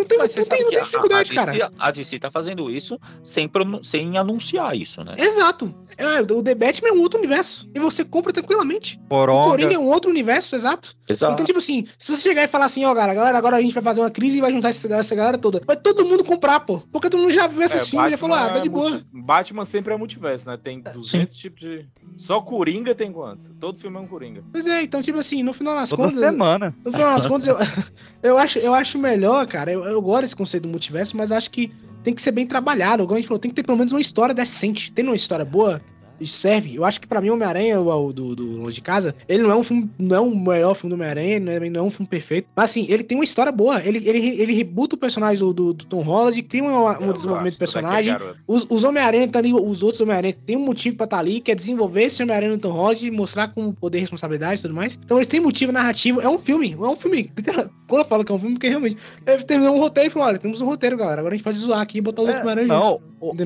[0.00, 1.72] Não tem, não Mas tem, não tem a- dificuldade, a, DC, cara.
[1.78, 3.50] A DC tá fazendo isso sem,
[3.82, 5.14] sem anunciar isso, né?
[5.16, 5.74] Exato.
[5.96, 7.68] É, o The Batman é um outro universo.
[7.74, 8.98] E você compra tranquilamente.
[9.08, 9.46] Poronga.
[9.46, 10.94] O Coringa é um outro universo, exato.
[11.08, 11.32] Exato.
[11.34, 13.74] Então, tipo assim, se você chegar e falar assim, ó, galera, galera, agora a gente
[13.74, 15.60] vai fazer uma crise e vai juntar essa, essa galera toda.
[15.66, 16.80] Vai todo mundo comprar, pô.
[16.92, 18.68] Porque todo mundo já viu esses É, filmes e já falou, ah, tá é de
[18.68, 18.90] boa.
[18.90, 20.56] multi- Batman sempre é multiverso, né?
[20.62, 21.86] Tem 200 tipos de.
[22.16, 23.52] Só Coringa tem quanto?
[23.54, 24.42] Todo filme é um Coringa.
[24.52, 26.18] Pois é, então, tipo assim, no final das Toda contas.
[26.18, 26.74] semana.
[26.84, 27.56] No final das contas, eu,
[28.22, 29.70] eu, acho, eu acho melhor, cara.
[29.72, 31.72] Eu, eu gosto desse conceito do multiverso, mas acho que
[32.02, 33.04] tem que ser bem trabalhado.
[33.04, 34.92] Como a gente falou, tem que ter pelo menos uma história decente.
[34.92, 35.80] Tendo uma história boa,
[36.26, 36.74] serve.
[36.74, 39.50] Eu acho que pra mim, Homem-Aranha, o, o do, do Longe de Casa, ele não
[39.50, 41.90] é um filme, não é o melhor filme do Homem-Aranha, não é, não é um
[41.90, 42.48] filme perfeito.
[42.54, 43.82] Mas assim, ele tem uma história boa.
[43.84, 47.54] Ele, ele, ele rebuta o personagem do, do, do Tom Holland, cria um, um desenvolvimento
[47.54, 48.16] do personagem.
[48.46, 51.50] Os, os Homem-Aranha tá ali, os outros Homem-Aranha tem um motivo pra estar ali, que
[51.50, 54.98] é desenvolver esse Homem-Aranha no Tom Holland mostrar com poder e responsabilidade e tudo mais.
[55.02, 57.30] Então eles têm motivo narrativo, é um filme, é um filme.
[57.88, 58.96] Quando eu falo que é um filme, porque realmente.
[59.26, 61.20] Ele terminou um roteiro e falou: olha, temos um roteiro, galera.
[61.20, 63.00] Agora a gente pode zoar aqui e botar os outros Homem-Aranha Não,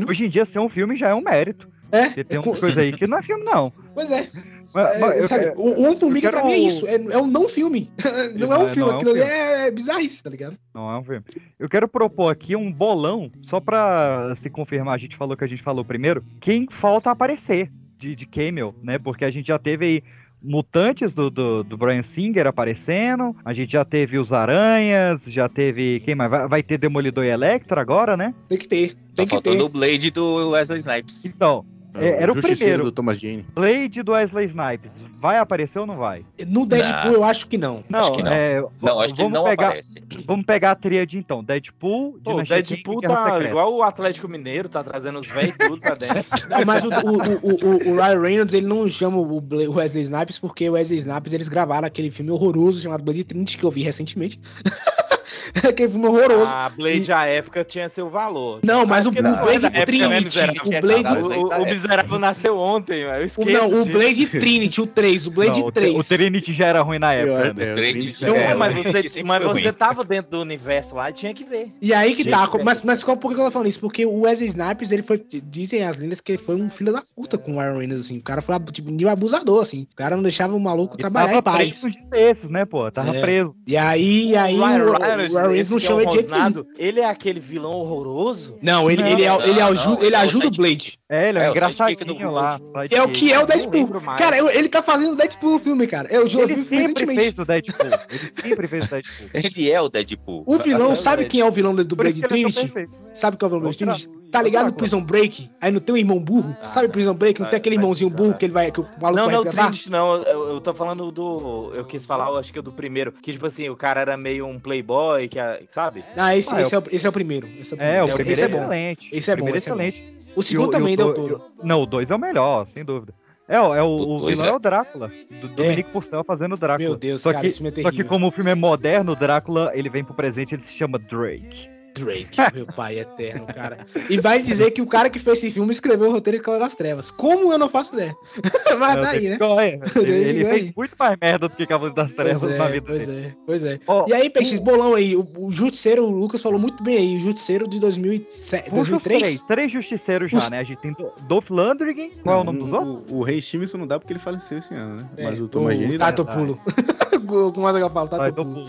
[0.08, 1.68] hoje em dia ser um filme já é um mérito.
[1.94, 2.06] É?
[2.06, 3.72] Porque tem umas coisas aí que não é filme, não.
[3.94, 4.28] Pois é.
[4.74, 6.94] Mas- É, mas eu sabe, quero- o Homem-Formiga eu quero- pra mim é isso, é,
[6.94, 7.90] é um não filme.
[8.34, 9.32] não é um Não é- filme, não é um aquilo ali filme.
[9.34, 10.56] é, é bizarrice, tá ligado?
[10.74, 11.22] Não é um filme.
[11.58, 15.46] Eu quero propor aqui um bolão, só pra se confirmar, a gente falou que a
[15.46, 16.24] gente falou primeiro.
[16.40, 18.98] Quem falta aparecer de, de cameo, né?
[18.98, 20.02] Porque a gente já teve aí
[20.42, 26.00] mutantes do, do, do Brian Singer aparecendo, a gente já teve os Aranhas, já teve.
[26.00, 26.30] Quem mais?
[26.30, 28.34] Vai, vai ter Demolidor e Electra agora, né?
[28.48, 28.94] Tem que ter.
[29.14, 31.24] Tá faltando o Blade do Wesley Snipes.
[31.24, 31.64] Então,
[31.94, 32.84] é, era o primeiro.
[32.84, 33.46] do Thomas Jane.
[33.54, 34.92] Blade do Wesley Snipes.
[35.20, 36.24] Vai aparecer ou não vai?
[36.46, 37.84] No Deadpool, eu acho que não.
[37.88, 38.32] Não, acho que não.
[38.32, 40.04] é, Não, acho que ele vamos não pegar, aparece.
[40.26, 41.42] Vamos pegar a tríade então.
[41.42, 45.80] Deadpool, Pô, Dinastia Deadpool Guerra tá igual o Atlético Mineiro, tá trazendo os velhos tudo
[45.80, 46.24] pra dentro.
[46.50, 49.42] Não, mas o, o, o, o, o Ryan Reynolds, ele não chama o
[49.72, 53.64] Wesley Snipes porque o Wesley Snipes, eles gravaram aquele filme horroroso chamado Blade Trinity, que
[53.64, 54.40] eu vi recentemente.
[55.68, 56.52] aquele filme horroroso.
[56.54, 58.60] A Blade, a época, tinha seu valor.
[58.62, 60.38] Não, mas o- o não é Blade da época, né, Trinity,
[60.76, 63.98] o Blade- O, o, o miserável nasceu ontem, eu O, esqueço não, o disso.
[63.98, 65.94] Blade Trinity, o 3, o Blade Não, o, 3.
[65.96, 67.46] o Trinity já era ruim na época.
[67.46, 67.72] Eu- né?
[67.72, 68.82] o Trinity Não, já era mas ruim.
[68.84, 71.72] você, mas você tava dentro do universo lá e tinha que ver.
[71.80, 72.64] E aí que tá, velho.
[72.64, 73.80] mas, mas qual, por que eu tô falando isso?
[73.80, 77.02] Porque o Wesley Snipes, ele foi, dizem as lendas que ele foi um filho da
[77.14, 80.16] puta com o Ryan Reynolds, assim, o cara foi, tipo, um abusador, assim, o cara
[80.16, 81.80] não deixava o maluco trabalhar Tava em paz.
[81.80, 82.90] preso um desses, né, pô?
[82.90, 83.20] Tava É.
[83.20, 83.54] preso.
[83.66, 86.14] E aí, e aí o Ryan o, o Reynolds esse não é chama o nenhum.
[86.16, 88.56] rosnado, ele é aquele vilão horroroso?
[88.62, 90.98] Não, ele, ele, é- ele, ajuda, ele ajuda o Blade.
[91.08, 92.60] É, ele é, É, o engraçadinho lá.
[92.90, 93.88] É o que é o não Deadpool.
[94.16, 96.08] Cara, eu- ele tá fazendo o Deadpool no filme, cara.
[96.12, 97.20] Eu já Ele sempre recentemente.
[97.20, 97.86] fez o Deadpool.
[98.10, 99.28] Ele sempre fez o Deadpool.
[99.34, 100.42] Ele é o Deadpool.
[100.46, 102.72] O vilão, sabe quem é o vilão do Blade é Trinity?
[103.12, 104.08] Sabe qual é o vilão do Trinity?
[104.30, 105.48] Tá ligado Prison Break?
[105.60, 106.56] Aí não tem um irmão burro?
[106.64, 107.40] Sabe Prison Break?
[107.40, 109.44] Não tem aquele irmãozinho burro que ele vai, que o maluco Não, vai não, o?
[109.44, 111.70] Trinity não, eu, eu tô falando do.
[111.74, 113.12] Eu quis falar, eu acho que é do primeiro.
[113.12, 116.04] Que, tipo assim, o cara era meio um playboy, que, a- sabe?
[116.16, 117.48] Ah, esse, Ah, esse, é o, esse é o primeiro.
[117.60, 119.08] Esse é o É, o primeiro esse é é excelente.
[119.12, 119.80] Esse é O bom, primeiro esse é bom.
[119.82, 120.14] excelente.
[120.36, 121.42] O segundo o- também o deu do- todo.
[121.62, 123.14] Não, o 2 é o melhor, sem dúvida.
[123.46, 124.52] É, ó, é o, o dois vilão é.
[124.52, 124.56] é.
[124.56, 126.88] o Drácula, do Dominique Purcell fazendo o Drácula.
[126.88, 128.06] Meu Deus, só cara, que, esse filme é Só que terrível.
[128.08, 131.68] como o filme é moderno, o Drácula, ele vem pro presente, ele se chama Drake.
[131.94, 133.78] Drake, meu pai eterno, cara.
[134.10, 136.64] E vai dizer que o cara que fez esse filme escreveu o roteiro de Cavaleiro
[136.66, 137.10] das Trevas.
[137.12, 138.14] Como eu não faço ideia?
[138.78, 139.36] Mas Não, daí, tem né?
[139.36, 139.80] que correr.
[139.96, 142.86] Ele, ele fez muito mais merda do que Cavaleiro das Trevas Pois é, na vida
[142.86, 143.26] pois dele.
[143.26, 143.80] é, pois é.
[144.08, 147.20] e aí, Peixes, bolão aí, o, o Justiceiro, o Lucas falou muito bem aí, o
[147.20, 149.22] Justiceiro de 2007, Puxa os 2003?
[149.22, 150.58] três, três justiceiros já, Os- né?
[150.60, 153.10] A gente tem Do- Dolph Lundgren, qual é o nome dos outros?
[153.12, 155.08] O, o Rei Stevenson não dá porque ele faleceu esse ano, né?
[155.16, 155.98] É, Mas o Thomas Jane.
[155.98, 156.58] Tato Pulo.
[157.26, 158.66] Como mais eu falo, Tato Pulo.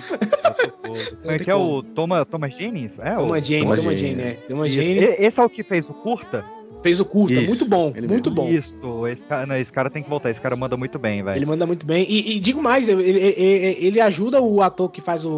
[1.22, 2.98] Como é que é o Thomas, Thomas Jennings?
[3.00, 3.48] É, Thomas o...
[3.48, 4.34] Jane, Thomas Jane, é.
[4.48, 4.82] Thomas Isso.
[4.82, 6.44] Jane E- Esse é o que fez o curta?
[6.84, 8.32] fez o curta, Isso, muito bom, muito mesmo.
[8.32, 8.48] bom.
[8.48, 11.36] Isso, esse cara, não, esse cara tem que voltar, esse cara manda muito bem, velho.
[11.36, 12.06] Ele manda muito bem.
[12.08, 15.32] E, e digo mais, ele, ele- ele ajuda o ator que faz o,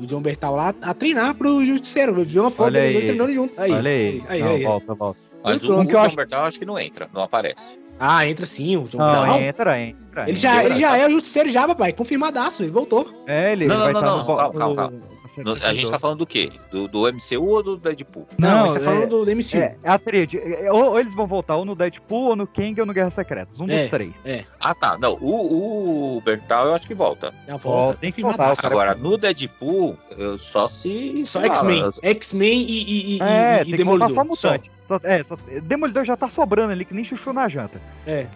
[0.00, 2.14] o John Bertal lá a treinar pro Justiceiro.
[2.24, 3.08] Viu uma foto deles dois aí.
[3.10, 3.60] treinando junto.
[3.60, 4.22] Aí, Olha aí.
[4.26, 4.62] aí, Não, aí, aí.
[4.62, 5.20] volta, volta.
[5.46, 7.78] Mas o, o que eu John acho- Bertal acho que não entra, não aparece.
[7.98, 9.40] Ah, entra sim, o John Não, Bertal.
[9.40, 10.28] entra, entra.
[10.28, 11.94] Ele já, ele já é o Justiceiro já, papai.
[11.94, 13.08] Confirmadaço, ele voltou.
[13.26, 15.02] É, ele, Não, não, vai não, não, no, bo- calma, calma, calma.
[15.38, 16.50] No- a gente tá falando do quê?
[16.70, 18.26] Do, do MCU ou do Deadpool?
[18.38, 19.56] Não, Não, você tá é- falando do, do MCU.
[19.58, 20.38] É, é a tríade.
[20.38, 23.10] É, Ou, ou eles vão voltar ou no Deadpool, ou no Kang, ou no Guerra
[23.10, 23.58] Secretas.
[23.60, 24.12] Um É, dos três.
[24.26, 24.44] É.
[24.60, 24.96] Ah, tá.
[24.98, 27.34] Não, o, o Bertal eu acho que volta.
[27.48, 31.22] Já volta, tem que voltar, Agora, no Deadpool, eu só se.
[31.26, 31.82] Só X-Men.
[32.02, 34.36] X-Men e, e, e, É, e, tem e que voltar Demolidor.
[34.36, 34.68] só mutante.
[34.70, 37.80] Só- é, só- Demolidor já tá sobrando ali, que nem chuchu na janta.
[38.06, 38.26] É.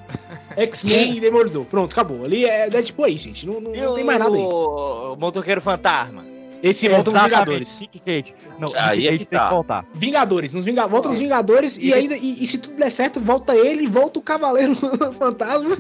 [0.57, 1.65] X-Men e Demolidor.
[1.67, 2.25] Pronto, acabou.
[2.25, 3.47] Ali é Deadpool aí, gente.
[3.47, 4.43] Não, não, não tem mais nada aí.
[4.43, 6.25] o motoqueiro fantasma?
[6.63, 7.81] Esse volta nos Exatamente, Vingadores.
[7.81, 8.35] Nick Cage.
[8.59, 9.45] Não, Aí é que tem tá.
[9.49, 9.87] que voltar.
[9.95, 10.87] Vingadores, nos Vinga...
[10.87, 14.23] volta nos Vingadores e ainda e, e se tudo der certo, volta ele, volta o
[14.23, 14.75] Cavaleiro
[15.19, 15.77] Fantasma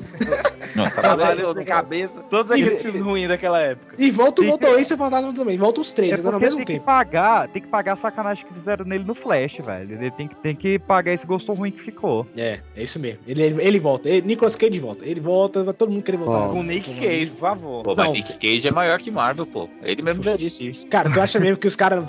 [0.74, 2.20] Não, Cavaleiro sem cabeça.
[2.30, 3.94] Todos aqueles filmes ruins daquela época.
[3.98, 5.56] e volta o Tem que- Motorista Fantasma também.
[5.58, 6.84] Volta os três, É ao mesmo tem que tempo.
[6.86, 9.94] pagar, tem que pagar a sacanagem que fizeram nele no Flash, velho.
[10.00, 12.26] Ele tem que, tem que pagar esse gosto ruim que ficou.
[12.36, 13.20] É, é isso mesmo.
[13.26, 14.08] Ele, ele, ele volta.
[14.08, 15.04] Ele, Nicolas Cage volta.
[15.04, 16.46] Ele volta, vai todo mundo querer voltar.
[16.46, 16.48] Ó.
[16.50, 17.82] Com o Nick Cage, por favor.
[17.82, 18.10] Pô, mas.
[18.12, 19.68] Nick Cage é maior que Marvel, pô.
[19.82, 22.04] Ele mesmo já disse Cara, tu acha mesmo que os caras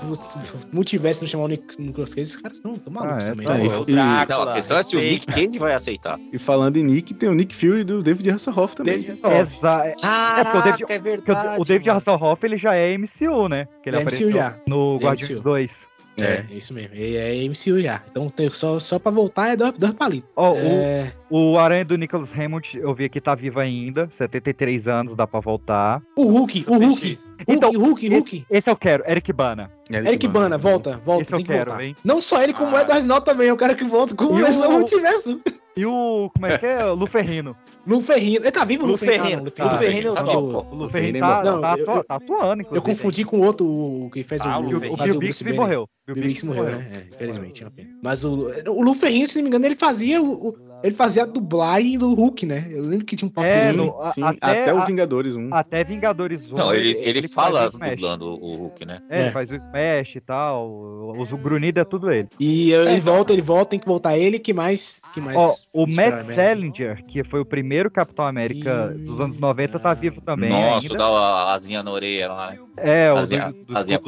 [0.72, 2.22] multiverso não chamar o Nic- Nicolas Cage?
[2.30, 3.48] Esses caras não, tão malucos Ah, é, também.
[3.48, 3.66] tá né?
[3.66, 5.26] E- Drácula, Não, a questão é se o Nick.
[5.28, 6.20] Cage vai aceitar.
[6.32, 9.00] E falando em Nick, tem o Nick Fury do David Hasselhoff também.
[9.00, 9.58] David Hasselhoff.
[9.58, 11.32] Exa é porque o David, é porque
[11.62, 13.68] o- David Hasselhoff ele já é MCU, né?
[13.84, 14.56] Que ele É apareceu MCU já.
[14.68, 15.44] no É Guardiões MCU.
[15.44, 15.91] 2.
[16.24, 16.96] É, é isso mesmo.
[16.96, 18.02] Ele é MCU já.
[18.10, 20.30] Então tem só, só pra voltar é dois, dois palitos.
[20.36, 24.88] Ó, É, o, o Aranha do Nicholas Hammond, eu vi que tá vivo ainda, 73
[24.88, 26.02] anos, dá pra voltar.
[26.18, 27.18] o Hulk, o Hulk.
[27.48, 28.36] Então, Hulk, Hulk, Hulk.
[28.38, 29.72] Esse, esse eu quero, Eric Bana.
[29.90, 31.84] Eric Bana, volta, volta, Esse eu tem que quero, voltar.
[31.84, 31.96] hein?
[32.04, 32.82] Não só ele, como o Ah.
[32.82, 34.38] Edward Snowden também, eu quero que volte com o o-
[34.72, 35.42] multiverso.
[35.76, 36.86] E o, como é que é?
[36.86, 37.56] O Lu Ferrino.
[37.88, 39.24] Lu Ferrino, ele tá vivo, Lu Lu Ferrino?
[39.24, 39.42] Ferrino.
[39.42, 40.42] Lu Lu Ferrino eu tá topo.
[40.42, 42.86] do- O Lu Ferrino Ferrino é tá, tá, eu- tá atuando, Eu inclusive.
[42.86, 45.54] confundi com o outro o que fez Ah, o, o o, Lu o Bill Bixby
[45.54, 45.84] morreu.
[46.10, 46.88] O Bill Bixby morreu, né?
[46.92, 47.68] É, infelizmente, é.
[48.04, 51.24] Mas o, o Lu Ferrino, se não me engano, ele fazia o, o- ele fazia
[51.24, 52.68] a dublagem do Hulk, né?
[52.70, 53.94] Eu lembro que tinha um É, papelzinho.
[54.14, 55.54] Sim, até, até, o Vingadores 1.
[55.54, 56.56] até Vingadores 1.
[56.56, 59.02] Não, ele, ele, faz fala dublando o Hulk, né?
[59.10, 59.32] É, ele É.
[59.32, 60.70] faz o Smash e tal.
[60.70, 62.28] O, o Grunhido é tudo ele.
[62.40, 64.40] E ele volta, ele volta, tem que voltar ele.
[64.40, 65.02] Que mais?
[65.14, 65.38] Que mais?
[65.38, 66.24] Ó, o Matt?
[66.24, 70.86] Salinger, que foi o primeiro Capitão América Ih, dos anos 90, tá vivo também Nossa,
[70.88, 70.98] ainda.
[70.98, 72.56] dá a asinha na orelha lá.
[72.78, 74.00] É, o Asinha, do, do asinha.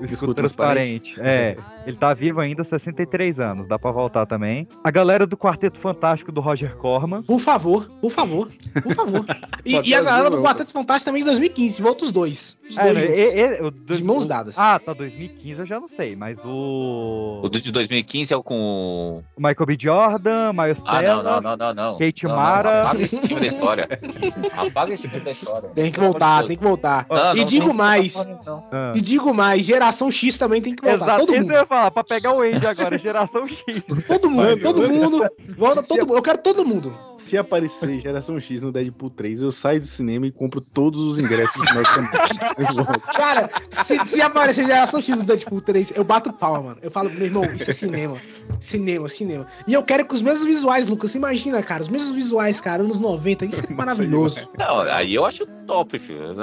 [0.00, 1.14] O escudo escudo transparente.
[1.20, 1.56] É,
[1.86, 4.66] ele tá vivo ainda, 63 anos, dá pra voltar também.
[4.82, 7.22] A galera do Quarteto Fantástico do Roger Corman.
[7.22, 8.48] Por favor, por favor,
[8.82, 9.24] por favor.
[9.66, 10.42] E, e a galera do não.
[10.42, 12.58] Quarteto Fantástico também de 2015, volta os dois.
[12.68, 14.58] Os É, dois né, e- e- o do- De mãos dadas.
[14.58, 17.40] Ah, tá, 2015 eu já não sei, mas o.
[17.42, 19.22] O de 2015 é o com.
[19.34, 19.76] o Michael B.
[19.80, 21.24] Jordan, Miles Ah, não, Teller.
[21.24, 21.98] não, não, não, não.
[21.98, 22.82] Kate Não, não, Mara.
[22.82, 23.88] Apaga esse filme da história.
[24.54, 25.68] Apaga esse filme da história.
[25.70, 27.06] Tem que voltar, tem que voltar.
[27.08, 28.64] Não, e não, digo não, mais, não.
[28.70, 28.92] Ah.
[28.94, 31.04] e digo mais, geração X também tem que voltar.
[31.04, 31.52] Exato, Todo isso mundo.
[31.52, 33.82] eu ia falar, pra pegar o Andy agora, geração X.
[34.06, 35.30] Todo mundo, Mano, todo mundo.
[35.56, 36.16] Volta todo mundo.
[36.16, 36.92] Eu quero todo mundo.
[37.16, 41.18] Se aparecer Geração X no Deadpool 3, eu saio do cinema e compro todos os
[41.18, 42.84] ingressos do
[43.14, 46.78] Cara, se, se aparecer geração X do Deadpool 3, eu bato palma, mano.
[46.82, 48.16] Eu falo, meu irmão, isso é cinema.
[48.58, 49.46] Cinema, cinema.
[49.66, 51.14] E eu quero com os mesmos visuais, Lucas.
[51.14, 53.46] Imagina, cara, os mesmos visuais, cara, anos 90.
[53.46, 54.48] Isso é maravilhoso.
[54.58, 56.36] Não, aí eu acho top, filho.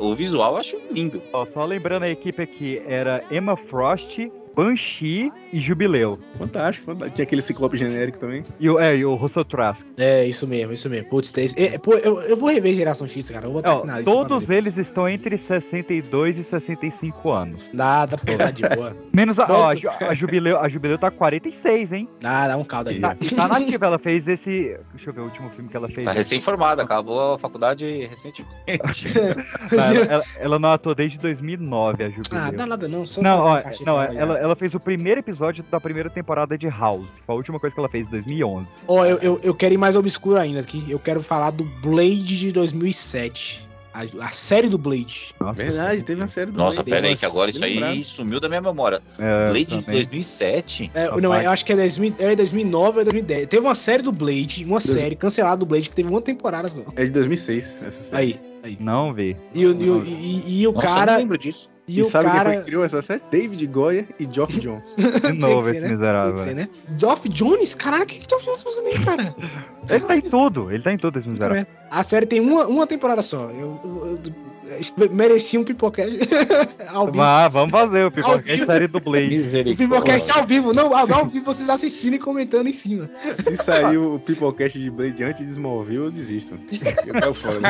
[0.00, 1.22] O visual eu acho lindo.
[1.32, 4.18] Ó, só lembrando a equipe aqui, era Emma Frost,
[4.54, 6.18] Banshee e Jubileu.
[6.38, 7.14] Fantástico, fantástico.
[7.16, 8.42] Tinha aquele ciclope genérico também.
[8.58, 9.86] E o, é, e o Russell Trask.
[9.96, 11.08] É, isso mesmo, isso mesmo.
[11.08, 13.46] Putz, tem- é, pô, eu, eu vou rever geração X, cara.
[13.46, 17.62] Eu vou botar aqui na todos eles estão entre 62 e 65 anos.
[17.72, 18.96] Dá pra botar de boa.
[19.12, 22.08] Menos a, ó, a, a Jubileu, a Jubileu tá 46, hein?
[22.20, 23.00] Dá, dá um caldo aí.
[23.00, 24.78] Tá, e tá nativa, ela fez esse.
[24.94, 26.04] Deixa eu ver o último filme que ela fez.
[26.04, 28.44] Tá recém-formada, acabou a faculdade recentemente.
[28.78, 29.34] Tá,
[29.94, 32.42] ela, ela- ela não atuou desde 2009, a Jubileu.
[32.44, 33.04] Ah, dá nada não.
[33.06, 37.08] Só Não, ó, não, ela, ela fez o primeiro episódio da primeira temporada de House.
[37.26, 38.68] Foi a última coisa que ela fez, em 2011.
[38.86, 40.84] Ó, eu, eu, eu quero ir mais obscuro ainda aqui.
[40.86, 43.66] Eu quero falar do Blade de 2007.
[43.94, 45.32] A, a série do Blade.
[45.54, 46.90] Verdade, teve uma série do Nossa, Blade.
[46.90, 48.04] pera aí, Nossa, que agora isso aí lembrado.
[48.04, 49.00] sumiu da minha memória.
[49.18, 49.94] É, Blade de também.
[49.94, 50.90] 2007?
[50.92, 53.46] É, não, eu acho que é 2000, é 2009 ou 2010.
[53.46, 56.82] Teve uma série do Blade, uma série cancelada do Blade que teve uma temporada só.
[56.96, 58.16] É de 2006, essa série.
[58.16, 58.76] Aí, aí.
[58.80, 59.36] Não vi.
[59.54, 61.12] E, o- e o- e- e o Nossa, eu cara.
[61.12, 61.73] não lembro disso.
[61.86, 62.56] E, E, o sabe quem foi cara.
[62.58, 63.20] que criou essa série?
[63.30, 64.82] David Goyer e Geoff Jones.
[64.96, 65.88] De Tinha que novo ser, esse né?
[65.90, 66.36] miserável.
[66.38, 66.68] Ser, né?
[66.98, 67.74] Geoff Jones?
[67.74, 69.34] Caralho, o que que Geoff Jones tá fazendo aí, cara?
[69.90, 71.66] Ele tá em tudo, ele tá em tudo esse miserável.
[71.90, 73.50] A série tem uma, uma temporada só.
[73.50, 76.18] Eu, eu- eu- merecia um pipocast
[76.88, 77.18] ao vivo.
[77.18, 79.38] Vá, vamos fazer o Pipocast série do Blade.
[79.72, 83.10] O pipocast ao vivo, não, ao ao vivo vocês assistindo e comentando em cima.
[83.34, 86.58] Se sair o Pipocast de Blade antes de Smallville, eu desisto.
[87.06, 87.60] Eu caio fora.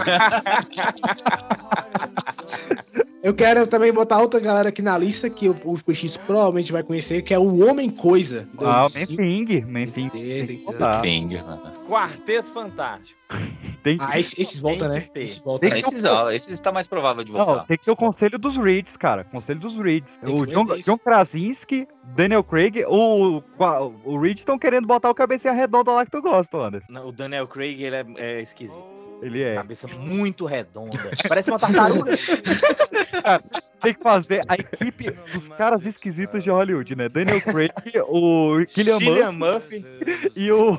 [3.25, 6.83] Eu quero também botar outra galera aqui na lista que o, o PX provavelmente vai
[6.83, 8.47] conhecer, que é o Homem Coisa.
[8.59, 9.17] Ah, o 2005.
[9.23, 9.65] Menfing.
[9.65, 10.09] Menfing.
[10.11, 10.47] Tem,
[11.01, 11.73] tem que mano.
[11.89, 13.19] Quarteto Fantástico.
[13.83, 15.01] Tem Ah, esses, esses voltam, né?
[15.13, 15.19] que.
[15.19, 15.71] Esses voltam.
[15.71, 17.65] Tem que- Esses, ó, esses tá mais provável de Não, voltar.
[17.67, 19.25] tem que ter o conselho dos Reeds, cara.
[19.25, 20.19] Conselho dos Reeds.
[20.23, 20.65] Tem O que John.
[20.81, 23.43] John Krasinski, Daniel Craig, o,
[24.05, 26.93] o Reed estão querendo botar o cabecinha redonda lá que tu gosta, Anderson.
[26.93, 29.04] Não, O Daniel Craig, ele é, é esquisito.
[29.23, 29.55] Ele é.
[29.55, 31.11] Cabeça muito redonda.
[31.29, 32.13] Parece uma tartaruga.
[33.85, 37.09] Tem que fazer a equipe dos caras esquisitos de Hollywood, né?
[37.09, 37.73] Daniel Craig,
[38.09, 39.85] o Killian Murphy Murphy.
[40.35, 40.77] e o,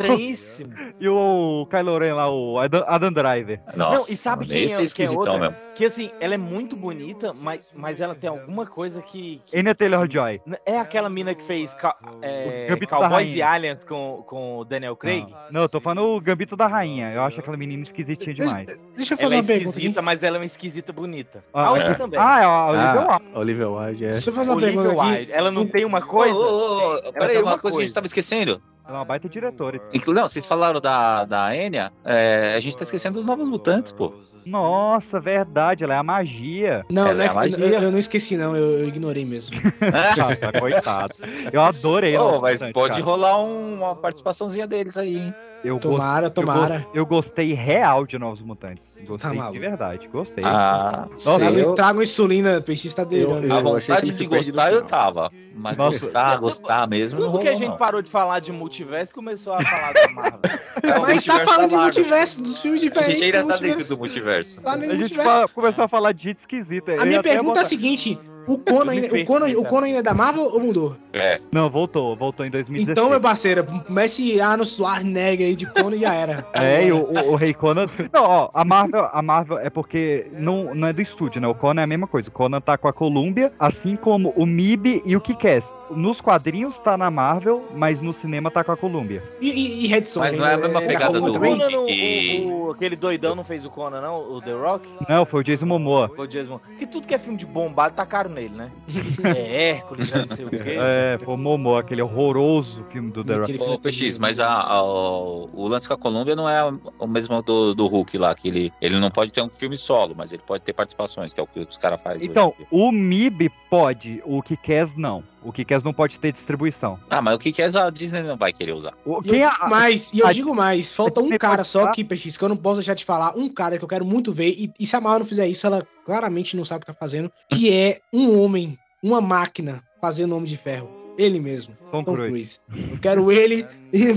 [1.00, 3.60] e o Kylo Ren lá, o Adam, Adam Driver.
[3.76, 5.40] Nossa, não, e sabe quem é, é quem é esquisitão outra?
[5.40, 5.56] mesmo.
[5.76, 9.42] Que assim, ela é muito bonita, mas, mas ela tem alguma coisa que.
[9.46, 10.42] que- Anya Taylor-Joy.
[10.66, 11.76] É aquela mina que fez
[12.22, 15.28] é, Cowboys e Aliens com, com o Daniel Craig.
[15.52, 17.12] Não, eu tô falando o Gambito da Rainha.
[17.12, 18.68] Eu acho aquela menina esquisitinha demais.
[18.96, 19.80] Deixa eu fazer Ela é uma pergunta aqui.
[19.80, 21.44] esquisita, mas ela é uma esquisita bonita.
[21.54, 21.94] Ah, a outra é.
[21.96, 22.20] também.
[22.20, 23.38] Ah, é a Olivia Ah, Wilde.
[23.40, 24.10] Olivia Wilde, é.
[24.12, 25.12] Deixa eu fazer uma Olivia pergunta aqui.
[25.14, 25.32] Wilde.
[25.32, 26.36] Ela não tem uma coisa?
[26.36, 26.40] ô,
[26.78, 28.62] ô, Ela Peraí, tem uma coisa que a gente tava esquecendo.
[28.88, 29.82] É uma baita diretora.
[30.08, 34.14] Não, vocês falaram da, da Enya, é, a gente tá esquecendo dos novos mutantes, pô.
[34.46, 36.86] Nossa, verdade, ela é a magia.
[36.88, 37.66] Não, Ela não é é a magia.
[37.66, 38.56] eu, eu não esqueci, não.
[38.56, 39.56] Eu, eu ignorei mesmo.
[39.82, 41.14] Nossa, coitado.
[41.52, 42.16] Eu adorei.
[42.16, 43.04] Novos mas pode cara.
[43.04, 45.34] rolar um- uma participaçãozinha deles aí, hein?
[45.66, 46.78] Eu Tomara, gost- eu tomara.
[46.80, 48.98] gost- Eu, gostei real de Novos Mutantes.
[49.08, 50.44] Gostei Tá de verdade, gostei.
[50.46, 53.48] Ah, Nossa, Trago, eu- trago insulina, PX tá delirando.
[53.48, 55.32] Eu- a vontade de gostar eu tava.
[55.58, 56.00] Mas Nossa.
[56.00, 57.20] gostar, gostar mesmo.
[57.20, 60.08] não Quando que a gente parou de falar de multiverso e começou a falar da
[60.10, 60.40] Marvel?
[60.84, 61.82] É o Mas tá falando da de Marvel.
[61.82, 63.20] multiverso, dos filmes A diferentes.
[63.22, 64.62] gente ainda tá dentro do multiverso.
[64.62, 65.48] Tá A gente multiverso.
[65.56, 66.92] começou a falar de gente esquisita.
[66.92, 69.66] Eu A minha pergunta é a seguinte: o Conan, ainda, o Conan, o.
[69.66, 70.96] Conan ainda é da Marvel ou mudou?
[71.14, 71.40] É.
[71.52, 72.90] Não, voltou, voltou em 2016.
[72.98, 76.46] Então, meu parceiro, comece Arnold Schwarzenegger aí de Conan já era.
[76.62, 77.88] É, e o, o, o Rei Conan.
[78.12, 81.48] Não, ó, a Marvel, a Marvel é porque não, não é do estúdio, né?
[81.48, 82.30] O Conan é a mesma coisa.
[82.30, 85.74] O Conan tá com a Columbia, assim como o MIB e o Kick-Ass.
[85.92, 89.22] Nos quadrinhos tá na Marvel, mas no cinema tá com a Columbia.
[89.40, 91.34] E, e, e Red Sonja Mas não é a mesma da pegada do?
[91.40, 94.18] Conan, não- E- o, o- aquele doidão não fez o Conan, não?
[94.34, 94.90] O The Rock?
[95.08, 96.10] Não, foi o Jason Momoa.
[96.16, 96.60] Foi o Jason.
[96.80, 98.72] Que tudo que é filme de bombado tá caro nele, né?
[99.36, 100.62] É Hércules, já não sei o quê.
[100.78, 103.58] É, foi o Momoa, aquele horroroso filme do The Rock.
[103.62, 106.62] Ô, PX, mas a, a- o, lance com a Colômbia não é
[107.00, 110.14] o mesmo do, do Hulk lá, que ele, ele não pode ter um filme solo,
[110.16, 112.28] mas ele pode ter participações, que é o que os caras fazem.
[112.28, 112.68] Então, hoje.
[112.70, 115.24] o MIB pode, o Kick-Ass não.
[115.46, 117.00] O Kick-Ass não pode ter distribuição.
[117.10, 118.94] Ah, mas o é a Disney não vai querer usar?
[119.06, 121.64] O, E eu quem digo a- mais, e eu a- digo mais, falta um cara
[121.64, 124.04] só aqui, PX, que eu não posso deixar de falar, um cara que eu quero
[124.04, 126.82] muito ver, e, e se a Marvel não fizer isso, ela claramente não sabe o
[126.82, 130.90] que tá fazendo, que é um homem, uma máquina, fazendo Homem de Ferro.
[131.18, 132.60] Ele mesmo, Tom Tom Cruise.
[132.68, 132.92] Cruise.
[132.92, 133.66] Eu quero ele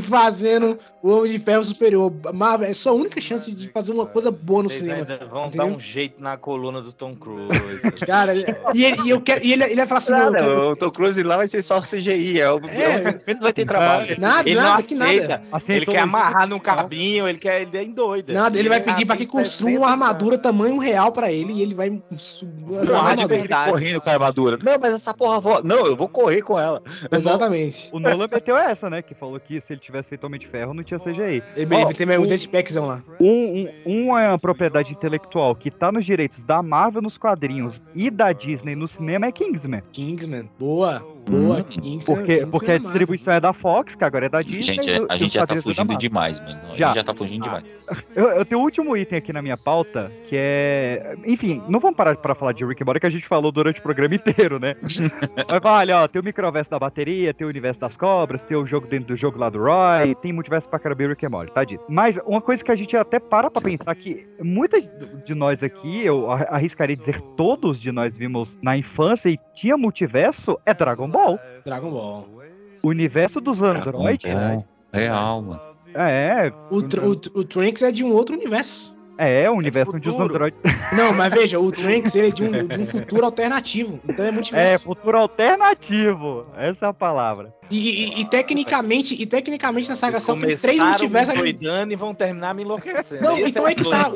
[0.02, 2.12] fazendo o Homem de Ferro superior.
[2.34, 5.00] Marvel, é sua única chance de fazer uma coisa boa no Vocês cinema.
[5.00, 5.66] ainda vão entendeu?
[5.68, 7.48] dar um jeito na coluna do Tom Cruise.
[8.06, 8.34] Cara,
[8.74, 10.90] e ele, e eu quero, e ele, ele vai falar assim, não, quero- o Tom
[10.90, 13.18] Cruise lá vai ser só CGI, é o É.
[13.26, 14.16] menos vai ter trabalho.
[14.18, 15.42] nada, Ele não nada, que aceita.
[15.50, 15.64] nada.
[15.68, 18.32] Ele quer amarrar num cabinho, ele quer ele é doido.
[18.32, 21.74] Nada, ele vai pedir pra que construa uma armadura tamanho real pra ele e ele
[21.74, 21.88] vai.
[21.90, 22.02] Uma
[22.84, 23.70] Não, de verdade.
[23.70, 24.58] correndo com a armadura.
[24.62, 25.62] Não, mas essa porra.
[25.62, 26.82] Não, eu vou correr com ela.
[27.10, 27.88] Exatamente.
[27.92, 29.02] O Nolan meteu essa, né?
[29.02, 31.42] Que falou que se ele tivesse feito Homem de Ferro, não tinha CGI.
[31.54, 33.02] Ele, Ó, ele tem um jetpackzão lá.
[33.20, 37.80] Um, um, um é uma propriedade intelectual que tá nos direitos da Marvel nos quadrinhos
[37.94, 39.82] e da Disney no cinema é Kingsman.
[39.92, 40.48] Kingsman.
[40.58, 41.62] Boa, boa.
[41.62, 42.16] Kingsman.
[42.18, 42.88] Porque, porque a é massa.
[42.90, 44.62] distribuição é da Fox, que agora é da Disney.
[44.62, 46.58] Gente, o- a gente já tá fugindo demais, mano.
[46.72, 46.86] A Já.
[46.88, 47.64] gente já tá fugindo demais.
[48.14, 51.16] Eu, eu tenho o último item aqui na minha pauta, que é.
[51.26, 53.80] Enfim, não vamos parar pra falar de Rick and Morty, que a gente falou durante
[53.80, 54.74] o programa inteiro, né?
[54.82, 58.66] Mas olha, ó, tem o microverso da bateria, tem o universo das cobras, tem o
[58.66, 61.52] jogo dentro do jogo lá do Roy, tem multiverso pra caramba e Rick and Morty,
[61.52, 61.82] tá dito.
[61.88, 64.88] Mas uma coisa que a gente até para pra pensar que muitas
[65.24, 69.76] de nós aqui, eu ar- arriscaria dizer todos de nós vimos na infância e tinha
[69.76, 71.17] multiverso, é Dragon Ball.
[71.64, 72.28] Dragon Ball.
[72.82, 74.32] O universo dos androides.
[74.32, 74.64] Ball.
[74.92, 75.60] Real, mano.
[75.94, 78.94] É, O, tr- o, tr- o Trunks é de um outro universo.
[79.18, 80.58] É, o universo onde os androides.
[80.96, 83.98] Não, mas veja, o Trunks ele é de um, de um futuro alternativo.
[84.08, 84.74] Então é multiverso.
[84.74, 86.46] É, futuro alternativo.
[86.56, 87.52] Essa é a palavra.
[87.70, 91.34] E, e- e tecnicamente, e tecnicamente na saga Cell tem três multiversos.
[91.34, 93.22] me doidando e vão terminar me enlouquecendo.
[93.22, 94.10] Não, Esse então o é que tá.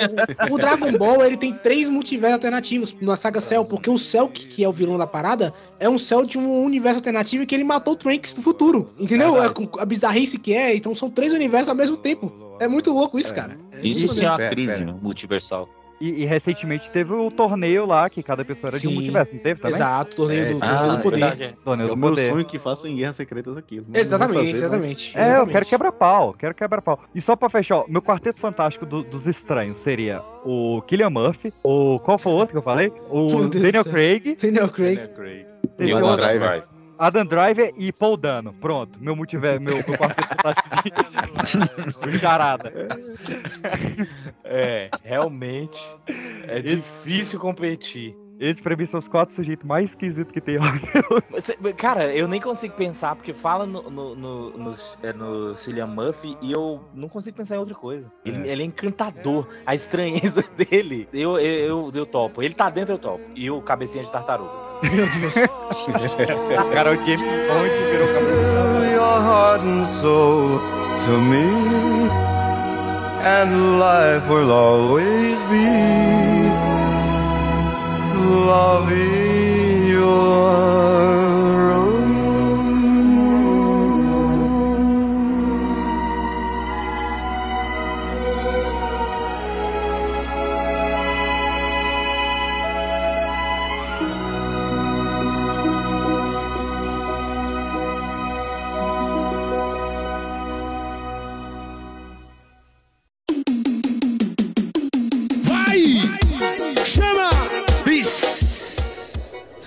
[0.51, 4.29] O, o Dragon Ball ele tem três multiversos alternativos na saga Cell, porque o Cell,
[4.29, 7.55] que, que é o vilão da parada, é um Cell de um universo alternativo que
[7.55, 8.91] ele matou o Trunks do futuro.
[8.99, 9.43] Entendeu?
[9.43, 12.33] É, com a bizarrice que é, então são três universos ao mesmo tempo.
[12.65, 13.57] É muito louco isso, cara.
[13.83, 14.99] Isso Isso sim é uma crise Pera, pera.
[15.03, 15.69] multiversal.
[16.01, 18.97] E, e recentemente teve o torneio lá, que cada pessoa era de um Sim.
[18.97, 19.77] multiverso, não teve também?
[19.77, 21.21] Exato, torneio do- É, torneio do ah, poder.
[21.21, 21.55] verdade, é.
[21.65, 22.31] Torneio É do o meu poder.
[22.33, 23.55] sonho que façam em Guerras Secretas.
[23.55, 23.63] Não
[23.95, 25.17] Exatamente, fazer, mas- exatamente.
[25.19, 26.99] É, eu quero quebra-pau, quero quebra-pau.
[27.15, 31.53] E só pra fechar, ó, meu quarteto fantástico do- dos estranhos seria o Killian Murphy,
[31.63, 32.01] o.
[32.01, 32.93] Qual foi o outro que eu falei?
[33.09, 33.85] O Daniel.
[33.85, 34.37] Craig.
[34.43, 34.99] Daniel Craig.
[35.77, 36.65] Teve E o Adam outro- Driver.
[36.99, 38.53] Adam Driver e Paul Dano.
[38.55, 42.09] Pronto, meu multiverso, meu, meu quarteto fantástico.
[42.11, 42.73] de- charada.
[44.45, 45.81] É, realmente.
[46.47, 48.17] É difícil competir.
[48.41, 50.59] Esses pra mim são os quatro sujeitos mais esquisitos que tem.
[51.31, 54.73] Você- Cara, eu nem consigo pensar, porque fala no, no, no, no,
[55.03, 58.11] é, no Cillian Murphy e eu não consigo pensar em outra coisa.
[58.25, 59.47] Ele é, ele é encantador.
[59.65, 62.43] A estranheza dele, eu, eu, eu, eu topo.
[62.43, 63.23] Ele tá dentro, eu topo.
[63.37, 64.72] E o cabecinha de tartaruga.
[64.83, 65.35] Meu Deus.
[66.73, 70.61] Cara, o James Bond virou your heart and soul
[71.07, 71.47] to me,
[73.25, 75.69] and life will always be
[78.47, 80.92] loving your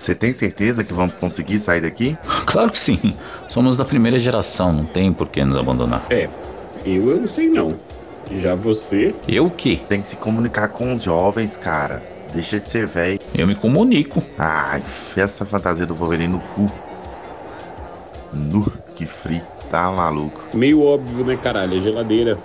[0.06, 2.16] Você tem certeza que vamos conseguir sair daqui?
[2.46, 3.12] Claro que sim.
[3.48, 6.04] Somos da primeira geração, não tem por que nos abandonar.
[6.08, 6.28] É,
[6.84, 7.74] eu, eu não sei não.
[8.30, 9.12] Já você.
[9.26, 9.80] Eu o quê?
[9.88, 12.04] Tem que se comunicar com os jovens, cara.
[12.32, 13.18] Deixa de ser velho.
[13.34, 14.22] Eu me comunico.
[14.38, 14.80] Ai,
[15.16, 16.70] essa fantasia do Wolverine no cu.
[18.32, 19.42] Nu, que frio.
[19.72, 20.40] Tá maluco.
[20.54, 21.78] Meio óbvio, né, caralho?
[21.78, 22.38] A geladeira.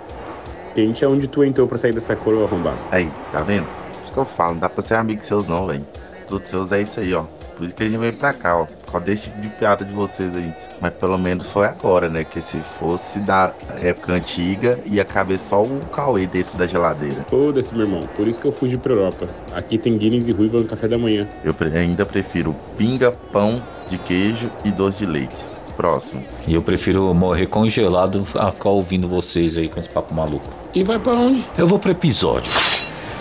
[0.74, 2.78] Quente é onde tu entrou pra sair dessa cor arrombado.
[2.90, 3.68] Aí, tá vendo?
[4.02, 5.86] Isso que eu falo, não dá pra ser amigo seus não, velho.
[6.26, 7.24] Todos seus é isso aí, ó.
[7.62, 8.66] Por isso que a gente veio pra cá, ó.
[8.90, 10.52] Só deixa de piada de vocês aí.
[10.80, 12.24] Mas pelo menos foi agora, né?
[12.24, 17.24] Que se fosse da época antiga, ia caber só o Cauê dentro da geladeira.
[17.30, 18.00] Foda-se, meu irmão.
[18.16, 19.28] Por isso que eu fugi pra Europa.
[19.54, 21.24] Aqui tem Guinness e ruiva no café da manhã.
[21.44, 25.46] Eu pre- ainda prefiro pinga, pão de queijo e doce de leite.
[25.76, 26.22] Próximo.
[26.48, 30.44] E eu prefiro morrer congelado a ficar ouvindo vocês aí com esse papo maluco.
[30.74, 31.46] E vai pra onde?
[31.56, 32.52] Eu vou pro episódio.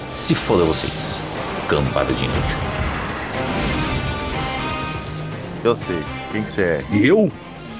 [0.09, 1.15] Se foda vocês.
[1.67, 2.80] Cambada de inútil.
[5.63, 5.99] Eu sei.
[6.31, 6.85] Quem que você é?
[6.91, 7.31] Eu?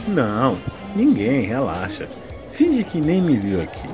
[0.08, 0.58] Não,
[0.96, 2.08] ninguém, relaxa.
[2.52, 3.90] Finge que nem me viu aqui.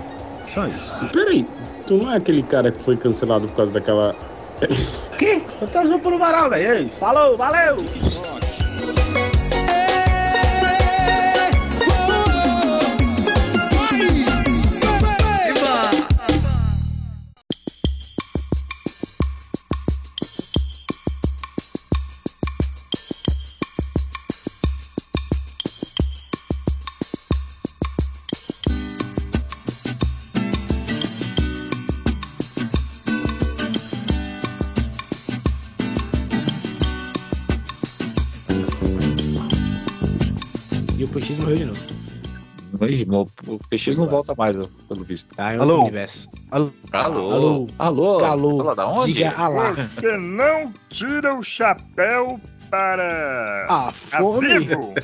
[0.54, 1.06] Só isso.
[1.14, 1.46] Peraí,
[1.86, 4.16] tu não é aquele cara que foi cancelado por causa daquela.
[5.18, 5.42] Que?
[5.62, 6.90] Eu tô por um varal, velho.
[6.90, 7.78] Falou, valeu!
[41.28, 41.66] O Peixes morreu de
[43.06, 43.32] novo.
[43.48, 44.58] O PX não volta mais,
[44.88, 45.34] pelo visto.
[45.38, 45.82] Ah, é Alô?
[45.82, 46.30] universo.
[46.52, 46.72] Alô?
[46.94, 47.32] Alô?
[47.32, 47.70] Alô?
[47.80, 48.26] Alô?
[48.26, 48.76] Alô?
[48.76, 49.14] Da onde?
[49.14, 49.72] Diga alá.
[49.72, 52.40] Você não tira o chapéu
[52.70, 53.66] para.
[53.70, 54.60] A fome.
[54.60, 54.94] vivo.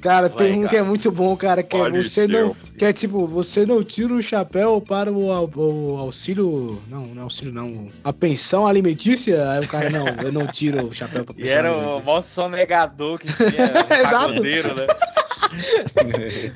[0.00, 0.68] Cara, tem Vai, um cara.
[0.70, 2.28] que é muito bom, cara, que é Pode você ser.
[2.28, 2.54] não.
[2.78, 6.80] Que é tipo, você não tira o chapéu para o, au- o auxílio.
[6.88, 7.88] Não, não é auxílio, não.
[8.04, 9.50] A pensão alimentícia.
[9.50, 12.22] Aí o cara, não, eu não tiro o chapéu pra E pensão era o maior
[12.22, 13.48] sonegador que tinha.
[13.90, 14.26] um Exato.
[14.28, 14.86] pagodeiro, né?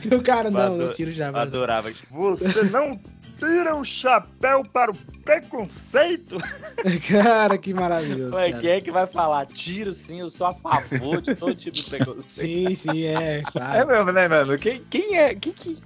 [0.04, 1.40] E o cara, não, Ado- não tiro o chapéu.
[1.40, 1.90] Adorava.
[2.10, 3.00] Você não
[3.42, 6.38] tira o chapéu para o preconceito?
[7.08, 8.34] Cara, que maravilhoso.
[8.36, 8.60] Ué, cara.
[8.62, 9.46] quem é que vai falar?
[9.46, 12.22] Tiro sim, eu sou a favor de todo tipo de preconceito.
[12.68, 13.86] Sim, sim, é, É claro.
[13.88, 14.56] mesmo, né, mano?
[14.58, 15.34] Quem, quem é?
[15.34, 15.76] Quem que.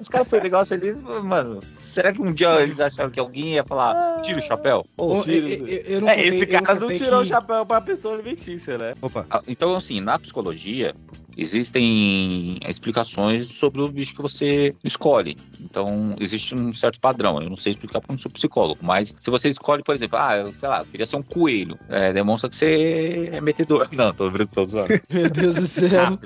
[0.00, 1.62] Os caras foi negócio ali, mano.
[1.80, 4.84] Será que um dia eles acharam que alguém ia falar, tira o chapéu?
[4.96, 7.66] Ô, Tiro- eu- eu- eu não é, contei- esse cara não tirou que- o chapéu
[7.66, 8.94] pra pessoa alimentícia, né?
[9.02, 9.26] Opa.
[9.30, 10.94] Ah, Então, assim, na psicologia,
[11.36, 15.36] existem explicações sobre o bicho que você escolhe.
[15.60, 17.40] Então, existe um certo padrão.
[17.40, 20.18] Eu não sei explicar porque eu não sou psicólogo, mas se você escolhe, por exemplo,
[20.18, 23.88] ah, eu, sei lá, eu queria ser um coelho, é, demonstra que você é metedor.
[23.96, 25.00] Não, tô tô zoando.
[25.10, 26.18] Meu Deus do céu.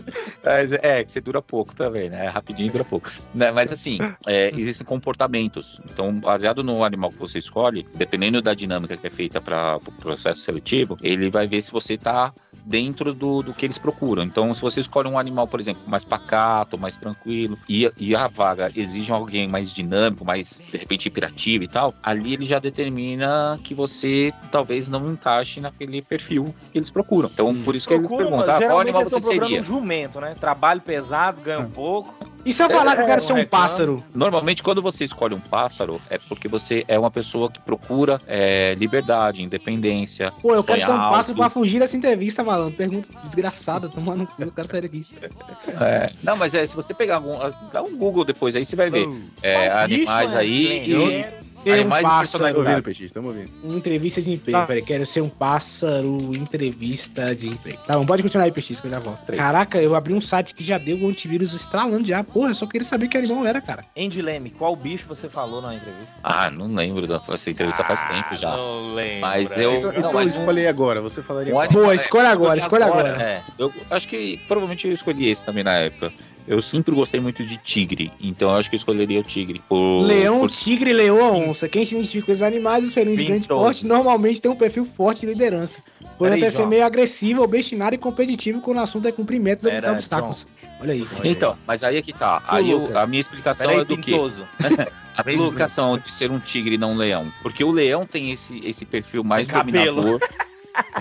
[0.45, 2.29] Mas, é, que você dura pouco também, né?
[2.29, 3.11] Rapidinho e dura pouco.
[3.35, 5.81] Né, Mas assim, é, existem comportamentos.
[5.91, 9.93] Então, baseado no animal que você escolhe, dependendo da dinâmica que é feita para o
[9.93, 12.33] processo seletivo, ele vai ver se você está
[12.65, 14.23] dentro do, do que eles procuram.
[14.23, 18.27] Então, se você escolhe um animal, por exemplo, mais pacato, mais tranquilo, e, e a
[18.27, 23.59] vaga exige alguém mais dinâmico, mais, de repente, hiperativo e tal, ali ele já determina
[23.63, 27.31] que você talvez não encaixe naquele perfil que eles procuram.
[27.33, 29.61] Então, por isso que eles perguntam, ah, qual animal você seria?
[29.61, 30.35] um jumento, né?
[30.39, 32.15] Trabalho pesado, ganha um pouco.
[32.45, 33.65] E se eu falar que eu quero ser um reclamo.
[33.65, 34.05] pássaro?
[34.15, 38.75] Normalmente, quando você escolhe um pássaro, é porque você é uma pessoa que procura é,
[38.79, 40.33] liberdade, independência.
[40.41, 41.37] Pô, eu quero ser um sonhar pássaro alto.
[41.37, 42.77] pra fugir dessa entrevista, malandro.
[42.77, 44.85] Pergunta desgraçada, tomando cu, eu quero sair
[45.81, 47.39] É, não, mas é, se você pegar algum.
[47.73, 49.09] Dá um Google depois aí, você vai ver.
[49.43, 50.85] É, Qual bicho, animais é, aí.
[50.87, 51.50] Glenn?
[51.65, 52.45] Ter um e pássaro.
[52.55, 53.05] personalidade.
[53.05, 53.51] Estamos ouvindo.
[53.63, 54.67] Uma entrevista de emprego, Tá.
[54.67, 54.83] peraí.
[54.83, 57.79] Quero ser um pássaro, entrevista de emprego.
[57.87, 59.25] Tá bom, pode continuar aí, PX, que eu já volto.
[59.27, 59.41] Três.
[59.41, 62.23] Caraca, eu abri um site que já deu o antivírus estralando já.
[62.25, 63.85] Porra, eu só queria saber que animal era, cara.
[63.97, 66.19] Andy Leme, qual bicho você falou na entrevista?
[66.23, 68.57] Ah, não lembro dessa entrevista faz tempo já.
[68.57, 69.21] Não lembro.
[69.21, 69.75] Mas eu.
[69.79, 71.53] Então, não, então mas eu escolhi agora, você falaria.
[71.71, 73.21] Boa, escolha agora, escolha agora.
[73.23, 76.13] É, eu acho que provavelmente eu escolhi esse também na época.
[76.51, 79.63] Eu sempre gostei muito de tigre, então eu acho que eu escolheria o tigre.
[79.69, 81.69] Por- Leão, por- tigre, leoa, onça.
[81.69, 84.85] Quem se identifica com os animais, os felinos de grande porte, normalmente tem um perfil
[84.85, 85.79] forte de liderança.
[86.19, 89.65] Podem Peraí, até ser meio agressivo, obstinado e competitivo quando o assunto é cumprir metas
[89.65, 90.45] ou evitar obstáculos.
[90.81, 91.07] Olha aí.
[91.23, 92.43] Então, mas aí é que tá.
[92.49, 94.11] Aí eu- a minha explicação Peraí, é do quê?
[94.11, 94.45] Pintoso.
[95.17, 97.33] A minha explicação de ser um tigre e não um leão.
[97.43, 100.03] Porque o leão tem esse, esse perfil mais cabelo.
[100.03, 100.21] dominador.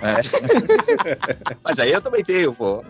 [0.01, 1.55] É.
[1.63, 2.83] Mas aí eu também tenho, pô.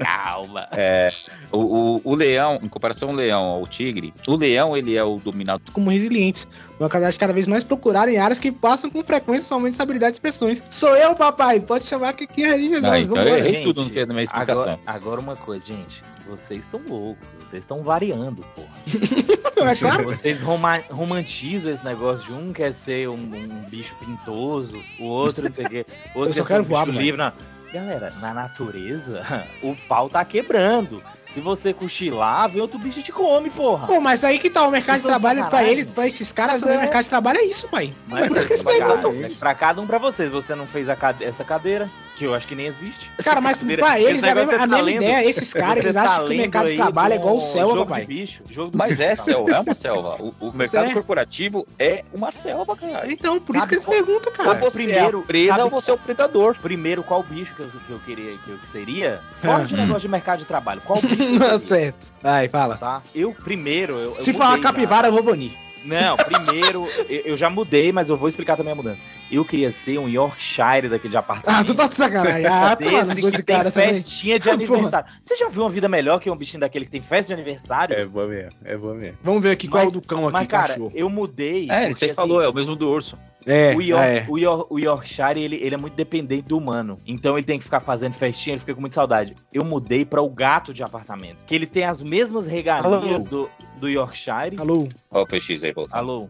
[0.00, 0.68] Calma.
[0.72, 1.10] É,
[1.50, 5.16] o, o, o leão, em comparação ao leão ao tigre, o leão ele é o
[5.18, 5.62] dominador.
[5.72, 6.46] Como resilientes,
[6.78, 10.16] uma qualidade cada vez mais procurada em áreas que passam com frequência somente estabilidade de
[10.16, 10.62] expressões.
[10.70, 11.60] Sou eu, papai.
[11.60, 12.98] Pode chamar que aqui a gente Ah, resolve.
[13.00, 13.30] então Vambora.
[13.30, 14.62] eu errei tudo no que é da minha explicação.
[14.62, 16.02] Agora, agora uma coisa, gente.
[16.28, 18.68] Vocês estão loucos, vocês estão variando, porra.
[19.60, 20.04] É claro.
[20.04, 25.44] Vocês roma- romantizam esse negócio de um quer ser um, um bicho pintoso, o outro
[25.44, 27.04] não sei o quê, o outro Eu só quer ser um voar, bicho moleque.
[27.04, 27.18] livre.
[27.22, 27.32] Não.
[27.70, 29.22] Galera, na natureza,
[29.62, 31.02] o pau tá quebrando.
[31.30, 33.86] Se você cochilar, vem outro bicho e te come, porra.
[33.86, 36.70] Pô, mas aí que tá o mercado de trabalho pra eles, pra esses caras Mas
[36.70, 36.76] é.
[36.76, 37.92] o mercado de trabalho é isso, pai.
[38.08, 39.14] Mas é pra, Isso aí, pra, então.
[39.14, 40.28] cada, pra cada um pra vocês.
[40.28, 43.12] Você não fez a cade- essa cadeira, que eu acho que nem existe.
[43.22, 45.52] Cara, mas cadeira- pra eles, a negócio mesma, a você tá mesma lendo- ideia, esses
[45.54, 48.00] caras, eles tá acham que o mercado de trabalho é igual o selva, jogo papai.
[48.00, 48.42] de bicho.
[48.50, 49.22] Jogo Mas bicho, é tá?
[49.22, 50.16] selva, é uma selva.
[50.20, 50.92] O, o mercado é.
[50.92, 53.10] corporativo é uma selva, cara.
[53.10, 54.58] Então, por isso Sabe que eles qual- perguntam, Ou cara.
[54.60, 56.56] você primeiro, é a presa sabe- ou você é o predador.
[56.60, 59.20] Primeiro, qual bicho que eu, que eu queria que eu seria?
[59.40, 59.78] Fora de Hum.
[59.78, 60.82] negócio de mercado de trabalho.
[60.84, 62.06] Qual bicho que eu Não, certo.
[62.22, 62.76] Vai, fala.
[62.76, 63.02] Tá?
[63.14, 64.68] Eu, primeiro, eu, eu Se falar mudei já.
[64.70, 65.52] capivara, eu vou banir.
[65.82, 69.02] Não, primeiro, eu, eu já mudei, mas eu vou explicar também a mudança.
[69.32, 71.58] Eu queria ser um Yorkshire daquele de apartamento.
[71.58, 72.44] Ah, tu tá de sacanagem.
[72.46, 72.84] Ah, tu
[73.14, 73.94] Desse que tem cara também.
[73.94, 75.08] festinha de aniversário.
[75.22, 77.96] Você já viu uma vida melhor que um bichinho daquele que tem festa de aniversário?
[77.96, 79.16] É boa mesmo, é boa mesmo.
[79.22, 80.92] Vamos ver aqui qual é o Mas- do cão aqui, Mas, cara, cachorro.
[80.94, 81.66] eu mudei.
[81.70, 83.16] É, porque, você assim, falou, é o mesmo do urso.
[83.46, 84.26] É, o, York, é.
[84.28, 86.98] o, Yor- o Yorkshire, ele, ele é muito dependente do humano.
[87.06, 89.34] Então ele tem que ficar fazendo festinha, ele fica com muita saudade.
[89.52, 91.44] Eu mudei para o gato de apartamento.
[91.44, 94.56] Que ele tem as mesmas regalias do, do Yorkshire.
[94.58, 94.88] Alô?
[95.10, 95.96] Ó, o PX aí, volta.
[95.96, 96.28] Alô?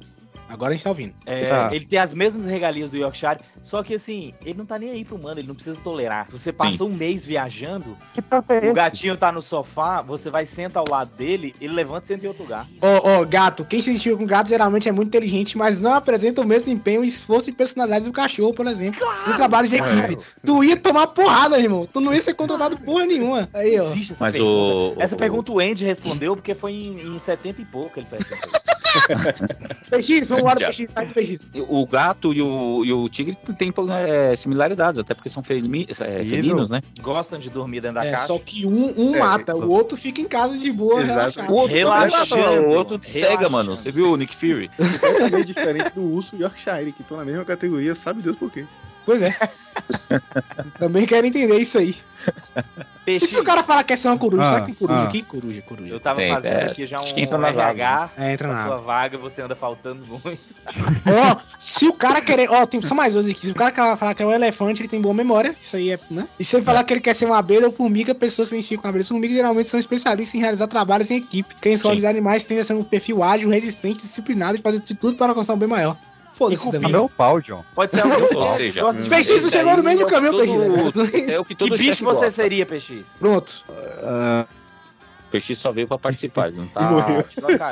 [0.51, 1.15] Agora a gente tá ouvindo.
[1.25, 1.69] É, Tá.
[1.73, 5.05] Ele tem as mesmas regalias do Yorkshire, só que assim, ele não tá nem aí
[5.05, 6.27] pro humano, ele não precisa tolerar.
[6.31, 8.73] Você passa um mês viajando, Que papo é o esse?
[8.75, 12.29] gatinho tá no sofá, você vai senta ao lado dele, ele levanta e senta em
[12.29, 12.67] outro lugar.
[12.83, 13.65] Ó, ó, gato.
[13.65, 17.05] Quem se identifica com gato geralmente é muito inteligente, mas não apresenta o mesmo empenho,
[17.05, 19.01] esforço e personalidade do cachorro, por exemplo.
[19.27, 20.19] No trabalho de equipe.
[20.45, 21.85] Tu ia tomar porrada, irmão.
[21.87, 23.49] Tu não ia ser contratado porra nenhuma.
[23.55, 23.85] Aí, ó.
[23.85, 24.99] Existe essa Mas pergunta.
[24.99, 28.07] o- Essa pergunta o Andy respondeu porque foi em, em 70 e pouco que ele
[28.09, 28.61] fez essa coisa.
[29.91, 30.67] PX, vamos embora, Já.
[30.69, 30.87] PX.
[30.95, 31.51] Vai pro PX.
[31.69, 33.73] O gato e o, e o tigre têm
[34.07, 35.95] é, similaridades, até porque são felimi- é,
[36.25, 36.81] felinos, né?
[37.01, 38.27] Gostam de dormir dentro da É, caixa.
[38.27, 41.51] só que um, um É, mata, o outro fica em casa de boa, relaxado.
[41.51, 42.43] O outro, Relaxando.
[42.67, 43.77] o outro cega, mano.
[43.77, 44.71] Você viu o Nick Fury?
[44.77, 48.65] Completamente diferente do urso Yorkshire, que estão na mesma categoria, sabe Deus por quê.
[49.11, 49.35] Pois é.
[50.79, 51.97] Também quero entender isso aí.
[52.77, 54.43] E Peixe, se o cara falar que é ser uma coruja?
[54.43, 55.09] Ah, Será que tem coruja ah.
[55.09, 55.23] aqui?
[55.23, 55.95] Coruja, coruja.
[55.95, 58.11] eu tava Tem, fazendo é, aqui já um entra nas RH.
[58.17, 58.87] É, entra na na sua água.
[58.87, 60.55] vaga, você anda faltando muito.
[61.35, 62.49] Ó, se o cara querer.
[62.53, 63.47] Ó, tem só mais dois aqui.
[63.47, 65.57] Se o cara falar que é um elefante, ele tem boa memória.
[65.61, 66.29] Isso aí é, né?
[66.39, 68.55] E se ele falar que ele quer ser uma abelha ou formiga, pessoas que se
[68.59, 71.53] identificam com abelhas e formigas geralmente são especialistas em realizar trabalhos em equipe.
[71.61, 74.95] Quem escolhe os animais tende a ser um perfil ágil, resistente, disciplinado e fazer de
[74.95, 75.97] tudo para alcançar um bem maior.
[76.41, 76.89] Foda-se também.
[76.89, 77.63] É meu pau, John.
[77.75, 79.43] Pode ser algum Ou seja, gosta de PX bicho.
[79.43, 81.29] não chegou no meio do caminho, PX.
[81.29, 82.31] É o que Que todo bicho chefe você gosta.
[82.31, 83.17] seria, PX?
[83.21, 83.65] Pronto.
[83.69, 87.23] O PX só veio pra participar, ele não tá morreu.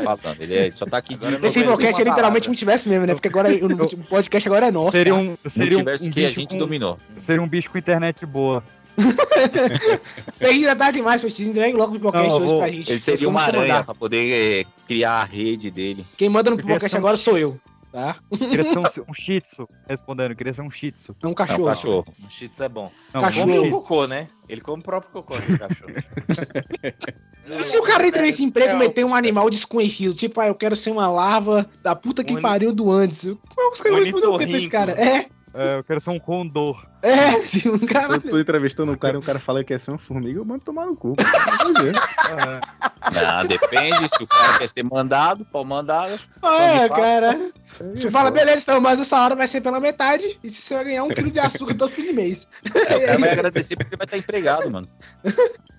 [0.04, 0.40] falando.
[0.42, 1.26] Ele é- só tá aqui de...
[1.26, 3.14] Agora eu Esse podcast é literalmente multiverso mesmo, né?
[3.14, 4.92] Porque agora o o podcast agora é nosso.
[4.92, 5.24] seria cara.
[5.24, 6.98] um, seria um, um que a bicho gente com, dominou.
[7.18, 8.62] Seria um bicho com internet boa.
[10.38, 11.40] PX já tá demais, PX.
[11.40, 12.92] Entregue logo o podcast eu hoje pra gente.
[12.92, 16.04] Ele seria uma aranha pra poder é, criar a rede dele.
[16.16, 17.58] Quem manda no Eu podcast agora sou eu,
[17.92, 18.16] tá?
[18.36, 21.14] Queria ser um, um shih tzu, respondendo, queria ser um shih tzu.
[21.22, 21.64] É um É um cachorro.
[21.66, 22.04] cachorro.
[22.24, 22.90] Um shih tzu é bom.
[23.14, 23.50] Não, Cachorro.
[23.52, 24.28] um Come o cocô, né?
[24.48, 25.92] Ele come o próprio cocô do cachorro.
[27.46, 30.46] E se o cara entra nesse emprego e É, meter um animal desconhecido, tipo, ah,
[30.48, 33.24] eu quero ser uma larva da puta que Um- pariu do antes.
[33.54, 34.92] Como os caras vão responder o que pra esse cara?
[34.92, 35.26] É,
[35.58, 36.86] É, eu quero ser um condor.
[37.02, 38.14] é, se um cara.
[38.14, 40.44] eu tô entrevistando um cara e o cara fala que é ser uma formiga, eu
[40.44, 41.16] mando tomar no cu.
[41.58, 41.94] Vamos ver.
[43.00, 46.10] Ah, depende, se o cara quer ser mandado, pode mandar.
[46.10, 47.00] É, Pode falar.
[47.00, 47.52] cara.
[48.00, 50.38] Tu fala, beleza, então, mas essa hora vai ser pela metade.
[50.42, 52.48] E se você vai ganhar um quilo de açúcar todo fim de mês.
[52.74, 54.88] É, o cara vai agradecer porque ele vai estar empregado, mano.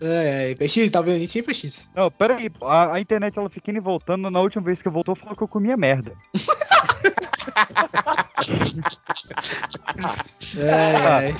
[0.01, 1.89] É, é, PX, tá vendo a gente, PX?
[1.95, 4.29] Não, pera aí, a, a internet ela fica indo e voltando.
[4.29, 6.13] Na última vez que voltou, falou que eu comia merda.
[10.57, 11.35] É, é.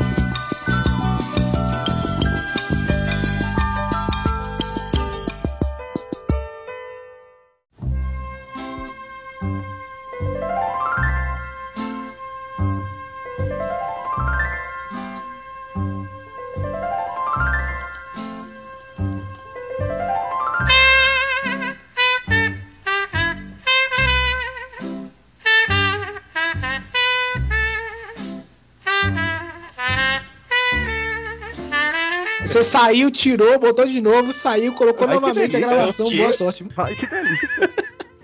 [32.45, 35.75] Você saiu, tirou, botou de novo, saiu, colocou Ai, que novamente a delícia.
[35.77, 36.05] gravação.
[36.05, 36.17] O quê?
[36.17, 36.65] Boa sorte.
[36.77, 37.49] Ai, que delícia.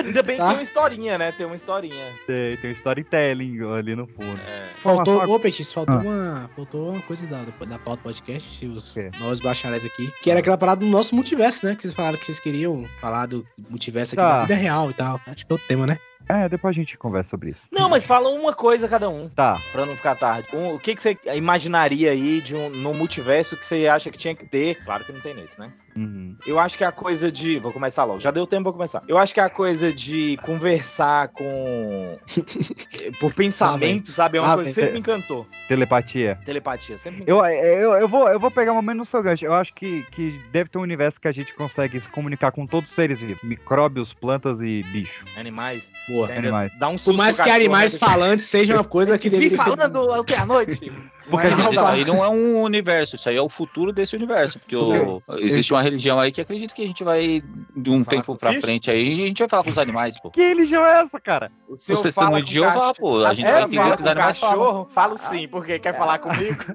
[0.04, 0.48] Ainda bem que Tá.
[0.48, 1.32] tem uma historinha, né?
[1.32, 2.06] Tem uma historinha.
[2.26, 4.40] Tem, tem um storytelling ali no fundo.
[4.48, 4.70] É.
[4.82, 6.00] Faltou, ô PX, faltou, Ah.
[6.02, 9.12] uma, faltou uma coisa da, da pauta do podcast, se os, quê?
[9.20, 11.76] nós bacharéis aqui, que era aquela parada do nosso multiverso, né?
[11.76, 14.38] Que vocês falaram que vocês queriam falar do multiverso aqui Tá.
[14.38, 15.22] da vida real e tal.
[15.28, 15.98] Acho que é o tema, né?
[16.32, 17.68] É, depois a gente conversa sobre isso.
[17.72, 19.60] Não, mas fala uma coisa cada um, Tá.
[19.72, 20.48] pra não ficar tarde.
[20.54, 24.18] Um- o que, que você imaginaria aí de um, no multiverso que você acha que
[24.18, 24.82] tinha que ter?
[24.86, 25.72] Claro que não tem nesse, né?
[25.96, 26.36] Uhum.
[26.46, 27.60] Eu acho que é a coisa de.
[27.60, 28.20] Vou começar logo.
[28.20, 29.04] Já deu tempo pra começar.
[29.08, 32.18] Eu acho que é a coisa de conversar com.
[33.20, 34.38] por pensamento, sabe?
[34.38, 35.46] É uma Ah, coisa que sempre me encantou.
[35.68, 36.40] Telepatia.
[36.46, 39.46] Telepatia, sempre me Eu, eu, eu, vou, eu vou pegar uma menos no seu gancho.
[39.46, 42.66] Eu acho que, que deve ter um universo que a gente consegue se comunicar com
[42.66, 45.26] todos os seres vivos: micróbios, plantas e bicho.
[45.36, 45.92] Animais.
[46.08, 46.32] Boa.
[46.32, 46.72] Animais.
[46.78, 48.00] Dá um susto Por mais que animais né?
[48.00, 49.64] falantes seja uma coisa que deveria ser...
[49.64, 50.92] falando ontem à noite.
[51.30, 54.60] Porque Mas isso aí não é um universo, isso aí é o futuro desse universo.
[54.60, 57.42] Porque o- existe uma religião aí que acredita que a gente vai,
[57.76, 58.62] de um Falar tempo pra bicho?
[58.62, 60.30] frente aí, a gente vai falar com os animais, pô.
[60.32, 61.52] Que religião é essa, cara?
[61.70, 64.56] O Os testemunhos de Jeová, pô, a gente é, vai entender que os animais falam.
[64.58, 66.58] cachorro, falo sim, porque quer falar comigo?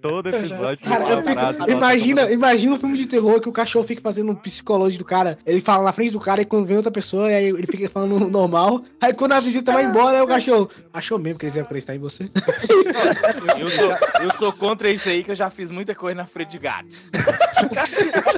[0.00, 1.58] Todo episódio Cara, fico- frase.
[1.58, 5.06] nossa, imagina, imagina um filme de terror que o cachorro fica fazendo um psicológico do
[5.06, 5.38] cara.
[5.46, 8.28] Ele fala na frente do cara e quando vem outra pessoa, aí ele fica falando
[8.30, 8.82] normal.
[9.00, 10.68] Aí quando a visita vai embora, aí o cachorro.
[10.92, 12.28] Achou mesmo que eles iam acreditar em você?
[13.58, 13.92] Eu sou,
[14.22, 17.10] eu sou contra isso aí, que eu já fiz muita coisa na frente de gatos.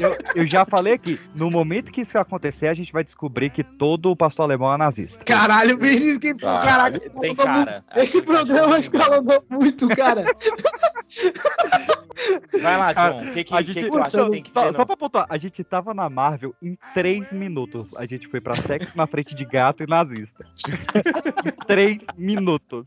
[0.01, 3.65] Eu, eu já falei aqui, no momento que isso acontecer, a gente vai descobrir que
[3.65, 5.25] todo pastor alemão é nazista.
[5.25, 6.35] Caralho, isso que.
[6.43, 7.01] Ah, Caraca,
[7.36, 7.65] cara.
[7.65, 7.86] muito.
[7.97, 10.25] Esse programa escalonou muito, cara.
[12.61, 13.29] Vai lá, John.
[13.29, 14.73] O que, que, A que, gente, que tu acha só, que tem que só, ter?
[14.73, 14.87] só não?
[14.87, 17.95] pra pontuar, a gente tava na Marvel em 3 minutos.
[17.97, 20.45] A gente foi pra sexo na frente de gato e nazista.
[21.45, 22.87] em 3 minutos.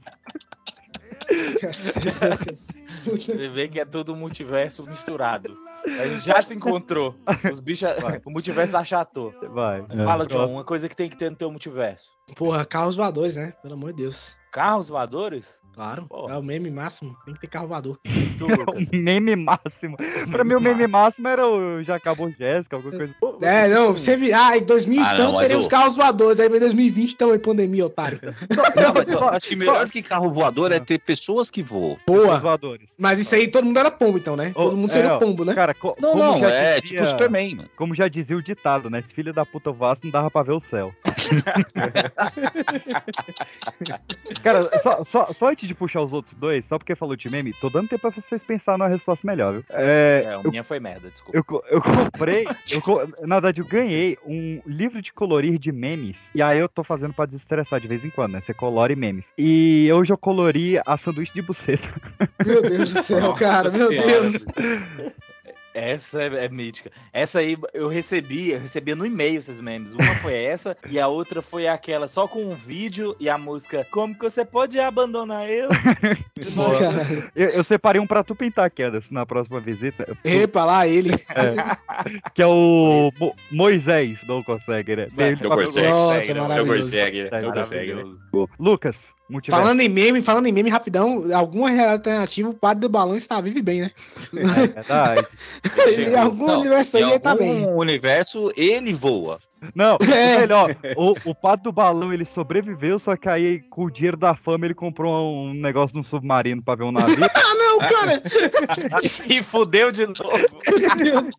[3.05, 5.55] Você vê que é tudo multiverso misturado.
[5.85, 7.15] A gente já se encontrou.
[7.51, 7.89] Os bichos.
[8.25, 9.33] O multiverso achatou.
[9.49, 9.83] Vai.
[9.87, 10.57] Fala, John, Próximo.
[10.57, 12.09] uma coisa que tem que ter no teu multiverso.
[12.35, 13.53] Porra, carros voadores, né?
[13.61, 14.37] Pelo amor de Deus.
[14.51, 15.60] Carros voadores?
[15.73, 16.35] Claro, Porra.
[16.35, 17.15] é o meme máximo.
[17.25, 17.97] Tem que ter carro voador.
[18.37, 18.89] Tu, Lucas.
[18.91, 19.95] O meme máximo.
[20.29, 23.15] Pra mim, o meme máximo era o Já Acabou Jéssica, alguma coisa.
[23.41, 24.35] É, não, você viu.
[24.35, 26.39] Ah, em 2000 e Ah, não, tanto mas teremos o- carros voadores.
[26.39, 28.19] Aí em 2020 estamos em pandemia, otário.
[28.75, 31.97] Não, mas eu acho que melhor do que carro voador é ter pessoas que voam.
[32.05, 32.39] Boa.
[32.39, 32.93] voadores.
[32.97, 34.51] Mas isso aí todo mundo era pombo, então, né?
[34.53, 35.53] Todo mundo seria É, pombo, né?
[35.53, 37.69] Cara, co- Não, como não, já é dizia- tipo Superman, mano.
[37.75, 38.99] Como já dizia o ditado, né?
[38.99, 40.93] Esse filho da puta voasse não dava pra ver o céu.
[44.43, 47.53] Cara, só, só, só antes de puxar os outros dois, só porque falou de meme,
[47.53, 49.63] tô dando tempo pra vocês pensarem numa resposta melhor, viu?
[49.69, 51.37] É, É, a eu, minha foi merda, desculpa.
[51.37, 56.41] eu, eu comprei, eu na verdade eu ganhei um livro de colorir de memes, e
[56.41, 58.41] aí eu tô fazendo pra desestressar de vez em quando, né?
[58.41, 59.27] Você colore memes.
[59.37, 61.87] E hoje eu colori a sanduíche de buceta.
[62.45, 64.21] Meu Deus do céu, Nossa cara, meu Senhora.
[64.21, 64.45] Deus.
[65.73, 66.91] Essa é, é mítica.
[67.13, 69.93] Essa aí eu recebi, eu recebia no e-mail esses memes.
[69.93, 73.87] Uma foi essa e a outra foi aquela só com um vídeo e a música
[73.91, 75.69] Como que você pode abandonar eu?
[77.35, 80.17] Eu, eu separei um pra tu pintar, Kedas, na próxima visita.
[80.23, 81.11] Epa, lá ele.
[81.13, 85.07] É, que é o Mo- Moisés, não consegue, né?
[85.17, 85.87] Ele Não fala- consegue.
[85.87, 86.81] Nossa, Não maravilhoso.
[86.83, 87.29] consegue, né?
[87.31, 87.61] Maravilhoso.
[87.69, 88.03] consegue, né?
[88.59, 89.63] Lucas, multiverso.
[89.63, 93.39] Falando em meme, falando em meme rapidão, alguma realidade alternativa, o padre do balão está
[93.41, 93.91] vivo e bem, né?
[94.35, 95.27] É verdade.
[96.11, 97.67] em algum Não, universo ele tá algum bem.
[97.67, 99.39] universo, ele voa.
[99.75, 100.39] Não, É.
[100.39, 104.35] melhor, o, o pato do balão ele sobreviveu, só que aí com o dinheiro da
[104.35, 107.17] fama ele comprou um negócio num submarino pra ver um navio.
[107.33, 108.21] Ah, não, cara!
[109.07, 110.37] Se fudeu de novo.
[110.67, 111.29] Meu Deus.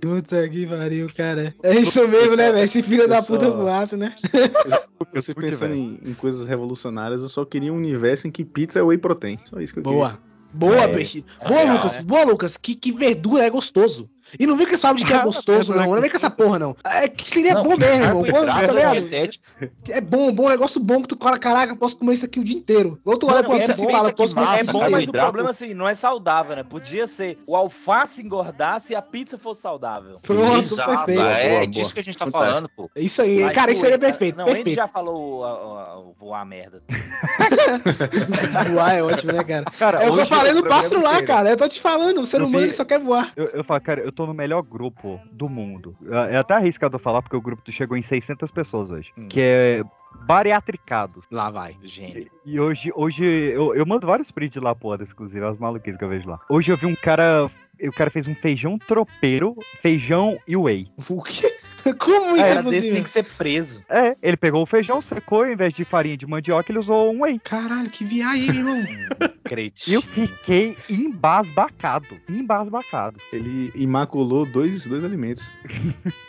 [0.00, 1.54] Puta que pariu, cara.
[1.62, 2.64] É isso mesmo, né, velho?
[2.64, 3.60] Esse filho da puta Pessoal.
[3.60, 4.14] voasse, né?
[5.12, 8.78] Eu fui pensando em, em coisas revolucionárias, eu só queria um universo em que pizza
[8.78, 9.38] é whey protein.
[9.44, 10.08] Só isso que eu Boa.
[10.08, 10.18] Boa,
[10.84, 10.88] É.
[10.88, 11.24] peixe.
[11.46, 11.96] Boa, real, Lucas.
[11.96, 12.02] é.
[12.02, 12.56] Boa, Lucas.
[12.56, 14.08] Que, que verdura é gostoso.
[14.38, 15.94] E não vem com esse papo de que é gostoso, não.
[15.94, 16.76] Não vem com essa porra, não.
[16.84, 18.24] É que seria bom mesmo, irmão.
[18.24, 19.30] Pô, tá ligado?
[19.90, 22.44] É bom, bom, negócio bom que tu fala, caraca, eu posso comer isso aqui o
[22.44, 22.98] dia inteiro.
[23.04, 24.90] Ou tu olha Mano, pra é você bom, fala, posso comer é isso bom, aqui.
[24.92, 26.62] mas o problema assim, não é saudável, né?
[26.62, 30.18] Podia ser o alface engordasse e a pizza fosse saudável.
[30.22, 31.20] Pronto, Exato, perfeito.
[31.22, 32.90] É Boa, disso que a gente tá falando, pô.
[32.94, 34.36] É Isso aí, cara, isso tu- seria perfeito.
[34.36, 34.76] Não, ele perfeito.
[34.76, 36.82] já falou voar merda.
[38.72, 39.64] Voar é ótimo, né, cara?
[39.78, 41.50] Cara, é o que eu falei no pássaro lá, cara.
[41.50, 43.32] Eu tô te falando, o ser humano ele só quer voar.
[43.36, 45.96] Eu, eu falo, cara, eu tô no melhor grupo do mundo.
[46.10, 49.12] É é até arriscado eu falar, porque o grupo chegou em 600 pessoas hoje.
[49.28, 49.84] Que é
[50.26, 51.26] bariatricados.
[51.30, 51.76] Lá vai.
[51.82, 52.30] Gênio.
[52.44, 56.08] E hoje, hoje eu, eu mando vários prints lá, porra, exclusivo, as maluquices que eu
[56.08, 56.40] vejo lá.
[56.48, 57.50] Hoje eu vi um cara.
[57.82, 60.88] O cara fez um feijão tropeiro, feijão e whey.
[61.08, 61.52] O quê?
[61.98, 62.94] Como isso é, Cara desse possível?
[62.94, 63.84] tem que ser preso.
[63.90, 67.24] É, ele pegou o feijão, secou, em vez de farinha de mandioca, ele usou um
[67.24, 67.38] whey.
[67.44, 68.82] Caralho, que viagem, irmão.
[69.44, 69.96] Cretino.
[69.96, 72.16] Eu fiquei embasbacado.
[72.30, 73.20] Embasbacado.
[73.30, 75.44] Ele imaculou dois, dois alimentos.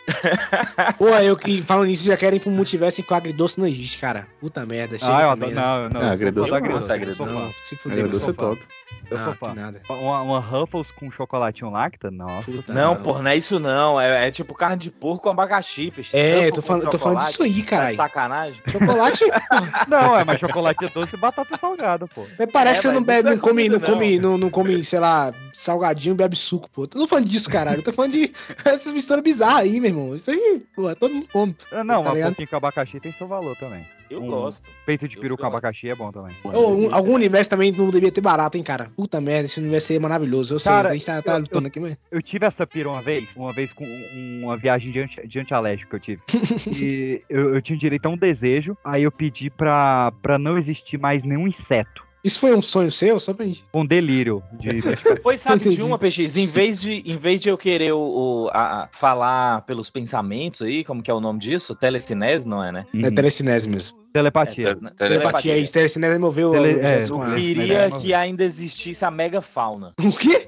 [0.98, 3.98] Pô, eu e falando nisso, já querem ir pro multiverso que o agridoce não existe,
[4.00, 4.28] cara.
[4.42, 5.90] Puta merda, chega Ah, eu também, adoro- né?
[5.94, 8.62] não, não, Ah, eu sou agridoce é agridoce, Não, se fuder, Agridoce eu é top.
[9.09, 9.82] Eu Ah, nada.
[9.90, 12.51] Uma, uma Ruffles com chocolatinho lacta, nossa.
[12.74, 14.00] Não, porra, não é isso não.
[14.00, 16.16] É, é tipo carne de porco com abacaxi, peixe.
[16.16, 17.95] É, Ruffles tô falando, tô falando disso aí, Tá de caralho.
[17.95, 18.61] sacanagem.
[18.72, 19.24] Chocolate,
[19.88, 22.25] Não, é, mas chocolate é doce e batata salgada, pô.
[22.38, 23.88] Mas parece É, que você não bebe, não é come, não não.
[23.88, 26.84] come, não, não come, sei lá, salgadinho, bebe suco, pô.
[26.84, 27.80] Eu tô falando disso, caralho.
[27.80, 28.32] Eu tô falando de
[28.66, 30.16] essas misturas bizarras aí, meu irmão.
[30.16, 31.56] Isso aí, pô, todo mundo come.
[31.72, 32.30] Ah, Não, Tá mas ligado?
[32.32, 33.85] pouquinho com abacaxi tem seu valor também.
[34.09, 34.64] Eu Um gosto.
[34.85, 36.35] Peito de peru com abacaxi é bom também.
[36.43, 38.92] Ô, um- algum universo também não devia ter barato, hein, cara.
[38.95, 40.53] Puta merda, esse universo seria maravilhoso.
[40.56, 41.98] Eu sei, Cara, a gente tá, tá eu- lutando aqui, mas.
[42.11, 45.40] Eu tive essa pira uma vez, uma vez com um- uma viagem de, anti, de
[45.40, 46.22] antialérgico que eu tive.
[46.85, 51.00] e eu, eu tinha direito a um desejo, aí eu pedi pra, pra não existir
[51.00, 52.05] mais nenhum inseto.
[52.26, 53.20] Isso foi um sonho seu?
[53.20, 53.64] Só pra gente.
[53.72, 54.82] Um delírio de.
[55.22, 55.76] Foi, sabe, Entendi.
[55.78, 59.62] de uma, PX, em vez de, em vez de eu querer o, o- a- falar
[59.62, 61.76] pelos pensamentos aí, como que é o nome disso?
[61.76, 62.86] Telecinese, não é, né?
[63.04, 63.95] É telecinese mesmo.
[64.12, 64.70] Telepatia.
[64.72, 66.52] É, te- Telepatia aí, telecinese moveu.
[66.52, 69.94] Tele- o- é, Jesus Eu queria que ainda existisse a megafauna.
[70.00, 70.48] O quê?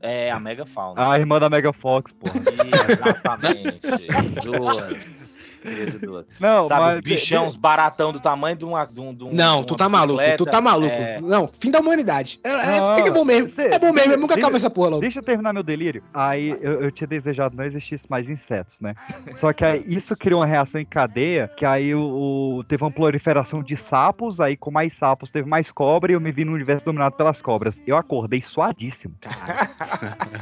[0.00, 1.10] É, a megafauna.
[1.10, 2.26] A irmã da Mega Fox, pô.
[2.92, 3.80] Exatamente.
[4.42, 5.43] Duas.
[6.40, 8.84] Não, Sabe, mas- bichão, uns baratão do tamanho de uma.
[8.84, 10.92] De um, de um- Não, de tu tá maluco, tu tá maluco.
[10.94, 12.38] É, Não, fim da humanidade.
[12.44, 13.48] É, é, Não, tem que é bom mesmo.
[13.48, 15.00] você- é bom mesmo, é nunca deixa- acaba essa porra logo.
[15.00, 16.02] Deixa eu terminar meu delírio.
[16.12, 18.94] Aí eu, eu tinha desejado não existisse mais insetos, né?
[19.40, 22.90] Só que aí isso criou uma reação em cadeia, que aí o, o- teve uma
[22.90, 26.52] proliferação de sapos, aí com mais sapos teve mais cobra e eu me vi no
[26.52, 27.82] universo dominado pelas cobras.
[27.86, 29.14] Eu acordei suadíssimo.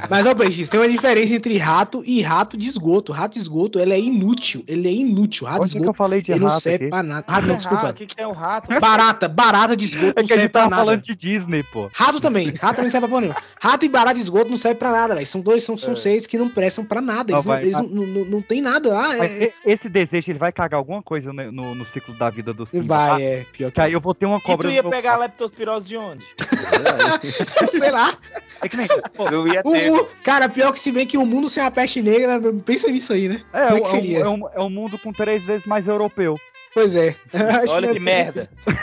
[0.09, 3.11] Mas, ó, Peixe, tem uma diferença entre rato e rato de esgoto.
[3.11, 4.63] Rato de esgoto, ele é inútil.
[4.67, 5.12] Ele é inútil.
[5.45, 6.89] Rato Onde de que eu esgoto, falei de ele não rato serve aqui?
[6.89, 7.25] pra nada.
[7.27, 7.93] Rato, não, o desculpa.
[7.93, 8.79] que, que tem o rato?
[8.79, 11.89] Barata, barata de esgoto É não que a gente tava falando de Disney, pô.
[11.93, 12.47] Rato também.
[12.49, 13.41] Rato também não serve pra porra nenhuma.
[13.61, 15.25] Rato e barata de esgoto não serve pra nada, velho.
[15.27, 15.95] São dois, são, são É.
[15.95, 17.31] seres que não prestam pra nada.
[17.31, 19.07] Eles, Não, não, vai- eles não, não, não- não tem nada lá.
[19.09, 22.29] Mas É, e- esse desejo, ele vai cagar alguma coisa no, no- no ciclo da
[22.29, 22.95] vida do Simba.
[22.95, 23.45] vai, é.
[23.51, 25.17] Pior que Que aí eu vou ter uma E cobra tu no ia pegar a
[25.17, 26.25] leptospirose de onde?
[27.71, 28.17] sei lá.
[28.61, 28.87] É que nem.
[29.15, 30.05] pô, Eu ia O ter.
[30.23, 33.27] cara, pior que se bem que o mundo sem a peste negra, pensa nisso aí,
[33.27, 33.41] né?
[33.53, 34.19] É, Como é é, que um, seria?
[34.19, 36.39] é, um, é um mundo com três vezes mais europeu.
[36.73, 37.15] Pois é.
[37.61, 38.49] Acho Olha que que merda.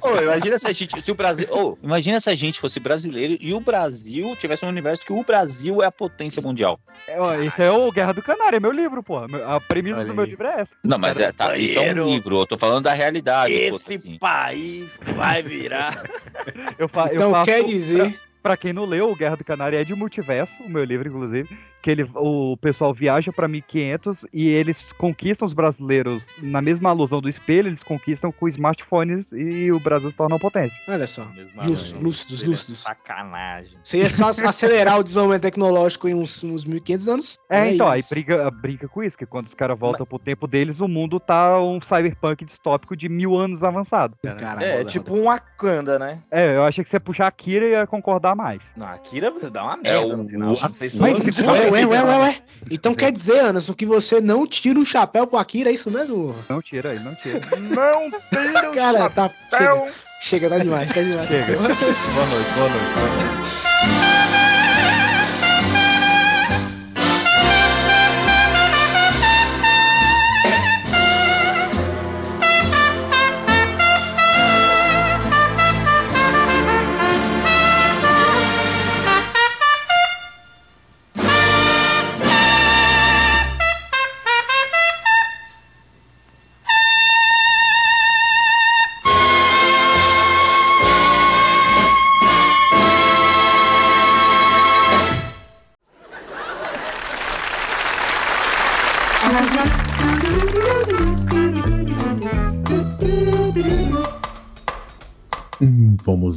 [0.00, 3.36] Ô, imagina se a gente, se o Brasil, ô, imagina se a gente fosse brasileiro
[3.40, 6.80] e o Brasil tivesse um universo que o Brasil é a potência mundial.
[7.06, 9.18] É, ó, esse é o Guerra do Canário, é meu livro, pô.
[9.18, 10.74] A premissa Olha do meu livro é essa.
[10.82, 13.52] Não, mas é, tá, isso é um livro, eu tô falando da realidade.
[13.70, 14.18] pô, Esse assim.
[14.18, 16.02] país vai virar.
[16.78, 18.18] Eu, fa eu Então faço quer dizer.
[18.40, 21.48] Pra quem não leu, o Guerra do Canário é de multiverso, o meu livro, inclusive,
[21.82, 27.20] que ele, o pessoal viaja pra 1500 e eles conquistam os brasileiros na mesma alusão
[27.20, 30.76] do espelho, eles conquistam com smartphones e o Brasil se torna uma potência.
[30.88, 31.24] Olha só.
[31.26, 31.64] Mesma
[32.00, 32.50] Lúcidos, lei.
[32.50, 32.78] lúcidos.
[32.80, 33.78] Sacanagem.
[33.82, 37.38] Você ia só acelerar o desenvolvimento tecnológico em uns, uns 1500 anos?
[37.48, 38.10] É, então, aí isso.
[38.14, 41.60] briga, briga com isso, que quando os caras voltam pro tempo deles, o mundo tá
[41.62, 44.16] um cyberpunk distópico de mil anos avançado.
[44.60, 46.22] É, tipo um Wakanda, né?
[46.30, 48.72] É, eu achei que você ia puxar a Kira e ia concordar mais.
[48.76, 50.54] Não, a Kira você dá uma É merda o- no final.
[50.54, 50.98] o- Não sei se
[51.70, 52.36] Ué, ué, ué, ué.
[52.70, 56.34] Então quer dizer, Anderson, que você não tira o chapéu pro Akira, é isso mesmo?
[56.50, 57.40] Não tira aí, não tira.
[57.58, 59.30] Não tira o Cara, tá.
[59.50, 59.76] chapéu.
[59.78, 61.30] Chega, chega, tá demais, tá demais.
[61.30, 61.56] Chega.
[61.56, 61.78] boa noite,
[62.14, 62.50] boa noite.
[62.54, 64.17] Boa noite.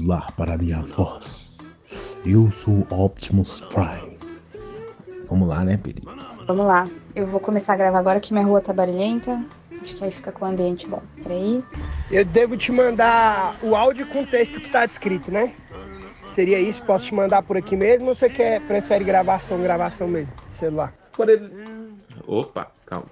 [0.03, 1.71] Lá para a minha voz.
[2.25, 4.17] Eu sou Optimus Prime.
[5.29, 6.01] Vamos lá, né, Peri?
[6.47, 6.87] Vamos lá.
[7.15, 9.43] Eu vou começar a gravar agora que minha rua tá barulhenta.
[9.81, 11.01] Acho que aí fica com o ambiente bom.
[11.23, 11.63] Peraí.
[12.11, 15.53] Eu devo te mandar o áudio com o texto que tá descrito, né?
[16.27, 16.81] Seria isso?
[16.83, 20.33] Posso te mandar por aqui mesmo ou você quer, prefere gravação, gravação mesmo?
[20.59, 20.93] Celular.
[21.11, 21.27] Por
[22.27, 23.07] Opa, calma.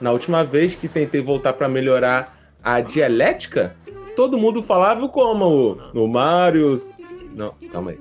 [0.00, 3.76] Na última vez que tentei voltar pra melhorar a dialética,
[4.16, 5.76] todo mundo falava como?
[5.92, 6.98] No Marius.
[7.36, 8.00] Não, calma aí.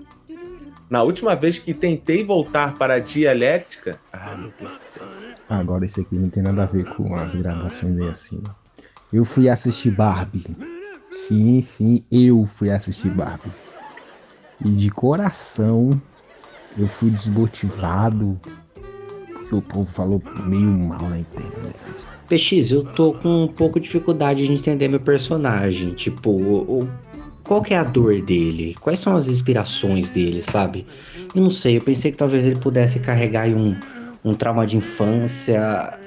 [0.90, 4.00] Na última vez que tentei voltar para a dialética.
[4.12, 5.04] Ah, meu Deus do céu.
[5.48, 8.44] Agora esse aqui não tem nada a ver com as gravações aí assim.
[9.12, 10.46] Eu fui assistir Barbie.
[11.10, 13.52] Sim, sim, eu fui assistir Barbie.
[14.64, 16.02] E de coração
[16.78, 18.40] eu fui desmotivado
[19.52, 21.76] porque o povo falou meio mal na internet.
[22.30, 25.94] PX, eu tô com um pouco de dificuldade de entender meu personagem.
[25.94, 26.88] Tipo, o, o-
[27.44, 28.76] qual que é a dor dele?
[28.80, 30.86] Quais são as inspirações dele, sabe?
[31.36, 33.76] Eu não sei, eu pensei que talvez ele pudesse carregar aí um,
[34.24, 36.00] um trauma de infância.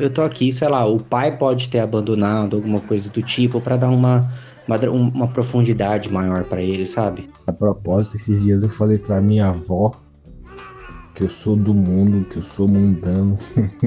[0.00, 3.76] Eu- tô aqui, sei lá, o pai pode ter abandonado, alguma coisa do tipo, pra
[3.76, 4.28] dar uma,
[4.66, 7.28] uma, uma profundidade maior pra ele, sabe?
[7.46, 9.92] A propósito, esses dias eu falei pra minha avó
[11.20, 13.38] que eu sou do mundo, que eu sou mundano.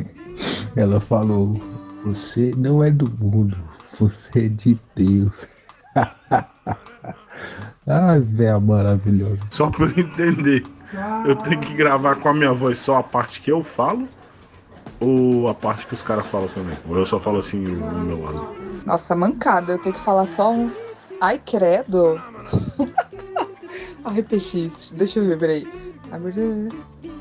[0.77, 1.59] Ela falou:
[2.05, 3.57] Você não é do mundo,
[3.99, 5.47] você é de Deus.
[7.87, 9.43] Ai, velho, maravilhoso.
[9.49, 10.63] Só pra eu entender,
[11.25, 14.07] eu tenho que gravar com a minha voz só a parte que eu falo?
[14.99, 16.77] Ou a parte que os caras falam também?
[16.87, 18.47] Ou eu só falo assim o o meu lado?
[18.85, 20.71] Nossa, mancada, eu tenho que falar só um.
[21.19, 22.21] Ai, credo.
[24.05, 25.92] Ai, PX, deixa eu ver, peraí.
[26.19, 26.73] Deus.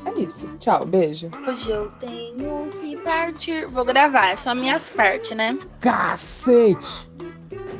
[0.05, 0.47] É isso.
[0.59, 1.29] Tchau, beijo.
[1.47, 3.67] Hoje eu tenho que partir.
[3.67, 5.57] Vou gravar, são minhas partes, né?
[5.79, 7.09] Cacete!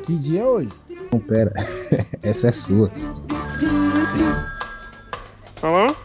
[0.02, 0.68] Que dia é hoje?
[1.12, 1.52] Não, pera,
[2.22, 2.90] essa é sua.
[5.62, 5.96] Hello?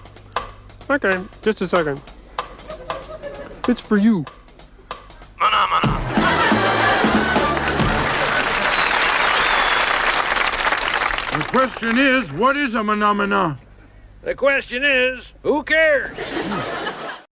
[0.88, 2.02] Okay, just a second.
[3.68, 4.24] It's for you.
[11.32, 13.58] The question is, what is a phenomena?
[14.22, 16.12] The question is, who cares?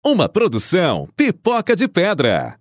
[0.06, 2.52] Uma produção Pipoca de Pedra.